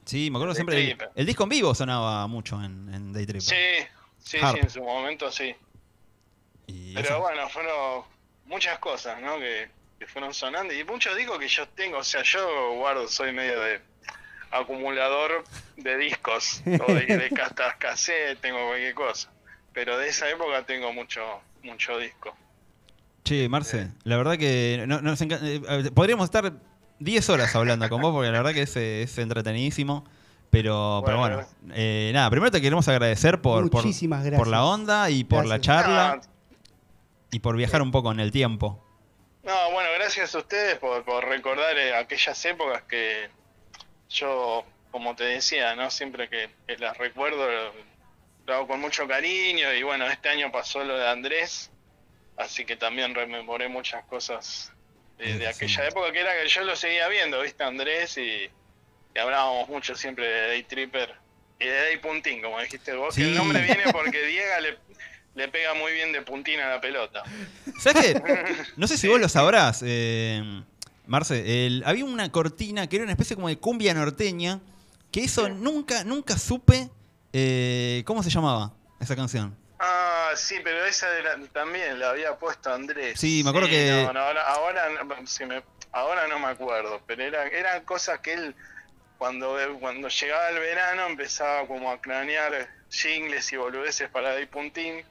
Sí, 0.07 0.31
me 0.31 0.37
acuerdo 0.37 0.55
siempre. 0.55 0.91
El, 0.91 0.97
el 1.15 1.25
disco 1.25 1.43
en 1.43 1.49
vivo 1.49 1.75
sonaba 1.75 2.25
mucho 2.27 2.55
en, 2.63 2.91
en 2.93 3.13
Day 3.13 3.25
Tripper. 3.27 3.41
Sí, 3.41 3.55
sí, 4.17 4.37
sí, 4.39 4.59
en 4.59 4.69
su 4.69 4.81
momento 4.81 5.29
sí. 5.31 5.53
Y 6.65 6.93
Pero 6.95 7.07
eso- 7.09 7.19
bueno, 7.19 7.47
fueron 7.49 8.03
muchas 8.45 8.79
cosas, 8.79 9.21
¿no? 9.21 9.37
Que, 9.37 9.69
que 9.99 10.07
fueron 10.07 10.33
sonando 10.33 10.73
y 10.73 10.83
muchos 10.83 11.15
discos 11.15 11.37
que 11.39 11.47
yo 11.47 11.67
tengo, 11.69 11.97
o 11.99 12.03
sea, 12.03 12.23
yo 12.23 12.73
guardo, 12.75 13.07
soy 13.07 13.31
medio 13.33 13.59
de 13.61 13.81
acumulador 14.51 15.43
de 15.75 15.97
discos 15.97 16.61
o 16.65 16.93
de, 16.93 17.05
de 17.05 17.29
castas 17.29 17.75
cassette, 17.79 18.39
tengo 18.39 18.65
cualquier 18.67 18.93
cosa. 18.95 19.29
Pero 19.73 19.97
de 19.97 20.07
esa 20.09 20.29
época 20.29 20.65
tengo 20.65 20.91
mucho 20.93 21.21
mucho 21.63 21.97
disco. 21.97 22.35
Che, 23.23 23.49
Marce, 23.49 23.89
la 24.03 24.15
verdad 24.17 24.37
que 24.37 24.85
no- 24.87 25.01
nos 25.01 25.21
encan- 25.21 25.43
eh, 25.43 25.61
eh, 25.67 25.91
podríamos 25.93 26.25
estar 26.25 26.53
10 26.99 27.29
horas 27.29 27.55
hablando 27.55 27.87
con 27.89 28.01
vos 28.01 28.13
porque 28.13 28.31
la 28.31 28.39
verdad 28.39 28.53
que 28.53 28.63
es, 28.63 28.75
es 28.75 29.17
entretenidísimo. 29.17 30.03
Pero, 30.49 31.03
pero 31.05 31.17
Bueno, 31.17 31.35
bueno, 31.35 31.73
eh, 31.75 32.11
nada, 32.13 32.29
primero 32.29 32.51
te 32.51 32.61
queremos 32.61 32.87
agradecer 32.87 33.41
por, 33.41 33.69
por, 33.69 33.83
la 34.47 34.63
onda 34.63 35.09
y 35.09 35.25
por 35.25 35.45
la 35.45 35.59
charla 35.59 36.21
y 37.31 37.39
por 37.39 37.57
viajar 37.57 37.81
un 37.81 37.91
poco 37.91 38.11
en 38.11 38.21
el 38.21 38.31
tiempo. 38.31 38.81
No, 39.43 39.71
bueno, 39.71 39.89
gracias 39.97 40.33
a 40.35 40.39
ustedes 40.39 40.77
por, 40.77 41.03
por 41.03 41.25
recordar 41.25 41.77
eh, 41.77 41.95
aquellas 41.95 42.43
épocas 42.45 42.83
que 42.83 43.29
yo, 44.09 44.63
como 44.89 45.15
te 45.15 45.25
decía, 45.25 45.75
no 45.75 45.91
siempre 45.91 46.29
que, 46.29 46.49
que 46.65 46.77
las 46.77 46.97
recuerdo, 46.97 47.45
lo, 47.45 47.73
lo 48.45 48.53
hago 48.53 48.67
con 48.67 48.79
mucho 48.79 49.05
cariño 49.05 49.73
y 49.73 49.83
bueno, 49.83 50.07
este 50.07 50.29
año 50.29 50.49
pasó 50.51 50.83
lo 50.83 50.97
de 50.97 51.09
Andrés, 51.09 51.71
así 52.37 52.63
que 52.63 52.77
también 52.77 53.13
rememoré 53.13 53.67
muchas 53.67 54.05
cosas 54.05 54.71
de, 55.17 55.33
de 55.37 55.39
Sí. 55.39 55.45
aquella 55.45 55.87
época 55.87 56.11
que 56.11 56.19
era 56.19 56.31
que 56.41 56.47
yo 56.47 56.63
lo 56.63 56.75
seguía 56.75 57.07
viendo, 57.07 57.41
¿viste? 57.41 57.63
Andrés 57.63 58.17
y, 58.17 58.49
y 59.15 59.19
hablábamos 59.19 59.67
mucho 59.69 59.95
siempre 59.95 60.27
de 60.27 60.47
Day 60.47 60.63
Tripper 60.63 61.13
y 61.59 61.65
de 61.65 61.73
Day 61.73 61.97
Puntín, 61.97 62.41
como 62.41 62.59
dijiste 62.59 62.93
vos, 62.93 63.15
que 63.15 63.23
el 63.23 63.35
nombre 63.35 63.61
viene 63.63 63.83
porque 63.91 64.21
Diego 64.27 64.47
le, 64.61 64.77
le 65.35 65.47
pega 65.49 65.73
muy 65.73 65.91
bien 65.93 66.11
de 66.11 66.21
puntín 66.21 66.59
a 66.59 66.69
la 66.69 66.81
pelota. 66.81 67.23
¿Sabes 67.79 68.05
qué? 68.13 68.21
No 68.77 68.87
sé 68.87 68.97
si 68.97 69.07
vos 69.07 69.19
lo 69.19 69.27
sabrás, 69.29 69.83
eh, 69.85 70.43
Marce. 71.07 71.65
el- 71.65 71.83
había 71.85 72.05
una 72.05 72.31
cortina 72.31 72.87
que 72.87 72.97
era 72.97 73.03
una 73.03 73.13
especie 73.13 73.35
como 73.35 73.47
de 73.47 73.57
cumbia 73.57 73.93
norteña. 73.93 74.59
Que 75.11 75.23
eso 75.23 75.47
nunca, 75.47 76.03
nunca 76.03 76.37
supe. 76.37 76.89
eh, 77.33 78.03
¿Cómo 78.05 78.21
se 78.23 78.29
llamaba 78.29 78.73
esa 78.99 79.15
canción? 79.15 79.55
Ah, 79.79 80.31
sí, 80.35 80.59
pero 80.63 80.83
esa 80.85 81.09
de 81.11 81.23
la- 81.23 81.37
también 81.53 81.99
la 81.99 82.09
había 82.09 82.35
puesto 82.35 82.73
Andrés. 82.73 83.19
Sí, 83.19 83.41
me 83.43 83.51
acuerdo 83.51 83.69
que- 83.69 83.91
no, 83.91 84.13
no, 84.13 84.19
ahora, 84.21 84.41
ahora, 84.43 84.89
no- 84.89 85.27
sí 85.27 85.45
me- 85.45 85.63
ahora 85.91 86.27
no 86.27 86.39
me 86.39 86.47
acuerdo, 86.47 87.01
pero 87.05 87.23
era, 87.23 87.45
eran 87.47 87.83
cosas 87.85 88.19
que 88.19 88.33
él, 88.33 88.55
cuando, 89.17 89.57
cuando 89.79 90.07
llegaba 90.09 90.49
el 90.49 90.59
verano, 90.59 91.05
empezaba 91.07 91.67
como 91.67 91.91
a 91.91 92.01
cranear 92.01 92.69
jingles 92.89 93.51
y 93.53 93.57
boludeces 93.57 94.09
para 94.09 94.33
Day 94.33 94.45
Puntín, 94.47 95.05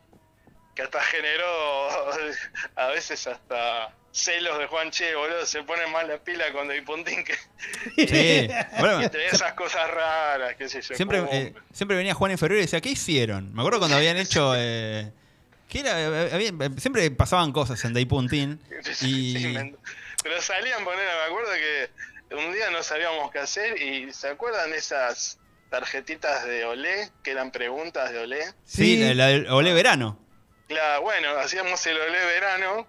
que 0.74 0.82
hasta 0.82 1.00
generó 1.02 1.46
a 2.76 2.86
veces 2.88 3.26
hasta 3.26 3.94
celos 4.16 4.58
de 4.58 4.66
Juan 4.66 4.90
Che, 4.90 5.14
boludo, 5.14 5.44
se 5.44 5.62
pone 5.62 5.86
más 5.88 6.06
la 6.08 6.16
pila 6.18 6.50
con 6.52 6.66
Day 6.68 6.80
Puntín 6.80 7.22
que, 7.24 7.34
Sí. 8.06 8.48
Bueno, 8.78 9.10
traía 9.10 9.28
esas 9.28 9.52
cosas 9.52 9.90
raras, 9.90 10.54
qué 10.56 10.68
sé 10.68 10.80
yo. 10.80 10.94
siempre, 10.94 11.18
como- 11.20 11.32
eh, 11.32 11.52
siempre 11.72 11.96
venía 11.96 12.14
Juan 12.14 12.30
en 12.32 12.38
febrero 12.38 12.58
y 12.58 12.62
decía, 12.62 12.80
¿qué 12.80 12.88
hicieron? 12.90 13.52
Me 13.54 13.60
acuerdo 13.60 13.78
cuando 13.78 13.96
habían 13.96 14.16
hecho... 14.16 14.54
eh, 14.56 15.10
¿qué 15.68 15.80
era? 15.80 16.00
Eh, 16.00 16.30
había- 16.32 16.52
siempre 16.78 17.10
pasaban 17.10 17.52
cosas 17.52 17.84
en 17.84 17.92
Day 17.92 18.06
Puntín. 18.06 18.58
Y... 19.02 19.34
Sí, 19.36 19.74
pero 20.22 20.40
salían 20.40 20.82
poner, 20.84 21.04
me 21.04 21.24
acuerdo 21.26 21.50
que 21.52 22.34
un 22.34 22.52
día 22.54 22.70
no 22.70 22.82
sabíamos 22.82 23.30
qué 23.30 23.38
hacer 23.40 23.80
y 23.80 24.12
¿se 24.12 24.28
acuerdan 24.28 24.72
esas 24.72 25.38
tarjetitas 25.70 26.44
de 26.46 26.64
Olé 26.64 27.10
que 27.22 27.32
eran 27.32 27.50
preguntas 27.52 28.10
de 28.12 28.18
Olé? 28.20 28.44
Sí, 28.64 28.96
Sí. 28.96 28.98
la, 28.98 29.14
la 29.14 29.26
del 29.28 29.46
Olé 29.50 29.72
Verano. 29.74 30.18
Claro, 30.68 31.02
bueno, 31.02 31.28
hacíamos 31.38 31.86
el 31.86 31.96
Olé 32.00 32.24
verano 32.24 32.88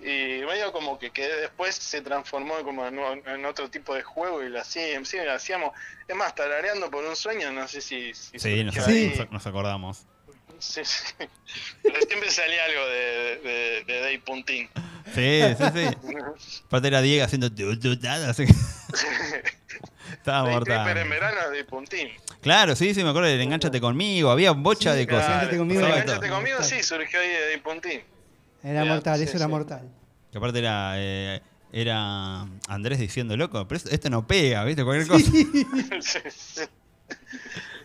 y 0.00 0.44
medio 0.46 0.70
como 0.72 0.98
que, 0.98 1.10
que 1.10 1.26
después 1.26 1.74
se 1.74 2.00
transformó 2.02 2.54
como 2.62 2.86
en, 2.86 2.98
en 3.26 3.44
otro 3.44 3.68
tipo 3.68 3.94
de 3.94 4.02
juego 4.02 4.42
y 4.44 4.48
lo 4.48 4.60
hacíamos, 4.60 5.08
sí, 5.08 5.16
lo 5.24 5.32
hacíamos, 5.32 5.72
es 6.06 6.14
más, 6.16 6.34
tarareando 6.34 6.90
por 6.90 7.04
un 7.04 7.16
sueño, 7.16 7.50
no 7.52 7.66
sé 7.66 7.80
si... 7.80 8.14
si 8.14 8.38
Sí, 8.38 8.64
nos, 9.30 9.46
acordamos. 9.46 10.04
Sí, 10.60 10.84
sí. 10.84 11.14
Pero 11.82 12.00
siempre 12.06 12.30
salía 12.30 12.64
algo 12.64 12.86
de, 12.86 13.36
de, 13.38 13.84
de 13.86 14.00
Day 14.00 14.18
Puntín. 14.18 14.68
Sí, 15.14 15.40
sí, 15.56 15.64
sí. 15.74 16.64
Aparte 16.66 16.88
era 16.88 17.00
Diego 17.00 17.24
haciendo... 17.24 17.46
así 18.28 18.46
que- 18.46 18.52
Estaba 20.12 20.48
mortal. 20.48 20.96
En 20.96 21.10
verano 21.10 21.50
Day 21.50 21.64
Puntín. 21.64 22.08
Claro, 22.40 22.74
sí, 22.76 22.94
sí, 22.94 23.02
me 23.04 23.10
acuerdo 23.10 23.28
del 23.28 23.40
Enganchate 23.40 23.80
conmigo. 23.80 24.30
Había 24.30 24.52
bocha 24.52 24.92
Sí, 24.92 24.98
de 24.98 25.06
claro. 25.06 25.24
cosas. 25.24 25.52
Enganchate 25.52 26.28
conmigo 26.28 26.62
sí, 26.62 26.82
surgió 26.82 27.20
ahí 27.20 27.28
de 27.28 27.46
Day 27.48 27.56
Puntín. 27.58 28.02
Era 28.62 28.84
mortal, 28.84 29.18
sí, 29.18 29.24
eso 29.24 29.36
era 29.36 29.48
mortal. 29.48 29.88
Que 30.30 30.38
aparte 30.38 30.58
era, 30.58 30.92
eh, 30.96 31.40
era 31.72 32.42
Andrés 32.68 32.98
diciendo, 32.98 33.36
loco, 33.36 33.66
pero 33.68 33.76
esto, 33.76 33.90
esto 33.90 34.10
no 34.10 34.26
pega, 34.26 34.64
¿viste? 34.64 34.84
Cualquier 34.84 35.08
cosa. 35.08 35.30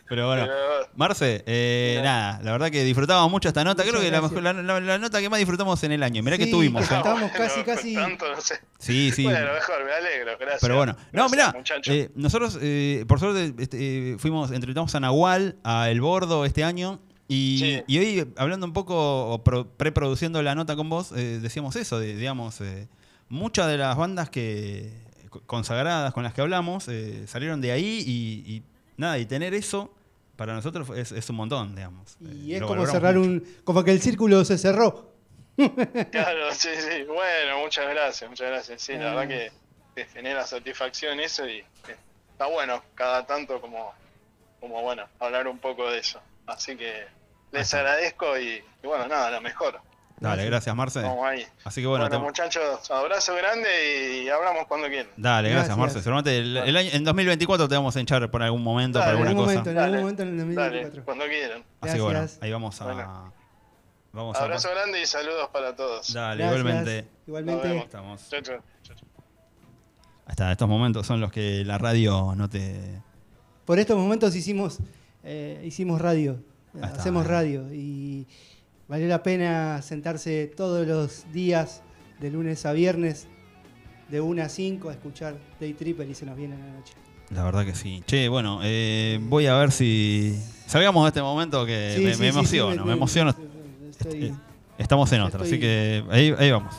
Pero 0.10 0.28
bueno. 0.28 0.48
Marce, 0.96 1.44
eh, 1.48 2.00
nada, 2.04 2.40
la 2.44 2.52
verdad 2.52 2.70
que 2.70 2.84
disfrutábamos 2.84 3.32
mucho 3.32 3.48
esta 3.48 3.64
nota. 3.64 3.84
Creo 3.84 4.00
que 4.02 4.12
la, 4.12 4.22
la- 4.22 4.54
la- 4.62 4.80
la 4.80 4.98
nota 5.00 5.22
que 5.22 5.30
más 5.30 5.40
disfrutamos 5.40 5.82
en 5.86 5.94
el 5.94 6.04
año. 6.04 6.22
Mirá 6.22 6.38
que 6.38 6.48
tuvimos, 6.48 6.88
que 6.88 6.94
¿eh? 6.94 6.98
Estábamos 6.98 7.32
Bueno, 7.32 7.48
casi, 7.50 7.64
casi- 7.64 7.96
Tanto, 7.96 8.30
no 8.30 8.40
sé. 8.42 8.60
Sí, 8.80 9.12
sí. 9.12 9.24
Bueno, 9.24 9.54
mejor, 9.54 9.86
me 9.86 9.92
alegro, 9.94 10.32
gracias. 10.38 10.62
Pero 10.62 10.76
bueno, 10.76 10.94
no, 10.94 11.00
Gracias, 11.12 11.32
mirá, 11.32 11.52
muchachos. 11.58 11.96
eh, 11.96 12.12
nosotros, 12.16 12.60
eh, 12.62 13.06
por 13.08 13.20
suerte, 13.20 13.54
este, 13.58 14.12
eh, 14.12 14.16
fuimos, 14.20 14.52
entrevistamos 14.52 14.94
a 14.94 15.00
Nahual, 15.00 15.56
a 15.64 15.90
El 15.90 16.02
Bordo 16.02 16.46
este 16.46 16.64
año, 16.64 17.00
y, 17.34 17.58
Sí. 17.60 17.84
y 17.88 17.98
hoy, 18.00 18.34
hablando 18.38 18.66
un 18.66 18.74
poco, 18.74 19.28
o 19.30 19.44
pro- 19.44 19.68
preproduciendo 19.68 20.42
la 20.42 20.56
nota 20.56 20.76
con 20.76 20.90
vos, 20.90 21.12
eh, 21.14 21.40
decíamos 21.42 21.76
eso, 21.76 22.00
de, 22.00 22.16
digamos, 22.16 22.62
eh, 22.62 22.88
muchas 23.30 23.68
de 23.68 23.78
las 23.78 23.96
bandas 23.98 24.30
que 24.30 24.92
co- 25.30 25.42
consagradas 25.46 26.14
con 26.14 26.24
las 26.24 26.34
que 26.34 26.42
hablamos 26.42 26.88
eh, 26.88 27.26
salieron 27.28 27.62
de 27.62 27.72
ahí, 27.72 28.04
y, 28.06 28.52
y 28.56 28.64
nada, 28.98 29.18
y 29.20 29.26
tener 29.26 29.54
eso 29.54 29.94
para 30.36 30.54
nosotros 30.54 30.90
es, 30.98 31.12
es 31.12 31.30
un 31.30 31.36
montón, 31.36 31.76
digamos. 31.76 32.18
Y 32.20 32.54
Eh, 32.54 32.58
es 32.58 32.62
como 32.64 32.86
cerrar 32.88 33.16
mucho. 33.16 33.30
un. 33.30 33.44
Como 33.64 33.84
que 33.84 33.92
el 33.92 34.02
círculo 34.02 34.44
se 34.46 34.58
cerró. 34.58 35.12
Claro, 36.12 36.52
sí, 36.52 36.70
sí. 36.78 37.04
Bueno, 37.08 37.60
muchas 37.64 37.88
gracias, 37.90 38.30
muchas 38.30 38.48
gracias. 38.50 38.82
Sí, 38.82 38.94
la 38.94 39.14
verdad 39.14 39.28
que 39.28 39.52
te 39.94 40.06
genera 40.06 40.46
satisfacción 40.48 41.20
eso 41.20 41.48
y 41.48 41.64
está 42.32 42.48
bueno 42.48 42.82
cada 42.96 43.26
tanto 43.28 43.62
como, 43.62 43.94
como 44.60 44.82
bueno, 44.82 45.04
hablar 45.20 45.48
un 45.48 45.60
poco 45.60 45.90
de 45.92 46.00
eso. 46.00 46.20
Así 46.48 46.76
que 46.76 47.04
les 47.54 47.74
agradezco 47.74 48.38
y, 48.38 48.62
y 48.84 48.88
bueno, 48.88 49.08
nada, 49.08 49.32
lo 49.32 49.40
mejor. 49.42 49.80
Dale, 50.20 50.46
gracias, 50.46 50.74
Marce. 50.76 51.02
Vamos 51.02 51.26
ahí. 51.26 51.46
Así 51.66 51.82
que 51.82 51.88
bueno, 51.88 52.06
Bueno, 52.06 52.18
te- 52.20 52.24
muchachos, 52.24 52.90
abrazo 52.92 53.36
grande 53.36 54.22
y 54.24 54.30
hablamos 54.30 54.68
cuando 54.68 54.88
quieran. 54.88 55.08
dale, 55.18 55.50
gracias, 55.50 55.68
Gracias. 55.76 55.78
Marce. 55.78 56.00
Seguramente 56.02 56.38
el, 56.38 56.56
el 56.58 56.78
año, 56.78 56.90
en 56.94 57.04
2024 57.04 57.68
te 57.68 57.76
vamos 57.76 57.96
a 57.96 58.00
hinchar 58.00 58.30
por 58.32 58.42
algún 58.42 58.64
momento, 58.64 59.00
Dale, 59.00 59.18
por 59.18 59.22
En 59.22 59.28
alguna 59.28 59.30
algún 59.32 59.46
cosa. 59.46 59.60
momento, 59.60 59.72
en 59.72 59.78
algún 59.78 59.92
Dale, 59.92 60.02
momento 60.02 60.24
en 60.24 60.30
el 60.30 60.38
Dale, 60.56 60.84
2024. 60.84 61.06
cuando 61.06 61.26
quieran. 61.26 61.64
Así 61.82 61.96
que 61.96 62.02
bueno, 62.02 62.26
ahí 62.42 62.52
vamos 62.52 62.82
a. 62.82 62.86
Bueno. 62.86 63.34
Vamos 64.14 64.38
a. 64.38 64.44
Abrazo 64.44 64.70
grande 64.70 65.02
y 65.02 65.06
saludos 65.06 65.50
para 65.52 65.76
todos. 65.76 66.14
Dale, 66.14 66.44
Gracias. 66.44 66.60
igualmente. 66.60 67.08
Igualmente. 67.28 67.78
Estamos. 67.80 68.30
Chau, 68.30 68.42
chau, 68.42 68.58
chau, 68.84 68.96
chau. 68.96 69.08
Ahí 70.26 70.32
está, 70.32 70.52
estos 70.54 70.70
momentos 70.70 71.06
son 71.06 71.20
los 71.20 71.32
que 71.34 71.66
la 71.66 71.78
radio 71.78 72.34
no 72.38 72.50
te. 72.50 73.02
Por 73.66 73.78
estos 73.80 73.98
momentos 73.98 74.34
hicimos, 74.36 74.80
eh, 75.24 75.62
hicimos 75.66 76.00
radio, 76.00 76.40
Hacemos 76.82 77.28
radio 77.28 77.72
y 77.72 78.26
valió 78.88 79.08
la 79.08 79.22
pena 79.24 79.82
sentarse 79.82 80.48
todos 80.56 80.88
los 80.88 81.26
días, 81.32 81.82
de 82.20 82.32
lunes 82.32 82.66
a 82.66 82.74
viernes, 82.74 83.28
de 84.10 84.22
1 84.22 84.44
a 84.44 84.50
5, 84.50 84.90
a 84.90 84.94
escuchar 84.94 85.36
Day 85.60 85.74
Triple 85.74 86.06
y 86.08 86.14
se 86.16 86.26
nos 86.26 86.36
viene 86.36 86.58
la 86.58 86.66
noche. 86.74 86.94
La 87.30 87.44
verdad 87.44 87.66
que 87.66 87.74
sí. 87.76 88.04
Che, 88.06 88.28
bueno, 88.30 88.60
eh, 88.64 89.20
voy 89.24 89.46
a 89.48 89.56
ver 89.58 89.72
si. 89.72 90.38
Salgamos 90.68 91.04
de 91.06 91.08
este 91.10 91.22
momento 91.22 91.66
que 91.66 91.94
Sí, 91.98 92.04
me, 92.04 92.14
sí, 92.14 92.22
me 92.22 92.28
emociono, 92.30 92.82
sí, 92.84 92.88
me, 92.88 92.94
emociono. 92.94 93.36
estoy- 93.90 94.24
Eh, 94.26 94.34
Estamos 94.78 95.12
en 95.14 95.22
otra, 95.22 95.44
así 95.44 95.60
que 95.60 96.04
ahí, 96.10 96.34
ahí 96.38 96.52
vamos. 96.52 96.74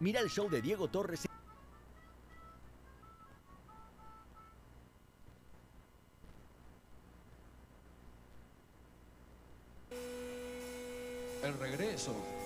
Mira 0.00 0.20
el 0.20 0.28
show 0.30 0.48
de 0.48 0.62
Diego 0.62 0.88
Torres. 0.88 1.26
El 11.42 11.58
regreso. 11.58 12.37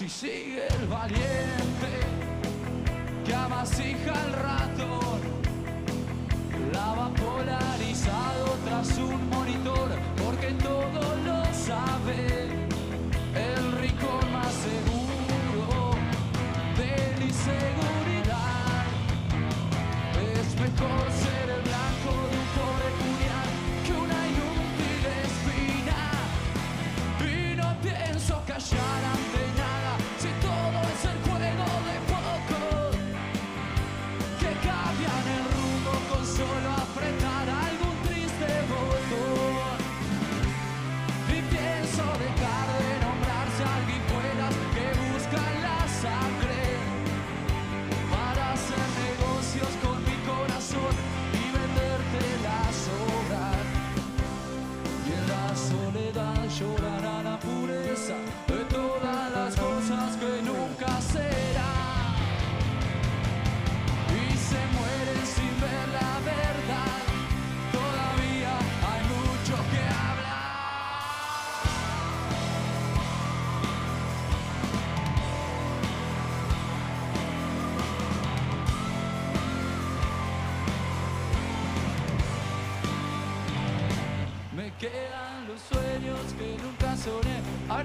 Ci 0.00 0.08
sigue 0.08 0.66
el 0.66 0.86
valiente. 0.86 1.29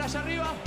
hacia 0.05 0.19
arriba. 0.19 0.64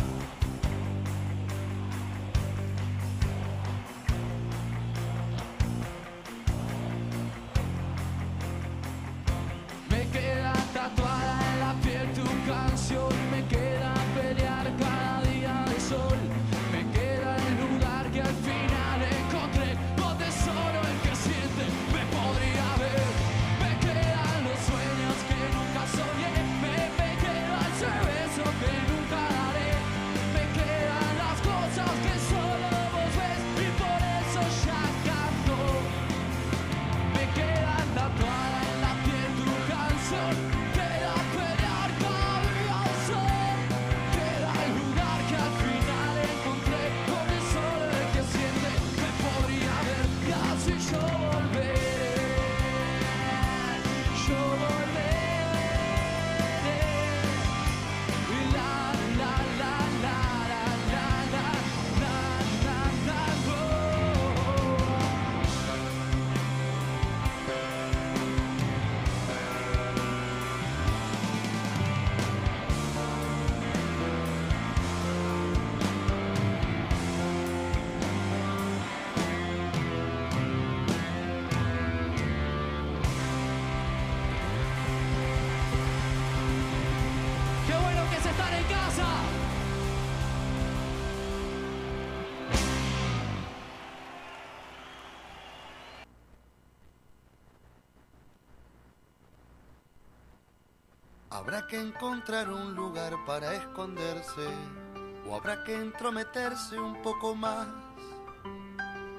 que 101.68 101.78
encontrar 101.78 102.50
un 102.50 102.74
lugar 102.74 103.12
para 103.26 103.52
esconderse 103.52 104.48
o 105.28 105.36
habrá 105.36 105.62
que 105.64 105.74
entrometerse 105.74 106.78
un 106.78 107.02
poco 107.02 107.34
más. 107.34 107.68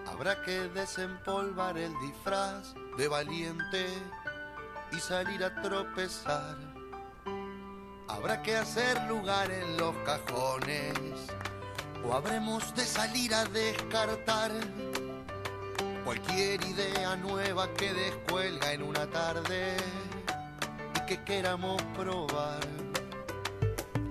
Habrá 0.08 0.42
que 0.42 0.68
desempolvar 0.70 1.78
el 1.78 1.94
disfraz 2.00 2.74
de 2.98 3.08
valiente 3.08 3.88
y 4.92 5.00
salir 5.00 5.44
a 5.44 5.62
tropezar. 5.62 6.58
Habrá 8.08 8.42
que 8.42 8.56
hacer 8.56 9.00
lugar 9.04 9.52
en 9.52 9.78
los 9.78 9.96
cajones 9.98 10.98
o 12.04 12.16
habremos 12.16 12.74
de 12.74 12.84
salir 12.84 13.32
a 13.36 13.46
descartar 13.46 14.52
cualquier 16.04 16.64
idea 16.64 17.16
nueva 17.16 17.72
que 17.76 17.94
descuelga 17.94 18.74
en 18.74 18.82
una 18.82 19.06
tarde 19.08 19.78
que 21.10 21.24
queramos 21.24 21.82
probar. 21.98 22.60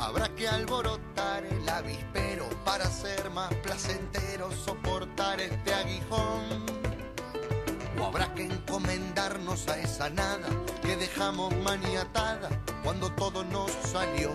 Habrá 0.01 0.29
que 0.35 0.49
alborotar 0.49 1.45
el 1.45 1.69
avispero 1.69 2.49
para 2.65 2.87
ser 2.87 3.31
más 3.31 3.55
placentero 3.63 4.51
soportar 4.51 5.41
este 5.41 5.75
aguijón. 5.75 6.67
O 8.01 8.05
habrá 8.05 8.35
que 8.35 8.47
encomendarnos 8.47 9.69
a 9.69 9.79
esa 9.79 10.11
nada 10.11 10.49
que 10.83 10.97
dejamos 10.97 11.55
maniatada 11.59 12.49
cuando 12.83 13.13
todo 13.13 13.45
nos 13.45 13.71
salió. 13.71 14.33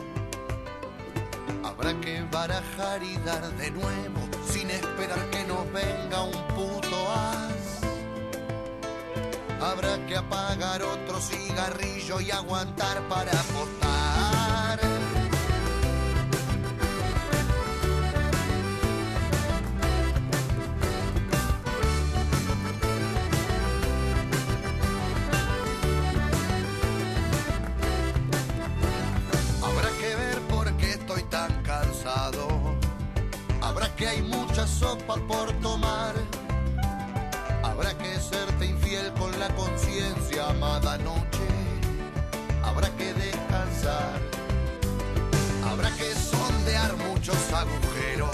Habrá 1.65 1.99
que 1.99 2.21
barajar 2.31 3.03
y 3.03 3.17
dar 3.25 3.45
de 3.57 3.71
nuevo 3.71 4.21
sin 4.47 4.69
esperar 4.69 5.19
que 5.31 5.43
nos 5.43 5.69
venga 5.73 6.23
un 6.23 6.47
puto 6.55 7.11
ar. 7.11 7.52
Habrá 9.63 10.05
que 10.05 10.17
apagar 10.17 10.81
otro 10.83 11.21
cigarrillo 11.21 12.19
y 12.19 12.31
aguantar 12.31 13.01
para 13.07 13.31
apostar. 13.31 14.79
Habrá 29.63 29.89
que 29.97 30.15
ver 30.15 30.39
por 30.49 30.73
qué 30.75 30.89
estoy 30.91 31.23
tan 31.23 31.63
cansado. 31.63 32.47
Habrá 33.61 33.87
que 33.95 34.07
hay 34.09 34.21
mucha 34.23 34.67
sopa 34.67 35.15
por 35.25 35.53
tomar. 35.61 36.13
Habrá 37.63 37.97
que 37.97 38.19
conciencia, 39.49 40.47
amada 40.49 40.97
noche. 40.97 41.47
Habrá 42.63 42.89
que 42.91 43.13
descansar. 43.13 44.19
Habrá 45.69 45.89
que 45.91 46.13
sondear 46.13 46.95
muchos 46.97 47.37
agujeros. 47.51 48.29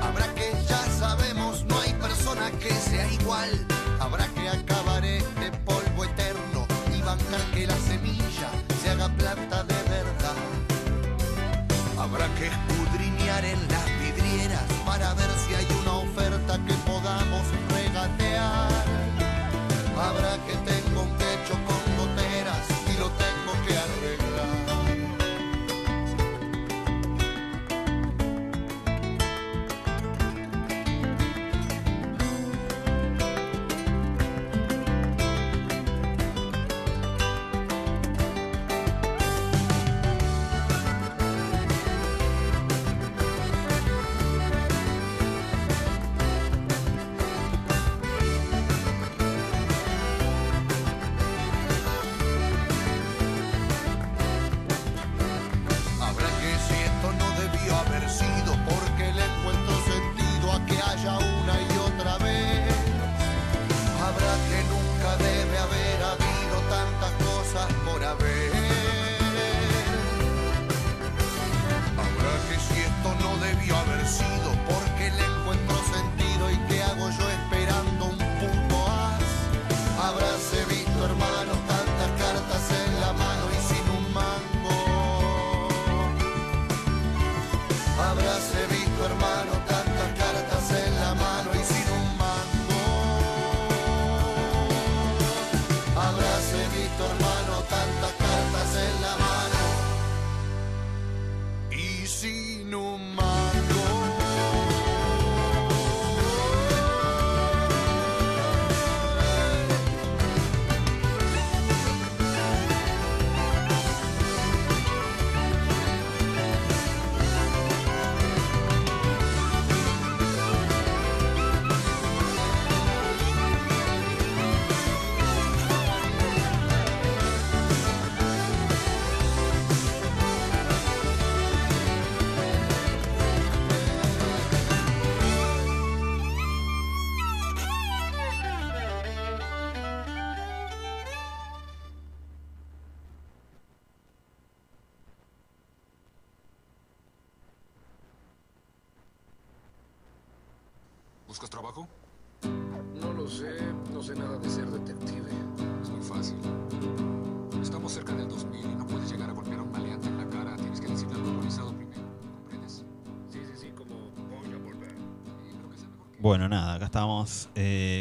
Habrá 0.00 0.32
que, 0.34 0.52
ya 0.68 0.82
sabemos, 0.98 1.64
no 1.64 1.78
hay 1.78 1.92
persona 1.94 2.50
que 2.52 2.74
sea 2.74 3.10
igual. 3.12 3.69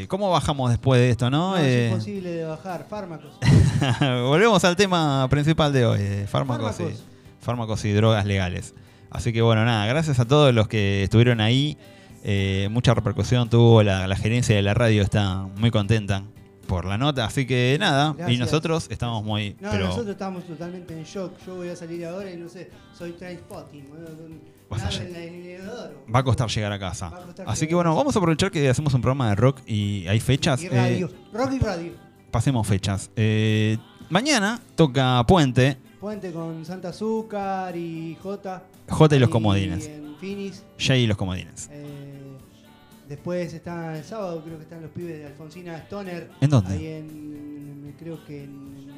¿Cómo 0.10 0.32
bajamos 0.32 0.72
después 0.72 1.00
de 1.00 1.12
esto, 1.12 1.30
no? 1.30 1.52
No, 1.52 1.58
Eh, 1.58 1.86
es 1.86 1.92
imposible 1.92 2.32
de 2.32 2.44
bajar. 2.44 2.88
Fármacos. 2.90 3.32
Volvemos 4.00 4.64
al 4.66 4.76
tema 4.76 5.28
principal 5.30 5.72
de 5.72 5.86
hoy, 5.86 6.00
eh, 6.02 6.26
fármacos, 6.28 6.76
Fármacos. 6.76 7.00
Y, 7.00 7.46
fármacos 7.46 7.86
y 7.86 7.92
drogas 7.94 8.26
legales. 8.26 8.74
Así 9.12 9.32
que 9.32 9.44
bueno, 9.44 9.64
nada, 9.66 9.86
gracias 9.86 10.20
a 10.20 10.26
todos 10.26 10.54
los 10.54 10.68
que 10.68 11.04
estuvieron 11.04 11.40
ahí. 11.40 11.78
Eh, 12.24 12.68
mucha 12.72 12.96
repercusión 12.96 13.50
tuvo, 13.50 13.84
la, 13.84 14.08
la 14.08 14.16
gerencia 14.16 14.56
de 14.56 14.64
la 14.64 14.74
radio 14.74 15.04
está 15.04 15.48
muy 15.58 15.70
contenta 15.70 16.24
por 16.68 16.86
la 16.86 16.98
nota, 16.98 17.26
así 17.26 17.46
que 17.48 17.78
nada, 17.80 18.16
y 18.28 18.38
nosotros 18.38 18.88
estamos 18.92 19.24
muy... 19.24 19.56
No, 19.60 19.72
pero 19.72 19.86
nosotros 19.86 20.10
estamos 20.12 20.44
totalmente 20.44 20.94
en 20.94 21.04
shock. 21.04 21.34
Yo 21.46 21.56
voy 21.56 21.70
a 21.70 21.76
salir 21.76 22.06
ahora 22.06 22.32
y 22.32 22.38
no 22.38 22.50
sé, 22.50 22.70
soy 22.98 23.14
trainspotting. 23.14 23.86
Vas 24.70 24.84
a. 24.84 24.90
Va 26.14 26.20
a 26.20 26.24
costar 26.24 26.50
llegar 26.50 26.72
a 26.72 26.80
casa. 26.80 27.08
A 27.08 27.52
Así 27.52 27.68
que 27.68 27.76
bueno, 27.76 27.96
vamos 27.96 28.16
a 28.16 28.20
aprovechar 28.20 28.52
que 28.52 28.68
hacemos 28.68 28.94
un 28.94 29.02
programa 29.02 29.30
de 29.30 29.36
rock 29.36 29.62
y 29.68 30.08
hay 30.08 30.20
fechas. 30.20 30.62
Y 30.64 30.68
eh, 30.68 30.70
radio. 30.72 31.10
Rock 31.34 31.52
y 31.54 31.60
radio. 31.60 31.92
pasemos 32.32 32.66
fechas. 32.68 33.12
Eh, 33.16 33.78
mañana 34.10 34.60
toca 34.76 35.24
Puente, 35.28 35.78
Puente 36.00 36.32
con 36.32 36.66
Santa 36.66 36.90
Azúcar 36.90 37.76
y 37.76 38.18
J. 38.22 38.64
J 38.90 39.16
y 39.16 39.20
los 39.20 39.30
comodines. 39.30 39.88
En 39.88 40.16
Finis. 40.20 40.64
Jay 40.80 41.04
y 41.04 41.08
los 41.08 41.18
comodines. 41.18 41.70
Eh, 41.72 42.38
después 43.08 43.54
está 43.54 43.96
el 43.98 44.04
sábado, 44.04 44.42
creo 44.44 44.58
que 44.58 44.64
están 44.64 44.82
los 44.82 44.92
pibes 44.92 45.20
de 45.20 45.28
Alfonsina 45.28 45.78
Stoner. 45.78 46.32
¿En 46.42 46.50
dónde? 46.50 46.74
Ahí 46.74 46.88
en, 46.88 47.96
creo 48.00 48.24
que 48.26 48.46
en, 48.46 48.90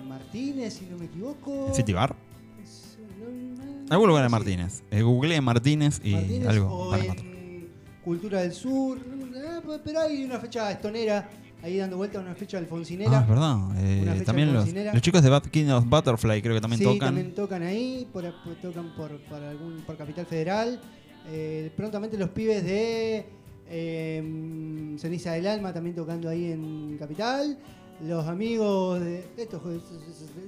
en 0.00 0.08
Martínez, 0.08 0.74
si 0.74 0.86
no 0.86 0.98
me 0.98 1.04
equivoco. 1.04 1.68
¿En 1.68 1.74
City 1.74 1.92
Bar? 1.92 2.16
Es- 2.62 2.98
no, 3.20 3.64
no, 3.64 3.73
Algún 3.94 4.08
lugar 4.08 4.24
de. 4.24 4.28
Martínez. 4.28 4.82
Eh, 4.90 5.02
googleé 5.02 5.40
Martínez 5.40 6.00
y 6.04 6.12
Martínez 6.12 6.48
algo. 6.48 6.68
o 6.68 6.94
encontrar. 6.96 7.26
en 7.26 7.68
Cultura 8.04 8.40
del 8.42 8.52
Sur. 8.52 8.98
eh, 8.98 9.78
Pero 9.84 10.00
hay 10.00 10.24
una 10.24 10.38
fecha 10.38 10.70
estonera, 10.70 11.28
ahí 11.62 11.78
dando 11.78 11.96
vuelta 11.96 12.20
una 12.20 12.34
fecha 12.34 12.58
alfonsinera. 12.58 13.18
Ah, 13.18 13.22
es 13.22 13.28
verdad. 13.28 13.56
Eh, 13.78 14.00
Una 14.02 14.12
fecha 14.12 14.24
también 14.26 14.52
los, 14.52 15.00
chicos 15.02 15.22
de 15.22 15.30
Bat 15.30 15.46
King 15.46 15.68
of 15.70 15.86
Butterfly 15.88 16.42
creo 16.42 16.54
que 16.54 16.60
también 16.60 16.78
sí, 16.78 16.84
tocan. 16.84 16.98
también 17.08 17.34
tocan 17.34 17.62
ahí, 17.62 18.06
por, 18.12 18.22
por- 18.44 18.54
tocan 18.56 18.94
por, 18.94 19.10
por 19.22 19.42
algún, 19.42 19.82
por 19.86 19.96
Capital 19.96 20.26
Federal. 20.26 20.80
Eh, 21.26 21.70
prontamente 21.74 22.18
los 22.18 22.28
pibes 22.30 22.62
de 22.64 23.24
eh, 23.68 24.94
Ceniza 24.98 25.32
del 25.32 25.46
Alma 25.46 25.72
también 25.72 25.96
tocando 25.96 26.28
ahí 26.28 26.52
en 26.52 26.96
Capital. 26.98 27.58
Los 28.06 28.26
amigos 28.26 29.00
de. 29.00 29.20
Esto, 29.36 29.56
esto, 29.70 30.00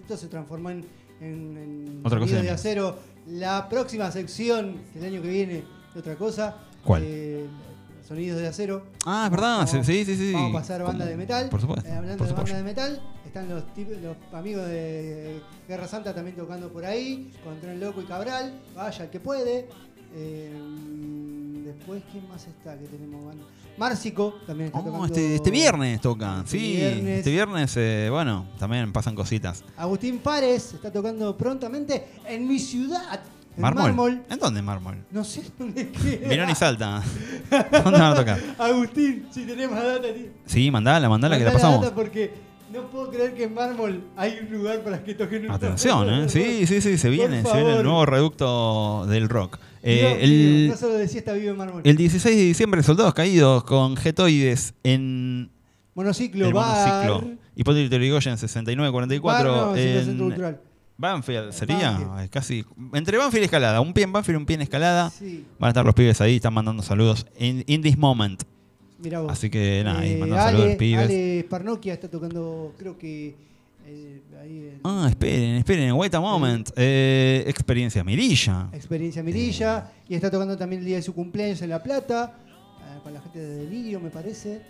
esto 0.03 0.17
se 0.17 0.27
transformó 0.29 0.71
en, 0.71 0.85
en, 1.21 1.57
en 1.57 2.01
Otra 2.05 2.19
cosa 2.19 2.31
Sonidos 2.35 2.43
de 2.47 2.51
acero. 2.51 2.99
La 3.29 3.69
próxima 3.69 4.11
sección, 4.11 4.77
que 4.93 4.99
el 5.01 5.05
año 5.07 5.23
que 5.23 5.29
viene, 5.29 5.65
otra 5.97 6.15
cosa. 6.17 6.57
¿Cuál? 6.85 7.03
Eh, 7.05 7.47
Sonidos 8.07 8.39
de 8.41 8.47
acero. 8.47 8.85
Ah, 9.05 9.25
es 9.25 9.31
verdad. 9.33 9.67
Vamos- 9.67 9.87
sí, 9.87 10.05
sí, 10.05 10.17
sí. 10.17 10.33
Vamos 10.33 10.51
a 10.55 10.59
pasar 10.61 10.83
banda 10.85 11.05
de 11.05 11.17
metal. 11.17 11.49
Por 11.49 11.61
supuesto. 11.61 11.89
Eh, 11.89 11.93
hablando 11.93 12.19
por 12.19 12.29
de 12.29 12.33
banda 12.35 12.57
de 12.59 12.63
metal, 12.63 13.03
están 13.27 13.49
los, 13.49 13.65
los 14.01 14.17
amigos 14.33 14.67
de 14.69 15.41
Guerra 15.67 15.89
Santa 15.89 16.15
también 16.15 16.37
tocando 16.37 16.73
por 16.73 16.85
ahí, 16.85 17.33
con 17.43 17.59
Tren 17.61 17.81
Loco 17.81 18.01
y 18.01 18.05
Cabral, 18.05 18.61
vaya 18.77 19.05
el 19.05 19.11
que 19.11 19.19
puede. 19.19 19.69
Eh, 20.15 20.53
después, 21.65 22.03
¿quién 22.13 22.29
más 22.29 22.47
está 22.47 22.79
que 22.79 22.87
tenemos 22.87 23.25
banda? 23.27 23.45
Márcico 23.79 24.39
también 24.47 24.69
está 24.69 24.79
Oh, 24.79 24.85
tocando. 24.85 25.07
este, 25.07 25.35
este 25.37 25.51
viernes 25.51 26.01
tocan. 26.01 26.39
Este 26.45 26.51
sí, 26.59 26.77
viernes. 26.77 27.19
este 27.19 27.31
viernes, 27.31 27.77
eh, 27.77 28.09
bueno, 28.11 28.47
también 28.59 28.93
pasan 28.93 29.15
cositas. 29.15 29.65
Agustín 29.77 30.19
Párez 30.19 30.75
está 30.75 30.91
tocando 30.93 31.37
prontamente 31.37 32.07
en 32.27 32.47
mi 32.49 32.59
ciudad. 32.59 33.21
En 33.57 33.63
¿Mármol? 33.63 33.83
mármol. 33.85 34.23
¿En 34.29 34.39
dónde 34.39 34.61
mármol? 34.63 34.97
No 35.11 35.25
sé 35.25 35.43
dónde 35.59 35.89
queda. 35.91 36.29
Mirón 36.29 36.51
y 36.51 36.55
Salta. 36.55 37.03
¿Dónde 37.51 37.99
van 37.99 38.13
a 38.13 38.15
tocar? 38.15 38.39
Agustín, 38.59 39.27
si 39.31 39.45
tenés 39.47 39.71
más 39.71 39.83
data, 39.85 40.13
tío. 40.13 40.27
Sí, 40.47 40.71
mandala, 40.71 41.09
mandala 41.09 41.39
que 41.39 41.45
la 41.45 41.53
pasamos. 41.53 41.81
data 41.83 41.95
porque 41.95 42.35
no 42.73 42.83
puedo 42.91 43.11
creer 43.11 43.35
que 43.35 43.45
en 43.45 43.55
mármol 43.55 44.03
hay 44.17 44.39
un 44.43 44.59
lugar 44.59 44.83
para 44.83 45.03
que 45.03 45.15
toquen 45.15 45.47
un 45.47 45.51
Atención, 45.53 46.11
¿eh? 46.13 46.29
Sí, 46.29 46.67
sí, 46.67 46.81
sí, 46.83 46.99
se 46.99 47.09
viene, 47.09 47.43
se 47.45 47.53
viene 47.57 47.77
el 47.79 47.83
nuevo 47.85 48.05
reducto 48.05 49.07
del 49.07 49.29
rock. 49.29 49.59
Eh, 49.89 50.19
el, 50.21 50.69
no 50.69 50.77
solo 50.77 50.99
en 50.99 51.57
mármol. 51.57 51.81
el 51.85 51.97
16 51.97 52.37
de 52.37 52.43
diciembre, 52.43 52.83
Soldados 52.83 53.15
Caídos 53.15 53.63
con 53.63 53.97
Getoides 53.97 54.75
en 54.83 55.49
monociclo, 55.95 56.49
el 56.49 56.53
bar. 56.53 57.07
monociclo. 57.07 57.39
Hipótesis 57.55 57.91
Yrigoyen 57.91 58.37
6944 58.37 59.53
Bar, 59.53 59.67
no, 59.69 59.75
sí, 59.75 59.81
el 59.81 59.97
en 59.97 60.05
centro 60.05 60.25
cultural. 60.27 60.61
Banfield, 60.99 61.53
sería 61.53 61.91
Banfield. 61.93 62.31
Casi 62.31 62.65
entre 62.95 63.17
Banfield 63.17 63.43
y 63.43 63.45
Escalada, 63.45 63.81
un 63.81 63.93
pie 63.93 64.05
en 64.05 64.13
Banfield, 64.13 64.39
un 64.39 64.47
pie 64.47 64.55
en 64.57 64.63
Escalada. 64.63 65.11
Sí. 65.11 65.45
Van 65.59 65.69
a 65.69 65.71
estar 65.71 65.85
los 65.87 65.95
pibes 65.95 66.21
ahí, 66.21 66.37
están 66.37 66.55
mandando 66.55 66.83
saludos 66.83 67.25
in, 67.39 67.63
in 67.69 67.81
this 67.83 67.97
moment. 67.97 68.43
Mirá 68.99 69.21
vos. 69.21 69.31
Así 69.31 69.51
que 69.51 69.83
nada, 69.85 70.01
ahí 70.01 70.15
Eh, 70.15 70.17
mandando 70.19 70.43
saludos 70.45 70.65
a 70.65 70.69
los 70.69 70.77
pibes. 70.77 71.05
Ale 71.05 71.47
Parnoquia 71.49 71.95
está 71.95 72.11
tocando, 72.11 72.75
creo 72.77 72.99
que 72.99 73.37
eh, 73.87 74.23
ahí 74.41 74.59
en 74.69 74.81
Ah, 74.85 75.07
esperen, 75.09 75.57
esperen, 75.57 75.93
wait 75.93 76.15
a 76.15 76.21
moment. 76.21 76.69
Eh, 76.77 77.45
experiencia 77.47 78.03
Mirilla. 78.05 78.69
Experiencia 78.73 79.23
Mirilla. 79.23 79.91
Y 80.09 80.15
está 80.15 80.31
tocando 80.31 80.57
también 80.57 80.81
el 80.83 80.87
día 80.87 80.97
de 80.97 81.03
su 81.03 81.15
cumpleaños 81.15 81.63
en 81.63 81.71
La 81.71 81.83
Plata, 81.83 82.37
eh, 82.81 83.01
con 83.03 83.15
la 83.15 83.21
gente 83.21 83.39
de 83.39 83.57
Delirio, 83.65 84.01
me 84.01 84.11
parece. 84.11 84.61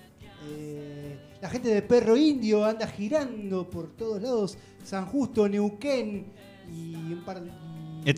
Eh, 0.48 1.18
la 1.40 1.48
gente 1.50 1.68
de 1.68 1.82
Perro 1.82 2.16
Indio 2.16 2.64
anda 2.64 2.86
girando 2.86 3.68
por 3.68 3.88
todos 3.96 4.22
lados. 4.22 4.58
San 4.84 5.06
Justo, 5.06 5.48
Neuquén 5.48 6.26
y 6.72 6.94
un 6.94 7.22
par 7.24 7.42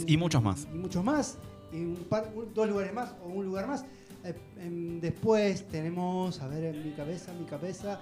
y, 0.07 0.17
muchos 0.17 0.43
más. 0.43 0.67
Y 0.73 0.77
muchos 0.77 1.03
más. 1.03 1.39
Y 1.73 1.77
un 1.77 1.95
par, 2.09 2.31
un- 2.35 2.53
dos 2.53 2.69
lugares 2.69 2.93
más 2.93 3.15
o 3.25 3.29
un 3.29 3.47
lugar 3.47 3.67
más. 3.67 3.85
Eh, 4.25 4.35
em, 4.61 5.01
después 5.01 5.67
tenemos, 5.69 6.41
a 6.43 6.49
ver, 6.49 6.75
en 6.75 6.85
mi 6.85 6.91
cabeza, 6.93 7.33
mi 7.33 7.47
cabeza, 7.47 8.01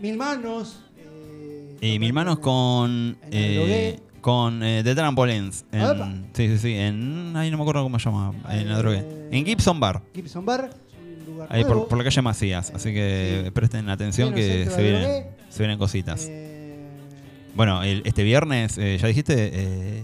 Mil 0.00 0.16
Manos. 0.16 0.82
Eh, 1.80 1.94
Y 1.94 1.98
mil 1.98 2.12
manos 2.12 2.38
con. 2.38 3.16
Eh, 3.30 3.98
con 4.20 4.62
eh, 4.62 4.82
The 4.84 4.94
Trampolines. 4.94 5.64
En, 5.72 6.26
sí, 6.34 6.48
sí, 6.48 6.58
sí. 6.58 6.74
En. 6.74 7.34
Ahí 7.36 7.50
no 7.50 7.56
me 7.56 7.62
acuerdo 7.62 7.82
cómo 7.82 7.98
se 7.98 8.04
llama. 8.06 8.32
En 8.50 8.68
la 8.68 8.74
Eh, 8.74 8.78
drogué. 8.78 9.28
En 9.30 9.44
Gibson 9.46 9.80
Bar. 9.80 10.02
Gibson 10.14 10.44
Bar, 10.44 10.70
Ahí 11.48 11.64
por, 11.64 11.96
la 11.96 12.04
calle 12.04 12.20
Macías. 12.22 12.70
Así 12.74 12.92
que 12.92 13.42
Sí. 13.46 13.50
presten 13.50 13.88
atención 13.88 14.34
que 14.34 14.66
se 14.68 14.82
vienen, 14.82 15.24
se 15.48 15.58
vienen 15.60 15.78
cositas. 15.78 16.26
Eh, 16.28 16.56
Bueno, 17.54 17.82
el- 17.82 18.02
este 18.04 18.22
viernes, 18.24 18.76
eh, 18.78 18.98
ya 19.00 19.08
dijiste. 19.08 19.34
eh, 19.52 20.02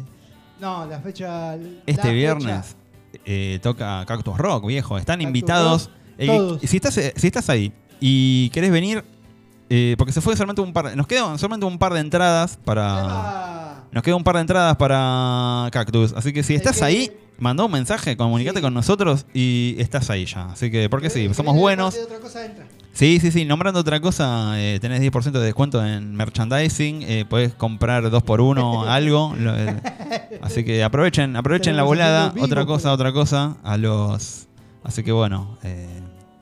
no, 0.61 0.87
la 0.87 0.99
fecha. 1.01 1.57
este 1.87 2.09
la 2.09 2.13
viernes 2.13 2.77
eh, 3.25 3.59
toca 3.63 4.05
Cactus 4.07 4.37
Rock, 4.39 4.67
viejo. 4.67 4.97
Están 4.99 5.19
Cactus 5.19 5.27
invitados. 5.29 5.85
Rock, 5.87 5.95
Eh, 6.19 6.27
todos. 6.27 6.61
si, 6.63 6.77
estás, 6.77 6.97
eh, 6.99 7.13
si 7.17 7.27
estás 7.27 7.51
ahí 7.51 7.71
y 8.01 8.49
querés 8.51 8.71
venir. 8.71 9.05
Eh, 9.71 9.95
porque 9.99 10.13
se 10.13 10.21
fue 10.21 10.37
solamente 10.37 10.61
un 10.63 10.73
par. 10.73 10.97
Nos 10.97 11.07
quedan 11.07 11.39
solamente 11.39 11.67
un 11.67 11.79
par 11.79 11.93
de 11.93 12.01
entradas 12.01 12.59
para. 12.65 13.85
Nos 13.93 14.03
queda 14.03 14.17
un 14.17 14.25
par 14.25 14.35
de 14.37 14.43
entradas 14.43 14.77
para 14.77 15.69
Cactus. 15.73 16.13
Así 16.13 16.33
que 16.33 16.43
si 16.43 16.55
estás 16.55 16.83
ahí, 16.83 17.11
mandá 17.39 17.65
un 17.65 17.73
mensaje, 17.73 18.17
comunicate 18.17 18.59
Sí. 18.59 18.63
con 18.63 18.75
nosotros 18.75 19.27
y 19.33 19.75
estás 19.79 20.11
ahí 20.11 20.27
ya. 20.27 20.47
Así 20.51 20.71
que, 20.71 20.89
porque 20.91 21.09
sí, 21.11 21.33
somos 21.35 21.57
buenos. 21.57 21.95
parte 21.95 21.99
de 22.01 22.05
otra 22.05 22.21
cosa, 22.21 22.45
entra. 22.45 22.67
Sí, 22.93 23.19
sí, 23.21 23.31
sí. 23.31 23.45
Nombrando 23.45 23.81
otra 23.81 24.01
cosa, 24.01 24.59
eh, 24.61 24.79
tenés 24.81 25.01
10% 25.01 25.39
de 25.41 25.45
descuento 25.47 25.85
en 25.85 26.15
merchandising. 26.15 27.03
Eh, 27.03 27.25
podés 27.29 27.53
comprar 27.55 28.09
dos 28.11 28.23
por 28.23 28.41
uno 28.41 28.85
algo. 28.91 29.35
Lo- 29.39 29.57
eh, 29.57 29.81
así 30.43 30.65
que 30.65 30.83
aprovechen, 30.85 31.37
aprovechen 31.37 31.77
la 31.77 31.83
volada. 31.83 32.33
Otra 32.41 32.65
cosa, 32.67 32.85
pero- 32.85 32.95
otra 32.95 33.13
cosa. 33.13 33.57
A 33.65 33.77
los. 33.77 34.47
Así 34.85 35.03
que 35.03 35.13
bueno. 35.13 35.59
eh, 35.63 35.96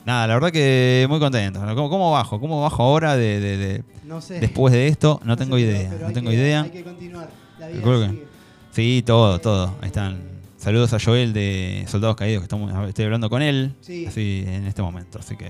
nada, 0.06 0.26
la 0.26 0.35
verdad 0.35 0.51
que 0.52 1.06
muy 1.09 1.18
contento. 1.20 1.60
¿Cómo, 1.74 1.89
cómo 1.90 2.10
bajo? 2.12 2.40
¿Cómo 2.40 2.62
bajo 2.62 2.82
ahora 2.82 3.16
de, 3.16 3.40
de- 3.40 3.56
de- 3.56 3.85
No 4.05 4.20
sé. 4.20 4.40
después 4.40 4.72
de 4.72 4.89
esto? 4.89 5.20
No, 5.22 5.28
No 5.28 5.36
tengo 5.36 5.56
sé, 5.56 5.62
idea. 5.62 5.90
no 6.01 6.06
hay 6.09 6.14
tengo 6.14 6.31
que- 6.31 6.36
idea. 6.36 6.62
Hay 6.62 6.70
que 6.70 6.85
continuar. 6.85 7.31
La 7.59 7.66
vida 7.68 7.76
Recuerdo 7.78 8.02
que- 8.06 8.10
sigue. 8.12 8.24
Sí, 8.72 9.02
todo, 9.06 9.40
todo. 9.40 9.74
Ahí 9.81 9.86
están. 9.86 10.18
Saludos 10.56 10.93
a 10.94 10.98
Joel 10.98 11.32
de 11.32 11.85
Soldados 11.89 12.16
Caídos, 12.16 12.40
que 12.40 12.44
estamos, 12.44 12.89
estoy 12.89 13.05
hablando 13.05 13.28
con 13.31 13.43
él 13.43 13.74
Sí. 13.82 14.06
así 14.06 14.44
en 14.47 14.66
este 14.66 14.81
momento. 14.82 15.18
Así 15.18 15.36
que. 15.36 15.44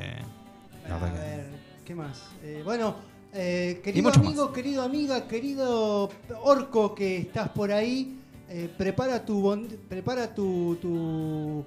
La 0.88 0.96
A 0.96 0.98
que. 1.12 1.18
ver, 1.18 1.46
¿qué 1.84 1.94
más? 1.94 2.22
Eh, 2.42 2.60
bueno, 2.64 2.96
eh, 3.32 3.80
querido 3.82 4.10
amigo, 4.12 4.52
querido 4.52 4.82
amiga, 4.82 5.26
querido 5.28 6.10
orco 6.42 6.94
que 6.94 7.16
estás 7.18 7.48
por 7.48 7.72
ahí, 7.72 8.18
eh, 8.50 8.68
prepara 8.76 9.24
tu 9.24 9.40
bon- 9.40 9.68
prepara 9.88 10.34
tu, 10.34 10.76
tu, 10.82 11.64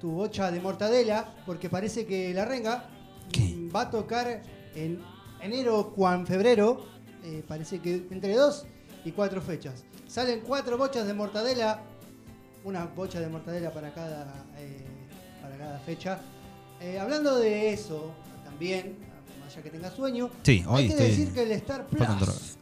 tu 0.00 0.10
bocha 0.10 0.50
de 0.50 0.60
mortadela, 0.60 1.34
porque 1.46 1.68
parece 1.70 2.06
que 2.06 2.32
la 2.34 2.44
renga 2.44 2.84
mm, 3.38 3.74
va 3.74 3.82
a 3.82 3.90
tocar 3.90 4.42
en 4.74 5.00
enero 5.40 5.92
o 5.96 6.12
en 6.12 6.26
febrero, 6.26 6.86
eh, 7.24 7.42
parece 7.46 7.80
que 7.80 8.06
entre 8.10 8.34
dos 8.34 8.66
y 9.04 9.12
cuatro 9.12 9.40
fechas. 9.40 9.84
Salen 10.06 10.40
cuatro 10.46 10.76
bochas 10.78 11.06
de 11.06 11.14
mortadela, 11.14 11.80
una 12.64 12.84
bocha 12.86 13.20
de 13.20 13.28
mortadela 13.28 13.72
para 13.72 13.92
cada, 13.92 14.44
eh, 14.58 14.84
para 15.42 15.56
cada 15.56 15.78
fecha. 15.80 16.20
Eh, 16.80 16.98
hablando 16.98 17.38
de 17.38 17.72
eso, 17.72 18.12
también, 18.44 18.96
más 19.40 19.52
allá 19.52 19.62
que 19.62 19.70
tenga 19.70 19.90
sueño, 19.90 20.30
Sí, 20.42 20.64
hoy 20.68 20.82
hay 20.82 20.86
que 20.88 20.92
estoy- 20.94 21.08
decir 21.08 21.32
que 21.32 21.42
el 21.42 21.52
Star 21.52 21.86
Plus. 21.86 22.56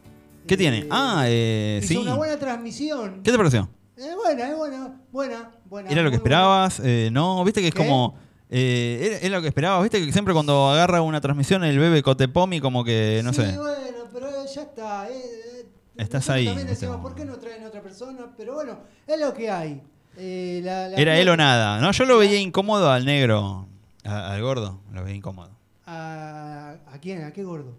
¿Qué 0.47 0.55
tiene? 0.55 0.87
Ah, 0.91 1.25
eh, 1.27 1.79
hizo 1.83 1.87
sí. 1.87 1.97
una 1.97 2.13
buena 2.15 2.37
transmisión. 2.37 3.21
¿Qué 3.23 3.31
te 3.31 3.37
pareció? 3.37 3.67
Eh, 3.97 4.13
buena, 4.15 4.49
es 4.49 4.57
buena, 4.57 5.01
buena, 5.11 5.51
buena. 5.69 5.89
¿Era 5.89 6.01
lo 6.03 6.09
que 6.09 6.17
esperabas? 6.17 6.81
Eh, 6.83 7.09
no, 7.11 7.43
viste 7.45 7.61
que 7.61 7.67
es 7.69 7.73
¿Qué? 7.73 7.77
como. 7.79 8.15
eh, 8.49 9.19
era, 9.21 9.35
lo 9.37 9.41
que 9.41 9.47
esperabas, 9.47 9.81
viste 9.83 10.05
que 10.05 10.11
siempre 10.11 10.33
cuando 10.33 10.69
agarra 10.69 11.01
una 11.01 11.21
transmisión 11.21 11.63
el 11.63 11.79
bebé 11.79 12.03
Cotepomi, 12.03 12.59
como 12.59 12.83
que, 12.83 13.21
no 13.23 13.31
sí, 13.33 13.41
sé. 13.41 13.57
bueno, 13.57 14.03
pero 14.13 14.27
ya 14.45 14.61
está. 14.63 15.09
eh, 15.09 15.13
eh, 15.15 15.65
Estás 15.97 16.29
ahí 16.29 16.45
También 16.45 16.67
este 16.67 16.85
decimos, 16.85 17.01
¿por 17.01 17.15
qué 17.15 17.23
no 17.23 17.37
traen 17.37 17.63
a 17.63 17.67
otra 17.67 17.81
persona? 17.81 18.27
Pero 18.37 18.55
bueno, 18.55 18.79
es 19.07 19.17
lo 19.19 19.33
que 19.33 19.49
hay. 19.49 19.81
Eh, 20.17 20.59
la- 20.63 20.89
la- 20.89 20.97
Era 20.97 21.17
él 21.17 21.29
o 21.29 21.37
nada. 21.37 21.79
No, 21.79 21.91
yo 21.91 22.03
lo 22.05 22.17
veía 22.17 22.39
incómodo 22.39 22.91
al 22.91 23.05
negro. 23.05 23.67
a- 24.03 24.33
al 24.33 24.41
gordo, 24.41 24.81
lo 24.93 25.03
veía 25.03 25.15
incómodo. 25.15 25.51
¿A, 25.85 26.75
¿A 26.91 26.99
quién? 26.99 27.23
¿A 27.23 27.31
qué 27.31 27.43
gordo? 27.43 27.77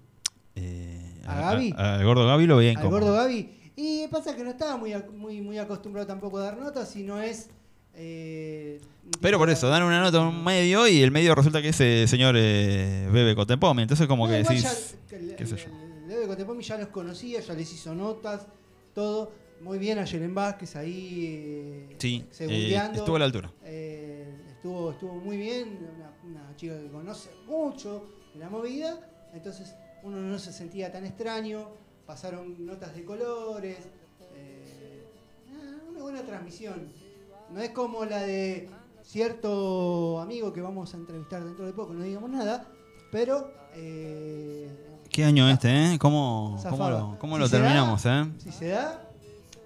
Eh, 0.54 1.22
¿A 1.26 1.40
Gaby? 1.40 1.74
al 1.76 2.04
gordo 2.04 2.26
Gaby 2.26 2.46
lo 2.46 2.56
veía 2.56 2.70
Al 2.70 2.76
incómodo. 2.78 3.00
gordo 3.00 3.12
Gaby. 3.14 3.55
Y 3.76 4.06
pasa 4.08 4.34
que 4.34 4.42
no 4.42 4.50
estaba 4.50 4.76
muy, 4.76 4.94
muy, 5.14 5.40
muy 5.42 5.58
acostumbrado 5.58 6.06
tampoco 6.06 6.38
a 6.38 6.44
dar 6.44 6.56
notas, 6.58 6.88
sino 6.90 7.20
es. 7.20 7.48
eh, 7.94 8.80
Pero 9.20 9.38
por 9.38 9.50
eso, 9.50 9.68
dan 9.68 9.82
una 9.82 10.00
nota 10.00 10.18
a 10.18 10.28
un 10.28 10.42
medio 10.42 10.88
y 10.88 11.02
el 11.02 11.10
medio 11.10 11.34
resulta 11.34 11.60
que 11.60 11.68
es 11.68 11.80
el 11.80 12.08
señor 12.08 12.34
eh, 12.38 13.08
Bebe 13.12 13.34
Cotepomi. 13.34 13.82
Entonces, 13.82 14.06
como 14.06 14.26
No, 14.26 14.32
que 14.32 14.38
decís. 14.42 14.62
ya- 14.62 15.16
el, 15.16 15.36
qué 15.36 15.46
sé 15.46 15.56
yo. 15.56 15.64
el- 15.66 16.08
Leve 16.08 16.26
Cotepomi 16.28 16.62
ya 16.62 16.78
los 16.78 16.88
conocía, 16.88 17.40
ya 17.40 17.52
les 17.54 17.72
hizo 17.72 17.94
notas, 17.94 18.46
todo. 18.94 19.32
Muy 19.60 19.78
bien 19.78 19.98
a 19.98 20.04
Yeren 20.04 20.34
Vázquez 20.34 20.76
ahí. 20.76 21.24
eh, 21.90 21.96
Sí, 21.98 22.24
eh, 22.40 22.80
estuvo 22.94 23.16
a 23.16 23.18
la 23.18 23.24
altura. 23.24 23.50
Eh, 23.64 24.28
estuvo, 24.50 24.92
estuvo 24.92 25.14
muy 25.14 25.36
bien, 25.38 25.78
una, 25.96 26.12
una 26.42 26.56
chica 26.56 26.78
que 26.80 26.88
conoce 26.88 27.30
mucho 27.46 28.06
de 28.34 28.40
la 28.40 28.50
movida, 28.50 29.00
entonces 29.34 29.74
uno 30.02 30.18
no 30.18 30.38
se 30.38 30.52
sentía 30.52 30.92
tan 30.92 31.06
extraño, 31.06 31.70
pasaron 32.06 32.64
notas 32.64 32.94
de 32.94 33.04
colores, 33.04 33.76
eh, 34.34 35.04
ah, 35.52 35.76
una 35.90 36.02
buena 36.02 36.22
transmisión. 36.22 36.88
No 37.52 37.60
es 37.60 37.70
como 37.70 38.04
la 38.04 38.22
de 38.22 38.68
cierto 39.02 40.20
amigo 40.20 40.52
que 40.52 40.60
vamos 40.60 40.92
a 40.94 40.96
entrevistar 40.96 41.44
dentro 41.44 41.66
de 41.66 41.72
poco, 41.72 41.94
no 41.94 42.04
digamos 42.04 42.30
nada, 42.30 42.66
pero 43.12 43.50
eh, 43.74 44.68
¿Qué 45.10 45.24
año 45.24 45.48
este, 45.48 45.94
eh? 45.94 45.98
¿Cómo, 45.98 46.60
cómo 46.68 46.90
lo, 46.90 47.16
cómo 47.18 47.36
Si 47.36 47.40
lo 47.40 47.48
se 47.48 47.56
da, 47.56 47.62
terminamos, 47.62 48.04
eh? 48.06 48.24
Si 48.38 48.50
se 48.52 48.68
da, 48.68 49.08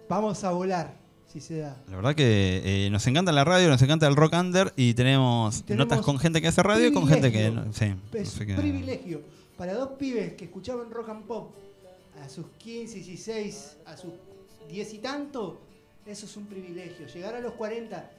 vamos 0.09 0.45
a 0.45 0.51
volar, 0.53 0.95
si 1.27 1.41
se 1.41 1.59
da. 1.59 1.77
La 1.89 1.97
verdad 1.97 2.15
que 2.15 2.87
eh, 2.87 2.91
nos 2.91 3.07
encanta 3.07 3.33
la 3.33 3.45
radio, 3.45 3.69
nos 3.69 3.81
encanta 3.83 4.07
el 4.07 4.15
rock 4.17 4.35
under 4.35 4.73
y 4.77 4.95
tenemos, 4.95 5.63
Tenemos 5.65 5.89
notas 5.89 6.05
con 6.05 6.19
gente 6.19 6.41
que 6.43 6.49
hace 6.49 6.63
radio 6.63 6.89
y 6.89 6.93
con 6.93 7.07
gente 7.09 7.33
que. 7.33 7.51
no- 7.51 7.73
sí, 7.73 7.95
Es 8.13 8.29
así 8.29 8.41
un 8.41 8.47
que- 8.47 8.55
privilegio 8.55 9.23
para 9.57 9.75
dos 9.75 9.91
pibes 9.99 10.35
que 10.35 10.45
escuchaban 10.47 10.91
rock 10.91 11.09
and 11.09 11.25
pop 11.25 11.55
a 12.23 12.29
sus 12.29 12.47
15, 12.59 12.97
16, 12.97 13.77
a 13.87 13.97
sus 13.97 14.13
10 14.69 14.95
y 14.95 14.99
tanto. 14.99 15.61
Eso 16.07 16.27
es 16.27 16.37
un 16.37 16.47
privilegio. 16.47 17.07
Llegar 17.07 17.35
a 17.35 17.41
los 17.41 17.53
40 17.55 18.11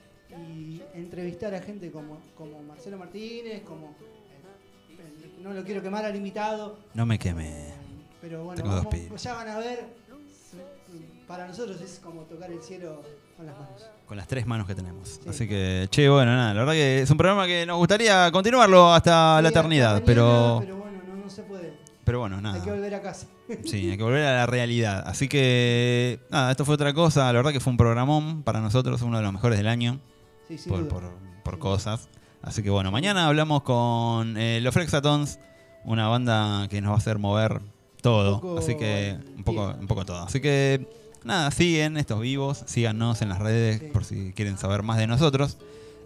y 0.55 0.81
entrevistar 0.93 1.53
a 1.53 1.61
gente 1.61 1.91
como, 1.91 2.19
como 2.37 2.61
Marcelo 2.63 2.97
Martínez, 2.97 3.63
como. 3.63 3.95
eh, 4.89 5.39
no 5.41 5.53
lo 5.53 5.63
quiero 5.63 5.81
quemar 5.81 6.05
al 6.05 6.15
invitado, 6.15 6.77
No 6.93 7.05
me 7.05 7.17
queme. 7.19 7.73
pero 8.21 8.43
bueno, 8.45 8.61
Tengo 8.61 8.75
dos 8.75 8.85
vamos- 8.85 8.99
pibes. 8.99 9.23
ya 9.23 9.33
van 9.33 9.47
a 9.49 9.57
ver. 9.59 10.01
Para 11.27 11.47
nosotros 11.47 11.79
es 11.79 11.99
como 12.03 12.23
tocar 12.23 12.51
el 12.51 12.61
cielo 12.61 13.01
con 13.37 13.45
las 13.45 13.57
manos. 13.57 13.89
Con 14.05 14.17
las 14.17 14.27
tres 14.27 14.45
manos 14.45 14.67
que 14.67 14.75
tenemos. 14.75 15.21
Así 15.25 15.47
que, 15.47 15.87
che, 15.89 16.09
bueno, 16.09 16.35
nada, 16.35 16.53
la 16.53 16.59
verdad 16.59 16.73
que 16.73 17.01
es 17.03 17.09
un 17.09 17.15
programa 17.17 17.47
que 17.47 17.65
nos 17.65 17.77
gustaría 17.77 18.29
continuarlo 18.33 18.91
hasta 18.93 19.41
la 19.41 19.47
hasta 19.47 19.59
eternidad, 19.59 19.91
mañana, 19.93 20.05
pero. 20.05 20.57
Pero 20.59 20.75
bueno, 20.77 21.01
no, 21.07 21.15
no 21.23 21.29
se 21.29 21.43
puede. 21.43 21.73
Pero 22.03 22.19
bueno, 22.19 22.35
Hay 22.37 22.41
que 22.41 22.59
nada. 22.59 22.65
volver 22.73 22.95
a 22.95 23.01
casa. 23.01 23.27
Sí, 23.65 23.89
hay 23.91 23.97
que 23.97 24.03
volver 24.03 24.25
a 24.25 24.33
la 24.37 24.45
realidad. 24.45 25.03
Así 25.05 25.27
que, 25.27 26.19
nada, 26.29 26.51
esto 26.51 26.65
fue 26.65 26.75
otra 26.75 26.93
cosa. 26.93 27.25
La 27.27 27.33
verdad 27.39 27.51
que 27.51 27.59
fue 27.59 27.71
un 27.71 27.77
programón 27.77 28.43
para 28.43 28.61
nosotros, 28.61 29.01
uno 29.01 29.17
de 29.17 29.23
los 29.23 29.33
mejores 29.33 29.57
del 29.57 29.67
año. 29.67 29.99
Sí, 30.47 30.57
sin 30.57 30.71
por, 30.71 30.79
duda. 30.81 30.89
por- 30.89 31.43
por 31.43 31.59
cosas. 31.59 32.07
Así 32.41 32.61
que 32.63 32.69
bueno, 32.69 32.91
mañana 32.91 33.27
hablamos 33.27 33.63
con 33.63 34.37
eh, 34.37 34.59
los 34.61 34.73
Flexatons, 34.73 35.39
una 35.85 36.07
banda 36.07 36.67
que 36.69 36.81
nos 36.81 36.91
va 36.91 36.95
a 36.95 36.97
hacer 36.97 37.17
mover 37.19 37.61
todo. 38.01 38.57
Así 38.57 38.75
que 38.75 39.17
un 39.37 39.43
poco, 39.43 39.75
un 39.79 39.87
poco 39.87 40.05
todo. 40.05 40.23
Así 40.23 40.39
que 40.41 40.87
nada, 41.23 41.51
siguen 41.51 41.97
estos 41.97 42.19
vivos, 42.19 42.63
síganos 42.67 43.21
en 43.21 43.29
las 43.29 43.39
redes 43.39 43.79
Sí. 43.79 43.85
por 43.93 44.05
si 44.05 44.33
quieren 44.33 44.57
saber 44.57 44.81
más 44.83 44.97
de 44.97 45.07
nosotros. 45.07 45.57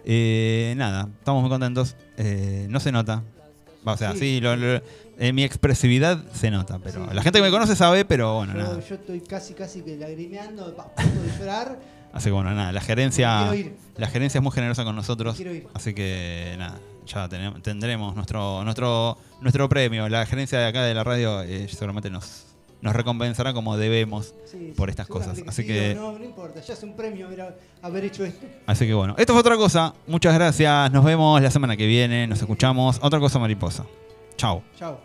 Eh, 0.06 0.74
nada, 0.78 1.08
estamos 1.20 1.42
muy 1.42 1.50
contentos. 1.50 1.96
Eh, 2.18 2.68
no 2.70 2.80
se 2.80 2.92
nota. 2.92 3.24
O 3.86 3.98
sea, 3.98 4.14
sí, 4.14 4.20
Sí. 4.20 4.42
lo- 4.42 4.56
lo- 4.56 4.82
mi 5.34 5.44
expresividad 5.44 6.20
se 6.34 6.52
nota, 6.52 6.80
pero 6.84 7.06
Sí, 7.08 7.14
la 7.16 7.22
gente 7.24 7.40
que 7.40 7.44
me 7.46 7.52
conoce 7.52 7.76
sabe, 7.76 8.06
pero 8.06 8.36
bueno, 8.38 8.54
Yo, 8.54 8.60
nada. 8.60 8.80
yo 8.80 8.96
estoy 8.96 9.22
casi, 9.22 9.54
casi 9.54 9.82
que 9.82 9.96
lagrimeando, 9.98 10.76
a 10.78 10.88
punto 10.96 11.22
de 11.22 11.38
llorar. 11.40 11.80
Así 12.14 12.26
que 12.26 12.32
bueno, 12.32 12.52
nada, 12.52 12.72
la 12.72 12.80
gerencia, 12.82 13.52
la 13.98 14.08
gerencia 14.08 14.38
es 14.40 14.44
muy 14.44 14.52
generosa 14.54 14.84
con 14.86 14.96
nosotros. 14.96 15.38
Ir. 15.40 15.68
Así 15.74 15.94
que 15.94 16.56
nada, 16.58 16.80
ya 17.06 17.28
tendremos 17.62 18.16
nuestro, 18.16 18.64
nuestro, 18.64 19.18
nuestro 19.42 19.68
premio. 19.68 20.08
La 20.08 20.26
gerencia 20.26 20.60
de 20.60 20.66
acá 20.66 20.84
de 20.84 20.94
la 20.94 21.04
radio 21.04 21.42
eh, 21.44 21.68
seguramente 21.68 22.10
nos, 22.10 22.46
nos 22.82 22.96
recompensará 22.96 23.52
como 23.54 23.76
debemos 23.76 24.34
Sí, 24.50 24.74
por 24.78 24.90
estas 24.90 25.08
cosas. 25.08 25.40
Así 25.46 25.64
sí 25.64 25.68
que, 25.68 25.94
No, 25.94 26.18
no 26.18 26.24
importa, 26.24 26.62
ya 26.62 26.74
es 26.74 26.84
un 26.84 26.96
premio 26.96 27.28
haber, 27.28 27.58
haber 27.82 28.06
hecho 28.06 28.24
esto. 28.24 28.48
así 28.66 28.88
que 28.88 28.94
bueno, 28.94 29.16
esto 29.18 29.34
fue 29.34 29.42
otra 29.42 29.58
cosa. 29.58 29.94
Muchas 30.08 30.34
gracias. 30.36 30.92
Nos 30.94 31.04
vemos 31.04 31.42
la 31.42 31.52
semana 31.52 31.76
que 31.76 31.86
viene. 31.86 32.28
Nos 32.28 32.40
escuchamos. 32.40 32.98
Otra 33.02 33.20
cosa 33.20 33.40
mariposa. 33.40 33.86
Chao. 34.38 34.64
Chao. 34.78 35.00